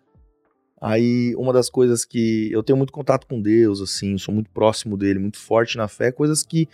Aí, 0.81 1.33
uma 1.35 1.53
das 1.53 1.69
coisas 1.69 2.03
que 2.03 2.51
eu 2.51 2.61
tenho 2.61 2.77
muito 2.77 2.91
contato 2.91 3.25
com 3.25 3.41
Deus, 3.41 3.81
assim, 3.81 4.17
sou 4.17 4.33
muito 4.33 4.49
próximo 4.51 4.97
dele, 4.97 5.19
muito 5.19 5.39
forte 5.39 5.77
na 5.77 5.87
fé, 5.87 6.11
coisas 6.11 6.43
que 6.43 6.67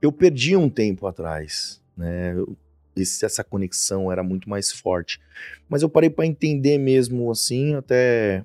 eu 0.00 0.12
perdi 0.12 0.56
um 0.56 0.68
tempo 0.68 1.06
atrás, 1.06 1.82
né? 1.96 2.34
Esse, 2.96 3.24
essa 3.24 3.44
conexão 3.44 4.10
era 4.10 4.22
muito 4.22 4.50
mais 4.50 4.72
forte. 4.72 5.20
Mas 5.68 5.82
eu 5.82 5.88
parei 5.88 6.10
para 6.10 6.26
entender 6.26 6.78
mesmo, 6.78 7.30
assim, 7.30 7.74
até 7.74 8.44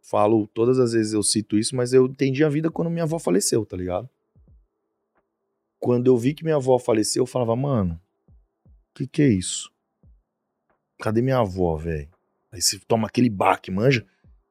falo, 0.00 0.46
todas 0.48 0.78
as 0.78 0.92
vezes 0.92 1.12
eu 1.12 1.22
cito 1.22 1.58
isso, 1.58 1.76
mas 1.76 1.92
eu 1.92 2.06
entendi 2.06 2.42
a 2.42 2.48
vida 2.48 2.70
quando 2.70 2.90
minha 2.90 3.04
avó 3.04 3.18
faleceu, 3.18 3.64
tá 3.64 3.76
ligado? 3.76 4.08
Quando 5.78 6.08
eu 6.08 6.16
vi 6.16 6.34
que 6.34 6.42
minha 6.42 6.56
avó 6.56 6.78
faleceu, 6.78 7.22
eu 7.22 7.26
falava, 7.26 7.54
mano, 7.54 8.00
o 8.66 8.94
que 8.94 9.06
que 9.06 9.22
é 9.22 9.28
isso? 9.28 9.70
Cadê 10.98 11.22
minha 11.22 11.38
avó, 11.38 11.76
velho? 11.76 12.08
Aí 12.50 12.60
você 12.60 12.78
toma 12.80 13.06
aquele 13.06 13.30
baque, 13.30 13.70
manja? 13.70 14.04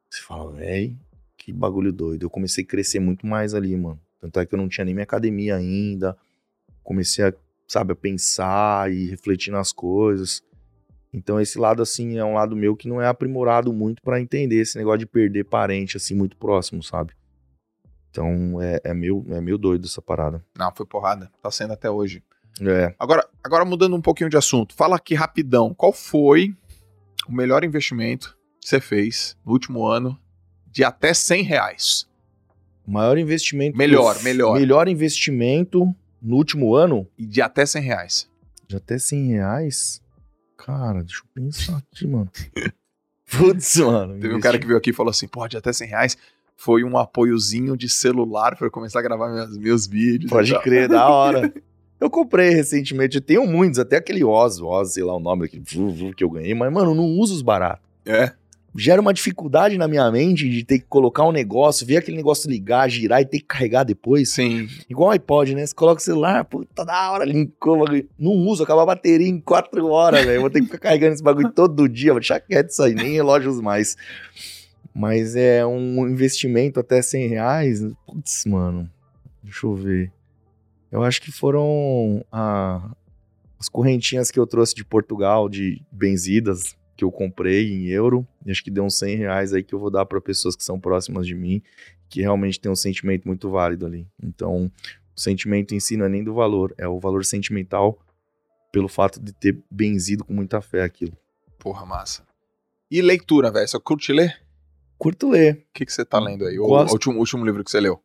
Você 0.10 0.22
fala, 0.22 0.52
velho, 0.52 0.98
que 1.38 1.52
bagulho 1.52 1.92
doido. 1.92 2.24
Eu 2.24 2.30
comecei 2.30 2.64
a 2.64 2.68
crescer 2.68 3.00
muito 3.00 3.28
mais 3.28 3.54
ali, 3.54 3.76
mano. 3.76 4.00
Tanto 4.20 4.40
é 4.40 4.46
que 4.46 4.56
eu 4.56 4.58
não 4.58 4.70
tinha 4.70 4.86
nem 4.86 4.94
minha 4.94 5.04
academia 5.04 5.56
ainda. 5.56 6.18
Comecei 6.90 7.24
a, 7.24 7.34
sabe, 7.68 7.94
a 7.94 7.96
pensar 7.96 8.92
e 8.92 9.06
refletir 9.06 9.52
nas 9.52 9.72
coisas. 9.72 10.42
Então 11.14 11.40
esse 11.40 11.60
lado, 11.60 11.84
assim, 11.84 12.18
é 12.18 12.26
um 12.26 12.34
lado 12.34 12.56
meu 12.56 12.76
que 12.76 12.90
não 12.90 13.00
é 13.00 13.06
aprimorado 13.06 13.72
muito 13.72 14.02
para 14.02 14.20
entender 14.20 14.56
esse 14.56 14.76
negócio 14.76 14.98
de 14.98 15.06
perder 15.06 15.44
parente, 15.44 15.96
assim, 15.96 16.16
muito 16.16 16.36
próximo, 16.36 16.82
sabe? 16.82 17.14
Então 18.10 18.60
é, 18.60 18.82
é, 18.86 18.92
meio, 18.92 19.24
é 19.30 19.40
meio 19.40 19.56
doido 19.56 19.86
essa 19.86 20.02
parada. 20.02 20.44
Não, 20.58 20.74
foi 20.76 20.84
porrada. 20.84 21.32
Tá 21.44 21.52
sendo 21.52 21.74
até 21.74 21.92
hoje. 21.92 22.24
É. 22.60 22.96
Agora, 22.98 23.24
agora 23.44 23.64
mudando 23.64 23.96
um 23.96 24.02
pouquinho 24.02 24.32
de 24.32 24.36
assunto, 24.36 24.74
fala 24.74 24.96
aqui 24.96 25.14
rapidão. 25.14 25.72
Qual 25.76 25.94
foi 25.94 26.56
o 27.28 27.32
melhor 27.32 27.64
investimento 27.64 28.36
que 28.60 28.68
você 28.68 28.82
fez 28.82 29.38
no 29.46 29.52
último 29.52 29.86
ano 29.86 30.20
de 30.66 30.84
até 30.84 31.14
100 31.14 31.44
reais? 31.44 32.10
Maior 32.84 33.20
investimento. 33.20 33.78
Melhor, 33.78 34.20
melhor. 34.24 34.60
Melhor 34.60 34.88
investimento 34.88 35.96
no 36.22 36.36
último 36.36 36.76
ano 36.76 37.08
E 37.18 37.26
de 37.26 37.42
até 37.42 37.66
100 37.66 37.82
reais. 37.82 38.30
de 38.68 38.76
até 38.76 38.98
100 38.98 39.28
reais. 39.28 40.02
Cara, 40.58 41.04
deixa 41.04 41.22
eu 41.24 41.44
pensar 41.44 41.78
aqui, 41.78 42.06
mano. 42.08 42.30
Putz, 43.32 43.78
mano. 43.78 44.20
Teve 44.20 44.34
um 44.34 44.40
cara 44.40 44.58
que 44.58 44.66
veio 44.66 44.78
aqui 44.78 44.90
e 44.90 44.94
falou 44.94 45.12
assim: 45.12 45.28
pô, 45.28 45.48
de 45.48 45.56
até 45.58 45.72
100 45.72 45.88
reais 45.88 46.18
foi 46.56 46.84
um 46.84 46.98
apoiozinho 46.98 47.78
de 47.78 47.88
celular 47.88 48.56
para 48.58 48.68
eu 48.68 48.72
começar 48.72 49.00
a 49.00 49.02
gravar 49.02 49.30
meus, 49.30 49.58
meus 49.58 49.88
vídeos. 49.88 50.30
Pode 50.30 50.52
tal. 50.52 50.62
crer, 50.62 50.90
da 50.90 51.08
hora. 51.08 51.54
Eu 52.00 52.10
comprei 52.10 52.52
recentemente, 52.52 53.18
eu 53.18 53.22
tenho 53.22 53.46
muitos, 53.46 53.78
até 53.78 53.98
aquele 53.98 54.24
Oz, 54.24 54.62
Oz, 54.62 54.94
sei 54.94 55.04
lá 55.04 55.14
o 55.14 55.20
nome 55.20 55.44
aquele 55.48 55.62
vu, 55.70 55.90
vu 55.90 56.16
que 56.16 56.24
eu 56.24 56.30
ganhei, 56.30 56.56
mas, 56.56 56.72
mano, 56.72 56.92
eu 56.92 56.96
não 56.96 57.04
uso 57.04 57.36
os 57.36 57.42
baratos. 57.42 57.86
É. 58.06 58.32
Gera 58.76 59.02
uma 59.02 59.14
dificuldade 59.14 59.78
na 59.78 59.88
minha 59.88 60.10
mente 60.12 60.48
de 60.48 60.64
ter 60.64 60.80
que 60.80 60.86
colocar 60.86 61.24
um 61.28 61.32
negócio, 61.32 61.86
ver 61.86 61.98
aquele 61.98 62.18
negócio 62.18 62.50
ligar, 62.50 62.88
girar 62.90 63.20
e 63.22 63.26
ter 63.26 63.40
que 63.40 63.46
carregar 63.46 63.84
depois. 63.84 64.32
Sim. 64.32 64.68
Igual 64.90 65.10
o 65.10 65.12
iPod, 65.12 65.56
né? 65.56 65.66
Você 65.66 65.74
coloca 65.74 66.00
o 66.00 66.04
celular, 66.04 66.46
puta 66.46 66.86
da 66.86 67.12
hora, 67.12 67.26
linkou, 67.26 67.84
não 68.18 68.32
uso, 68.48 68.64
acaba 68.64 68.84
a 68.84 68.86
bateria 68.86 69.28
em 69.28 69.40
quatro 69.40 69.88
horas, 69.88 70.24
velho. 70.24 70.42
Vou 70.42 70.50
ter 70.50 70.60
que 70.60 70.66
ficar 70.68 70.78
carregando 70.80 71.14
esse 71.14 71.24
bagulho 71.24 71.52
todo 71.52 71.90
dia, 71.90 72.12
vou 72.12 72.20
deixar 72.20 72.40
quieto 72.40 72.70
isso 72.70 72.84
aí, 72.84 72.94
nem 72.94 73.14
relógios 73.14 73.60
mais. 73.60 73.98
Mas 74.94 75.36
é 75.36 75.66
um 75.66 76.08
investimento 76.08 76.80
até 76.80 77.02
100 77.02 77.28
reais. 77.28 77.82
Putz, 78.06 78.46
mano, 78.46 78.90
deixa 79.44 79.66
eu 79.66 79.74
ver. 79.76 80.12
Eu 80.92 81.04
acho 81.04 81.22
que 81.22 81.32
foram 81.32 82.24
a- 82.32 82.92
as 83.60 83.70
correntinhas 83.70 84.32
que 84.32 84.40
eu 84.40 84.48
trouxe 84.48 84.74
de 84.76 84.84
Portugal, 84.84 85.48
de 85.50 85.82
benzidas, 85.92 86.76
que 87.00 87.06
eu 87.06 87.12
comprei 87.14 87.72
em 87.72 87.86
euro. 87.86 88.28
E 88.46 88.52
acho 88.52 88.62
que 88.62 88.70
deu 88.70 88.84
uns 88.84 89.00
100 89.00 89.16
reais 89.16 89.54
aí 89.54 89.64
que 89.64 89.74
eu 89.74 89.80
vou 89.80 89.90
dar 89.90 90.06
para 90.06 90.20
pessoas 90.20 90.54
que 90.54 90.66
são 90.66 90.78
próximas 90.78 91.26
de 91.26 91.34
mim, 91.34 91.62
que 92.10 92.20
realmente 92.20 92.60
tem 92.60 92.70
um 92.70 92.76
sentimento 92.76 93.26
muito 93.26 93.50
válido 93.50 93.86
ali. 93.86 94.06
Então, 94.22 94.70
o 95.16 95.20
sentimento 95.20 95.74
em 95.74 95.80
si 95.80 95.96
não 95.96 96.08
é 96.08 96.10
nem 96.10 96.22
do 96.22 96.34
valor, 96.34 96.76
é 96.78 96.86
o 96.90 97.00
valor 97.00 97.24
sentimental 97.24 97.98
pelo 98.70 98.90
fato 98.90 99.18
de 99.18 99.32
ter 99.32 99.58
benzido 99.72 100.26
com 100.26 100.34
muita 100.34 100.60
fé 100.60 100.84
aquilo. 100.84 101.14
Porra, 101.58 101.86
massa. 101.86 102.28
E 102.92 103.02
leitura, 103.02 103.50
velho? 103.50 103.66
Você 103.66 103.80
curte 103.80 104.12
ler? 104.12 104.38
Curto 104.98 105.30
ler. 105.30 105.66
O 105.70 105.74
que, 105.74 105.86
que 105.86 105.94
você 105.94 106.04
tá 106.04 106.20
lendo 106.20 106.46
aí? 106.46 106.60
O, 106.60 106.68
Gosto. 106.68 106.92
último, 106.92 107.18
último 107.18 107.46
livro 107.46 107.64
que 107.64 107.72
você 107.72 107.80
leu? 107.80 108.04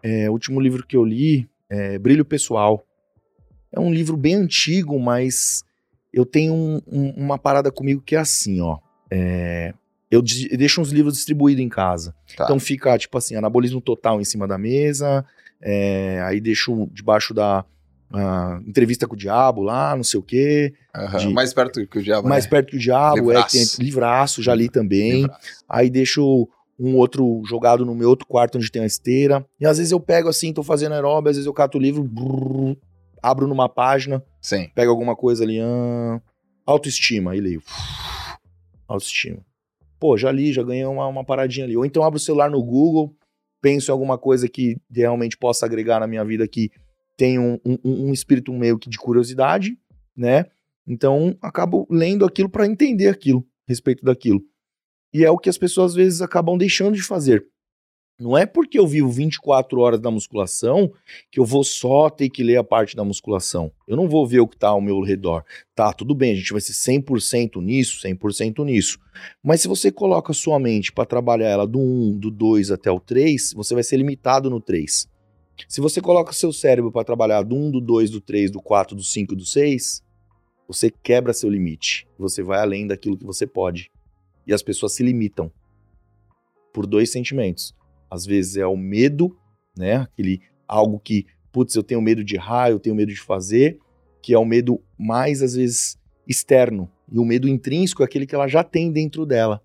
É, 0.00 0.30
o 0.30 0.32
último 0.32 0.60
livro 0.60 0.86
que 0.86 0.96
eu 0.96 1.04
li 1.04 1.50
é 1.68 1.98
Brilho 1.98 2.24
Pessoal. 2.24 2.86
É 3.72 3.80
um 3.80 3.92
livro 3.92 4.16
bem 4.16 4.36
antigo, 4.36 4.96
mas 4.96 5.64
eu 6.14 6.24
tenho 6.24 6.54
um- 6.54 6.80
um- 6.86 7.10
uma 7.16 7.38
parada 7.38 7.70
comigo 7.70 8.00
que 8.00 8.14
é 8.16 8.18
assim, 8.18 8.60
ó. 8.60 8.78
É, 9.10 9.74
eu, 10.10 10.22
eu 10.50 10.56
deixo 10.58 10.80
uns 10.80 10.90
livros 10.90 11.14
distribuídos 11.14 11.62
em 11.64 11.68
casa. 11.68 12.14
Tá. 12.36 12.44
Então 12.44 12.58
fica, 12.58 12.96
tipo 12.98 13.16
assim, 13.18 13.34
anabolismo 13.36 13.80
total 13.80 14.20
em 14.20 14.24
cima 14.24 14.46
da 14.48 14.56
mesa, 14.56 15.24
é, 15.60 16.20
aí 16.24 16.40
deixo 16.40 16.88
debaixo 16.92 17.32
da 17.34 17.64
ah, 18.16 18.60
entrevista 18.66 19.08
com 19.08 19.14
o 19.14 19.18
diabo 19.18 19.60
lá, 19.62 19.96
não 19.96 20.04
sei 20.04 20.20
o 20.20 20.22
quê. 20.22 20.72
Aham, 20.94 21.18
De- 21.18 21.28
Mais 21.32 21.52
perto 21.52 21.84
que 21.86 21.98
o 21.98 22.02
diabo. 22.02 22.28
Mais 22.28 22.44
né? 22.44 22.50
perto 22.50 22.68
que 22.70 22.76
o 22.76 22.78
diabo, 22.78 23.16
Livraço. 23.16 23.56
é 23.56 23.60
que 23.60 23.76
tem 23.76 23.84
livraço, 23.84 24.42
já 24.42 24.54
li 24.54 24.68
também. 24.68 25.22
Livraço. 25.22 25.40
Aí 25.68 25.90
deixo 25.90 26.48
um 26.78 26.96
outro 26.96 27.42
jogado 27.44 27.84
no 27.84 27.94
meu 27.94 28.08
outro 28.08 28.26
quarto 28.26 28.56
onde 28.58 28.70
tem 28.70 28.82
a 28.82 28.86
esteira. 28.86 29.44
E 29.60 29.66
às 29.66 29.78
vezes 29.78 29.90
eu 29.90 29.98
pego 29.98 30.28
assim, 30.28 30.52
tô 30.52 30.62
fazendo 30.62 30.92
aeróbio, 30.92 31.30
às 31.30 31.36
vezes 31.36 31.46
eu 31.46 31.52
cato 31.52 31.76
o 31.78 31.80
livro, 31.80 32.04
brrr, 32.04 32.76
abro 33.24 33.48
numa 33.48 33.68
página, 33.68 34.22
Sim. 34.40 34.68
pego 34.74 34.90
alguma 34.90 35.16
coisa 35.16 35.42
ali, 35.42 35.58
ah, 35.58 36.20
autoestima, 36.66 37.32
aí 37.32 37.40
leio. 37.40 37.62
Autoestima. 38.86 39.38
Pô, 39.98 40.18
já 40.18 40.30
li, 40.30 40.52
já 40.52 40.62
ganhei 40.62 40.84
uma, 40.84 41.06
uma 41.06 41.24
paradinha 41.24 41.64
ali. 41.64 41.74
Ou 41.74 41.86
então 41.86 42.04
abro 42.04 42.18
o 42.18 42.20
celular 42.20 42.50
no 42.50 42.62
Google, 42.62 43.16
penso 43.62 43.90
em 43.90 43.92
alguma 43.92 44.18
coisa 44.18 44.46
que 44.46 44.76
realmente 44.90 45.38
possa 45.38 45.64
agregar 45.64 46.00
na 46.00 46.06
minha 46.06 46.22
vida 46.22 46.46
que 46.46 46.70
tem 47.16 47.38
um, 47.38 47.58
um, 47.64 47.78
um 47.84 48.12
espírito 48.12 48.52
meio 48.52 48.78
que 48.78 48.90
de 48.90 48.98
curiosidade, 48.98 49.78
né? 50.14 50.44
Então 50.86 51.34
acabo 51.40 51.86
lendo 51.90 52.26
aquilo 52.26 52.50
para 52.50 52.66
entender 52.66 53.08
aquilo, 53.08 53.46
a 53.66 53.72
respeito 53.72 54.04
daquilo. 54.04 54.42
E 55.14 55.24
é 55.24 55.30
o 55.30 55.38
que 55.38 55.48
as 55.48 55.56
pessoas 55.56 55.92
às 55.92 55.96
vezes 55.96 56.20
acabam 56.20 56.58
deixando 56.58 56.94
de 56.94 57.02
fazer. 57.02 57.46
Não 58.18 58.38
é 58.38 58.46
porque 58.46 58.78
eu 58.78 58.86
vivo 58.86 59.10
24 59.10 59.80
horas 59.80 59.98
da 59.98 60.08
musculação 60.08 60.92
que 61.32 61.40
eu 61.40 61.44
vou 61.44 61.64
só 61.64 62.08
ter 62.08 62.30
que 62.30 62.44
ler 62.44 62.56
a 62.56 62.62
parte 62.62 62.94
da 62.94 63.04
musculação. 63.04 63.72
Eu 63.88 63.96
não 63.96 64.08
vou 64.08 64.24
ver 64.24 64.38
o 64.38 64.46
que 64.46 64.56
tá 64.56 64.68
ao 64.68 64.80
meu 64.80 65.00
redor. 65.00 65.44
Tá, 65.74 65.92
tudo 65.92 66.14
bem, 66.14 66.32
a 66.32 66.36
gente 66.36 66.52
vai 66.52 66.60
ser 66.60 66.72
100% 66.72 67.60
nisso, 67.60 68.06
100% 68.06 68.64
nisso. 68.64 69.00
Mas 69.42 69.62
se 69.62 69.68
você 69.68 69.90
coloca 69.90 70.30
a 70.30 70.34
sua 70.34 70.60
mente 70.60 70.92
para 70.92 71.04
trabalhar 71.04 71.48
ela 71.48 71.66
do 71.66 71.80
1, 71.80 72.18
do 72.18 72.30
2 72.30 72.70
até 72.70 72.88
o 72.88 73.00
3, 73.00 73.52
você 73.52 73.74
vai 73.74 73.82
ser 73.82 73.96
limitado 73.96 74.48
no 74.48 74.60
3. 74.60 75.08
Se 75.68 75.80
você 75.80 76.00
coloca 76.00 76.32
seu 76.32 76.52
cérebro 76.52 76.92
para 76.92 77.04
trabalhar 77.04 77.42
do 77.42 77.56
1, 77.56 77.72
do 77.72 77.80
2, 77.80 78.10
do 78.10 78.20
3, 78.20 78.50
do 78.52 78.62
4, 78.62 78.94
do 78.96 79.02
5 79.02 79.34
e 79.34 79.36
do 79.36 79.44
6, 79.44 80.04
você 80.68 80.88
quebra 80.88 81.32
seu 81.32 81.50
limite. 81.50 82.06
Você 82.16 82.44
vai 82.44 82.60
além 82.60 82.86
daquilo 82.86 83.18
que 83.18 83.24
você 83.24 83.44
pode. 83.44 83.90
E 84.46 84.54
as 84.54 84.62
pessoas 84.62 84.92
se 84.92 85.02
limitam 85.02 85.50
por 86.72 86.86
dois 86.86 87.10
sentimentos. 87.10 87.74
Às 88.14 88.24
vezes 88.24 88.56
é 88.56 88.64
o 88.64 88.76
medo, 88.76 89.36
né? 89.76 89.96
Aquele 89.96 90.40
algo 90.68 91.00
que, 91.00 91.26
putz, 91.50 91.74
eu 91.74 91.82
tenho 91.82 92.00
medo 92.00 92.22
de 92.22 92.36
errar, 92.36 92.70
eu 92.70 92.78
tenho 92.78 92.94
medo 92.94 93.12
de 93.12 93.20
fazer, 93.20 93.80
que 94.22 94.32
é 94.32 94.38
o 94.38 94.44
medo 94.44 94.80
mais 94.96 95.42
às 95.42 95.54
vezes 95.54 95.98
externo. 96.24 96.88
E 97.10 97.18
o 97.18 97.24
medo 97.24 97.48
intrínseco 97.48 98.02
é 98.02 98.06
aquele 98.06 98.24
que 98.24 98.34
ela 98.34 98.46
já 98.46 98.62
tem 98.62 98.92
dentro 98.92 99.26
dela, 99.26 99.60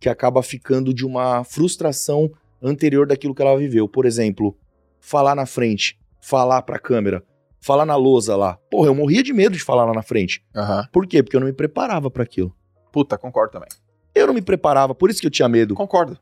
que 0.00 0.08
acaba 0.08 0.42
ficando 0.42 0.92
de 0.92 1.06
uma 1.06 1.44
frustração 1.44 2.28
anterior 2.60 3.06
daquilo 3.06 3.36
que 3.36 3.40
ela 3.40 3.56
viveu. 3.56 3.88
Por 3.88 4.04
exemplo, 4.04 4.58
falar 4.98 5.36
na 5.36 5.46
frente, 5.46 5.96
falar 6.20 6.62
pra 6.62 6.76
câmera, 6.76 7.24
falar 7.60 7.86
na 7.86 7.94
lousa 7.94 8.34
lá. 8.34 8.58
Porra, 8.68 8.88
eu 8.88 8.94
morria 8.96 9.22
de 9.22 9.32
medo 9.32 9.56
de 9.56 9.62
falar 9.62 9.84
lá 9.84 9.94
na 9.94 10.02
frente. 10.02 10.44
Aham. 10.56 10.88
Por 10.92 11.06
quê? 11.06 11.22
Porque 11.22 11.36
eu 11.36 11.40
não 11.40 11.46
me 11.46 11.52
preparava 11.52 12.10
para 12.10 12.24
aquilo. 12.24 12.52
Puta, 12.90 13.16
concordo 13.16 13.52
também. 13.52 13.68
Eu 14.12 14.26
não 14.26 14.34
me 14.34 14.42
preparava, 14.42 14.92
por 14.92 15.08
isso 15.08 15.20
que 15.20 15.26
eu 15.28 15.30
tinha 15.30 15.48
medo. 15.48 15.76
Concordo. 15.76 16.18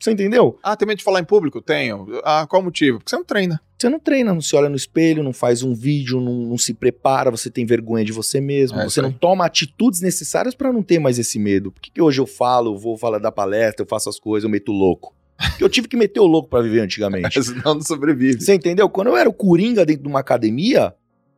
Você 0.00 0.12
entendeu? 0.12 0.58
Ah, 0.62 0.74
tem 0.74 0.88
medo 0.88 0.98
de 0.98 1.04
falar 1.04 1.20
em 1.20 1.24
público? 1.24 1.60
Tenho. 1.60 2.06
Ah, 2.24 2.46
qual 2.48 2.62
o 2.62 2.64
motivo? 2.64 2.98
Porque 2.98 3.10
você 3.10 3.16
não 3.16 3.24
treina. 3.24 3.60
Você 3.78 3.88
não 3.88 4.00
treina, 4.00 4.32
não 4.32 4.40
se 4.40 4.56
olha 4.56 4.68
no 4.68 4.76
espelho, 4.76 5.22
não 5.22 5.32
faz 5.32 5.62
um 5.62 5.74
vídeo, 5.74 6.20
não, 6.20 6.34
não 6.34 6.58
se 6.58 6.72
prepara, 6.74 7.30
você 7.30 7.50
tem 7.50 7.64
vergonha 7.66 8.04
de 8.04 8.12
você 8.12 8.40
mesmo, 8.40 8.78
É, 8.78 8.82
você 8.82 8.88
isso 8.88 9.02
não 9.02 9.12
toma 9.12 9.44
atitudes 9.44 10.00
necessárias 10.00 10.54
pra 10.54 10.72
não 10.72 10.82
ter 10.82 10.98
mais 10.98 11.18
esse 11.18 11.38
medo. 11.38 11.70
Por 11.70 11.80
que, 11.80 11.90
que 11.90 12.00
hoje 12.00 12.20
eu 12.20 12.26
falo, 12.26 12.74
eu 12.74 12.78
vou 12.78 12.96
falar 12.96 13.18
da 13.18 13.30
palestra, 13.30 13.82
eu 13.84 13.88
faço 13.88 14.08
as 14.08 14.18
coisas, 14.18 14.44
eu 14.44 14.50
meto 14.50 14.72
louco? 14.72 15.14
Eu 15.58 15.68
tive 15.68 15.88
que 15.88 15.96
meter 15.96 16.20
o 16.20 16.26
louco 16.26 16.48
pra 16.48 16.60
viver 16.60 16.80
antigamente. 16.80 17.40
Senão 17.44 17.74
não 17.74 17.82
sobrevive. 17.82 18.40
Você 18.40 18.54
entendeu? 18.54 18.88
Quando 18.88 19.08
eu 19.08 19.16
era 19.16 19.28
o 19.28 19.32
Coringa 19.32 19.84
dentro 19.86 20.02
de 20.02 20.08
uma 20.08 20.20
academia, 20.20 20.94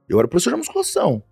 eu 0.09 0.19
era 0.19 0.27
professor 0.29 0.51
de 0.51 0.57
musculação. 0.59 1.23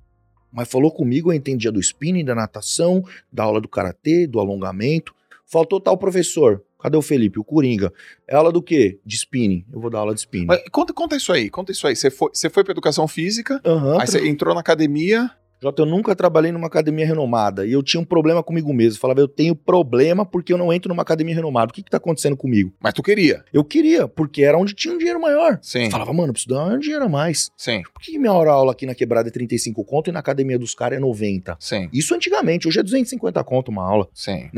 Mas 0.52 0.68
falou 0.68 0.90
comigo, 0.90 1.30
eu 1.30 1.36
entendia 1.36 1.70
do 1.70 1.80
spinning, 1.80 2.24
da 2.24 2.34
natação, 2.34 3.04
da 3.32 3.44
aula 3.44 3.60
do 3.60 3.68
karatê, 3.68 4.26
do 4.26 4.40
alongamento. 4.40 5.14
Faltou 5.44 5.80
tal 5.80 5.96
professor. 5.96 6.62
Cadê 6.82 6.96
o 6.96 7.02
Felipe? 7.02 7.38
O 7.38 7.44
Coringa. 7.44 7.92
É 8.26 8.34
aula 8.34 8.50
do 8.50 8.62
quê? 8.62 8.98
De 9.04 9.16
spinning. 9.16 9.64
Eu 9.72 9.80
vou 9.80 9.90
dar 9.90 9.98
aula 9.98 10.14
de 10.14 10.20
spinning. 10.20 10.46
Mas 10.46 10.62
conta, 10.70 10.92
conta 10.92 11.16
isso 11.16 11.32
aí, 11.32 11.50
conta 11.50 11.72
isso 11.72 11.86
aí. 11.86 11.94
Você 11.94 12.10
foi, 12.10 12.30
você 12.32 12.48
foi 12.48 12.64
pra 12.64 12.72
educação 12.72 13.06
física, 13.06 13.60
Aham, 13.64 13.98
aí 14.00 14.06
você 14.06 14.26
entrou 14.26 14.54
na 14.54 14.60
academia. 14.60 15.30
Jota, 15.62 15.82
eu 15.82 15.86
nunca 15.86 16.16
trabalhei 16.16 16.50
numa 16.50 16.68
academia 16.68 17.04
renomada 17.06 17.66
e 17.66 17.72
eu 17.72 17.82
tinha 17.82 18.00
um 18.00 18.04
problema 18.04 18.42
comigo 18.42 18.72
mesmo. 18.72 18.96
Eu 18.96 19.00
falava, 19.00 19.20
eu 19.20 19.28
tenho 19.28 19.54
problema 19.54 20.24
porque 20.24 20.54
eu 20.54 20.56
não 20.56 20.72
entro 20.72 20.88
numa 20.88 21.02
academia 21.02 21.34
renomada. 21.34 21.70
O 21.70 21.74
que 21.74 21.82
que 21.82 21.90
tá 21.90 21.98
acontecendo 21.98 22.34
comigo? 22.34 22.72
Mas 22.80 22.94
tu 22.94 23.02
queria. 23.02 23.44
Eu 23.52 23.62
queria, 23.62 24.08
porque 24.08 24.42
era 24.42 24.56
onde 24.56 24.72
tinha 24.72 24.94
um 24.94 24.96
dinheiro 24.96 25.20
maior. 25.20 25.58
Sim. 25.61 25.84
Eu 25.84 25.90
falava, 25.90 26.14
mano, 26.14 26.28
eu 26.28 26.32
preciso 26.32 26.54
dar 26.54 26.64
um 26.64 26.78
dinheiro 26.78 27.04
a 27.04 27.08
mais. 27.11 27.50
Sim, 27.58 27.82
Por 27.92 28.00
que 28.00 28.18
minha 28.18 28.32
hora 28.32 28.50
aula 28.52 28.72
aqui 28.72 28.86
na 28.86 28.94
quebrada 28.94 29.28
é 29.28 29.32
35 29.32 29.84
conto 29.84 30.08
e 30.08 30.12
na 30.12 30.20
academia 30.20 30.58
dos 30.58 30.74
caras 30.74 30.96
é 30.96 31.00
90? 31.00 31.56
sim, 31.61 31.90
Isso 31.92 32.14
antigamente, 32.14 32.66
hoje 32.66 32.80
é 32.80 32.82
250 32.82 33.44
conto 33.44 33.68
uma 33.70 33.86
aula. 33.86 34.08
sim. 34.14 34.48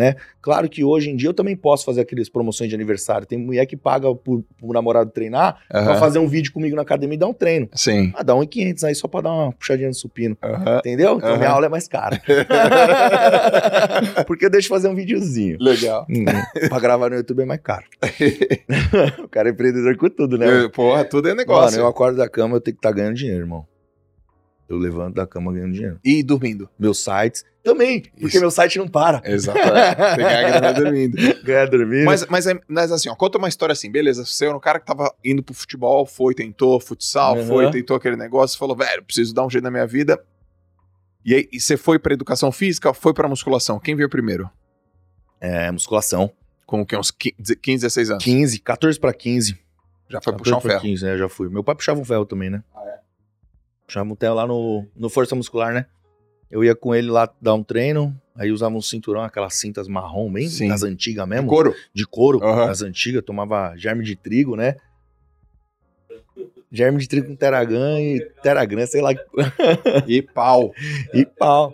Claro 0.41 0.69
que 0.69 0.83
hoje 0.85 1.09
em 1.11 1.17
dia 1.17 1.29
eu 1.29 1.35
também 1.35 1.57
posso 1.57 1.85
fazer 1.85 2.01
aquelas 2.01 2.29
promoções 2.29 2.69
de 2.69 2.75
aniversário. 2.75 3.27
Tem 3.27 3.39
mulher 3.39 3.65
que 3.67 3.77
paga 3.77 4.13
pro, 4.15 4.45
pro 4.59 4.73
namorado 4.73 5.11
treinar 5.11 5.59
pra 5.69 5.81
Aham. 5.81 5.95
fazer 6.01 6.19
um 6.19 6.27
vídeo 6.29 6.53
comigo 6.53 6.75
na 6.77 6.83
academia 6.83 7.15
e 7.15 7.19
dar 7.19 7.27
um 7.29 7.33
treino. 7.33 7.69
Sim. 7.75 8.13
Ah, 8.15 8.23
dá 8.23 8.35
um 8.35 8.45
500 8.47 8.85
aí 8.85 8.95
só 8.95 9.07
pra 9.09 9.21
dar 9.21 9.33
uma 9.33 9.53
puxadinha 9.53 9.89
no 9.89 9.95
supino. 9.95 10.37
Aham. 10.43 10.81
Entendeu? 10.93 11.17
Então 11.17 11.29
Aham. 11.31 11.39
minha 11.39 11.51
aula 11.51 11.67
é 11.67 11.69
mais 11.69 11.89
cara. 11.89 12.21
Porque 14.27 14.47
eu 14.47 14.51
deixo 14.51 14.69
fazer 14.69 14.89
um 14.89 14.95
videozinho. 14.95 15.57
Legal. 15.61 16.07
Hum, 16.11 16.25
pra 16.69 16.79
gravar 16.81 17.11
no 17.11 17.17
YouTube 17.17 17.43
é 17.43 17.47
mais 17.47 17.61
caro. 17.63 17.85
o 19.25 19.29
cara 19.29 19.49
é 19.49 19.53
empreendedor 19.53 19.97
com 19.97 20.09
tudo, 20.11 20.37
né? 20.39 20.47
Porra, 20.73 21.05
tudo 21.05 21.29
é 21.29 21.35
negócio. 21.35 21.73
Mano, 21.79 21.85
eu 21.85 21.89
acordo 21.89 22.17
da 22.19 22.29
cama, 22.29 22.57
eu 22.57 22.61
tenho 22.61 22.77
que 22.77 22.79
estar 22.79 22.93
ganhando 22.93 23.15
dinheiro, 23.17 23.41
irmão. 23.41 23.67
Eu 24.69 24.79
levanto 24.79 25.15
da 25.15 25.27
cama 25.27 25.53
ganhando 25.53 25.73
dinheiro. 25.73 25.99
E 26.05 26.23
dormindo. 26.23 26.69
Meus 26.79 27.03
sites 27.03 27.45
também, 27.63 28.03
porque 28.19 28.27
Isso. 28.27 28.41
meu 28.41 28.51
site 28.51 28.79
não 28.79 28.89
para. 28.89 29.21
Exatamente. 29.25 29.97
Tem 29.97 30.17
que 30.17 30.23
ganhar 30.23 30.51
grana 30.61 30.73
dormindo. 30.81 31.17
Ganhar 31.45 31.67
dormindo. 31.69 32.05
Mas, 32.07 32.27
mas, 32.27 32.47
é- 32.47 32.59
mas 32.67 32.91
assim, 32.91 33.09
ó, 33.09 33.15
conta 33.15 33.39
uma 33.39 33.49
história 33.49 33.73
assim, 33.73 33.91
beleza, 33.91 34.25
você 34.25 34.47
era 34.47 34.57
um 34.57 34.61
cara 34.61 34.81
que 34.81 34.87
tava 34.87 35.13
indo 35.25 35.43
pro 35.43 35.55
futebol, 35.55 36.07
foi, 36.07 36.35
tentou 36.35 36.81
futsal, 36.81 37.37
Uhum. 37.37 37.47
foi, 37.47 37.71
tentou 37.71 37.97
aquele 37.97 38.17
negócio, 38.17 38.59
falou, 38.59 38.77
velho, 38.77 39.03
preciso 39.05 39.35
dar 39.35 39.45
um 39.47 39.51
jeito 39.51 39.63
na 39.65 39.71
minha 39.71 39.87
vida. 39.87 40.19
E 41.25 41.35
aí, 41.35 41.49
e 41.53 41.61
você 41.61 41.77
foi 41.77 41.99
pra 41.99 42.13
educação 42.13 42.51
física, 42.51 42.93
foi 42.93 43.15
pra 43.15 43.29
musculação. 43.29 43.79
Quem 43.79 43.95
veio 43.95 44.09
primeiro? 44.09 44.51
É, 45.41 45.71
musculação. 45.71 46.33
Com 46.67 46.83
o 46.83 46.87
quê? 46.87 46.97
Uns 46.97 47.11
15, 47.11 47.57
15 47.57 47.81
16 47.83 48.11
anos? 48.11 48.25
15, 48.25 48.59
14 48.61 48.99
pra 49.01 49.13
15. 49.13 49.59
Já 50.09 50.21
foi 50.21 50.33
14 50.33 50.37
puxar 50.39 50.57
um 50.57 50.61
ferro. 50.61 50.81
15, 50.81 51.05
né? 51.05 51.19
Já 51.19 51.29
fui. 51.29 51.49
Meu 51.49 51.63
pai 51.65 51.75
puxava 51.75 52.01
um 52.01 52.05
ferro 52.05 52.25
também, 52.27 52.51
né? 52.51 52.63
Ah, 52.75 52.83
é? 52.87 52.99
Puxava 53.87 54.11
um 54.13 54.17
ferro 54.17 54.35
lá 54.35 54.47
no, 54.47 54.87
no 54.97 55.09
Força 55.09 55.35
Muscular, 55.35 55.73
né? 55.73 55.87
Eu 56.51 56.63
ia 56.63 56.75
com 56.75 56.95
ele 56.95 57.11
lá 57.11 57.33
dar 57.41 57.55
um 57.55 57.63
treino, 57.65 58.15
aí 58.37 58.53
usava 58.53 58.75
um 58.75 58.83
cinturão, 58.83 59.23
aquelas 59.23 59.55
cintas 59.55 59.89
marrom, 59.89 60.31
bem 60.31 60.49
Sim. 60.49 60.69
das 60.69 60.83
antigas 60.83 61.25
De 61.25 61.31
mesmo. 61.31 61.49
couro? 61.49 61.75
de 61.95 62.07
couro, 62.07 62.41
das 62.41 62.83
antigas, 62.83 63.23
tomava 63.25 63.75
germe 63.77 64.05
de 64.05 64.15
trigo, 64.17 64.55
né? 64.55 64.77
Germe 66.73 66.99
de 66.99 67.07
trigo 67.07 67.27
com 67.29 67.37
teragan 67.37 68.01
e 68.01 68.19
teragram, 68.43 68.87
sei 68.87 69.03
lá. 69.03 69.11
E 70.07 70.23
pau. 70.23 70.73
E 71.13 71.27
pau. 71.27 71.73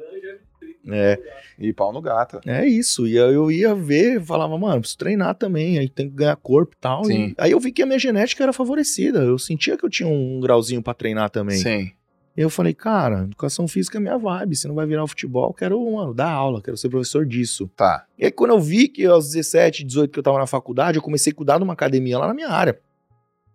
É, 0.90 1.18
E 1.58 1.72
pau 1.72 1.92
no 1.92 2.00
gato. 2.00 2.40
é 2.46 2.66
isso. 2.66 3.06
E 3.06 3.18
aí 3.18 3.34
eu 3.34 3.50
ia 3.50 3.74
ver, 3.74 4.20
falava, 4.22 4.56
mano, 4.58 4.80
preciso 4.80 4.98
treinar 4.98 5.34
também, 5.34 5.78
aí 5.78 5.88
tem 5.88 6.08
que 6.08 6.16
ganhar 6.16 6.34
corpo 6.36 6.74
e 6.74 6.80
tal. 6.80 7.04
Sim. 7.04 7.28
E 7.28 7.34
aí 7.38 7.50
eu 7.52 7.60
vi 7.60 7.70
que 7.70 7.82
a 7.82 7.86
minha 7.86 7.98
genética 7.98 8.42
era 8.42 8.52
favorecida. 8.52 9.20
Eu 9.20 9.38
sentia 9.38 9.76
que 9.76 9.84
eu 9.84 9.90
tinha 9.90 10.08
um 10.08 10.40
grauzinho 10.40 10.82
pra 10.82 10.94
treinar 10.94 11.30
também. 11.30 11.58
Sim. 11.58 11.92
E 12.36 12.40
eu 12.40 12.48
falei, 12.48 12.72
cara, 12.72 13.24
educação 13.24 13.66
física 13.68 13.98
é 13.98 14.00
minha 14.00 14.16
vibe. 14.16 14.56
Se 14.56 14.66
não 14.68 14.74
vai 14.76 14.86
virar 14.86 15.02
o 15.04 15.08
futebol, 15.08 15.48
eu 15.48 15.52
quero, 15.54 15.92
mano, 15.92 16.14
dar 16.14 16.30
aula, 16.30 16.62
quero 16.62 16.76
ser 16.76 16.88
professor 16.88 17.26
disso. 17.26 17.68
Tá. 17.76 18.04
E 18.18 18.24
aí, 18.24 18.30
quando 18.30 18.52
eu 18.52 18.60
vi 18.60 18.88
que 18.88 19.04
aos 19.04 19.32
17, 19.32 19.84
18 19.84 20.10
que 20.12 20.18
eu 20.18 20.22
tava 20.22 20.38
na 20.38 20.46
faculdade, 20.46 20.96
eu 20.98 21.02
comecei 21.02 21.32
a 21.32 21.34
cuidar 21.36 21.58
de 21.58 21.64
uma 21.64 21.72
academia 21.72 22.16
lá 22.18 22.28
na 22.28 22.34
minha 22.34 22.48
área. 22.48 22.78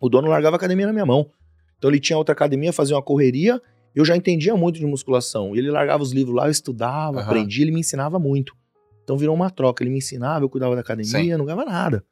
O 0.03 0.09
dono 0.09 0.27
largava 0.27 0.55
a 0.55 0.57
academia 0.57 0.85
na 0.85 0.91
minha 0.91 1.05
mão. 1.05 1.31
Então 1.77 1.89
ele 1.89 1.97
tinha 1.97 2.17
outra 2.17 2.33
academia, 2.33 2.73
fazia 2.73 2.93
uma 2.93 3.01
correria, 3.01 3.61
eu 3.95 4.03
já 4.03 4.17
entendia 4.17 4.53
muito 4.53 4.77
de 4.77 4.85
musculação. 4.85 5.55
E 5.55 5.59
ele 5.59 5.71
largava 5.71 6.03
os 6.03 6.11
livros 6.11 6.35
lá, 6.35 6.45
eu 6.47 6.51
estudava, 6.51 7.19
Aham. 7.19 7.25
aprendia, 7.25 7.63
ele 7.63 7.71
me 7.71 7.79
ensinava 7.79 8.19
muito. 8.19 8.53
Então 9.01 9.17
virou 9.17 9.33
uma 9.33 9.49
troca. 9.49 9.81
Ele 9.81 9.91
me 9.91 9.99
ensinava, 9.99 10.43
eu 10.43 10.49
cuidava 10.49 10.75
da 10.75 10.81
academia, 10.81 11.09
Sim. 11.21 11.37
não 11.37 11.45
ganhava 11.45 11.63
nada. 11.63 12.03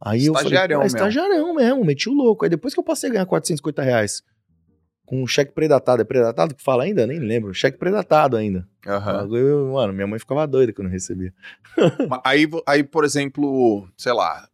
Aí 0.00 0.26
eu 0.26 0.32
falei, 0.32 0.46
Estagiarião 0.46 0.78
"Pô, 0.78 0.82
é 0.82 0.84
mesmo." 0.84 0.96
estagiarião 0.96 1.54
mesmo, 1.54 1.84
meti 1.84 2.08
o 2.08 2.12
louco. 2.12 2.44
Aí 2.44 2.48
depois 2.50 2.72
que 2.72 2.78
eu 2.78 2.84
passei 2.84 3.10
a 3.10 3.12
ganhar 3.14 3.26
450 3.26 3.82
reais, 3.82 4.22
com 5.04 5.20
um 5.20 5.26
cheque 5.26 5.50
predatado, 5.52 6.00
é 6.02 6.04
predatado 6.04 6.54
que 6.54 6.62
fala 6.62 6.84
ainda? 6.84 7.04
Nem 7.04 7.18
lembro. 7.18 7.52
Cheque 7.52 7.78
predatado 7.78 8.36
ainda. 8.36 8.64
Aham. 8.86 9.12
Bagulho, 9.12 9.72
Mano, 9.72 9.92
minha 9.92 10.06
mãe 10.06 10.20
ficava 10.20 10.46
doida 10.46 10.72
quando 10.72 10.86
eu 10.86 10.92
recebia. 10.92 11.34
Aí, 12.24 12.48
aí, 12.64 12.84
por 12.84 13.04
exemplo, 13.04 13.88
sei 13.96 14.12
lá, 14.12 14.48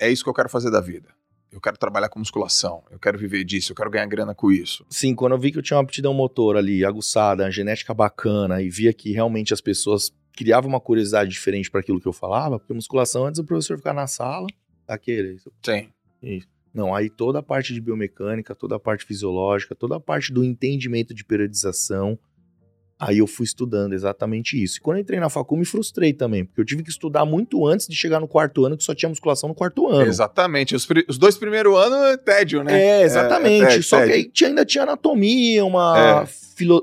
é 0.00 0.08
isso 0.12 0.22
que 0.22 0.30
eu 0.30 0.34
quero 0.34 0.48
fazer 0.48 0.70
da 0.70 0.80
vida. 0.80 1.08
Eu 1.54 1.60
quero 1.60 1.78
trabalhar 1.78 2.08
com 2.08 2.18
musculação, 2.18 2.82
eu 2.90 2.98
quero 2.98 3.16
viver 3.16 3.44
disso, 3.44 3.70
eu 3.70 3.76
quero 3.76 3.88
ganhar 3.88 4.06
grana 4.06 4.34
com 4.34 4.50
isso. 4.50 4.84
Sim, 4.90 5.14
quando 5.14 5.32
eu 5.32 5.38
vi 5.38 5.52
que 5.52 5.58
eu 5.58 5.62
tinha 5.62 5.76
uma 5.76 5.84
aptidão 5.84 6.12
motor 6.12 6.56
ali, 6.56 6.84
aguçada, 6.84 7.44
uma 7.44 7.50
genética 7.50 7.94
bacana, 7.94 8.60
e 8.60 8.68
via 8.68 8.92
que 8.92 9.12
realmente 9.12 9.54
as 9.54 9.60
pessoas 9.60 10.12
criavam 10.32 10.68
uma 10.68 10.80
curiosidade 10.80 11.30
diferente 11.30 11.70
para 11.70 11.80
aquilo 11.80 12.00
que 12.00 12.08
eu 12.08 12.12
falava, 12.12 12.58
porque 12.58 12.74
musculação 12.74 13.24
antes 13.24 13.38
o 13.38 13.44
professor 13.44 13.76
ficar 13.76 13.94
na 13.94 14.08
sala, 14.08 14.48
aquele. 14.88 15.38
Sim. 15.62 15.88
Não, 16.74 16.92
aí 16.92 17.08
toda 17.08 17.38
a 17.38 17.42
parte 17.42 17.72
de 17.72 17.80
biomecânica, 17.80 18.52
toda 18.52 18.74
a 18.74 18.80
parte 18.80 19.04
fisiológica, 19.04 19.76
toda 19.76 19.94
a 19.94 20.00
parte 20.00 20.32
do 20.32 20.42
entendimento 20.42 21.14
de 21.14 21.24
periodização, 21.24 22.18
aí 22.98 23.18
eu 23.18 23.26
fui 23.26 23.44
estudando 23.44 23.92
exatamente 23.92 24.62
isso. 24.62 24.78
E 24.78 24.80
quando 24.80 24.96
eu 24.98 25.02
entrei 25.02 25.18
na 25.20 25.28
facul, 25.28 25.58
me 25.58 25.64
frustrei 25.64 26.12
também, 26.12 26.44
porque 26.44 26.60
eu 26.60 26.64
tive 26.64 26.82
que 26.82 26.90
estudar 26.90 27.24
muito 27.24 27.66
antes 27.66 27.86
de 27.86 27.94
chegar 27.94 28.20
no 28.20 28.28
quarto 28.28 28.64
ano, 28.64 28.76
que 28.76 28.84
só 28.84 28.94
tinha 28.94 29.08
musculação 29.08 29.48
no 29.48 29.54
quarto 29.54 29.86
ano. 29.88 30.06
Exatamente. 30.08 30.74
Os, 30.74 30.86
os 31.08 31.18
dois 31.18 31.36
primeiros 31.36 31.76
anos 31.76 31.98
é 32.12 32.16
tédio, 32.16 32.62
né? 32.62 32.80
É, 32.80 33.02
exatamente. 33.02 33.64
É, 33.66 33.76
é, 33.78 33.82
Só 33.82 33.98
é. 34.00 34.06
que 34.06 34.12
aí 34.12 34.24
tinha- 34.24 34.48
ainda 34.50 34.64
tinha 34.64 34.84
anatomia, 34.84 35.64
uma 35.64 36.22
É. 36.22 36.26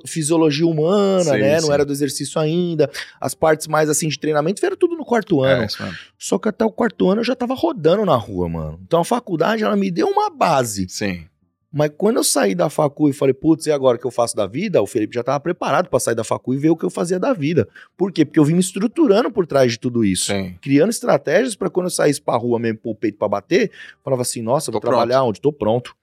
fisiologia 0.06 0.66
humana, 0.68 1.24
Sim, 1.24 1.40
né? 1.40 1.60
sim. 1.60 1.68
Não 1.68 1.74
era 1.74 1.86
do 1.86 1.92
exercício 1.94 2.40
ainda. 2.42 2.90
As 3.20 3.34
partes 3.34 3.68
mais 3.68 3.90
assim 3.90 4.08
de 4.08 4.20
treinamento 4.20 4.66
era 4.66 4.76
tudo 4.76 4.96
no 4.96 5.06
quarto 5.06 5.42
ano. 5.42 5.64
É, 5.64 5.66
isso 5.66 5.82
mesmo. 5.82 5.98
Só 6.18 6.38
que 6.38 6.50
até 6.50 6.66
o 6.66 6.72
quarto 6.72 7.10
ano 7.10 7.22
eu 7.22 7.26
já 7.26 7.36
tava 7.36 7.54
rodando 7.54 8.06
na 8.06 8.16
rua, 8.16 8.48
mano. 8.50 8.80
Então 8.86 9.00
a 9.02 9.06
faculdade, 9.06 9.64
ela 9.64 9.76
me 9.76 9.90
deu 9.90 10.08
uma 10.08 10.30
base. 10.30 10.88
Sim. 10.90 11.26
Mas 11.74 11.90
quando 11.98 12.18
eu 12.18 12.24
saí 12.24 12.54
da 12.54 12.70
facu 12.70 13.08
e 13.08 13.14
falei, 13.14 13.34
putz, 13.34 13.66
e 13.66 13.72
agora 13.72 13.96
o 13.96 14.00
que 14.00 14.06
eu 14.06 14.12
faço 14.12 14.36
da 14.36 14.46
vida? 14.46 14.82
O 14.82 14.86
Felipe 14.86 15.16
já 15.16 15.24
tava 15.24 15.40
preparado 15.40 15.90
pra 15.90 16.02
sair 16.02 16.16
da 16.16 16.24
facu 16.24 16.54
e 16.54 16.58
ver 16.58 16.70
o 16.70 16.76
que 16.76 16.84
eu 16.84 16.90
fazia 16.90 17.18
da 17.18 17.32
vida. 17.32 17.66
Por 17.96 18.12
quê? 18.12 18.26
Porque 18.26 18.40
eu 18.40 18.44
vim 18.44 18.56
me 18.56 18.60
estruturando 18.60 19.32
por 19.32 19.48
trás 19.48 19.72
de 19.72 19.80
tudo 19.80 20.04
isso 20.04 20.26
Sim. 20.26 20.58
criando 20.62 20.90
estratégias 20.90 21.56
pra 21.56 21.70
quando 21.70 21.86
eu 21.86 21.92
saísse 21.92 22.22
pra 22.22 22.36
rua 22.36 22.60
mesmo, 22.60 22.80
pôr 22.80 22.92
o 22.92 22.96
peito 22.96 23.18
pra 23.18 23.30
bater, 23.30 23.72
falava 24.04 24.22
assim, 24.22 24.42
nossa, 24.42 24.70
eu 24.70 24.74
vou 24.74 24.82
Tô 24.82 24.88
trabalhar 24.88 25.24
onde? 25.24 25.40
Tô 25.40 25.54
pronto. 25.54 25.96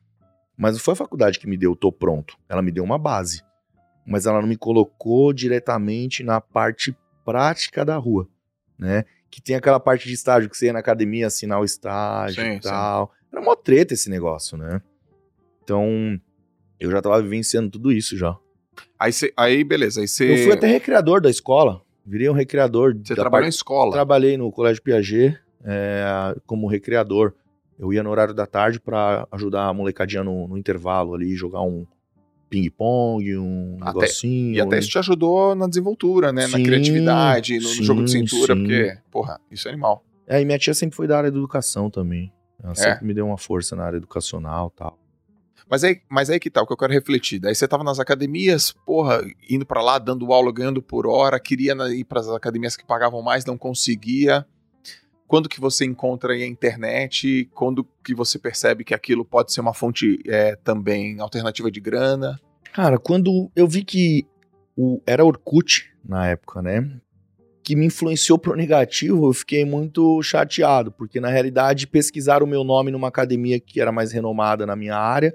Mas 0.57 0.73
não 0.73 0.81
foi 0.81 0.93
a 0.93 0.97
faculdade 0.97 1.39
que 1.39 1.47
me 1.47 1.57
deu 1.57 1.77
tô 1.77 1.93
pronto. 1.93 2.37
Ela 2.49 2.63
me 2.63 2.73
deu 2.73 2.83
uma 2.83 2.99
base. 2.99 3.43
Mas 4.07 4.25
ela 4.25 4.41
não 4.41 4.49
me 4.49 4.57
colocou 4.57 5.35
diretamente 5.35 6.25
na 6.25 6.41
parte 6.41 6.97
prática 7.27 7.85
da 7.85 7.97
rua, 7.97 8.27
né? 8.79 9.05
Que 9.31 9.43
tem 9.43 9.55
aquela 9.55 9.79
parte 9.79 10.09
de 10.09 10.15
estágio 10.15 10.49
que 10.49 10.57
você 10.57 10.67
ia 10.67 10.73
na 10.73 10.79
academia 10.79 11.27
assinar 11.27 11.61
o 11.61 11.65
estágio 11.65 12.43
Sim, 12.43 12.53
e 12.53 12.61
tal. 12.61 13.13
Era 13.31 13.43
mó 13.43 13.55
treta 13.55 13.93
esse 13.93 14.09
negócio, 14.09 14.57
né? 14.57 14.81
Então, 15.69 16.19
eu 16.81 16.91
já 16.91 17.03
tava 17.03 17.21
vivenciando 17.21 17.69
tudo 17.69 17.93
isso 17.93 18.17
já. 18.17 18.35
Aí, 18.99 19.13
cê- 19.13 19.35
aí 19.37 19.63
beleza. 19.63 20.01
Aí 20.01 20.09
você. 20.09 20.33
Eu 20.33 20.45
fui 20.45 20.53
até 20.53 20.67
recreador 20.67 21.21
da 21.21 21.29
escola. 21.29 21.83
Virei 22.07 22.27
um 22.31 22.33
recreador. 22.33 22.97
Você 23.05 23.15
trabalhou 23.15 23.45
em 23.45 23.49
parte- 23.51 23.55
escola. 23.57 23.93
Trabalhei 23.93 24.39
no 24.39 24.51
Colégio 24.51 24.83
Piaget 24.83 25.39
é, 25.63 26.35
como 26.47 26.67
recreador. 26.67 27.35
Eu 27.79 27.93
ia 27.93 28.03
no 28.03 28.09
horário 28.09 28.33
da 28.33 28.47
tarde 28.47 28.81
pra 28.81 29.29
ajudar 29.31 29.67
a 29.67 29.75
molecadinha 29.75 30.25
no, 30.25 30.49
no 30.49 30.57
intervalo 30.57 31.15
ali, 31.15 31.37
jogar 31.37 31.61
um 31.61 31.87
ping-pong, 32.49 33.37
um 33.37 33.77
Até- 33.83 33.93
negocinho. 33.93 34.55
E 34.55 34.61
até 34.61 34.71
né? 34.71 34.79
isso 34.79 34.89
te 34.89 34.99
ajudou 34.99 35.55
na 35.55 35.67
desenvoltura, 35.69 36.33
né? 36.33 36.47
na 36.47 36.57
Sim, 36.57 36.63
criatividade, 36.65 37.57
no, 37.59 37.63
no 37.63 37.69
sim, 37.69 37.83
jogo 37.85 38.05
de 38.05 38.11
cintura, 38.11 38.55
sim. 38.55 38.61
porque, 38.61 38.99
porra, 39.11 39.39
isso 39.51 39.69
é 39.69 39.73
animal. 39.73 40.03
É, 40.27 40.41
e 40.41 40.45
minha 40.47 40.59
tia 40.59 40.73
sempre 40.73 40.97
foi 40.97 41.07
da 41.07 41.19
área 41.19 41.31
da 41.31 41.37
educação 41.37 41.91
também. 41.91 42.33
Ela 42.63 42.73
É? 42.73 42.75
sempre 42.75 43.05
me 43.07 43.13
deu 43.13 43.27
uma 43.27 43.37
força 43.39 43.77
na 43.77 43.85
área 43.85 43.99
educacional 43.99 44.73
e 44.75 44.79
tal. 44.79 44.99
Mas 45.71 45.85
aí, 45.85 46.01
mas 46.09 46.31
aí 46.31 46.41
que 46.41 46.51
tá, 46.51 46.63
o 46.63 46.67
que 46.67 46.73
eu 46.73 46.77
quero 46.77 46.93
refletir. 46.93 47.39
Daí 47.39 47.55
você 47.55 47.69
tava 47.69 47.85
nas 47.85 48.01
academias, 48.01 48.73
porra, 48.87 49.21
indo 49.49 49.67
pra 49.67 49.83
lá, 49.83 49.99
dando 49.99 50.33
aula, 50.33 50.53
ganhando 50.53 50.83
por 50.83 51.07
hora, 51.07 51.39
queria 51.39 51.75
ir 51.91 52.05
pras 52.05 52.29
academias 52.29 52.77
que 52.77 52.87
pagavam 52.87 53.23
mais, 53.23 53.45
não 53.45 53.59
conseguia. 53.59 54.47
quando 55.27 55.49
que 55.49 55.61
você 55.61 55.85
encontra 55.85 56.33
aí 56.33 56.43
a 56.43 56.47
internet? 56.47 57.51
Quando 57.55 57.87
que 58.03 58.15
você 58.15 58.39
percebe 58.39 58.83
que 58.83 58.95
aquilo 58.95 59.25
pode 59.25 59.53
ser 59.53 59.61
uma 59.61 59.75
fonte 59.75 60.19
é, 60.27 60.57
também 60.57 61.21
alternativa 61.21 61.71
de 61.71 61.81
grana? 61.81 62.41
Cara, 62.73 62.99
quando 62.99 63.51
eu 63.55 63.67
vi 63.69 63.85
que 63.85 64.27
o, 64.77 65.03
era 65.07 65.25
Orkut 65.25 65.93
na 66.09 66.29
época, 66.29 66.63
né? 66.63 67.01
Que 67.63 67.77
me 67.77 67.85
influenciou 67.85 68.39
pro 68.39 68.57
negativo, 68.57 69.29
eu 69.29 69.33
fiquei 69.35 69.65
muito 69.65 70.23
chateado, 70.23 70.91
porque 70.91 71.21
na 71.21 71.29
realidade 71.29 71.87
pesquisaram 71.87 72.47
o 72.47 72.49
meu 72.49 72.65
nome 72.65 72.91
numa 72.91 73.09
academia 73.09 73.61
que 73.61 73.79
era 73.79 73.93
mais 73.93 74.11
renomada 74.11 74.65
na 74.65 74.75
minha 74.75 74.97
área, 74.97 75.35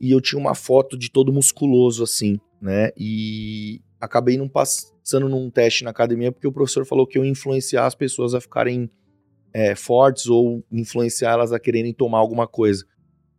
e 0.00 0.10
eu 0.10 0.20
tinha 0.20 0.38
uma 0.38 0.54
foto 0.54 0.96
de 0.96 1.10
todo 1.10 1.32
musculoso 1.32 2.02
assim, 2.02 2.38
né? 2.60 2.90
E 2.96 3.80
acabei 4.00 4.36
não 4.36 4.48
passando 4.48 5.28
num 5.28 5.50
teste 5.50 5.84
na 5.84 5.90
academia 5.90 6.30
porque 6.30 6.46
o 6.46 6.52
professor 6.52 6.84
falou 6.84 7.06
que 7.06 7.18
eu 7.18 7.24
ia 7.24 7.30
influenciar 7.30 7.86
as 7.86 7.94
pessoas 7.94 8.34
a 8.34 8.40
ficarem 8.40 8.90
é, 9.52 9.74
fortes 9.74 10.26
ou 10.26 10.64
influenciar 10.70 11.32
elas 11.32 11.52
a 11.52 11.58
quererem 11.58 11.92
tomar 11.92 12.18
alguma 12.18 12.46
coisa. 12.46 12.84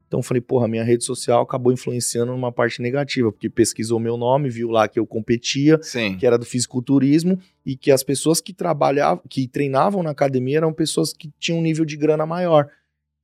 Então 0.07 0.23
falei, 0.23 0.39
porra, 0.39 0.67
minha 0.67 0.83
rede 0.83 1.03
social 1.03 1.41
acabou 1.41 1.71
influenciando 1.71 2.31
numa 2.31 2.51
parte 2.51 2.81
negativa, 2.81 3.31
porque 3.31 3.49
pesquisou 3.49 3.99
meu 3.99 4.15
nome, 4.15 4.49
viu 4.49 4.69
lá 4.69 4.87
que 4.87 4.97
eu 4.97 5.05
competia, 5.05 5.77
Sim. 5.81 6.17
que 6.17 6.25
era 6.25 6.37
do 6.37 6.45
fisiculturismo, 6.45 7.37
e 7.65 7.75
que 7.75 7.91
as 7.91 8.03
pessoas 8.03 8.39
que 8.39 8.53
trabalhavam, 8.53 9.21
que 9.29 9.47
treinavam 9.47 10.01
na 10.01 10.11
academia 10.11 10.57
eram 10.57 10.71
pessoas 10.71 11.11
que 11.11 11.29
tinham 11.37 11.59
um 11.59 11.61
nível 11.61 11.83
de 11.83 11.97
grana 11.97 12.25
maior. 12.25 12.69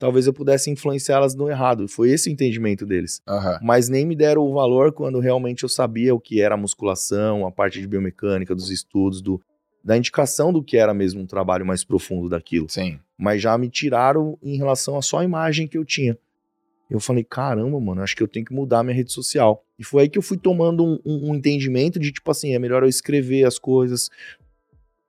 Talvez 0.04 0.28
eu 0.28 0.34
pudesse 0.34 0.70
influenciá-las 0.70 1.34
no 1.34 1.50
errado. 1.50 1.88
Foi 1.88 2.12
esse 2.12 2.30
o 2.30 2.32
entendimento 2.34 2.86
deles. 2.86 3.22
Aham. 3.26 3.58
Mas 3.64 3.88
nem 3.88 4.06
me 4.06 4.18
deram 4.18 4.42
o 4.42 4.54
valor 4.54 4.92
quando 4.92 5.18
realmente 5.18 5.64
eu 5.64 5.70
sabia 5.70 6.14
o 6.14 6.20
que 6.20 6.42
era 6.42 6.56
a 6.56 6.58
musculação, 6.58 7.48
a 7.48 7.52
parte 7.54 7.80
de 7.80 7.88
biomecânica, 7.88 8.54
dos 8.54 8.70
estudos, 8.70 9.22
do, 9.22 9.40
da 9.82 9.96
indicação 9.98 10.52
do 10.52 10.62
que 10.62 10.76
era 10.76 10.94
mesmo 10.94 11.22
um 11.22 11.26
trabalho 11.26 11.66
mais 11.66 11.86
profundo 11.86 12.28
daquilo 12.28 12.68
Sim. 12.70 13.00
mas 13.18 13.42
já 13.42 13.58
me 13.58 13.70
tiraram 13.70 14.38
em 14.44 14.58
relação 14.58 14.98
a 14.98 15.02
só 15.02 15.20
a 15.20 15.24
imagem 15.24 15.70
que 15.70 15.78
eu 15.78 15.86
tinha. 15.86 16.18
Eu 16.90 17.00
falei, 17.00 17.24
caramba, 17.24 17.80
mano, 17.80 18.02
acho 18.02 18.14
que 18.14 18.22
eu 18.22 18.28
tenho 18.28 18.46
que 18.46 18.54
mudar 18.54 18.84
minha 18.84 18.94
rede 18.94 19.14
social. 19.14 19.64
E 19.80 19.86
foi 19.86 20.02
aí 20.02 20.10
que 20.10 20.18
eu 20.18 20.22
fui 20.22 20.38
tomando 20.38 20.84
um, 20.84 21.00
um- 21.06 21.30
um 21.32 21.36
entendimento 21.36 21.98
de, 21.98 22.12
tipo 22.12 22.30
assim, 22.30 22.54
é 22.54 22.60
melhor 22.60 22.84
eu 22.84 22.90
escrever 22.90 23.46
as 23.46 23.58
coisas, 23.58 24.10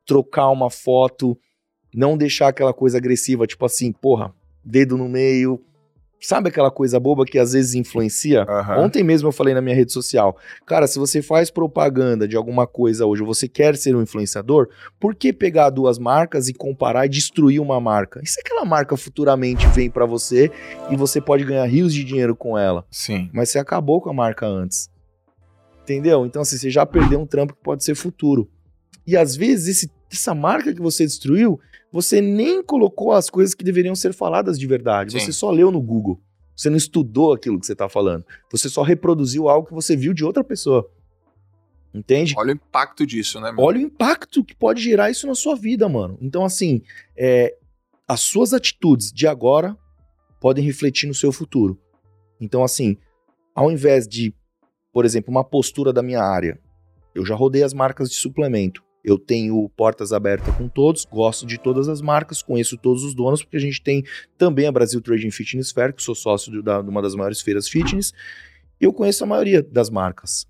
trocar 0.07 0.51
uma 0.51 0.71
foto, 0.71 1.37
não 1.93 2.17
deixar 2.17 2.47
aquela 2.47 2.73
coisa 2.73 2.97
agressiva, 2.99 3.45
tipo 3.45 3.65
assim, 3.67 3.91
porra, 3.91 4.33
dedo 4.65 4.97
no 4.97 5.09
meio. 5.09 5.61
Sabe 6.21 6.49
aquela 6.49 6.71
coisa 6.71 6.99
boba 6.99 7.27
que 7.27 7.39
às 7.39 7.53
vezes 7.53 7.75
influencia? 7.75 8.45
Aham. 8.49 8.79
Ontem 8.85 9.05
mesmo 9.05 9.29
eu 9.29 9.33
falei 9.33 9.53
na 9.53 9.61
minha 9.61 9.77
rede 9.77 9.93
social, 9.93 10.39
cara, 10.65 10.87
se 10.87 10.99
você 10.99 11.21
faz 11.21 11.51
propaganda 11.51 12.27
de 12.27 12.35
alguma 12.35 12.67
coisa 12.67 13.05
hoje, 13.05 13.21
ou 13.21 13.27
você 13.29 13.47
quer 13.47 13.77
ser 13.77 13.95
um 13.95 14.01
influenciador, 14.01 14.69
por 14.99 15.15
que 15.15 15.35
pegar 15.35 15.69
duas 15.69 15.99
marcas 15.99 16.49
e 16.49 16.55
comparar 16.55 17.05
e 17.05 17.11
destruir 17.11 17.61
uma 17.61 17.79
marca? 17.79 18.21
E 18.23 18.27
se 18.27 18.41
aquela 18.41 18.65
marca 18.65 18.97
futuramente 18.97 19.67
vem 19.69 19.91
pra 19.91 20.07
você 20.07 20.51
e 20.91 20.97
você 20.97 21.21
pode 21.21 21.45
ganhar 21.45 21.67
rios 21.67 21.93
de 21.93 22.03
dinheiro 22.03 22.35
com 22.35 22.57
ela, 22.57 22.87
Sim. 22.91 23.29
mas 23.31 23.51
você 23.51 23.59
acabou 23.59 24.01
com 24.01 24.09
a 24.09 24.15
marca 24.15 24.47
antes? 24.47 24.89
Entendeu? 25.83 26.25
Então, 26.25 26.41
assim, 26.41 26.57
você 26.57 26.71
já 26.71 26.87
perdeu 26.87 27.21
um 27.21 27.27
trampo 27.27 27.53
que 27.55 27.63
pode 27.63 27.85
ser 27.85 27.95
futuro. 27.95 28.49
E 29.07 29.15
às 29.15 29.37
vezes, 29.37 29.69
esse- 29.77 29.93
essa 30.11 30.35
marca 30.35 30.73
que 30.73 30.81
você 30.81 31.05
destruiu, 31.05 31.61
você 31.95 32.21
nem 32.21 32.61
colocou 32.61 33.13
as 33.13 33.31
coisas 33.31 33.55
que 33.55 33.63
deveriam 33.63 33.95
ser 33.95 34.13
faladas 34.13 34.59
de 34.59 34.67
verdade. 34.67 35.13
Sim. 35.13 35.21
Você 35.21 35.33
só 35.33 35.49
leu 35.53 35.71
no 35.71 35.81
Google. 35.81 36.21
Você 36.57 36.69
não 36.69 36.77
estudou 36.77 37.33
aquilo 37.33 37.61
que 37.61 37.65
você 37.65 37.77
tá 37.77 37.89
falando. 37.89 38.27
Você 38.51 38.69
só 38.69 38.83
reproduziu 38.83 39.49
algo 39.49 39.69
que 39.69 39.73
você 39.73 39.95
viu 39.95 40.13
de 40.13 40.25
outra 40.25 40.43
pessoa. 40.43 40.91
Entende? 41.95 42.35
Olha 42.37 42.53
o 42.53 42.57
impacto 42.57 43.07
disso, 43.07 43.41
né, 43.41 43.53
meu? 43.53 43.65
Olha 43.65 43.79
o 43.79 43.81
impacto 43.81 44.45
que 44.45 44.57
pode 44.57 44.83
gerar 44.83 45.09
isso 45.09 45.25
na 45.29 45.37
sua 45.37 45.55
vida, 45.55 45.89
mano. 45.89 46.19
Então, 46.21 46.45
assim, 46.45 46.83
é, 47.17 47.57
as 48.09 48.23
suas 48.23 48.53
atitudes 48.53 49.13
de 49.13 49.29
agora 49.29 49.79
podem 50.41 50.65
refletir 50.65 51.07
no 51.07 51.15
seu 51.15 51.31
futuro. 51.31 51.79
Então, 52.41 52.65
assim, 52.65 52.97
ao 53.55 53.71
invés 53.71 54.09
de, 54.09 54.35
por 54.93 55.05
exemplo, 55.05 55.31
uma 55.31 55.45
postura 55.45 55.93
da 55.93 56.03
minha 56.03 56.25
área, 56.25 56.59
eu 57.15 57.25
já 57.25 57.37
rodei 57.37 57.63
as 57.63 57.73
marcas 57.73 58.11
de 58.11 58.17
suplemento. 58.17 58.83
Eu 59.05 59.19
tenho 59.19 59.69
portas 59.77 60.13
abertas 60.13 60.55
com 60.57 60.67
todos, 60.67 61.05
gosto 61.05 61.45
de 61.47 61.59
todas 61.59 61.89
as 61.89 62.01
marcas, 62.01 62.43
conheço 62.43 62.79
todos 62.79 63.05
os 63.05 63.15
donos, 63.15 63.43
porque 63.43 63.59
a 63.59 63.61
gente 63.61 63.83
tem 63.83 64.03
também 64.39 64.67
a 64.67 64.73
Brasil 64.73 65.01
Trading 65.01 65.31
Fitness 65.31 65.71
Fair, 65.73 65.93
que 65.93 66.03
sou 66.03 66.15
sócio 66.15 66.51
de, 66.51 66.63
da- 66.63 66.81
de 66.81 66.89
uma 66.89 67.03
das 67.03 67.15
maiores 67.15 67.43
feiras 67.43 67.69
fitness. 67.69 68.13
Eu 68.81 68.93
conheço 68.93 69.23
a 69.23 69.27
maioria 69.27 69.63
das 69.63 69.91
marcas. 69.91 70.47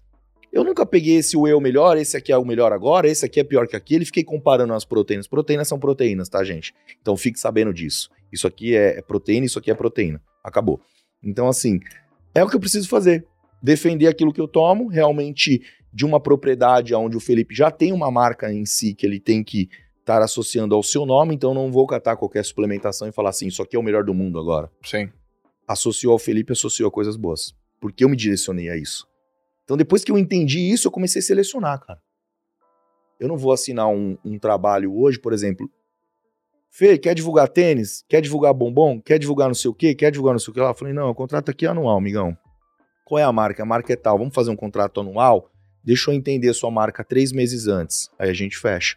Eu 0.52 0.62
nunca 0.62 0.86
peguei 0.86 1.16
esse 1.16 1.36
whey 1.36 1.52
é 1.52 1.56
o 1.56 1.60
melhor, 1.60 1.96
esse 1.96 2.16
aqui 2.16 2.30
é 2.30 2.38
o 2.38 2.44
melhor 2.44 2.72
agora, 2.72 3.08
esse 3.08 3.26
aqui 3.26 3.40
é 3.40 3.44
pior 3.44 3.66
que 3.66 3.74
aquele, 3.74 4.04
e 4.04 4.06
fiquei 4.06 4.22
comparando 4.22 4.72
as 4.72 4.84
proteínas. 4.84 5.26
Proteínas 5.26 5.66
são 5.66 5.80
proteínas, 5.80 6.28
tá, 6.28 6.44
gente? 6.44 6.72
Então 7.02 7.16
fique 7.16 7.40
sabendo 7.40 7.74
disso. 7.74 8.08
Isso 8.32 8.46
aqui 8.46 8.76
é, 8.76 8.98
é 8.98 9.02
proteína, 9.02 9.46
isso 9.46 9.58
aqui 9.58 9.68
é 9.68 9.74
proteína. 9.74 10.22
Acabou. 10.44 10.80
Então, 11.20 11.48
assim, 11.48 11.80
é 12.32 12.44
o 12.44 12.48
que 12.48 12.54
eu 12.54 12.60
preciso 12.60 12.88
fazer. 12.88 13.26
Defender 13.60 14.06
aquilo 14.06 14.32
que 14.32 14.40
eu 14.40 14.46
tomo, 14.46 14.86
realmente 14.86 15.60
de 15.94 16.04
uma 16.04 16.18
propriedade 16.18 16.92
onde 16.92 17.16
o 17.16 17.20
Felipe 17.20 17.54
já 17.54 17.70
tem 17.70 17.92
uma 17.92 18.10
marca 18.10 18.52
em 18.52 18.66
si 18.66 18.94
que 18.94 19.06
ele 19.06 19.20
tem 19.20 19.44
que 19.44 19.68
estar 20.00 20.20
associando 20.20 20.74
ao 20.74 20.82
seu 20.82 21.06
nome, 21.06 21.34
então 21.34 21.54
não 21.54 21.70
vou 21.70 21.86
catar 21.86 22.16
qualquer 22.16 22.44
suplementação 22.44 23.06
e 23.08 23.12
falar 23.12 23.30
assim, 23.30 23.46
isso 23.46 23.62
aqui 23.62 23.76
é 23.76 23.78
o 23.78 23.82
melhor 23.82 24.02
do 24.02 24.12
mundo 24.12 24.38
agora 24.38 24.68
Sim. 24.82 25.08
associou 25.68 26.12
ao 26.12 26.18
Felipe, 26.18 26.52
associou 26.52 26.88
a 26.88 26.92
coisas 26.92 27.16
boas. 27.16 27.54
Porque 27.80 28.04
eu 28.04 28.08
me 28.08 28.16
direcionei 28.16 28.68
a 28.68 28.76
isso. 28.76 29.06
Então, 29.62 29.76
depois 29.76 30.02
que 30.02 30.10
eu 30.10 30.18
entendi 30.18 30.58
isso, 30.58 30.88
eu 30.88 30.92
comecei 30.92 31.20
a 31.20 31.22
selecionar, 31.22 31.80
cara. 31.80 32.00
Eu 33.20 33.28
não 33.28 33.36
vou 33.36 33.52
assinar 33.52 33.88
um, 33.88 34.18
um 34.24 34.38
trabalho 34.38 34.94
hoje, 34.94 35.18
por 35.18 35.32
exemplo. 35.32 35.70
Fê, 36.70 36.98
quer 36.98 37.14
divulgar 37.14 37.48
tênis? 37.48 38.04
Quer 38.08 38.20
divulgar 38.20 38.52
bombom? 38.52 39.00
Quer 39.00 39.18
divulgar 39.18 39.46
não 39.46 39.54
sei 39.54 39.70
o 39.70 39.74
quê? 39.74 39.94
Quer 39.94 40.10
divulgar 40.10 40.34
não 40.34 40.40
sei 40.40 40.50
o 40.50 40.54
que 40.54 40.60
lá? 40.60 40.70
Eu 40.70 40.74
falei, 40.74 40.92
não, 40.92 41.08
o 41.08 41.14
contrato 41.14 41.50
aqui 41.50 41.66
é 41.66 41.68
anual, 41.68 41.96
amigão. 41.96 42.36
Qual 43.04 43.18
é 43.18 43.22
a 43.22 43.32
marca? 43.32 43.62
A 43.62 43.66
marca 43.66 43.92
é 43.92 43.96
tal. 43.96 44.18
Vamos 44.18 44.34
fazer 44.34 44.50
um 44.50 44.56
contrato 44.56 45.00
anual? 45.00 45.50
Deixa 45.84 46.10
eu 46.10 46.14
entender 46.14 46.48
a 46.48 46.54
sua 46.54 46.70
marca 46.70 47.04
três 47.04 47.30
meses 47.32 47.66
antes. 47.68 48.10
Aí 48.18 48.30
a 48.30 48.34
gente 48.34 48.56
fecha. 48.56 48.96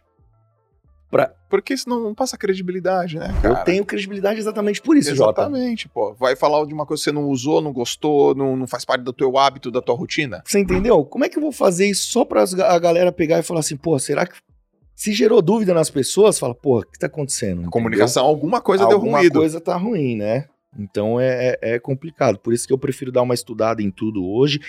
Porque 1.50 1.78
senão 1.78 2.02
não 2.02 2.14
passa 2.14 2.38
credibilidade, 2.38 3.18
né, 3.18 3.34
cara? 3.42 3.60
Eu 3.60 3.64
tenho 3.64 3.86
credibilidade 3.86 4.40
exatamente 4.40 4.82
por 4.82 4.98
isso, 4.98 5.16
Jota. 5.16 5.44
Exatamente, 5.44 5.88
pô. 5.88 6.14
Vai 6.14 6.36
falar 6.36 6.66
de 6.66 6.74
uma 6.74 6.86
coisa 6.86 7.02
que 7.02 7.06
você 7.06 7.12
não 7.14 7.30
usou, 7.30 7.62
não 7.62 7.72
gostou, 7.72 8.36
não, 8.36 8.58
não 8.58 8.68
faz 8.68 8.84
parte 8.84 9.04
do 9.04 9.14
teu 9.14 9.38
hábito, 9.38 9.72
da 9.72 9.82
tua 9.82 9.96
rotina? 9.96 10.44
Você 10.46 10.60
entendeu? 10.60 11.06
Como 11.06 11.24
é 11.24 11.30
que 11.30 11.38
eu 11.38 11.42
vou 11.42 11.54
fazer 11.54 11.88
isso 11.88 12.12
só 12.12 12.26
pra 12.26 12.44
a 12.44 12.80
galera 12.80 13.12
pegar 13.14 13.40
e 13.40 13.44
falar 13.44 13.62
assim, 13.62 13.78
pô, 13.78 13.98
será 13.98 14.26
que. 14.26 14.36
Se 14.94 15.14
gerou 15.14 15.42
dúvida 15.42 15.74
nas 15.74 15.90
pessoas, 15.90 16.40
fala, 16.40 16.56
pô, 16.56 16.80
o 16.80 16.84
que 16.84 16.98
tá 17.00 17.06
acontecendo? 17.08 17.68
A 17.68 17.70
comunicação, 17.70 18.26
alguma 18.26 18.60
coisa 18.60 18.84
Entendeu? 18.84 18.98
deu 18.98 19.06
Alguma 19.06 19.20
ruído. 19.20 19.40
coisa 19.40 19.62
tá 19.62 19.78
ruim, 19.78 20.18
né? 20.18 20.46
Então 20.78 21.20
é, 21.20 21.58
é, 21.62 21.76
é 21.76 21.80
complicado. 21.80 22.38
Por 22.40 22.52
isso 22.52 22.68
que 22.68 22.74
eu 22.74 22.78
prefiro 22.78 23.12
dar 23.12 23.22
uma 23.22 23.34
estudada 23.34 23.82
em 23.82 23.92
tudo 23.92 24.26
hoje. 24.28 24.60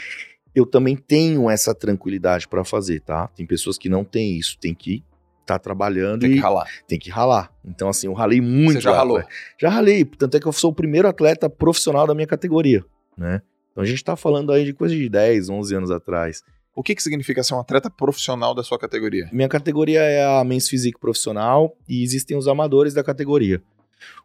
Eu 0.58 0.66
também 0.66 0.96
tenho 0.96 1.48
essa 1.48 1.72
tranquilidade 1.72 2.48
pra 2.48 2.64
fazer, 2.64 3.00
tá? 3.00 3.28
Tem 3.28 3.46
pessoas 3.46 3.78
que 3.78 3.88
não 3.88 4.02
têm 4.04 4.36
isso, 4.36 4.58
tem 4.58 4.74
que 4.74 5.04
estar 5.40 5.58
trabalhando 5.60 6.22
Tem 6.22 6.32
e 6.32 6.34
que 6.34 6.40
ralar. 6.40 6.66
tem 6.88 6.98
que 6.98 7.08
ralar. 7.08 7.52
Então, 7.64 7.88
assim, 7.88 8.08
eu 8.08 8.12
ralei 8.12 8.40
muito. 8.40 8.72
Você 8.74 8.80
já 8.80 8.92
ralou? 8.92 9.18
atleta. 9.18 9.34
Já 9.56 9.68
ralei, 9.70 10.04
tanto 10.04 10.36
é 10.36 10.40
que 10.40 10.46
eu 10.46 10.52
sou 10.52 10.72
o 10.72 10.74
primeiro 10.74 11.06
atleta 11.06 11.48
profissional 11.48 12.08
da 12.08 12.14
minha 12.14 12.26
categoria, 12.26 12.84
né? 13.16 13.40
Então 13.70 13.84
a 13.84 13.86
gente 13.86 14.02
tá 14.02 14.16
falando 14.16 14.50
aí 14.50 14.64
de 14.64 14.72
coisa 14.72 14.94
de 14.96 15.08
10, 15.08 15.48
11 15.48 15.74
anos 15.76 15.90
atrás. 15.92 16.42
O 16.74 16.82
que, 16.82 16.94
que 16.94 17.02
significa 17.02 17.42
ser 17.44 17.54
um 17.54 17.60
atleta 17.60 17.88
profissional 17.88 18.52
da 18.52 18.64
sua 18.64 18.78
categoria? 18.78 19.28
Minha 19.32 19.48
categoria 19.48 20.00
é 20.00 20.24
a 20.24 20.42
Men's 20.44 20.68
Physique 20.68 20.98
Profissional 20.98 21.76
e 21.88 22.02
existem 22.02 22.36
os 22.36 22.48
amadores 22.48 22.94
da 22.94 23.04
categoria. 23.04 23.62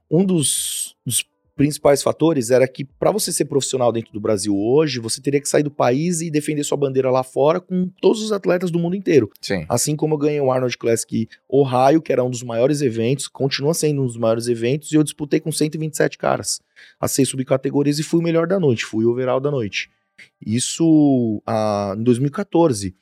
Um 0.10 0.26
dos, 0.26 0.95
dos 1.05 1.23
principais 1.55 2.01
fatores 2.01 2.49
era 2.49 2.67
que 2.67 2.84
para 2.84 3.11
você 3.11 3.31
ser 3.31 3.45
profissional 3.45 3.91
dentro 3.91 4.11
do 4.11 4.19
Brasil 4.19 4.55
hoje, 4.55 4.99
você 4.99 5.21
teria 5.21 5.39
que 5.39 5.47
sair 5.47 5.63
do 5.63 5.71
país 5.71 6.21
e 6.21 6.30
defender 6.30 6.63
sua 6.63 6.77
bandeira 6.77 7.11
lá 7.11 7.23
fora 7.23 7.59
com 7.59 7.89
todos 8.01 8.21
os 8.21 8.31
atletas 8.31 8.71
do 8.71 8.80
mundo 8.80 8.95
inteiro. 8.95 9.30
Sim. 9.41 9.65
Assim 9.69 9.95
como 9.95 10.15
eu 10.15 10.17
ganhei 10.17 10.39
o 10.39 10.51
Arnold 10.51 10.77
Classic 10.77 11.27
Ohio, 11.47 12.01
que 12.01 12.11
era 12.11 12.23
um 12.23 12.30
dos 12.30 12.43
maiores 12.43 12.81
eventos, 12.81 13.27
continua 13.27 13.73
sendo 13.73 14.01
um 14.01 14.05
dos 14.05 14.17
maiores 14.17 14.47
eventos, 14.47 14.91
e 14.91 14.95
eu 14.95 15.03
disputei 15.03 15.39
com 15.39 15.51
127 15.51 16.17
caras. 16.17 16.59
As 16.99 17.11
seis 17.11 17.30
subcategorias 17.30 17.99
e 17.99 18.03
fui 18.03 18.19
o 18.19 18.23
melhor 18.23 18.47
da 18.47 18.59
noite, 18.59 18.85
fui 18.85 19.05
o 19.05 19.11
overall 19.11 19.39
da 19.39 19.51
noite. 19.51 19.89
Isso 20.45 21.41
ah, 21.45 21.95
em 21.97 22.03
2014. 22.03 22.95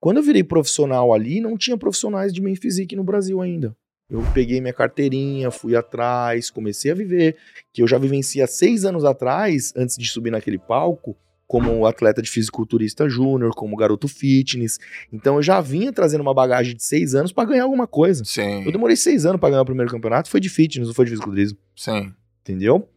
Quando 0.00 0.16
eu 0.16 0.22
virei 0.22 0.42
profissional 0.42 1.12
ali, 1.12 1.40
não 1.40 1.56
tinha 1.56 1.76
profissionais 1.76 2.32
de 2.32 2.42
main 2.42 2.56
physique 2.56 2.96
no 2.96 3.04
Brasil 3.04 3.40
ainda. 3.40 3.76
Eu 4.10 4.22
peguei 4.34 4.60
minha 4.60 4.74
carteirinha, 4.74 5.50
fui 5.50 5.74
atrás, 5.74 6.50
comecei 6.50 6.90
a 6.90 6.94
viver, 6.94 7.36
que 7.72 7.82
eu 7.82 7.88
já 7.88 7.96
vivencia 7.96 8.46
seis 8.46 8.84
anos 8.84 9.04
atrás, 9.04 9.72
antes 9.76 9.96
de 9.96 10.06
subir 10.06 10.30
naquele 10.30 10.58
palco, 10.58 11.16
como 11.46 11.86
atleta 11.86 12.20
de 12.22 12.30
fisiculturista 12.30 13.08
júnior, 13.08 13.54
como 13.54 13.76
garoto 13.76 14.08
fitness. 14.08 14.78
Então 15.12 15.36
eu 15.36 15.42
já 15.42 15.60
vinha 15.60 15.92
trazendo 15.92 16.20
uma 16.20 16.34
bagagem 16.34 16.74
de 16.76 16.82
seis 16.82 17.14
anos 17.14 17.32
pra 17.32 17.44
ganhar 17.44 17.64
alguma 17.64 17.86
coisa. 17.86 18.24
Sim. 18.24 18.64
Eu 18.64 18.72
demorei 18.72 18.96
seis 18.96 19.24
anos 19.24 19.40
pra 19.40 19.50
ganhar 19.50 19.62
o 19.62 19.66
primeiro 19.66 19.90
campeonato, 19.90 20.30
foi 20.30 20.40
de 20.40 20.48
fitness, 20.48 20.88
não 20.88 20.94
foi 20.94 21.04
de 21.06 21.10
fisiculturismo, 21.12 21.58
Sim. 21.76 22.12
entendeu? 22.42 22.88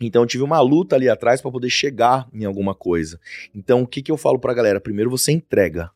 Então 0.00 0.22
eu 0.22 0.26
tive 0.26 0.42
uma 0.44 0.60
luta 0.60 0.96
ali 0.96 1.08
atrás 1.08 1.40
pra 1.40 1.50
poder 1.50 1.70
chegar 1.70 2.28
em 2.32 2.44
alguma 2.44 2.74
coisa. 2.74 3.18
Então 3.54 3.82
o 3.82 3.86
que 3.86 4.02
que 4.02 4.12
eu 4.12 4.16
falo 4.18 4.38
pra 4.38 4.52
galera? 4.52 4.80
Primeiro 4.80 5.10
você 5.10 5.32
entrega. 5.32 5.90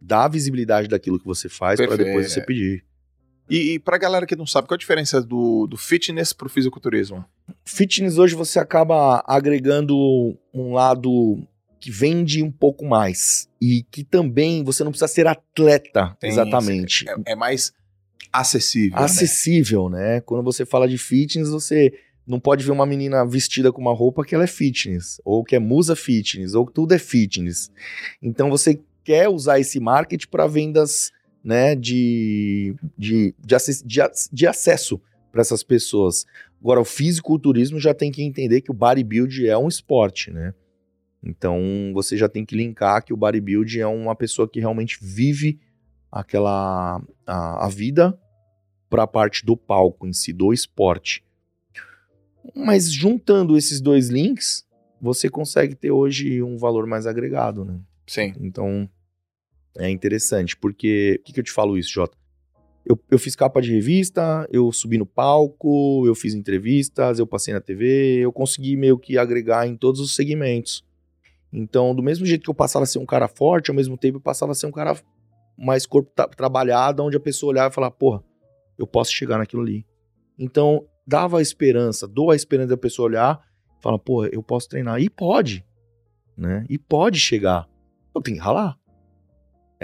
Dá 0.00 0.24
a 0.24 0.28
visibilidade 0.28 0.86
daquilo 0.88 1.18
que 1.18 1.24
você 1.24 1.48
faz 1.48 1.78
pra 1.78 1.88
Perfeito. 1.88 2.08
depois 2.08 2.30
você 2.30 2.42
pedir. 2.42 2.84
E, 3.48 3.74
e 3.74 3.78
pra 3.78 3.98
galera 3.98 4.26
que 4.26 4.36
não 4.36 4.46
sabe, 4.46 4.68
qual 4.68 4.76
a 4.76 4.78
diferença 4.78 5.20
do, 5.20 5.66
do 5.66 5.76
fitness 5.76 6.32
pro 6.32 6.48
fisiculturismo? 6.48 7.24
Fitness 7.64 8.18
hoje 8.18 8.34
você 8.34 8.58
acaba 8.58 9.22
agregando 9.26 9.96
um 10.52 10.72
lado 10.72 11.46
que 11.78 11.90
vende 11.90 12.42
um 12.42 12.50
pouco 12.50 12.86
mais 12.86 13.48
e 13.60 13.84
que 13.90 14.02
também 14.02 14.64
você 14.64 14.82
não 14.82 14.90
precisa 14.90 15.08
ser 15.08 15.26
atleta 15.26 16.16
Tem 16.18 16.30
exatamente. 16.30 17.04
É, 17.08 17.32
é 17.32 17.36
mais 17.36 17.72
acessível. 18.32 18.98
né? 18.98 19.04
acessível, 19.04 19.88
né? 19.90 20.20
Quando 20.22 20.42
você 20.42 20.64
fala 20.64 20.88
de 20.88 20.96
fitness, 20.96 21.50
você 21.50 21.92
não 22.26 22.40
pode 22.40 22.64
ver 22.64 22.72
uma 22.72 22.86
menina 22.86 23.24
vestida 23.26 23.70
com 23.70 23.80
uma 23.80 23.94
roupa 23.94 24.24
que 24.24 24.34
ela 24.34 24.44
é 24.44 24.48
fitness, 24.48 25.20
ou 25.24 25.44
que 25.44 25.54
é 25.54 25.58
musa 25.58 25.94
fitness, 25.94 26.54
ou 26.54 26.66
que 26.66 26.72
tudo 26.72 26.94
é 26.94 26.98
fitness. 26.98 27.70
Então 28.22 28.48
você 28.48 28.80
quer 29.04 29.28
usar 29.28 29.60
esse 29.60 29.78
marketing 29.78 30.28
para 30.28 30.46
vendas, 30.46 31.12
né, 31.44 31.74
de, 31.76 32.74
de, 32.96 33.34
de, 33.38 33.54
acess- 33.54 33.82
de 33.84 34.00
ac- 34.00 34.28
de 34.32 34.46
acesso 34.46 35.00
para 35.30 35.42
essas 35.42 35.62
pessoas. 35.62 36.24
Agora, 36.60 36.80
o 36.80 36.84
fisiculturismo 36.84 37.78
já 37.78 37.92
tem 37.92 38.10
que 38.10 38.22
entender 38.22 38.62
que 38.62 38.70
o 38.70 38.74
bodybuild 38.74 39.46
é 39.46 39.58
um 39.58 39.68
esporte, 39.68 40.30
né? 40.30 40.54
Então, 41.22 41.90
você 41.92 42.16
já 42.16 42.28
tem 42.28 42.44
que 42.44 42.56
linkar 42.56 43.04
que 43.04 43.12
o 43.12 43.16
bodybuild 43.16 43.80
é 43.80 43.86
uma 43.86 44.14
pessoa 44.14 44.48
que 44.48 44.60
realmente 44.60 44.98
vive 45.02 45.58
aquela 46.10 47.02
a, 47.26 47.66
a 47.66 47.68
vida 47.68 48.18
para 48.88 49.02
a 49.02 49.06
parte 49.06 49.44
do 49.44 49.56
palco 49.56 50.06
em 50.06 50.12
si, 50.12 50.32
do 50.32 50.52
esporte. 50.52 51.24
Mas 52.54 52.92
juntando 52.92 53.56
esses 53.56 53.80
dois 53.80 54.08
links, 54.08 54.64
você 55.00 55.28
consegue 55.28 55.74
ter 55.74 55.90
hoje 55.90 56.42
um 56.42 56.56
valor 56.56 56.86
mais 56.86 57.06
agregado, 57.06 57.64
né? 57.64 57.78
Sim. 58.06 58.34
Então, 58.40 58.88
é 59.78 59.90
interessante, 59.90 60.56
porque... 60.56 61.16
Por 61.18 61.26
que, 61.26 61.32
que 61.32 61.40
eu 61.40 61.44
te 61.44 61.52
falo 61.52 61.76
isso, 61.78 61.92
Jota? 61.92 62.16
Eu, 62.86 63.00
eu 63.10 63.18
fiz 63.18 63.34
capa 63.34 63.62
de 63.62 63.72
revista, 63.72 64.46
eu 64.52 64.70
subi 64.70 64.98
no 64.98 65.06
palco, 65.06 66.06
eu 66.06 66.14
fiz 66.14 66.34
entrevistas, 66.34 67.18
eu 67.18 67.26
passei 67.26 67.54
na 67.54 67.60
TV, 67.60 68.18
eu 68.20 68.30
consegui 68.30 68.76
meio 68.76 68.98
que 68.98 69.16
agregar 69.16 69.66
em 69.66 69.74
todos 69.74 70.00
os 70.00 70.14
segmentos. 70.14 70.84
Então, 71.50 71.94
do 71.94 72.02
mesmo 72.02 72.26
jeito 72.26 72.42
que 72.42 72.50
eu 72.50 72.54
passava 72.54 72.82
a 72.82 72.86
ser 72.86 72.98
um 72.98 73.06
cara 73.06 73.26
forte, 73.26 73.70
ao 73.70 73.76
mesmo 73.76 73.96
tempo 73.96 74.18
eu 74.18 74.20
passava 74.20 74.52
a 74.52 74.54
ser 74.54 74.66
um 74.66 74.72
cara 74.72 74.94
mais 75.56 75.86
corpo 75.86 76.10
tra- 76.14 76.28
trabalhado, 76.28 77.02
onde 77.02 77.16
a 77.16 77.20
pessoa 77.20 77.50
olhava 77.50 77.70
e 77.70 77.74
falava, 77.74 77.94
porra, 77.94 78.22
eu 78.76 78.86
posso 78.86 79.12
chegar 79.12 79.38
naquilo 79.38 79.62
ali. 79.62 79.86
Então, 80.38 80.84
dava 81.06 81.38
a 81.38 81.42
esperança, 81.42 82.08
dou 82.08 82.32
a 82.32 82.36
esperança 82.36 82.70
da 82.70 82.76
pessoa 82.76 83.06
olhar 83.06 83.40
e 83.78 83.82
falar, 83.82 83.98
porra, 83.98 84.28
eu 84.32 84.42
posso 84.42 84.68
treinar. 84.68 85.00
E 85.00 85.08
pode, 85.08 85.64
né? 86.36 86.66
E 86.68 86.76
pode 86.76 87.18
chegar. 87.18 87.68
Eu 88.14 88.20
tenho 88.20 88.36
que 88.36 88.42
ralar. 88.42 88.76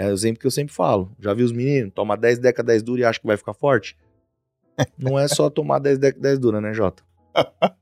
É 0.01 0.07
o 0.07 0.13
exemplo 0.13 0.39
que 0.39 0.47
eu 0.47 0.51
sempre 0.51 0.73
falo. 0.73 1.11
Já 1.19 1.33
vi 1.33 1.43
os 1.43 1.51
meninos, 1.51 1.91
toma 1.93 2.15
10 2.17 2.39
deca 2.39 2.63
10 2.63 2.81
dura 2.83 3.01
e 3.01 3.05
acha 3.05 3.19
que 3.19 3.27
vai 3.27 3.37
ficar 3.37 3.53
forte? 3.53 3.95
Não 4.97 5.17
é 5.19 5.27
só 5.27 5.49
tomar 5.49 5.79
10 5.79 5.97
deca 5.97 6.19
10 6.19 6.39
dura, 6.39 6.59
né, 6.59 6.73
Jota? 6.73 7.03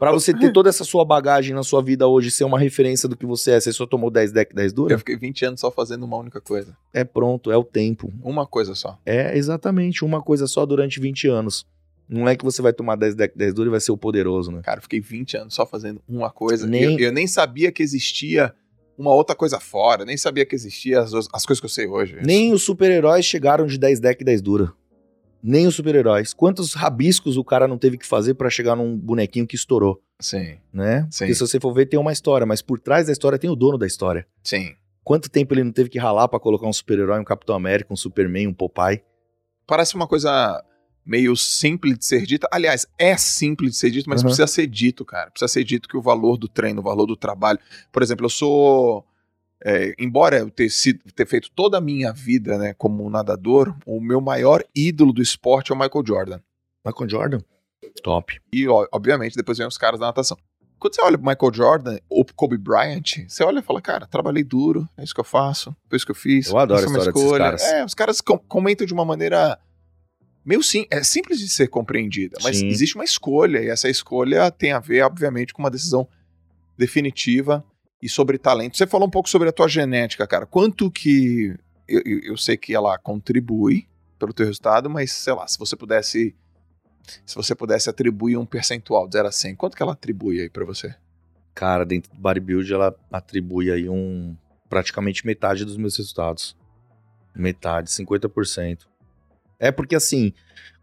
Pra 0.00 0.10
você 0.10 0.34
ter 0.34 0.52
toda 0.52 0.68
essa 0.68 0.82
sua 0.82 1.04
bagagem 1.04 1.54
na 1.54 1.62
sua 1.62 1.80
vida 1.80 2.08
hoje, 2.08 2.30
ser 2.30 2.42
uma 2.44 2.58
referência 2.58 3.08
do 3.08 3.16
que 3.16 3.24
você 3.24 3.52
é, 3.52 3.60
você 3.60 3.72
só 3.72 3.86
tomou 3.86 4.10
10 4.10 4.32
deck 4.32 4.52
10 4.54 4.72
dura? 4.72 4.94
Eu 4.94 4.98
fiquei 4.98 5.16
20 5.16 5.44
anos 5.46 5.60
só 5.60 5.70
fazendo 5.70 6.02
uma 6.04 6.16
única 6.16 6.40
coisa. 6.40 6.76
É 6.92 7.04
pronto, 7.04 7.52
é 7.52 7.56
o 7.56 7.62
tempo. 7.62 8.12
Uma 8.22 8.46
coisa 8.46 8.74
só. 8.74 8.98
É 9.06 9.36
exatamente 9.38 10.04
uma 10.04 10.20
coisa 10.20 10.46
só 10.48 10.66
durante 10.66 10.98
20 10.98 11.28
anos. 11.28 11.64
Não 12.08 12.28
é 12.28 12.36
que 12.36 12.44
você 12.44 12.60
vai 12.60 12.72
tomar 12.72 12.96
10 12.96 13.14
deck 13.14 13.38
10 13.38 13.54
dura 13.54 13.68
e 13.68 13.70
vai 13.70 13.80
ser 13.80 13.92
o 13.92 13.96
poderoso, 13.96 14.50
né? 14.50 14.60
Cara, 14.62 14.78
eu 14.78 14.82
fiquei 14.82 15.00
20 15.00 15.36
anos 15.36 15.54
só 15.54 15.64
fazendo 15.64 16.02
uma 16.08 16.30
coisa. 16.30 16.66
Nem- 16.66 16.82
Eu, 16.82 16.98
eu 16.98 17.12
nem 17.12 17.26
sabia 17.28 17.70
que 17.70 17.82
existia 17.82 18.52
uma 18.96 19.12
outra 19.12 19.34
coisa 19.34 19.58
fora. 19.60 20.04
Nem 20.04 20.16
sabia 20.16 20.44
que 20.46 20.54
existia 20.54 21.00
as, 21.00 21.12
as 21.14 21.44
coisas 21.46 21.60
que 21.60 21.66
eu 21.66 21.70
sei 21.70 21.86
hoje. 21.86 22.18
Nem 22.22 22.52
os 22.52 22.62
super-heróis 22.62 23.24
chegaram 23.24 23.66
de 23.66 23.78
10 23.78 24.00
deck 24.00 24.24
10 24.24 24.42
dura. 24.42 24.72
Nem 25.42 25.66
os 25.66 25.74
super-heróis. 25.74 26.32
Quantos 26.32 26.72
rabiscos 26.72 27.36
o 27.36 27.44
cara 27.44 27.68
não 27.68 27.76
teve 27.76 27.98
que 27.98 28.06
fazer 28.06 28.34
pra 28.34 28.48
chegar 28.48 28.74
num 28.76 28.96
bonequinho 28.96 29.46
que 29.46 29.56
estourou, 29.56 30.00
Sim, 30.18 30.56
né? 30.72 31.06
Sim. 31.10 31.24
Porque 31.24 31.34
se 31.34 31.40
você 31.40 31.60
for 31.60 31.72
ver, 31.74 31.86
tem 31.86 32.00
uma 32.00 32.12
história, 32.12 32.46
mas 32.46 32.62
por 32.62 32.80
trás 32.80 33.06
da 33.06 33.12
história 33.12 33.38
tem 33.38 33.50
o 33.50 33.56
dono 33.56 33.76
da 33.76 33.86
história. 33.86 34.26
sim. 34.42 34.74
Quanto 35.02 35.28
tempo 35.28 35.52
ele 35.52 35.62
não 35.62 35.70
teve 35.70 35.90
que 35.90 35.98
ralar 35.98 36.26
pra 36.28 36.40
colocar 36.40 36.66
um 36.66 36.72
super-herói, 36.72 37.20
um 37.20 37.24
Capitão 37.24 37.54
América, 37.54 37.92
um 37.92 37.96
Superman, 37.96 38.46
um 38.48 38.54
Popeye? 38.54 39.02
Parece 39.66 39.94
uma 39.94 40.06
coisa 40.06 40.64
meio 41.04 41.36
simples 41.36 41.98
de 41.98 42.04
ser 42.06 42.24
dita. 42.26 42.48
Aliás, 42.50 42.86
é 42.98 43.16
simples 43.16 43.72
de 43.72 43.76
ser 43.78 43.90
dito, 43.90 44.08
mas 44.08 44.20
Uhum. 44.22 44.26
precisa 44.28 44.46
ser 44.46 44.66
dito, 44.66 45.04
cara. 45.04 45.30
Precisa 45.30 45.48
ser 45.52 45.64
dito 45.64 45.88
que 45.88 45.96
o 45.96 46.02
valor 46.02 46.36
do 46.38 46.48
treino, 46.48 46.80
o 46.80 46.84
valor 46.84 47.06
do 47.06 47.16
trabalho. 47.16 47.58
Por 47.92 48.02
exemplo, 48.02 48.24
eu 48.26 48.30
sou. 48.30 49.04
é, 49.66 49.94
embora 49.98 50.38
eu 50.38 50.50
ter, 50.50 50.68
sido, 50.68 51.00
ter 51.14 51.26
feito 51.26 51.50
toda 51.54 51.78
a 51.78 51.80
minha 51.80 52.12
vida 52.12 52.58
né, 52.58 52.74
como 52.74 53.08
nadador, 53.08 53.74
o 53.86 53.98
meu 53.98 54.20
maior 54.20 54.62
ídolo 54.74 55.10
do 55.12 55.22
esporte 55.22 55.72
é 55.72 55.74
o 55.74 55.78
Michael 55.78 56.04
Jordan. 56.06 56.40
Michael 56.84 57.08
Jordan? 57.10 57.38
Top. 58.02 58.38
E, 58.52 58.68
ó, 58.68 58.86
obviamente, 58.92 59.34
depois 59.36 59.56
vem 59.56 59.66
os 59.66 59.78
caras 59.78 59.98
da 60.00 60.06
natação. 60.06 60.36
Quando 60.78 60.94
você 60.96 61.00
olha 61.02 61.16
pro 61.16 61.26
Michael 61.26 61.54
Jordan 61.54 61.98
ou 62.10 62.24
pro 62.26 62.34
Kobe 62.34 62.58
Bryant, 62.58 63.26
você 63.26 63.42
olha 63.42 63.60
e 63.60 63.62
fala, 63.62 63.80
cara, 63.80 64.06
trabalhei 64.06 64.44
duro, 64.44 64.86
é 64.98 65.04
isso 65.04 65.14
que 65.14 65.20
eu 65.20 65.24
faço, 65.24 65.74
foi 65.88 65.96
isso 65.96 66.04
que 66.04 66.12
eu 66.12 66.16
fiz. 66.16 66.48
Eu 66.48 66.58
adoro 66.58 66.80
essa 66.84 66.90
é 66.92 66.96
a 66.96 66.98
história 66.98 67.12
desses 67.12 67.22
escolha. 67.24 67.44
caras. 67.44 67.62
É, 67.62 67.84
os 67.86 67.94
caras 67.94 68.20
com- 68.20 68.38
comentam 68.38 68.86
de 68.86 68.92
uma 68.92 69.04
maneira 69.04 69.58
meio 70.44 70.62
sim, 70.62 70.86
é 70.90 71.02
simples 71.02 71.38
de 71.38 71.48
ser 71.48 71.68
compreendida, 71.68 72.36
mas 72.42 72.58
Sim. 72.58 72.68
existe 72.68 72.94
uma 72.94 73.04
escolha 73.04 73.60
e 73.62 73.68
essa 73.68 73.88
escolha 73.88 74.50
tem 74.50 74.72
a 74.72 74.78
ver, 74.80 75.02
obviamente, 75.02 75.52
com 75.54 75.62
uma 75.62 75.70
decisão 75.70 76.06
definitiva 76.76 77.64
e 78.02 78.08
sobre 78.08 78.36
talento. 78.38 78.76
Você 78.76 78.86
falou 78.86 79.06
um 79.06 79.10
pouco 79.10 79.28
sobre 79.28 79.48
a 79.48 79.52
tua 79.52 79.68
genética, 79.68 80.26
cara. 80.26 80.44
Quanto 80.46 80.90
que 80.90 81.54
eu, 81.88 82.02
eu- 82.04 82.36
sei 82.36 82.56
que 82.56 82.74
ela 82.74 82.98
contribui 82.98 83.86
pelo 84.18 84.32
teu 84.32 84.46
resultado, 84.46 84.90
mas 84.90 85.12
sei 85.12 85.32
lá, 85.34 85.46
se 85.46 85.58
você 85.58 85.76
pudesse 85.76 86.34
se 87.26 87.34
você 87.36 87.54
pudesse 87.54 87.90
atribuir 87.90 88.38
um 88.38 88.46
percentual 88.46 89.06
de 89.06 89.12
0 89.12 89.28
a 89.28 89.32
100, 89.32 89.54
quanto 89.56 89.76
que 89.76 89.82
ela 89.82 89.92
atribui 89.92 90.40
aí 90.40 90.48
pra 90.48 90.64
você? 90.64 90.94
Cara, 91.54 91.84
dentro 91.84 92.10
do 92.12 92.18
bodybuild, 92.18 92.72
ela 92.72 92.96
atribui 93.12 93.70
aí 93.70 93.88
um. 93.90 94.34
praticamente 94.70 95.24
metade 95.26 95.64
dos 95.66 95.76
meus 95.76 95.96
resultados. 95.98 96.56
Metade, 97.34 97.90
50%. 97.90 98.86
É 99.58 99.70
porque 99.72 99.94
assim, 99.94 100.32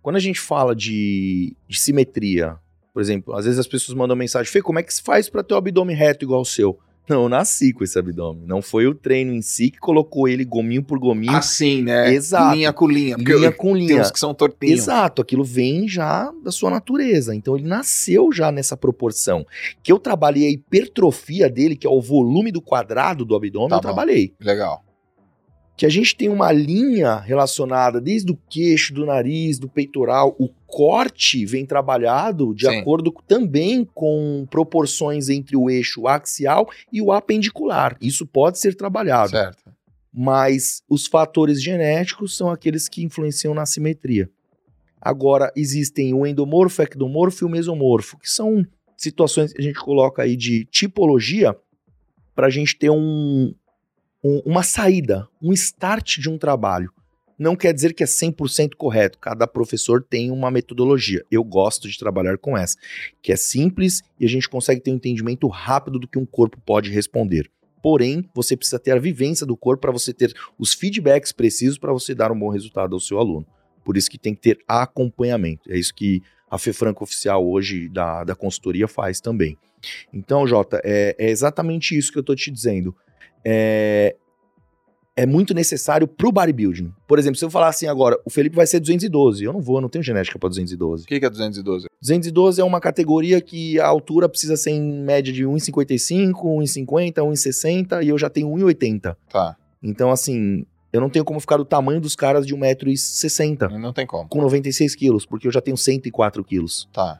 quando 0.01 0.15
a 0.15 0.19
gente 0.19 0.39
fala 0.39 0.75
de, 0.75 1.55
de 1.67 1.79
simetria, 1.79 2.55
por 2.93 3.01
exemplo, 3.01 3.33
às 3.35 3.45
vezes 3.45 3.59
as 3.59 3.67
pessoas 3.67 3.97
mandam 3.97 4.15
mensagem: 4.15 4.51
Fê, 4.51 4.61
como 4.61 4.79
é 4.79 4.83
que 4.83 4.93
se 4.93 5.01
faz 5.01 5.29
pra 5.29 5.43
ter 5.43 5.53
o 5.53 5.57
abdômen 5.57 5.95
reto 5.95 6.25
igual 6.25 6.41
o 6.41 6.45
seu? 6.45 6.77
Não, 7.09 7.23
eu 7.23 7.29
nasci 7.29 7.73
com 7.73 7.83
esse 7.83 7.97
abdômen. 7.97 8.43
Não 8.45 8.61
foi 8.61 8.85
o 8.87 8.93
treino 8.93 9.33
em 9.33 9.41
si 9.41 9.71
que 9.71 9.79
colocou 9.79 10.27
ele 10.29 10.45
gominho 10.45 10.83
por 10.83 10.99
gominho, 10.99 11.35
Assim, 11.35 11.81
né? 11.81 12.13
Exato. 12.13 12.55
Linha 12.55 12.71
com 12.71 12.87
linha. 12.87 13.15
Linha 13.17 13.51
com 13.51 13.73
tem 13.73 13.87
linha. 13.87 14.01
uns 14.01 14.11
que 14.11 14.19
são 14.19 14.33
tortinhos. 14.33 14.79
Exato, 14.81 15.21
aquilo 15.21 15.43
vem 15.43 15.87
já 15.89 16.31
da 16.43 16.51
sua 16.51 16.69
natureza. 16.69 17.35
Então 17.35 17.57
ele 17.57 17.67
nasceu 17.67 18.31
já 18.31 18.51
nessa 18.51 18.77
proporção. 18.77 19.45
Que 19.83 19.91
eu 19.91 19.97
trabalhei 19.99 20.45
a 20.47 20.51
hipertrofia 20.51 21.49
dele, 21.49 21.75
que 21.75 21.87
é 21.87 21.89
o 21.89 21.99
volume 21.99 22.51
do 22.51 22.61
quadrado 22.61 23.25
do 23.25 23.35
abdômen, 23.35 23.69
Tá 23.69 23.75
eu 23.75 23.79
bom. 23.79 23.87
trabalhei. 23.87 24.33
Legal. 24.39 24.85
Que 25.75 25.85
a 25.85 25.89
gente 25.89 26.15
tem 26.15 26.29
uma 26.29 26.51
linha 26.51 27.15
relacionada 27.15 27.99
desde 27.99 28.31
o 28.31 28.37
queixo, 28.49 28.93
do 28.93 29.05
nariz, 29.05 29.57
do 29.57 29.67
peitoral. 29.67 30.35
O 30.37 30.47
corte 30.67 31.45
vem 31.45 31.65
trabalhado 31.65 32.53
de 32.53 32.67
Sim. 32.67 32.79
acordo 32.79 33.11
também 33.27 33.87
com 33.93 34.45
proporções 34.49 35.27
entre 35.27 35.57
o 35.57 35.69
eixo 35.69 36.07
axial 36.07 36.69
e 36.91 37.01
o 37.01 37.11
apendicular. 37.11 37.97
Isso 37.99 38.27
pode 38.27 38.59
ser 38.59 38.75
trabalhado 38.75 39.31
Certo. 39.31 39.63
mas 40.13 40.83
os 40.87 41.07
fatores 41.07 41.61
genéticos 41.61 42.37
são 42.37 42.49
aqueles 42.51 42.87
que 42.87 43.03
influenciam 43.03 43.53
na 43.53 43.65
simetria. 43.65 44.29
Agora, 45.01 45.51
existem 45.55 46.13
o 46.13 46.27
endomorfo, 46.27 46.83
ectomorfo 46.83 47.43
e 47.43 47.47
o 47.47 47.49
mesomorfo, 47.49 48.19
que 48.19 48.29
são 48.29 48.63
situações 48.95 49.51
que 49.51 49.59
a 49.59 49.63
gente 49.63 49.79
coloca 49.79 50.21
aí 50.21 50.35
de 50.35 50.65
tipologia 50.65 51.57
para 52.35 52.47
a 52.47 52.49
gente 52.51 52.77
ter 52.77 52.91
um, 52.91 53.51
um- 54.23 54.41
uma 54.45 54.63
saída, 54.63 55.27
um 55.41 55.51
start 55.53 56.17
de 56.19 56.29
um 56.29 56.37
trabalho. 56.37 56.91
Não 57.37 57.55
quer 57.55 57.73
dizer 57.73 57.93
que 57.93 58.03
é 58.03 58.05
100% 58.05 58.75
correto, 58.77 59.17
cada 59.17 59.47
professor 59.47 60.03
tem 60.03 60.29
uma 60.29 60.51
metodologia. 60.51 61.25
Eu 61.31 61.43
gosto 61.43 61.89
de 61.89 61.97
trabalhar 61.97 62.37
com 62.37 62.55
essa, 62.55 62.77
que 63.21 63.31
é 63.31 63.35
simples 63.35 64.03
e 64.19 64.25
a 64.25 64.29
gente 64.29 64.47
consegue 64.47 64.79
ter 64.79 64.91
um 64.91 64.95
entendimento 64.95 65.47
rápido 65.47 65.97
do 65.97 66.07
que 66.07 66.19
um 66.19 66.25
corpo 66.25 66.61
pode 66.63 66.91
responder. 66.91 67.49
Porém, 67.81 68.29
você 68.35 68.55
precisa 68.55 68.77
ter 68.77 68.91
a 68.91 68.99
vivência 68.99 69.43
do 69.43 69.57
corpo 69.57 69.81
para 69.81 69.91
você 69.91 70.13
ter 70.13 70.33
os 70.59 70.73
feedbacks 70.73 71.31
precisos 71.31 71.79
para 71.79 71.91
você 71.91 72.13
dar 72.13 72.31
um 72.31 72.37
bom 72.37 72.49
resultado 72.49 72.93
ao 72.93 72.99
seu 72.99 73.17
aluno. 73.17 73.45
Por 73.83 73.97
isso 73.97 74.09
que 74.11 74.19
tem 74.19 74.35
que 74.35 74.41
ter 74.41 74.59
acompanhamento. 74.67 75.71
É 75.71 75.77
isso 75.77 75.95
que 75.95 76.21
a 76.47 76.59
FEFranco 76.59 77.03
Oficial 77.03 77.43
hoje 77.47 77.89
da, 77.89 78.23
da 78.23 78.35
consultoria 78.35 78.87
faz 78.87 79.19
também. 79.19 79.57
Então, 80.13 80.45
Jota, 80.45 80.79
é, 80.83 81.15
é 81.17 81.31
exatamente 81.31 81.97
isso 81.97 82.11
que 82.11 82.19
eu 82.19 82.23
tô 82.23 82.35
te 82.35 82.51
dizendo. 82.51 82.95
É, 83.45 84.15
é 85.15 85.25
muito 85.25 85.53
necessário 85.53 86.07
pro 86.07 86.31
bodybuilding. 86.31 86.91
Por 87.07 87.19
exemplo, 87.19 87.37
se 87.37 87.43
eu 87.45 87.49
falar 87.49 87.67
assim 87.67 87.85
agora, 87.87 88.19
o 88.25 88.29
Felipe 88.29 88.55
vai 88.55 88.65
ser 88.65 88.79
212. 88.79 89.43
Eu 89.43 89.53
não 89.53 89.61
vou, 89.61 89.77
eu 89.77 89.81
não 89.81 89.89
tenho 89.89 90.03
genética 90.03 90.39
para 90.39 90.49
212. 90.49 91.03
O 91.03 91.07
que 91.07 91.19
que 91.19 91.25
é 91.25 91.29
212? 91.29 91.87
212 92.01 92.61
é 92.61 92.63
uma 92.63 92.79
categoria 92.79 93.41
que 93.41 93.79
a 93.79 93.87
altura 93.87 94.29
precisa 94.29 94.55
ser 94.55 94.71
em 94.71 94.81
média 95.03 95.31
de 95.31 95.43
1,55, 95.43 96.31
1,50, 96.33 97.13
1,60 97.15 98.03
e 98.03 98.09
eu 98.09 98.17
já 98.17 98.29
tenho 98.29 98.49
1,80. 98.49 99.15
Tá. 99.29 99.55
Então, 99.83 100.11
assim, 100.11 100.65
eu 100.93 101.01
não 101.01 101.09
tenho 101.09 101.25
como 101.25 101.39
ficar 101.39 101.57
do 101.57 101.65
tamanho 101.65 102.01
dos 102.01 102.15
caras 102.15 102.45
de 102.45 102.55
1,60m 102.55 103.77
Não 103.79 103.93
tem 103.93 104.05
como. 104.05 104.27
com 104.29 104.41
96 104.41 104.95
quilos, 104.95 105.25
porque 105.25 105.47
eu 105.47 105.51
já 105.51 105.61
tenho 105.61 105.77
104 105.77 106.43
quilos. 106.43 106.87
Tá. 106.93 107.19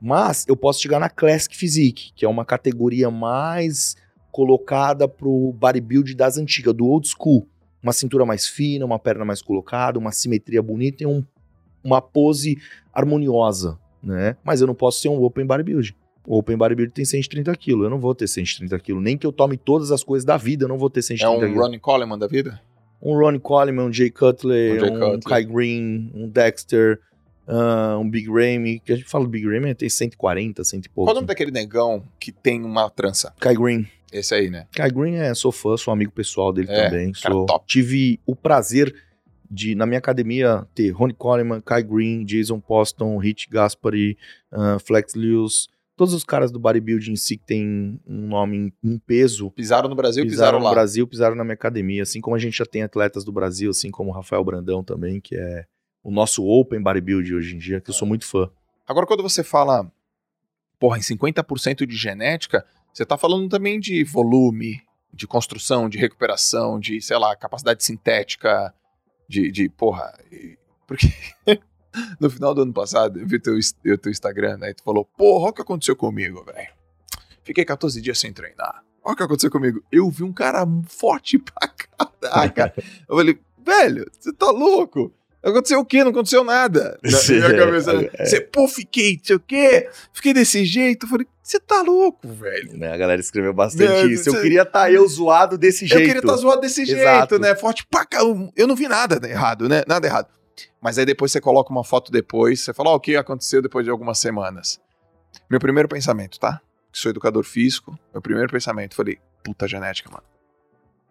Mas 0.00 0.46
eu 0.48 0.56
posso 0.56 0.80
chegar 0.80 0.98
na 0.98 1.10
Classic 1.10 1.54
Physique, 1.54 2.12
que 2.14 2.24
é 2.24 2.28
uma 2.28 2.44
categoria 2.44 3.10
mais 3.10 3.96
colocada 4.30 5.06
pro 5.08 5.52
bodybuild 5.58 6.14
das 6.14 6.36
antigas, 6.38 6.74
do 6.74 6.86
old 6.86 7.06
school. 7.08 7.46
Uma 7.82 7.92
cintura 7.92 8.24
mais 8.26 8.46
fina, 8.46 8.84
uma 8.84 8.98
perna 8.98 9.24
mais 9.24 9.40
colocada, 9.40 9.98
uma 9.98 10.12
simetria 10.12 10.62
bonita 10.62 11.02
e 11.02 11.06
um- 11.06 11.24
uma 11.82 12.00
pose 12.02 12.58
harmoniosa, 12.92 13.78
né? 14.02 14.36
Mas 14.44 14.60
eu 14.60 14.66
não 14.66 14.74
posso 14.74 15.00
ser 15.00 15.08
um 15.08 15.22
open 15.22 15.46
bodybuild. 15.46 15.96
O 16.26 16.36
open 16.38 16.56
bodybuild 16.56 16.92
tem 16.92 17.04
130 17.04 17.54
quilos, 17.56 17.84
eu 17.84 17.90
não 17.90 17.98
vou 17.98 18.14
ter 18.14 18.28
130 18.28 18.78
quilos. 18.78 19.02
Nem 19.02 19.16
que 19.16 19.26
eu 19.26 19.32
tome 19.32 19.56
todas 19.56 19.90
as 19.90 20.04
coisas 20.04 20.24
da 20.24 20.36
vida, 20.36 20.64
eu 20.64 20.68
não 20.68 20.76
vou 20.78 20.90
ter 20.90 21.00
É 21.00 21.02
130 21.02 21.30
um 21.36 21.40
quilos. 21.40 21.56
Ronnie 21.64 21.78
Coleman 21.80 22.18
da 22.18 22.26
vida? 22.26 22.60
Um 23.02 23.16
Ronnie 23.16 23.40
Coleman, 23.40 23.84
um 23.84 23.92
Jay 23.92 24.10
Cutler, 24.10 24.76
Um 24.76 24.80
Jay 24.80 24.90
um, 24.90 24.98
Cutler. 25.00 25.20
Kai 25.24 25.44
Green, 25.44 26.10
um 26.14 26.28
Dexter, 26.28 27.00
ah, 27.48 27.96
um 27.98 28.08
Big 28.08 28.28
Ramy, 28.28 28.78
que 28.80 28.92
a 28.92 28.96
gente 28.96 29.08
fala 29.08 29.24
do 29.24 29.30
Big 29.30 29.46
Ramy, 29.48 29.74
tem 29.74 29.88
140, 29.88 30.62
100 30.62 30.80
e 30.80 30.88
pouco. 30.90 31.06
Qual 31.06 31.12
o 31.12 31.14
nome 31.14 31.26
daquele 31.26 31.50
negão 31.50 32.04
que 32.20 32.30
tem 32.30 32.62
uma 32.62 32.90
trança? 32.90 33.32
Kai 33.40 33.54
Green. 33.56 33.86
Esse 34.12 34.34
aí, 34.34 34.50
né? 34.50 34.66
Kai 34.72 34.90
Green 34.90 35.14
é, 35.16 35.32
sou 35.34 35.52
fã, 35.52 35.76
sou 35.76 35.92
amigo 35.92 36.10
pessoal 36.12 36.52
dele 36.52 36.68
É, 36.70 36.84
também. 36.88 37.14
Sou, 37.14 37.46
top. 37.46 37.64
tive 37.66 38.18
o 38.26 38.34
prazer 38.34 38.94
de, 39.50 39.74
na 39.74 39.86
minha 39.86 39.98
academia, 39.98 40.66
ter 40.74 40.90
Ronnie 40.90 41.14
Coleman, 41.16 41.60
Kai 41.60 41.82
Green, 41.82 42.24
Jason 42.24 42.60
Poston, 42.60 43.16
Rich 43.18 43.48
Gaspari, 43.50 44.16
ah, 44.52 44.78
Flex 44.78 45.14
Lewis, 45.14 45.68
todos 45.96 46.14
os 46.14 46.24
caras 46.24 46.50
do 46.52 46.58
bodybuilding 46.60 47.12
em 47.12 47.16
si 47.16 47.36
que 47.36 47.44
tem 47.44 48.00
um 48.06 48.26
nome, 48.28 48.72
um 48.82 48.98
peso, 48.98 49.50
Pisaram 49.50 49.88
no 49.88 49.94
Brasil, 49.96 50.22
pisaram 50.24 50.52
pisaram, 50.52 50.58
no 50.60 50.64
lá. 50.64 50.70
Brasil, 50.70 51.06
pisaram 51.06 51.34
na 51.36 51.44
minha 51.44 51.54
academia, 51.54 52.02
assim 52.04 52.20
como 52.20 52.36
a 52.36 52.38
gente 52.38 52.56
já 52.56 52.64
tem 52.64 52.82
atletas 52.82 53.24
do 53.24 53.32
Brasil, 53.32 53.70
assim 53.70 53.90
como 53.90 54.10
o 54.10 54.12
Rafael 54.12 54.42
Brandão 54.44 54.82
também, 54.84 55.20
que 55.20 55.34
é 55.36 55.64
o 56.02 56.10
nosso 56.10 56.44
Open 56.46 56.80
Bodybuilding 56.82 57.34
hoje 57.34 57.54
em 57.54 57.58
dia, 57.58 57.80
que 57.80 57.90
eu 57.90 57.94
sou 57.94 58.06
muito 58.08 58.24
fã. 58.26 58.48
Agora, 58.86 59.06
quando 59.06 59.22
você 59.22 59.44
fala, 59.44 59.90
porra, 60.78 60.96
em 60.96 61.02
50% 61.02 61.84
de 61.86 61.96
genética, 61.96 62.64
você 62.92 63.04
tá 63.04 63.16
falando 63.16 63.48
também 63.48 63.78
de 63.78 64.02
volume, 64.04 64.82
de 65.12 65.26
construção, 65.26 65.88
de 65.88 65.98
recuperação, 65.98 66.78
de, 66.78 67.00
sei 67.00 67.18
lá, 67.18 67.34
capacidade 67.36 67.84
sintética, 67.84 68.74
de, 69.28 69.50
de 69.50 69.68
porra. 69.68 70.12
Porque 70.86 71.06
no 72.20 72.30
final 72.30 72.54
do 72.54 72.62
ano 72.62 72.72
passado, 72.72 73.18
eu 73.18 73.26
vi 73.26 73.38
teu, 73.38 73.58
teu 73.98 74.10
Instagram, 74.10 74.58
né? 74.58 74.70
E 74.70 74.74
tu 74.74 74.82
falou, 74.82 75.04
porra, 75.04 75.44
olha 75.44 75.50
o 75.50 75.54
que 75.54 75.62
aconteceu 75.62 75.96
comigo, 75.96 76.44
velho. 76.44 76.68
Fiquei 77.44 77.64
14 77.64 78.00
dias 78.00 78.18
sem 78.18 78.32
treinar. 78.32 78.84
Olha 79.02 79.14
o 79.14 79.16
que 79.16 79.22
aconteceu 79.22 79.50
comigo. 79.50 79.82
Eu 79.90 80.10
vi 80.10 80.22
um 80.22 80.32
cara 80.32 80.66
forte 80.86 81.38
pra 81.38 81.68
caraca. 82.20 82.74
Eu 83.08 83.16
falei, 83.16 83.38
velho, 83.58 84.10
você 84.18 84.32
tá 84.32 84.50
louco? 84.50 85.12
Aconteceu 85.42 85.80
o 85.80 85.84
quê? 85.84 86.04
Não 86.04 86.10
aconteceu 86.10 86.44
nada. 86.44 86.98
Na 87.02 87.18
minha 87.48 87.56
cabeça, 87.64 87.92
né? 87.94 88.10
É. 88.14 88.24
Você, 88.26 88.40
pô, 88.40 88.68
fiquei, 88.68 89.16
não 89.16 89.24
sei 89.24 89.36
o 89.36 89.40
quê, 89.40 89.88
fiquei 90.12 90.34
desse 90.34 90.64
jeito. 90.66 91.06
Eu 91.06 91.10
falei, 91.10 91.26
você 91.42 91.58
tá 91.58 91.80
louco, 91.82 92.28
velho. 92.28 92.76
Né, 92.76 92.92
A 92.92 92.96
galera 92.96 93.20
escreveu 93.20 93.52
bastante 93.54 93.88
Não, 93.88 94.06
isso. 94.08 94.28
Eu 94.28 94.34
você- 94.34 94.42
queria 94.42 94.62
estar 94.62 94.92
eu 94.92 95.06
zoado 95.08 95.56
desse 95.56 95.86
jeito. 95.86 96.00
Eu 96.02 96.06
queria 96.06 96.20
estar 96.20 96.36
zoado 96.36 96.60
desse 96.60 96.82
Exato. 96.82 97.30
jeito, 97.34 97.38
né? 97.42 97.54
Forte 97.56 97.86
pra 97.90 98.04
caramba. 98.04 98.50
Eu 98.54 98.66
não 98.66 98.76
vi 98.76 98.86
nada 98.86 99.18
errado, 99.26 99.68
né? 99.68 99.82
Nada 99.88 100.06
errado. 100.06 100.28
Mas 100.80 100.98
aí 100.98 101.06
depois 101.06 101.32
você 101.32 101.40
coloca 101.40 101.70
uma 101.72 101.84
foto 101.84 102.12
depois, 102.12 102.60
você 102.60 102.74
fala, 102.74 102.90
ó, 102.90 102.96
o 102.96 103.00
que 103.00 103.16
aconteceu 103.16 103.62
depois 103.62 103.84
de 103.84 103.90
algumas 103.90 104.18
semanas. 104.18 104.78
Meu 105.48 105.58
primeiro 105.58 105.88
pensamento, 105.88 106.38
tá? 106.38 106.60
Que 106.92 106.98
sou 106.98 107.10
educador 107.10 107.44
físico, 107.44 107.98
meu 108.12 108.20
primeiro 108.20 108.50
pensamento, 108.52 108.94
falei, 108.94 109.18
puta 109.42 109.66
genética, 109.66 110.10
mano. 110.10 110.24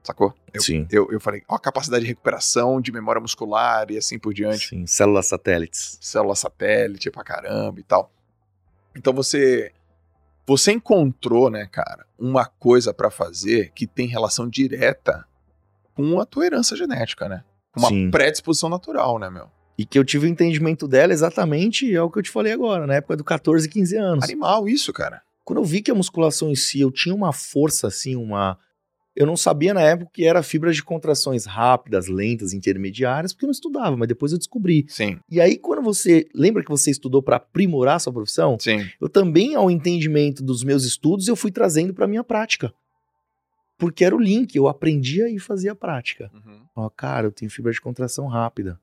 Sacou? 0.04 0.34
Eu, 0.54 0.62
Sim. 0.62 0.88
eu, 0.92 1.12
eu 1.12 1.20
falei, 1.20 1.44
ó, 1.48 1.56
a 1.56 1.60
capacidade 1.60 2.04
de 2.04 2.08
recuperação, 2.08 2.80
de 2.80 2.92
memória 2.92 3.22
muscular 3.22 3.92
e 3.92 3.98
assim 3.98 4.18
por 4.18 4.34
diante. 4.34 4.70
Sim, 4.70 4.88
células 4.88 5.28
satélites. 5.28 5.98
célula 6.02 6.36
satélite 6.36 7.12
pra 7.12 7.24
caramba 7.24 7.80
e 7.80 7.84
tal. 7.84 8.12
Então 8.96 9.14
você 9.14 9.72
você 10.48 10.72
encontrou, 10.72 11.50
né, 11.52 11.68
cara, 11.72 12.08
uma 12.18 12.44
coisa 12.44 12.92
pra 12.92 13.12
fazer 13.12 13.72
que 13.76 13.86
tem 13.86 14.08
relação 14.08 14.50
direta 14.50 15.24
com 15.94 16.20
a 16.20 16.26
tua 16.26 16.46
herança 16.48 16.76
genética, 16.76 17.30
né? 17.30 17.44
Uma 17.78 17.90
Sim. 17.90 18.10
predisposição 18.10 18.68
natural, 18.68 19.20
né, 19.20 19.30
meu? 19.30 19.48
E 19.78 19.86
que 19.86 20.00
eu 20.00 20.04
tive 20.04 20.26
o 20.26 20.30
entendimento 20.30 20.88
dela 20.88 21.14
exatamente 21.14 21.94
é 21.96 22.02
o 22.02 22.10
que 22.10 22.18
eu 22.18 22.24
te 22.24 22.32
falei 22.32 22.52
agora, 22.52 22.88
na 22.88 22.96
época 22.96 23.16
do 23.16 23.24
14, 23.24 23.70
15 23.70 23.96
anos. 23.96 24.24
Animal 24.24 24.68
isso, 24.68 24.92
cara. 24.92 25.22
Quando 25.46 25.60
eu 25.60 25.64
vi 25.66 25.82
que 25.82 25.92
a 25.92 25.96
musculação 25.96 26.50
em 26.50 26.56
si, 26.56 26.82
eu 26.82 26.92
tinha 26.92 27.14
uma 27.14 27.32
força 27.32 27.88
assim, 27.88 28.16
uma. 28.16 28.58
Eu 29.20 29.26
não 29.26 29.36
sabia 29.36 29.74
na 29.74 29.82
época 29.82 30.12
que 30.14 30.24
era 30.24 30.42
fibras 30.42 30.78
de 30.78 30.82
contrações 30.82 31.46
rápidas, 31.46 32.08
lentas, 32.08 32.54
intermediárias, 32.54 33.34
porque 33.34 33.44
eu 33.44 33.48
não 33.48 33.52
estudava, 33.52 33.98
mas 33.98 34.08
depois 34.08 34.32
eu 34.32 34.38
descobri. 34.38 34.86
Sim, 34.88 35.20
E 35.30 35.42
aí, 35.42 35.58
quando 35.58 35.82
você. 35.82 36.26
Lembra 36.34 36.64
que 36.64 36.70
você 36.70 36.90
estudou 36.90 37.22
para 37.22 37.36
aprimorar 37.36 37.98
a 37.98 38.00
sua 38.00 38.14
profissão? 38.14 38.58
sim. 38.58 38.88
Eu 39.02 39.10
também, 39.10 39.56
ao 39.56 39.70
entendimento 39.70 40.42
dos 40.42 40.64
meus 40.64 40.86
estudos, 40.86 41.28
eu 41.28 41.36
fui 41.36 41.52
trazendo 41.52 41.94
para 41.94 42.08
minha 42.08 42.24
prática. 42.24 42.74
Porque 43.78 44.06
era 44.06 44.16
o 44.16 44.20
link, 44.20 44.56
eu 44.56 44.70
aprendia 44.70 45.30
e 45.30 45.38
fazia 45.38 45.74
a 45.74 45.76
prática. 45.76 46.32
Uhum. 46.34 46.62
Ó, 46.74 46.90
cara, 46.90 47.28
eu 47.28 47.32
tenho 47.32 47.52
fibra 47.52 47.74
de 47.74 47.82
contração 47.82 48.26
rápida. 48.26 48.80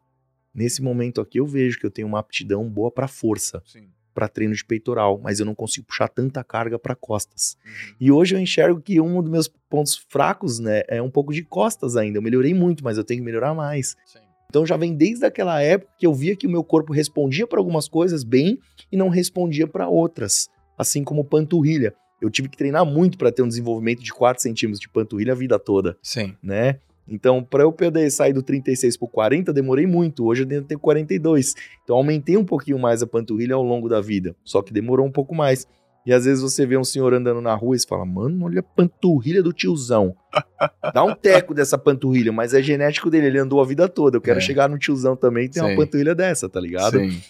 Nesse 0.55 0.83
momento 0.83 1.19
aqui 1.23 1.41
eu 1.41 1.47
vejo 1.47 1.79
que 1.81 1.87
eu 1.87 1.91
tenho 1.91 2.09
uma 2.09 2.19
aptidão 2.19 2.69
boa 2.69 2.91
para 2.91 3.09
força, 3.09 3.63
Sim. 3.65 3.89
Para 4.17 4.29
treino 4.29 4.55
de 4.55 4.65
peitoral, 4.65 5.21
mas 5.23 5.39
eu 5.39 5.45
não 5.45 5.55
consigo 5.55 5.87
puxar 5.87 6.09
tanta 6.09 6.43
carga 6.43 6.79
para 6.79 6.97
costas. 6.97 7.59
Uhum. 7.63 7.97
E 8.01 8.11
hoje 8.11 8.35
eu 8.35 8.41
enxergo 8.41 8.81
que 8.81 8.99
um 8.99 9.21
dos 9.21 9.31
meus 9.31 9.47
pontos 9.69 9.95
fracos, 10.09 10.59
né, 10.59 10.83
é 10.89 11.03
um 11.03 11.11
pouco 11.11 11.35
de 11.35 11.43
costas 11.43 11.97
ainda. 11.97 12.17
Eu 12.17 12.23
melhorei 12.23 12.55
muito, 12.55 12.83
mas 12.83 12.97
eu 12.97 13.05
tenho 13.05 13.21
que 13.21 13.25
melhorar 13.27 13.53
mais. 13.53 13.95
Sim. 14.07 14.21
Então 14.49 14.65
já 14.65 14.75
vem 14.75 14.95
desde 14.95 15.27
aquela 15.27 15.61
época 15.61 15.93
que 15.99 16.07
eu 16.07 16.15
via 16.15 16.35
que 16.35 16.47
o 16.47 16.51
meu 16.51 16.65
corpo 16.65 16.95
respondia 16.95 17.47
para 17.47 17.59
algumas 17.59 17.87
coisas 17.89 18.25
bem 18.25 18.59
e 18.91 18.97
não 18.97 19.11
respondia 19.11 19.67
para 19.67 19.87
outras, 19.87 20.49
assim 20.79 21.05
como 21.05 21.23
panturrilha. 21.23 21.95
Eu 22.23 22.31
tive 22.31 22.49
que 22.49 22.57
treinar 22.57 22.87
muito 22.87 23.19
para 23.19 23.31
ter 23.31 23.43
um 23.43 23.49
desenvolvimento 23.49 24.03
de 24.03 24.15
4 24.15 24.43
centímetros 24.43 24.81
de 24.81 24.89
panturrilha 24.89 25.35
a 25.35 25.37
vida 25.37 25.59
toda 25.59 25.99
Sim. 26.03 26.35
né? 26.43 26.81
Então, 27.09 27.43
para 27.43 27.63
eu 27.63 27.73
poder 27.73 28.11
sair 28.11 28.33
do 28.33 28.43
36 28.43 28.97
pro 28.97 29.07
40, 29.09 29.53
demorei 29.53 29.87
muito. 29.87 30.25
Hoje 30.27 30.43
eu 30.49 30.63
tenho 30.65 30.81
42. 30.81 31.55
Então, 31.85 31.97
aumentei 31.97 32.37
um 32.37 32.45
pouquinho 32.45 32.79
mais 32.79 33.03
a 33.03 33.07
panturrilha 33.07 33.55
ao 33.55 33.63
longo 33.63 33.89
da 33.89 34.01
vida. 34.01 34.35
Só 34.45 34.61
que 34.63 34.73
demorou 34.73 35.07
um 35.07 35.13
pouco 35.13 35.35
mais. 35.35 35.67
E 36.05 36.13
às 36.13 36.25
vezes 36.25 36.41
você 36.43 36.65
vê 36.65 36.77
um 36.77 36.85
senhor 36.85 37.13
andando 37.15 37.41
na 37.41 37.53
rua 37.55 37.75
e 37.75 37.79
você 37.81 37.87
fala, 37.87 38.05
mano, 38.05 38.45
olha 38.47 38.61
a 38.61 38.63
panturrilha 38.63 39.43
do 39.43 39.53
tiozão. 39.53 40.15
Dá 40.95 41.03
um 41.05 41.15
teco 41.15 41.53
dessa 41.53 41.77
panturrilha, 41.77 42.31
mas 42.33 42.55
é 42.55 42.63
genético 42.63 43.11
dele, 43.11 43.27
ele 43.27 43.39
andou 43.39 43.61
a 43.61 43.65
vida 43.65 43.89
toda. 43.89 44.17
Eu 44.17 44.21
quero 44.21 44.39
É. 44.39 44.41
chegar 44.41 44.69
no 44.69 44.79
tiozão 44.79 45.17
também 45.17 45.47
e 45.47 45.49
ter 45.49 45.61
uma 45.61 45.71
Sim. 45.71 45.77
panturrilha 45.77 46.15
dessa, 46.15 46.49
tá 46.49 46.61
ligado? 46.61 46.99
Sim. 46.99 47.21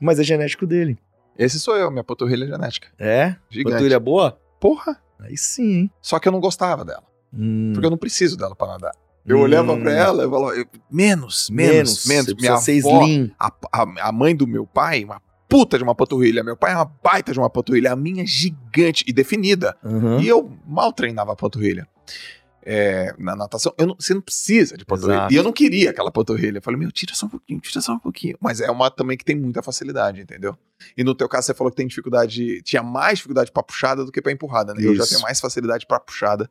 Mas 0.00 0.18
é 0.20 0.22
genético 0.22 0.66
dele. 0.66 0.98
Esse 1.38 1.58
sou 1.58 1.76
eu, 1.76 1.90
minha 1.90 2.04
panturrilha 2.04 2.46
genética. 2.46 2.88
É? 2.98 3.36
Gigante. 3.50 3.72
Panturrilha 3.72 4.00
boa? 4.00 4.38
Porra. 4.60 4.98
Aí 5.18 5.36
sim, 5.38 5.72
hein? 5.72 5.90
Só 6.02 6.18
que 6.18 6.28
eu 6.28 6.32
não 6.32 6.40
gostava 6.40 6.84
dela. 6.84 7.04
Hum, 7.32 7.70
Porque 7.72 7.86
eu 7.86 7.90
não 7.90 7.96
preciso 7.98 8.36
dela 8.36 8.54
pra 8.54 8.66
nadar. 8.68 8.92
Eu 9.26 9.38
hum, 9.38 9.40
olhava 9.40 9.76
pra 9.76 9.92
ela 9.92 10.24
e 10.24 10.30
falava, 10.30 10.54
menos, 10.90 11.50
menos, 11.50 12.06
menos. 12.06 12.30
Você 12.30 12.34
Minha 12.34 12.54
avó, 12.54 13.00
a, 13.38 13.52
a, 13.72 14.08
a 14.08 14.12
mãe 14.12 14.36
do 14.36 14.46
meu 14.46 14.66
pai, 14.66 15.04
uma 15.04 15.20
puta 15.48 15.76
de 15.78 15.84
uma 15.84 15.94
panturrilha. 15.94 16.44
Meu 16.44 16.56
pai 16.56 16.72
é 16.72 16.76
uma 16.76 16.84
baita 17.02 17.32
de 17.32 17.38
uma 17.38 17.50
panturrilha. 17.50 17.92
A 17.92 17.96
minha 17.96 18.22
é 18.22 18.26
gigante 18.26 19.04
e 19.06 19.12
definida. 19.12 19.76
Uhum. 19.82 20.20
E 20.20 20.28
eu 20.28 20.50
mal 20.66 20.92
treinava 20.92 21.32
a 21.32 21.36
panturrilha. 21.36 21.88
É, 22.68 23.14
na 23.16 23.36
natação, 23.36 23.72
eu 23.78 23.86
não- 23.86 23.94
você 23.96 24.12
não 24.12 24.20
precisa 24.20 24.76
de 24.76 24.84
panturrilha. 24.84 25.18
Exato. 25.18 25.32
E 25.32 25.36
eu 25.36 25.44
não 25.44 25.52
queria 25.52 25.90
aquela 25.90 26.10
panturrilha. 26.10 26.58
Eu 26.58 26.62
falei, 26.62 26.78
meu, 26.80 26.90
tira 26.90 27.14
só 27.14 27.26
um 27.26 27.28
pouquinho, 27.28 27.60
tira 27.60 27.80
só 27.80 27.92
um 27.92 27.98
pouquinho. 27.98 28.36
Mas 28.40 28.60
é 28.60 28.68
uma 28.70 28.90
também 28.90 29.16
que 29.16 29.24
tem 29.24 29.36
muita 29.36 29.62
facilidade, 29.62 30.20
entendeu? 30.20 30.56
E 30.96 31.04
no 31.04 31.14
teu 31.14 31.28
caso, 31.28 31.46
você 31.46 31.54
falou 31.54 31.70
que 31.70 31.76
tem 31.76 31.86
dificuldade, 31.86 32.60
tinha 32.62 32.82
mais 32.82 33.18
dificuldade 33.18 33.52
pra 33.52 33.62
puxada 33.62 34.04
do 34.04 34.10
que 34.10 34.20
pra 34.20 34.32
empurrada, 34.32 34.74
né? 34.74 34.80
Eu 34.84 34.96
já 34.96 35.04
Isso. 35.04 35.12
tenho 35.12 35.22
mais 35.22 35.38
facilidade 35.38 35.86
pra 35.86 36.00
puxada 36.00 36.50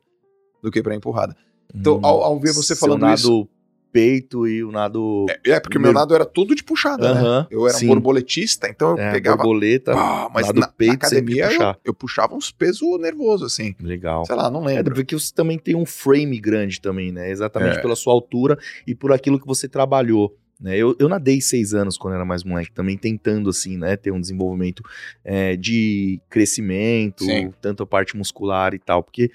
do 0.62 0.70
que 0.70 0.82
pra 0.82 0.94
empurrada. 0.94 1.36
Então, 1.74 1.96
Hum, 1.98 2.00
ao- 2.04 2.22
ao 2.22 2.40
ver 2.40 2.52
você 2.52 2.74
falando 2.76 3.02
nado 3.02 3.14
isso- 3.18 3.48
peito 3.92 4.46
e 4.46 4.62
o 4.62 4.70
nado. 4.70 5.24
É, 5.46 5.52
é, 5.52 5.60
porque 5.60 5.78
o 5.78 5.80
meu 5.80 5.90
nado 5.92 6.14
era 6.14 6.26
tudo 6.26 6.54
de 6.54 6.62
puxada, 6.62 7.14
né? 7.14 7.20
Aham, 7.20 7.46
Eu 7.50 7.66
era 7.66 7.76
um 7.76 7.80
sim. 7.80 7.86
borboletista, 7.86 8.68
então 8.68 8.90
eu 8.90 8.98
É, 8.98 9.10
pegava. 9.12 9.38
borboleta. 9.38 9.92
pá, 9.94 10.30
mas 10.34 10.52
na, 10.52 10.68
peito 10.68 10.90
na 10.90 10.94
academia 10.96 11.50
eu, 11.50 11.74
eu 11.82 11.94
puxava 11.94 12.34
uns 12.34 12.50
pesos 12.52 12.82
nervosos, 13.00 13.50
assim. 13.52 13.74
Legal. 13.80 14.26
Sei 14.26 14.34
lá, 14.36 14.50
não 14.50 14.68
É, 14.68 14.74
lembro. 14.74 14.94
porque 14.94 15.14
você 15.14 15.32
também 15.32 15.58
tem 15.58 15.74
um 15.74 15.86
frame 15.86 16.38
grande 16.38 16.78
também, 16.78 17.10
né? 17.10 17.30
Exatamente 17.30 17.78
É. 17.78 17.80
pela 17.80 17.96
sua 17.96 18.12
altura 18.12 18.58
e 18.86 18.94
por 18.94 19.12
aquilo 19.12 19.40
que 19.40 19.46
você 19.46 19.66
trabalhou. 19.66 20.36
Né? 20.60 20.76
Eu, 20.76 20.94
eu 20.98 21.08
nadei 21.08 21.40
seis 21.40 21.72
anos 21.74 21.96
quando 21.98 22.14
era 22.14 22.24
mais 22.24 22.42
moleque, 22.44 22.72
também 22.72 22.96
tentando, 22.98 23.48
assim, 23.50 23.76
né? 23.78 23.96
Ter 23.96 24.10
um 24.10 24.20
desenvolvimento 24.20 24.82
é, 25.24 25.56
de 25.56 26.20
crescimento, 26.28 27.24
Sim. 27.24 27.52
tanto 27.62 27.82
a 27.82 27.86
parte 27.86 28.14
muscular 28.16 28.74
e 28.74 28.78
tal. 28.78 29.02
Porque 29.02 29.30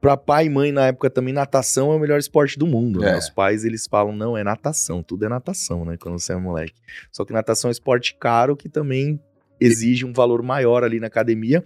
pra 0.00 0.16
pai 0.16 0.46
e 0.46 0.50
mãe 0.50 0.72
na 0.72 0.86
época 0.86 1.10
também, 1.10 1.32
natação 1.34 1.92
é 1.92 1.96
o 1.96 1.98
melhor 1.98 2.18
esporte 2.18 2.58
do 2.58 2.66
mundo. 2.66 3.00
né? 3.00 3.12
É. 3.12 3.18
Os 3.18 3.28
pais, 3.28 3.64
eles 3.64 3.86
falam, 3.86 4.12
não, 4.14 4.36
é 4.36 4.42
natação, 4.42 5.02
tudo 5.02 5.24
é 5.24 5.28
natação, 5.28 5.84
né? 5.84 5.96
Quando 6.00 6.18
você 6.18 6.32
é 6.32 6.36
moleque. 6.36 6.74
Só 7.12 7.24
que 7.24 7.32
natação 7.32 7.68
é 7.68 7.70
um 7.70 7.72
esporte 7.72 8.16
caro 8.18 8.56
que 8.56 8.68
também 8.68 9.20
exige 9.60 10.04
um 10.06 10.12
valor 10.12 10.42
maior 10.42 10.82
ali 10.84 10.98
na 11.00 11.06
academia. 11.08 11.62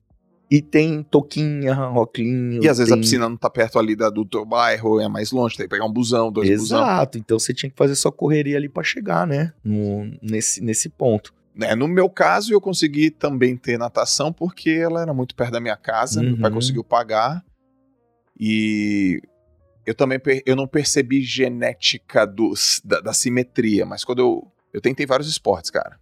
E 0.50 0.60
tem 0.60 1.02
toquinha, 1.02 1.72
roclinho. 1.74 2.62
E 2.62 2.68
às 2.68 2.76
vezes 2.78 2.92
a 2.92 2.96
tem- 2.96 3.00
piscina 3.02 3.28
não 3.28 3.36
tá 3.36 3.48
perto 3.48 3.78
ali 3.78 3.96
da- 3.96 4.10
do 4.10 4.24
teu 4.26 4.44
bairro, 4.44 5.00
é 5.00 5.08
mais 5.08 5.32
longe, 5.32 5.56
tem 5.56 5.64
que 5.66 5.70
pegar 5.70 5.86
um 5.86 5.92
busão, 5.92 6.30
dois 6.30 6.48
busão. 6.50 6.80
Exato, 6.82 7.18
então 7.18 7.38
você 7.38 7.54
tinha 7.54 7.70
que 7.70 7.76
fazer 7.76 7.94
sua 7.94 8.12
correria 8.12 8.56
ali 8.58 8.68
pra 8.68 8.82
chegar, 8.82 9.26
né? 9.26 9.52
No- 9.64 10.10
nesse, 10.22 10.60
nesse 10.62 10.88
ponto. 10.90 11.32
Né, 11.56 11.74
no 11.74 11.88
meu 11.88 12.10
caso, 12.10 12.52
eu 12.52 12.60
consegui 12.60 13.10
também 13.10 13.56
ter 13.56 13.78
natação 13.78 14.32
porque 14.32 14.70
ela 14.70 15.00
era 15.00 15.14
muito 15.14 15.34
perto 15.34 15.52
da 15.52 15.60
minha 15.60 15.76
casa, 15.76 16.20
meu 16.22 16.36
pai 16.36 16.50
Uhum. 16.50 16.56
conseguiu 16.56 16.84
pagar. 16.84 17.42
E 18.38 19.20
eu 19.86 19.94
também 19.94 20.20
eu 20.44 20.56
não 20.56 20.66
percebi 20.66 21.22
genética 21.22 22.26
dos, 22.26 22.80
da, 22.84 23.00
da 23.00 23.12
simetria, 23.12 23.84
mas 23.86 24.04
quando 24.04 24.18
eu, 24.20 24.52
eu 24.72 24.80
tentei 24.80 25.06
vários 25.06 25.28
esportes, 25.28 25.70
cara. 25.70 26.00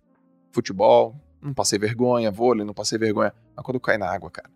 Futebol, 0.51 1.17
não 1.41 1.53
passei 1.55 1.79
vergonha, 1.79 2.31
vôlei, 2.31 2.65
não 2.65 2.75
passei 2.75 2.99
vergonha. 2.99 3.35
Mas 3.57 3.65
quando 3.65 3.77
eu 3.77 3.81
caí 3.81 3.99
na 3.99 4.11
água, 4.11 4.31
cara, 4.31 4.51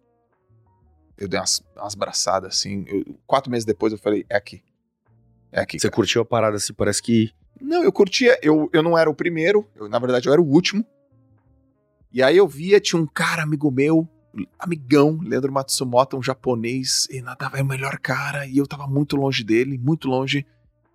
eu 1.19 1.28
dei 1.28 1.39
umas, 1.40 1.62
umas 1.77 1.94
braçadas 1.94 2.57
assim. 2.57 2.85
eu- 2.86 3.19
quatro 3.27 3.51
meses 3.51 3.65
depois 3.65 3.93
eu 3.93 3.98
falei, 3.98 4.24
é 4.28 4.36
aqui. 4.36 4.62
É 5.51 5.61
aqui. 5.61 5.78
Você 5.78 5.89
cara. 5.89 5.97
curtiu 5.97 6.23
a 6.23 6.24
parada 6.24 6.57
assim, 6.57 6.73
parece 6.74 7.03
que. 7.03 7.32
Não, 7.61 7.82
eu 7.82 7.90
curtia. 7.90 8.39
Eu, 8.43 8.69
eu 8.73 8.82
não 8.82 8.97
era 8.98 9.09
o 9.09 9.15
primeiro. 9.15 9.66
eu, 9.74 9.89
na 9.89 9.98
verdade, 9.98 10.28
eu 10.28 10.32
era 10.32 10.43
o 10.43 10.47
último. 10.47 10.85
E 12.12 12.23
aí 12.23 12.36
eu 12.36 12.47
via, 12.47 12.78
tinha 12.81 13.01
um 13.01 13.07
cara 13.07 13.43
amigo 13.43 13.70
meu, 13.70 14.09
amigão, 14.58 15.18
Leandro 15.22 15.52
Matsumoto, 15.52 16.16
um 16.16 16.22
japonês, 16.22 17.06
e 17.10 17.20
nadava 17.20 17.58
é 17.58 17.62
o 17.62 17.66
melhor 17.66 17.98
cara, 17.98 18.46
e 18.46 18.58
eu 18.58 18.66
tava 18.66 18.86
muito 18.86 19.16
longe 19.16 19.42
dele, 19.44 19.78
muito 19.78 20.08
longe. 20.08 20.46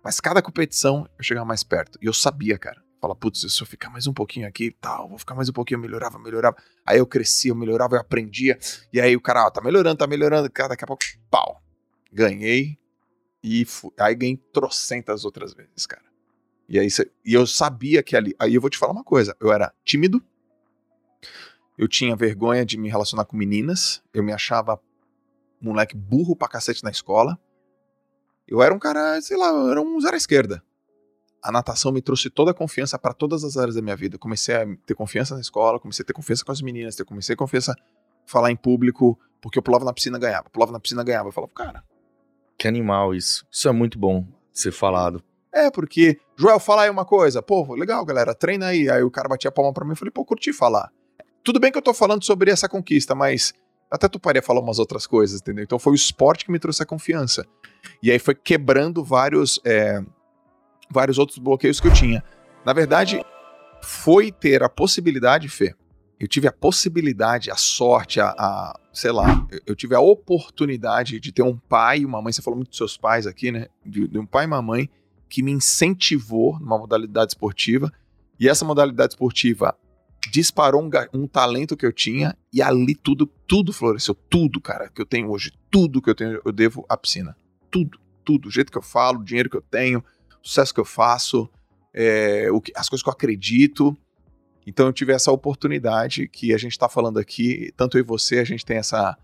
Mas 0.04 0.20
cada 0.20 0.42
competição 0.42 1.08
eu 1.18 1.24
chegava 1.24 1.46
mais 1.46 1.62
perto. 1.62 1.98
E 2.02 2.06
eu 2.06 2.12
sabia, 2.12 2.58
cara. 2.58 2.82
Fala, 3.00 3.14
putz, 3.16 3.40
se 3.52 3.60
eu 3.62 3.66
ficar 3.66 3.90
mais 3.90 4.06
um 4.06 4.12
pouquinho 4.12 4.46
aqui, 4.46 4.70
tal, 4.80 5.08
vou 5.08 5.18
ficar 5.18 5.34
mais 5.34 5.48
um 5.48 5.52
pouquinho, 5.52 5.78
eu 5.78 5.82
melhorava, 5.82 6.18
melhorava. 6.18 6.56
Aí 6.86 6.98
eu 6.98 7.06
crescia, 7.06 7.50
eu 7.50 7.54
melhorava, 7.56 7.96
eu 7.96 8.00
aprendia. 8.00 8.58
E 8.92 9.00
aí 9.00 9.16
o 9.16 9.20
cara, 9.20 9.44
ó, 9.46 9.50
tá 9.50 9.60
melhorando, 9.60 9.96
tá 9.96 10.06
melhorando. 10.06 10.48
Cara, 10.50 10.70
daqui 10.70 10.84
a 10.84 10.86
pouco, 10.86 11.02
pau. 11.30 11.60
Ganhei. 12.12 12.78
E 13.42 13.64
fu- 13.64 13.92
aí 13.98 14.14
ganhei 14.14 14.36
trocentas 14.52 15.24
outras 15.24 15.52
vezes, 15.52 15.84
cara. 15.86 16.04
E 16.68 16.78
aí 16.78 16.88
e 17.24 17.34
eu 17.34 17.44
sabia 17.46 18.02
que 18.02 18.16
ali. 18.16 18.34
Aí 18.38 18.54
eu 18.54 18.60
vou 18.60 18.70
te 18.70 18.78
falar 18.78 18.92
uma 18.92 19.02
coisa. 19.04 19.36
Eu 19.40 19.52
era 19.52 19.72
tímido. 19.84 20.22
Eu 21.82 21.88
tinha 21.88 22.14
vergonha 22.14 22.64
de 22.64 22.78
me 22.78 22.88
relacionar 22.88 23.24
com 23.24 23.36
meninas. 23.36 24.00
Eu 24.14 24.22
me 24.22 24.32
achava 24.32 24.80
moleque 25.60 25.96
burro 25.96 26.36
pra 26.36 26.46
cacete 26.46 26.84
na 26.84 26.92
escola. 26.92 27.36
Eu 28.46 28.62
era 28.62 28.72
um 28.72 28.78
cara, 28.78 29.20
sei 29.20 29.36
lá, 29.36 29.48
eu 29.48 29.68
era 29.68 29.82
um 29.82 30.00
zero 30.00 30.14
à 30.14 30.16
esquerda. 30.16 30.62
A 31.42 31.50
natação 31.50 31.90
me 31.90 32.00
trouxe 32.00 32.30
toda 32.30 32.52
a 32.52 32.54
confiança 32.54 32.96
pra 32.96 33.12
todas 33.12 33.42
as 33.42 33.56
áreas 33.56 33.74
da 33.74 33.82
minha 33.82 33.96
vida. 33.96 34.16
Comecei 34.16 34.54
a 34.54 34.64
ter 34.86 34.94
confiança 34.94 35.34
na 35.34 35.40
escola, 35.40 35.80
comecei 35.80 36.04
a 36.04 36.06
ter 36.06 36.12
confiança 36.12 36.44
com 36.44 36.52
as 36.52 36.62
meninas, 36.62 36.96
eu 36.96 37.04
comecei 37.04 37.34
a 37.34 37.36
confiança 37.36 37.74
falar 38.26 38.52
em 38.52 38.56
público, 38.56 39.18
porque 39.40 39.58
eu 39.58 39.62
pulava 39.62 39.84
na 39.84 39.92
piscina 39.92 40.20
ganhava, 40.20 40.48
pulava 40.50 40.70
na 40.70 40.78
piscina 40.78 41.02
ganhava. 41.02 41.30
Eu 41.30 41.32
falava, 41.32 41.52
cara, 41.52 41.82
Que 42.56 42.68
animal 42.68 43.12
isso. 43.12 43.44
Isso 43.50 43.68
é 43.68 43.72
muito 43.72 43.98
bom 43.98 44.24
ser 44.52 44.70
falado. 44.70 45.20
É, 45.52 45.68
porque, 45.68 46.16
Joel, 46.36 46.60
fala 46.60 46.82
aí 46.82 46.90
uma 46.90 47.04
coisa. 47.04 47.42
Pô, 47.42 47.74
legal, 47.74 48.04
galera, 48.04 48.36
treina 48.36 48.66
aí. 48.66 48.88
Aí 48.88 49.02
o 49.02 49.10
cara 49.10 49.28
batia 49.28 49.48
a 49.48 49.52
palma 49.52 49.72
pra 49.72 49.84
mim 49.84 49.94
e 49.94 49.96
falei, 49.96 50.12
pô, 50.12 50.24
curti 50.24 50.52
falar. 50.52 50.88
Tudo 51.44 51.58
bem 51.58 51.72
que 51.72 51.78
eu 51.78 51.82
tô 51.82 51.92
falando 51.92 52.24
sobre 52.24 52.50
essa 52.50 52.68
conquista, 52.68 53.14
mas 53.14 53.52
até 53.90 54.08
tu 54.08 54.18
paria 54.20 54.42
falar 54.42 54.60
umas 54.60 54.78
outras 54.78 55.06
coisas, 55.06 55.40
entendeu? 55.40 55.64
Então 55.64 55.78
foi 55.78 55.92
o 55.92 55.94
esporte 55.96 56.44
que 56.44 56.52
me 56.52 56.58
trouxe 56.58 56.82
a 56.82 56.86
confiança. 56.86 57.44
E 58.02 58.10
aí 58.10 58.18
foi 58.18 58.34
quebrando 58.34 59.02
vários, 59.04 59.60
é, 59.64 60.00
vários 60.90 61.18
outros 61.18 61.38
bloqueios 61.38 61.80
que 61.80 61.88
eu 61.88 61.92
tinha. 61.92 62.22
Na 62.64 62.72
verdade, 62.72 63.22
foi 63.82 64.30
ter 64.30 64.62
a 64.62 64.68
possibilidade, 64.68 65.48
Fê. 65.48 65.74
Eu 66.18 66.28
tive 66.28 66.46
a 66.46 66.52
possibilidade, 66.52 67.50
a 67.50 67.56
sorte, 67.56 68.20
a, 68.20 68.28
a- 68.38 68.78
sei 68.92 69.10
lá, 69.10 69.44
eu, 69.50 69.60
eu 69.66 69.74
tive 69.76 69.96
a 69.96 70.00
oportunidade 70.00 71.18
de 71.18 71.32
ter 71.32 71.42
um 71.42 71.56
pai 71.58 71.98
e 72.00 72.06
uma 72.06 72.22
mãe. 72.22 72.32
Você 72.32 72.40
falou 72.40 72.56
muito 72.56 72.68
dos 72.68 72.78
seus 72.78 72.96
pais 72.96 73.26
aqui, 73.26 73.50
né? 73.50 73.66
De, 73.84 74.06
de 74.06 74.18
um 74.18 74.24
pai 74.24 74.44
e 74.44 74.46
uma 74.46 74.62
mãe 74.62 74.88
que 75.28 75.42
me 75.42 75.50
incentivou 75.50 76.58
numa 76.60 76.78
modalidade 76.78 77.32
esportiva. 77.32 77.92
E 78.38 78.48
essa 78.48 78.64
modalidade 78.64 79.14
esportiva 79.14 79.76
disparou 80.32 80.82
um, 80.82 80.88
um 81.12 81.26
talento 81.26 81.76
que 81.76 81.84
eu 81.84 81.92
tinha 81.92 82.34
e 82.50 82.62
ali 82.62 82.94
tudo, 82.94 83.26
tudo 83.46 83.70
floresceu. 83.70 84.14
Tudo, 84.14 84.62
cara, 84.62 84.88
que 84.88 85.02
eu 85.02 85.04
tenho 85.04 85.30
hoje. 85.30 85.52
Tudo 85.70 86.00
que 86.00 86.08
eu 86.08 86.14
tenho, 86.14 86.40
eu 86.42 86.50
devo 86.50 86.86
à 86.88 86.96
piscina. 86.96 87.36
Tudo, 87.70 87.98
tudo. 88.24 88.48
O 88.48 88.50
jeito 88.50 88.72
que 88.72 88.78
eu 88.78 88.82
falo, 88.82 89.20
o 89.20 89.24
dinheiro 89.24 89.50
que 89.50 89.56
eu 89.58 89.60
tenho, 89.62 89.98
o 89.98 90.46
sucesso 90.48 90.72
que 90.72 90.80
eu 90.80 90.86
faço, 90.86 91.50
é, 91.92 92.50
o 92.50 92.62
que- 92.62 92.72
as 92.74 92.88
coisas 92.88 93.02
que 93.02 93.08
eu 93.10 93.12
acredito. 93.12 93.94
Então 94.66 94.86
eu 94.86 94.92
tive 94.92 95.12
essa 95.12 95.30
oportunidade 95.30 96.26
que 96.28 96.54
a 96.54 96.58
gente 96.58 96.78
tá 96.78 96.88
falando 96.88 97.18
aqui, 97.18 97.70
tanto 97.76 97.98
eu 97.98 98.00
e 98.00 98.04
você, 98.04 98.38
a 98.38 98.44
gente 98.44 98.64
tem 98.64 98.78
essa, 98.78 99.18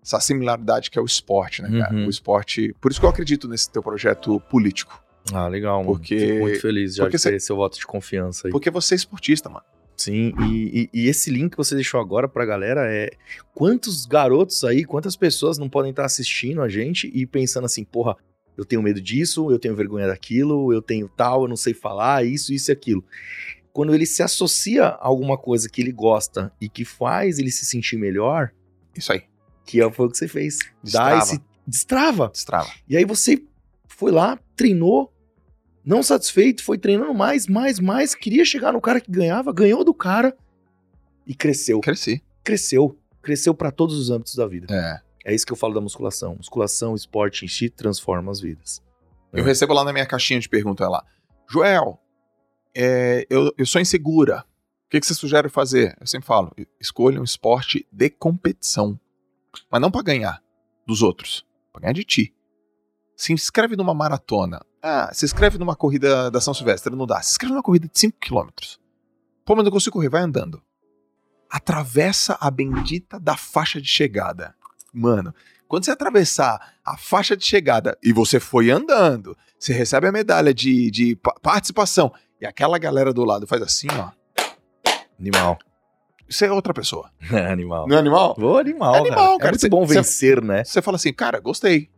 essa 0.00 0.20
similaridade 0.20 0.90
que 0.92 0.98
é 0.98 1.02
o 1.02 1.06
esporte, 1.06 1.60
né, 1.60 1.70
cara? 1.80 1.92
Uhum. 1.94 2.06
O 2.06 2.10
esporte. 2.10 2.72
Por 2.80 2.92
isso 2.92 3.00
que 3.00 3.06
eu 3.06 3.10
acredito 3.10 3.48
nesse 3.48 3.68
teu 3.68 3.82
projeto 3.82 4.38
político. 4.48 5.02
Ah, 5.32 5.48
legal, 5.48 5.82
mano. 5.82 5.96
Porque- 5.96 6.18
Fico 6.18 6.38
muito 6.40 6.60
feliz 6.60 6.94
já 6.94 7.02
porque 7.04 7.16
de 7.16 7.22
ter 7.24 7.40
seu 7.40 7.56
voto 7.56 7.76
de 7.78 7.86
confiança 7.86 8.46
aí. 8.46 8.52
Porque 8.52 8.70
você 8.70 8.94
é 8.94 8.96
esportista, 8.96 9.48
mano. 9.48 9.64
Sim, 10.04 10.32
e, 10.48 10.90
e- 10.92 11.02
e 11.02 11.08
esse 11.08 11.30
link 11.30 11.52
que 11.52 11.56
você 11.56 11.74
deixou 11.74 12.00
agora 12.00 12.28
pra 12.28 12.44
galera 12.44 12.82
é 12.92 13.10
quantos 13.54 14.04
garotos 14.06 14.64
aí, 14.64 14.84
quantas 14.84 15.16
pessoas 15.16 15.58
não 15.58 15.68
podem 15.68 15.90
estar 15.90 16.04
assistindo 16.04 16.60
a 16.62 16.68
gente 16.68 17.10
e 17.14 17.26
pensando 17.26 17.64
assim, 17.66 17.84
porra, 17.84 18.16
eu 18.56 18.64
tenho 18.64 18.82
medo 18.82 19.00
disso, 19.00 19.50
eu 19.50 19.58
tenho 19.58 19.74
vergonha 19.76 20.06
daquilo, 20.06 20.72
eu 20.72 20.82
tenho 20.82 21.08
tal, 21.08 21.42
eu 21.42 21.48
não 21.48 21.56
sei 21.56 21.72
falar, 21.74 22.24
isso, 22.24 22.52
isso 22.52 22.70
e 22.70 22.72
aquilo. 22.72 23.04
Quando 23.72 23.94
ele 23.94 24.04
se 24.04 24.22
associa 24.22 24.84
a 24.86 25.06
alguma 25.06 25.38
coisa 25.38 25.68
que 25.68 25.80
ele 25.80 25.92
gosta 25.92 26.52
e 26.60 26.68
que 26.68 26.84
faz 26.84 27.38
ele 27.38 27.50
se 27.50 27.64
sentir 27.64 27.96
melhor, 27.96 28.50
Isso 28.96 29.12
aí. 29.12 29.22
que 29.64 29.80
é 29.80 29.90
foi 29.90 30.06
o 30.06 30.10
que 30.10 30.18
você 30.18 30.28
fez. 30.28 30.58
Dá 30.58 31.14
Destrava. 31.14 31.22
esse. 31.22 31.40
Destrava. 31.66 32.28
Destrava. 32.28 32.70
E 32.88 32.96
aí 32.96 33.04
você 33.04 33.42
foi 33.88 34.10
lá, 34.10 34.38
treinou, 34.56 35.10
não 35.84 36.02
satisfeito, 36.02 36.62
foi 36.64 36.78
treinando 36.78 37.14
mais, 37.14 37.46
mais, 37.46 37.78
mais, 37.80 38.14
queria 38.14 38.44
chegar 38.44 38.72
no 38.72 38.80
cara 38.80 39.00
que 39.00 39.10
ganhava, 39.10 39.52
ganhou 39.52 39.84
do 39.84 39.92
cara 39.94 40.36
e 41.26 41.34
cresceu. 41.34 41.80
Cresci. 41.80 42.22
Cresceu. 42.44 42.98
Cresceu 43.20 43.54
pra 43.54 43.70
todos 43.70 43.96
os 43.96 44.10
âmbitos 44.10 44.34
da 44.34 44.46
vida. 44.46 44.66
É. 44.74 45.00
É 45.24 45.34
isso 45.34 45.46
que 45.46 45.52
eu 45.52 45.56
falo 45.56 45.72
da 45.74 45.80
musculação. 45.80 46.34
Musculação, 46.36 46.94
esporte 46.96 47.44
em 47.44 47.48
si 47.48 47.70
transforma 47.70 48.30
as 48.32 48.40
vidas. 48.40 48.82
Eu 49.32 49.44
É. 49.44 49.46
recebo 49.46 49.72
lá 49.72 49.84
na 49.84 49.92
minha 49.92 50.06
caixinha 50.06 50.40
de 50.40 50.48
pergunta 50.48 50.88
lá. 50.88 51.04
Joel, 51.48 52.00
é, 52.74 53.24
eu, 53.30 53.52
eu 53.56 53.64
sou 53.66 53.80
insegura. 53.80 54.44
O 54.86 54.90
que, 54.90 55.00
que 55.00 55.06
você 55.06 55.14
sugere 55.14 55.48
fazer? 55.48 55.96
Eu 56.00 56.06
sempre 56.06 56.26
falo, 56.26 56.52
escolha 56.80 57.20
um 57.20 57.24
esporte 57.24 57.86
de 57.90 58.10
competição. 58.10 58.98
Mas 59.70 59.80
não 59.80 59.90
pra 59.90 60.02
ganhar 60.02 60.42
dos 60.86 61.02
outros. 61.02 61.46
Pra 61.72 61.80
ganhar 61.82 61.92
de 61.94 62.04
ti. 62.04 62.34
Se 63.16 63.32
inscreve 63.32 63.76
numa 63.76 63.94
maratona. 63.94 64.60
Ah, 64.82 65.10
se 65.14 65.24
inscreve 65.24 65.58
numa 65.58 65.76
corrida 65.76 66.30
da 66.30 66.40
São 66.40 66.52
Silvestre. 66.52 66.94
Não 66.94 67.06
dá. 67.06 67.20
Se 67.22 67.32
inscreve 67.32 67.52
numa 67.54 67.62
corrida 67.62 67.86
de 67.88 67.98
5 67.98 68.18
km. 68.20 68.48
Pô, 69.44 69.54
mas 69.54 69.64
não 69.64 69.70
consigo 69.70 69.92
correr. 69.94 70.08
Vai 70.08 70.22
andando. 70.22 70.60
Atravessa 71.50 72.36
a 72.40 72.50
bendita 72.50 73.20
da 73.20 73.36
faixa 73.36 73.80
de 73.80 73.86
chegada. 73.88 74.54
Mano, 74.92 75.34
quando 75.68 75.84
você 75.84 75.90
atravessar 75.90 76.74
a 76.84 76.96
faixa 76.96 77.36
de 77.36 77.44
chegada 77.44 77.96
e 78.02 78.12
você 78.12 78.40
foi 78.40 78.70
andando, 78.70 79.36
você 79.58 79.72
recebe 79.72 80.06
a 80.06 80.12
medalha 80.12 80.52
de, 80.54 80.90
de 80.90 81.14
pa- 81.16 81.34
participação 81.42 82.12
e 82.40 82.46
aquela 82.46 82.78
galera 82.78 83.12
do 83.12 83.24
lado 83.24 83.46
faz 83.46 83.62
assim, 83.62 83.86
ó. 83.92 84.10
Animal. 85.20 85.58
Isso 86.28 86.44
é 86.44 86.50
outra 86.50 86.72
pessoa. 86.72 87.10
animal. 87.50 87.86
Não 87.86 87.96
é 87.96 87.98
animal? 88.00 88.34
Ô, 88.38 88.56
animal, 88.56 88.94
É 88.94 88.98
animal, 88.98 89.38
cara. 89.38 89.38
cara. 89.38 89.48
É 89.48 89.50
muito 89.52 89.60
Cê- 89.60 89.68
bom 89.68 89.86
cê- 89.86 89.94
vencer, 89.94 90.42
né? 90.42 90.64
Você 90.64 90.80
fala 90.82 90.96
assim, 90.96 91.12
cara, 91.12 91.38
gostei. 91.38 91.90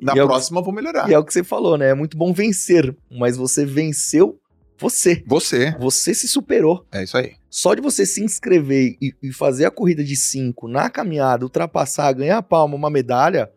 Na 0.00 0.14
E 0.14 0.18
é 0.18 0.24
o- 0.24 0.26
próxima 0.26 0.60
eu 0.60 0.64
vou 0.64 0.72
melhorar. 0.72 1.08
E 1.08 1.14
é 1.14 1.18
o 1.18 1.24
que 1.24 1.32
você 1.32 1.44
falou, 1.44 1.76
né? 1.78 1.90
É 1.90 1.94
muito 1.94 2.16
bom 2.16 2.32
vencer, 2.32 2.94
mas 3.10 3.36
você 3.36 3.64
venceu 3.64 4.38
você. 4.78 5.22
Você. 5.26 5.76
Você 5.78 6.12
se 6.12 6.26
superou. 6.26 6.84
É 6.90 7.04
isso 7.04 7.16
aí. 7.16 7.34
Só 7.48 7.72
de 7.74 7.80
você 7.80 8.04
se 8.04 8.22
inscrever 8.24 8.96
e, 9.00 9.14
e 9.22 9.32
fazer 9.32 9.64
a 9.64 9.70
corrida 9.70 10.02
de 10.02 10.16
5 10.16 10.66
na 10.66 10.90
caminhada, 10.90 11.44
ultrapassar, 11.44 12.12
ganhar 12.12 12.38
a 12.38 12.42
palma, 12.42 12.74
uma 12.74 12.90
medalha, 12.90 13.50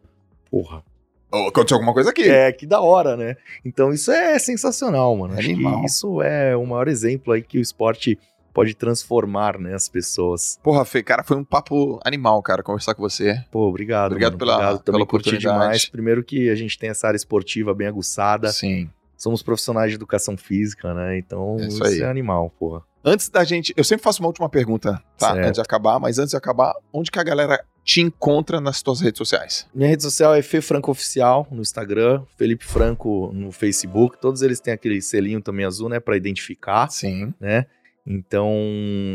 porra. 0.51 0.83
Ô, 1.31 1.47
Aconteceu 1.47 1.75
alguma 1.77 1.93
coisa 1.93 2.11
aqui. 2.11 2.29
É, 2.29 2.51
que 2.51 2.67
da 2.67 2.79
hora, 2.79 3.17
né? 3.17 3.35
Então 3.63 3.91
isso 3.91 4.11
é 4.11 4.37
sensacional, 4.37 5.15
mano. 5.17 5.33
Acho 5.33 5.49
Animal. 5.49 5.83
isso 5.83 6.21
é 6.21 6.55
o 6.55 6.65
maior 6.65 6.87
exemplo 6.87 7.33
aí 7.33 7.41
que 7.41 7.57
o 7.57 7.61
esporte 7.61 8.19
pode 8.55 8.73
transformar, 8.73 9.59
né, 9.59 9.75
as 9.75 9.87
pessoas. 9.89 10.57
Porra, 10.63 10.83
Fê, 10.85 11.03
cara, 11.03 11.23
foi 11.23 11.35
um 11.37 11.43
papo 11.43 11.99
animal, 12.05 12.41
cara, 12.41 12.63
conversar 12.63 12.95
com 12.95 13.01
você. 13.03 13.43
Pô, 13.51 13.67
obrigado. 13.67 14.13
Obrigado 14.13 14.31
mano. 14.31 14.39
pela- 14.39 14.53
obrigado. 14.55 14.83
Também 14.83 14.99
pela 14.99 15.05
curti 15.07 15.37
demais. 15.37 15.85
Primeiro 15.89 16.23
que 16.23 16.49
a 16.49 16.55
gente 16.55 16.79
tem 16.79 16.89
essa 16.89 17.05
área 17.07 17.17
esportiva 17.17 17.73
bem 17.75 17.87
aguçada. 17.87 18.51
Sim. 18.51 18.89
Somos 19.17 19.43
profissionais 19.43 19.91
de 19.91 19.95
educação 19.95 20.35
física, 20.37 20.93
né? 20.93 21.17
Então 21.17 21.57
É 21.59 21.67
isso 21.67 21.83
isso, 21.85 22.03
é 22.03 22.09
animal, 22.09 22.49
porra. 22.57 22.81
Antes 23.03 23.29
da 23.29 23.43
gente. 23.43 23.71
Eu 23.77 23.83
sempre 23.83 24.03
faço 24.03 24.19
uma 24.21 24.27
última 24.27 24.49
pergunta, 24.49 25.01
tá? 25.17 25.27
Certo. 25.33 25.39
Antes 25.45 25.53
de 25.53 25.61
acabar, 25.61 25.99
mas 25.99 26.17
antes 26.17 26.31
de 26.31 26.37
acabar, 26.37 26.73
onde 26.91 27.11
que 27.11 27.19
a 27.19 27.23
galera 27.23 27.63
te 27.83 28.01
encontra 28.01 28.59
nas 28.59 28.81
tuas 28.81 28.99
redes 28.99 29.19
sociais? 29.19 29.67
Minha 29.75 29.89
rede 29.89 30.01
social 30.01 30.33
é 30.33 30.41
Fê 30.41 30.59
Franco 30.59 30.89
Oficial 30.89 31.47
no 31.51 31.61
Instagram, 31.61 32.23
Felipe 32.35 32.65
Franco 32.65 33.31
no 33.31 33.51
Facebook. 33.51 34.17
Todos 34.19 34.41
eles 34.41 34.59
têm 34.59 34.73
aquele 34.73 34.99
selinho 35.03 35.39
também 35.39 35.65
azul, 35.65 35.87
né, 35.87 35.99
Pra 35.99 36.17
identificar, 36.17 36.89
Sim. 36.89 37.31
né? 37.39 37.67
Então, 38.07 38.53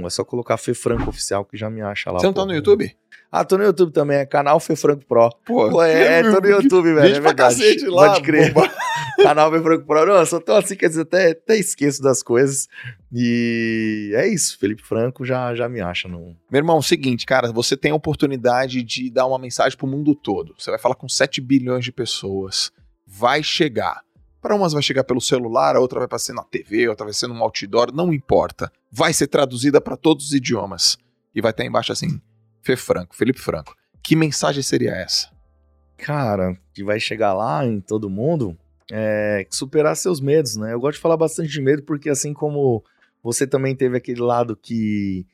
é 0.04 0.10
só 0.10 0.24
colocar 0.24 0.56
Fê 0.56 0.74
Franco 0.74 1.10
Oficial 1.10 1.44
que 1.44 1.56
já 1.56 1.70
me 1.70 1.80
acha 1.80 2.10
lá. 2.10 2.18
Você 2.18 2.26
não 2.26 2.32
tá 2.32 2.42
pô. 2.42 2.46
no 2.46 2.54
YouTube? 2.54 2.92
Ah, 3.30 3.44
tô 3.44 3.56
no 3.56 3.62
YouTube 3.62 3.92
também, 3.92 4.18
é 4.18 4.26
canal 4.26 4.58
Fê 4.58 4.74
Franco 4.74 5.06
Pro. 5.06 5.30
Pô, 5.46 5.70
Pô, 5.70 5.82
é, 5.82 6.18
é, 6.18 6.22
tô 6.22 6.40
no 6.40 6.48
YouTube, 6.48 6.92
velho, 6.94 7.14
é 7.16 7.20
pra 7.20 7.30
verdade. 7.30 7.36
cacete 7.36 7.86
lá, 7.86 8.08
Pode 8.08 8.22
crer. 8.22 8.52
canal 9.22 9.52
Fê 9.52 9.62
Franco 9.62 9.86
Pro. 9.86 10.04
Não, 10.04 10.16
eu 10.16 10.26
só 10.26 10.40
tô 10.40 10.52
assim, 10.52 10.74
quer 10.74 10.88
dizer, 10.88 11.02
até, 11.02 11.30
até 11.30 11.56
esqueço 11.56 12.02
das 12.02 12.24
coisas. 12.24 12.66
E 13.12 14.10
é 14.16 14.26
isso, 14.26 14.58
Felipe 14.58 14.82
Franco 14.82 15.24
já, 15.24 15.54
já 15.54 15.68
me 15.68 15.80
acha. 15.80 16.08
No... 16.08 16.36
Meu 16.50 16.58
irmão, 16.58 16.76
é 16.76 16.80
o 16.80 16.82
seguinte, 16.82 17.24
cara, 17.24 17.52
você 17.52 17.76
tem 17.76 17.92
a 17.92 17.94
oportunidade 17.94 18.82
de 18.82 19.08
dar 19.08 19.26
uma 19.26 19.38
mensagem 19.38 19.78
pro 19.78 19.86
mundo 19.86 20.12
todo. 20.16 20.52
Você 20.58 20.70
vai 20.70 20.80
falar 20.80 20.96
com 20.96 21.08
7 21.08 21.40
bilhões 21.40 21.84
de 21.84 21.92
pessoas. 21.92 22.72
Vai 23.06 23.44
chegar. 23.44 24.02
Para 24.40 24.54
umas 24.54 24.72
vai 24.72 24.82
chegar 24.82 25.04
pelo 25.04 25.20
celular, 25.20 25.76
a 25.76 25.80
outra 25.80 26.06
vai 26.06 26.18
ser 26.18 26.32
na 26.32 26.42
TV, 26.42 26.88
outra 26.88 27.04
vai 27.04 27.12
ser 27.12 27.26
num 27.26 27.42
outdoor, 27.42 27.92
não 27.92 28.12
importa. 28.12 28.72
Vai 28.90 29.12
ser 29.12 29.26
traduzida 29.26 29.80
para 29.80 29.96
todos 29.96 30.26
os 30.26 30.32
idiomas. 30.32 30.96
E 31.34 31.40
vai 31.40 31.50
estar 31.50 31.64
embaixo 31.64 31.92
assim, 31.92 32.20
Fê 32.62 32.76
Franco, 32.76 33.14
Felipe 33.14 33.38
Franco. 33.38 33.76
Que 34.02 34.16
mensagem 34.16 34.62
seria 34.62 34.92
essa? 34.92 35.30
Cara, 35.98 36.58
que 36.72 36.82
vai 36.82 36.98
chegar 36.98 37.34
lá 37.34 37.66
em 37.66 37.80
todo 37.80 38.08
mundo 38.08 38.56
é 38.90 39.46
superar 39.50 39.94
seus 39.96 40.20
medos, 40.20 40.56
né? 40.56 40.72
Eu 40.72 40.80
gosto 40.80 40.96
de 40.96 41.02
falar 41.02 41.16
bastante 41.16 41.48
de 41.48 41.60
medo 41.60 41.82
porque 41.82 42.10
assim 42.10 42.32
como 42.34 42.82
você 43.22 43.46
também 43.46 43.76
teve 43.76 43.96
aquele 43.96 44.20
lado 44.20 44.56
que, 44.56 45.26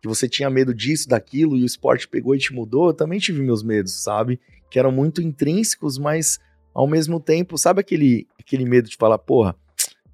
que 0.00 0.08
você 0.08 0.28
tinha 0.28 0.50
medo 0.50 0.74
disso, 0.74 1.08
daquilo, 1.08 1.56
e 1.56 1.62
o 1.62 1.66
esporte 1.66 2.08
pegou 2.08 2.34
e 2.34 2.38
te 2.38 2.52
mudou, 2.52 2.88
eu 2.88 2.94
também 2.94 3.18
tive 3.18 3.42
meus 3.42 3.62
medos, 3.62 4.02
sabe? 4.02 4.40
Que 4.70 4.78
eram 4.78 4.90
muito 4.90 5.22
intrínsecos, 5.22 5.98
mas 5.98 6.40
ao 6.76 6.86
mesmo 6.86 7.18
tempo, 7.18 7.56
sabe 7.56 7.80
aquele, 7.80 8.26
aquele 8.38 8.66
medo 8.66 8.86
de 8.86 8.98
falar, 8.98 9.16
porra, 9.16 9.56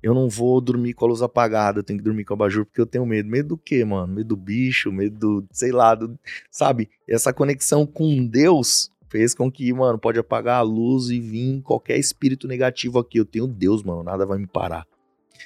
eu 0.01 0.15
não 0.15 0.29
vou 0.29 0.61
dormir 0.61 0.95
com 0.95 1.05
a 1.05 1.09
luz 1.09 1.21
apagada, 1.21 1.81
eu 1.81 1.83
tenho 1.83 1.99
que 1.99 2.05
dormir 2.05 2.25
com 2.25 2.35
a 2.35 2.37
abajur 2.37 2.65
porque 2.65 2.81
eu 2.81 2.87
tenho 2.87 3.05
medo. 3.05 3.29
Medo 3.29 3.49
do 3.49 3.57
quê, 3.57 3.85
mano? 3.85 4.15
Medo 4.15 4.29
do 4.29 4.37
bicho, 4.37 4.93
medo 4.93 5.19
do, 5.19 5.49
sei 5.51 5.73
lá, 5.73 5.97
do, 5.97 6.17
sabe? 6.53 6.89
Essa 7.09 7.33
conexão 7.33 7.85
com 7.85 8.25
Deus 8.25 8.93
fez 9.09 9.35
com 9.35 9.51
que, 9.51 9.73
mano, 9.73 9.99
pode 9.99 10.21
apagar 10.21 10.61
a 10.61 10.63
luz 10.63 11.11
e 11.11 11.19
vir 11.19 11.63
qualquer 11.63 11.99
espírito 11.99 12.47
negativo 12.47 12.97
aqui. 13.01 13.19
Eu 13.19 13.25
tenho 13.25 13.49
Deus, 13.49 13.83
mano, 13.83 14.05
nada 14.05 14.25
vai 14.25 14.39
me 14.39 14.47
parar. 14.47 14.87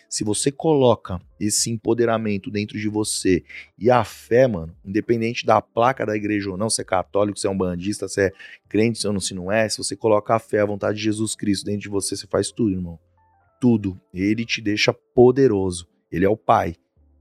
Se 0.08 0.24
você 0.24 0.50
coloca 0.50 1.20
esse 1.38 1.70
empoderamento 1.70 2.50
dentro 2.50 2.78
de 2.78 2.88
você 2.88 3.42
e 3.78 3.90
a 3.90 4.04
fé, 4.04 4.46
mano, 4.46 4.74
independente 4.84 5.44
da 5.44 5.60
placa 5.60 6.06
da 6.06 6.16
igreja 6.16 6.50
ou 6.50 6.56
não, 6.56 6.70
se 6.70 6.80
é 6.80 6.84
católico, 6.84 7.38
se 7.38 7.46
é 7.46 7.50
um 7.50 7.56
bandista, 7.56 8.08
se 8.08 8.22
é 8.22 8.32
crente, 8.68 8.98
se 8.98 9.06
não, 9.06 9.20
se 9.20 9.34
não 9.34 9.50
é, 9.50 9.68
se 9.68 9.78
você 9.78 9.96
coloca 9.96 10.34
a 10.34 10.38
fé, 10.38 10.60
a 10.60 10.66
vontade 10.66 10.98
de 10.98 11.04
Jesus 11.04 11.34
Cristo 11.34 11.66
dentro 11.66 11.82
de 11.82 11.88
você, 11.88 12.16
você 12.16 12.26
faz 12.26 12.50
tudo, 12.50 12.70
irmão. 12.70 12.98
Tudo. 13.60 14.00
Ele 14.12 14.44
te 14.44 14.60
deixa 14.60 14.92
poderoso. 14.92 15.88
Ele 16.10 16.24
é 16.24 16.28
o 16.28 16.36
Pai. 16.36 16.76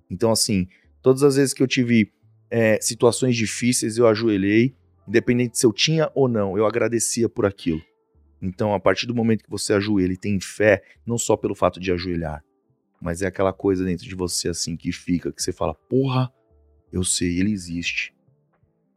Então, 0.09 0.31
assim, 0.31 0.67
todas 1.01 1.23
as 1.23 1.35
vezes 1.35 1.53
que 1.53 1.63
eu 1.63 1.67
tive 1.67 2.11
é, 2.49 2.79
situações 2.81 3.35
difíceis, 3.35 3.97
eu 3.97 4.07
ajoelhei, 4.07 4.75
independente 5.07 5.57
se 5.57 5.65
eu 5.65 5.73
tinha 5.73 6.11
ou 6.13 6.27
não, 6.27 6.57
eu 6.57 6.65
agradecia 6.65 7.27
por 7.27 7.45
aquilo. 7.45 7.81
Então, 8.41 8.73
a 8.73 8.79
partir 8.79 9.07
do 9.07 9.15
momento 9.15 9.43
que 9.43 9.49
você 9.49 9.73
ajoelha 9.73 10.13
e 10.13 10.17
tem 10.17 10.39
fé, 10.39 10.83
não 11.05 11.17
só 11.17 11.35
pelo 11.35 11.55
fato 11.55 11.79
de 11.79 11.91
ajoelhar, 11.91 12.43
mas 13.05 13.21
é 13.21 13.27
aquela 13.27 13.53
coisa 13.53 13.85
dentro 13.85 14.07
de 14.07 14.15
você 14.15 14.49
assim 14.49 14.75
que 14.75 14.91
fica, 14.91 15.31
que 15.31 15.39
você 15.39 15.53
fala, 15.53 15.75
porra, 15.75 16.33
eu 16.91 17.03
sei, 17.03 17.39
ele 17.39 17.51
existe. 17.51 18.11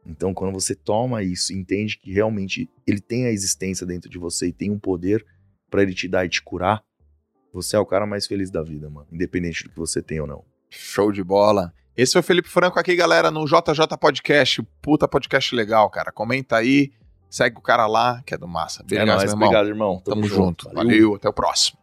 Então, 0.03 0.33
quando 0.33 0.51
você 0.51 0.73
toma 0.73 1.21
isso, 1.21 1.53
entende 1.53 1.95
que 1.95 2.11
realmente 2.11 2.67
ele 2.87 2.99
tem 2.99 3.27
a 3.27 3.29
existência 3.29 3.85
dentro 3.85 4.09
de 4.09 4.17
você 4.17 4.47
e 4.47 4.51
tem 4.51 4.71
um 4.71 4.79
poder 4.79 5.23
para 5.69 5.83
ele 5.83 5.93
te 5.93 6.07
dar 6.07 6.25
e 6.25 6.29
te 6.29 6.41
curar, 6.41 6.83
você 7.53 7.75
é 7.75 7.79
o 7.79 7.85
cara 7.85 8.07
mais 8.07 8.25
feliz 8.25 8.49
da 8.49 8.63
vida, 8.63 8.89
mano, 8.89 9.05
independente 9.11 9.65
do 9.65 9.69
que 9.69 9.77
você 9.77 10.01
tem 10.01 10.19
ou 10.19 10.25
não. 10.25 10.43
Show 10.71 11.11
de 11.11 11.23
bola. 11.23 11.71
Esse 11.95 12.13
foi 12.13 12.21
o 12.21 12.23
Felipe 12.23 12.49
Franco 12.49 12.79
aqui, 12.79 12.95
galera, 12.95 13.29
no 13.29 13.45
JJ 13.45 13.95
Podcast. 14.01 14.63
Puta 14.81 15.07
podcast 15.07 15.53
legal, 15.53 15.87
cara. 15.91 16.11
Comenta 16.11 16.55
aí, 16.57 16.91
segue 17.29 17.59
o 17.59 17.61
cara 17.61 17.85
lá, 17.85 18.23
que 18.25 18.33
é 18.33 18.37
do 18.39 18.47
massa. 18.47 18.81
é 18.81 18.85
Beleza, 18.85 19.05
nóis, 19.05 19.23
meu 19.23 19.33
irmão? 19.33 19.47
obrigado, 19.47 19.67
irmão. 19.67 20.01
Tamo, 20.03 20.27
junto. 20.27 20.65
Valeu. 20.65 20.83
Valeu, 20.83 21.15
até 21.15 21.29
o 21.29 21.33
próximo. 21.33 21.77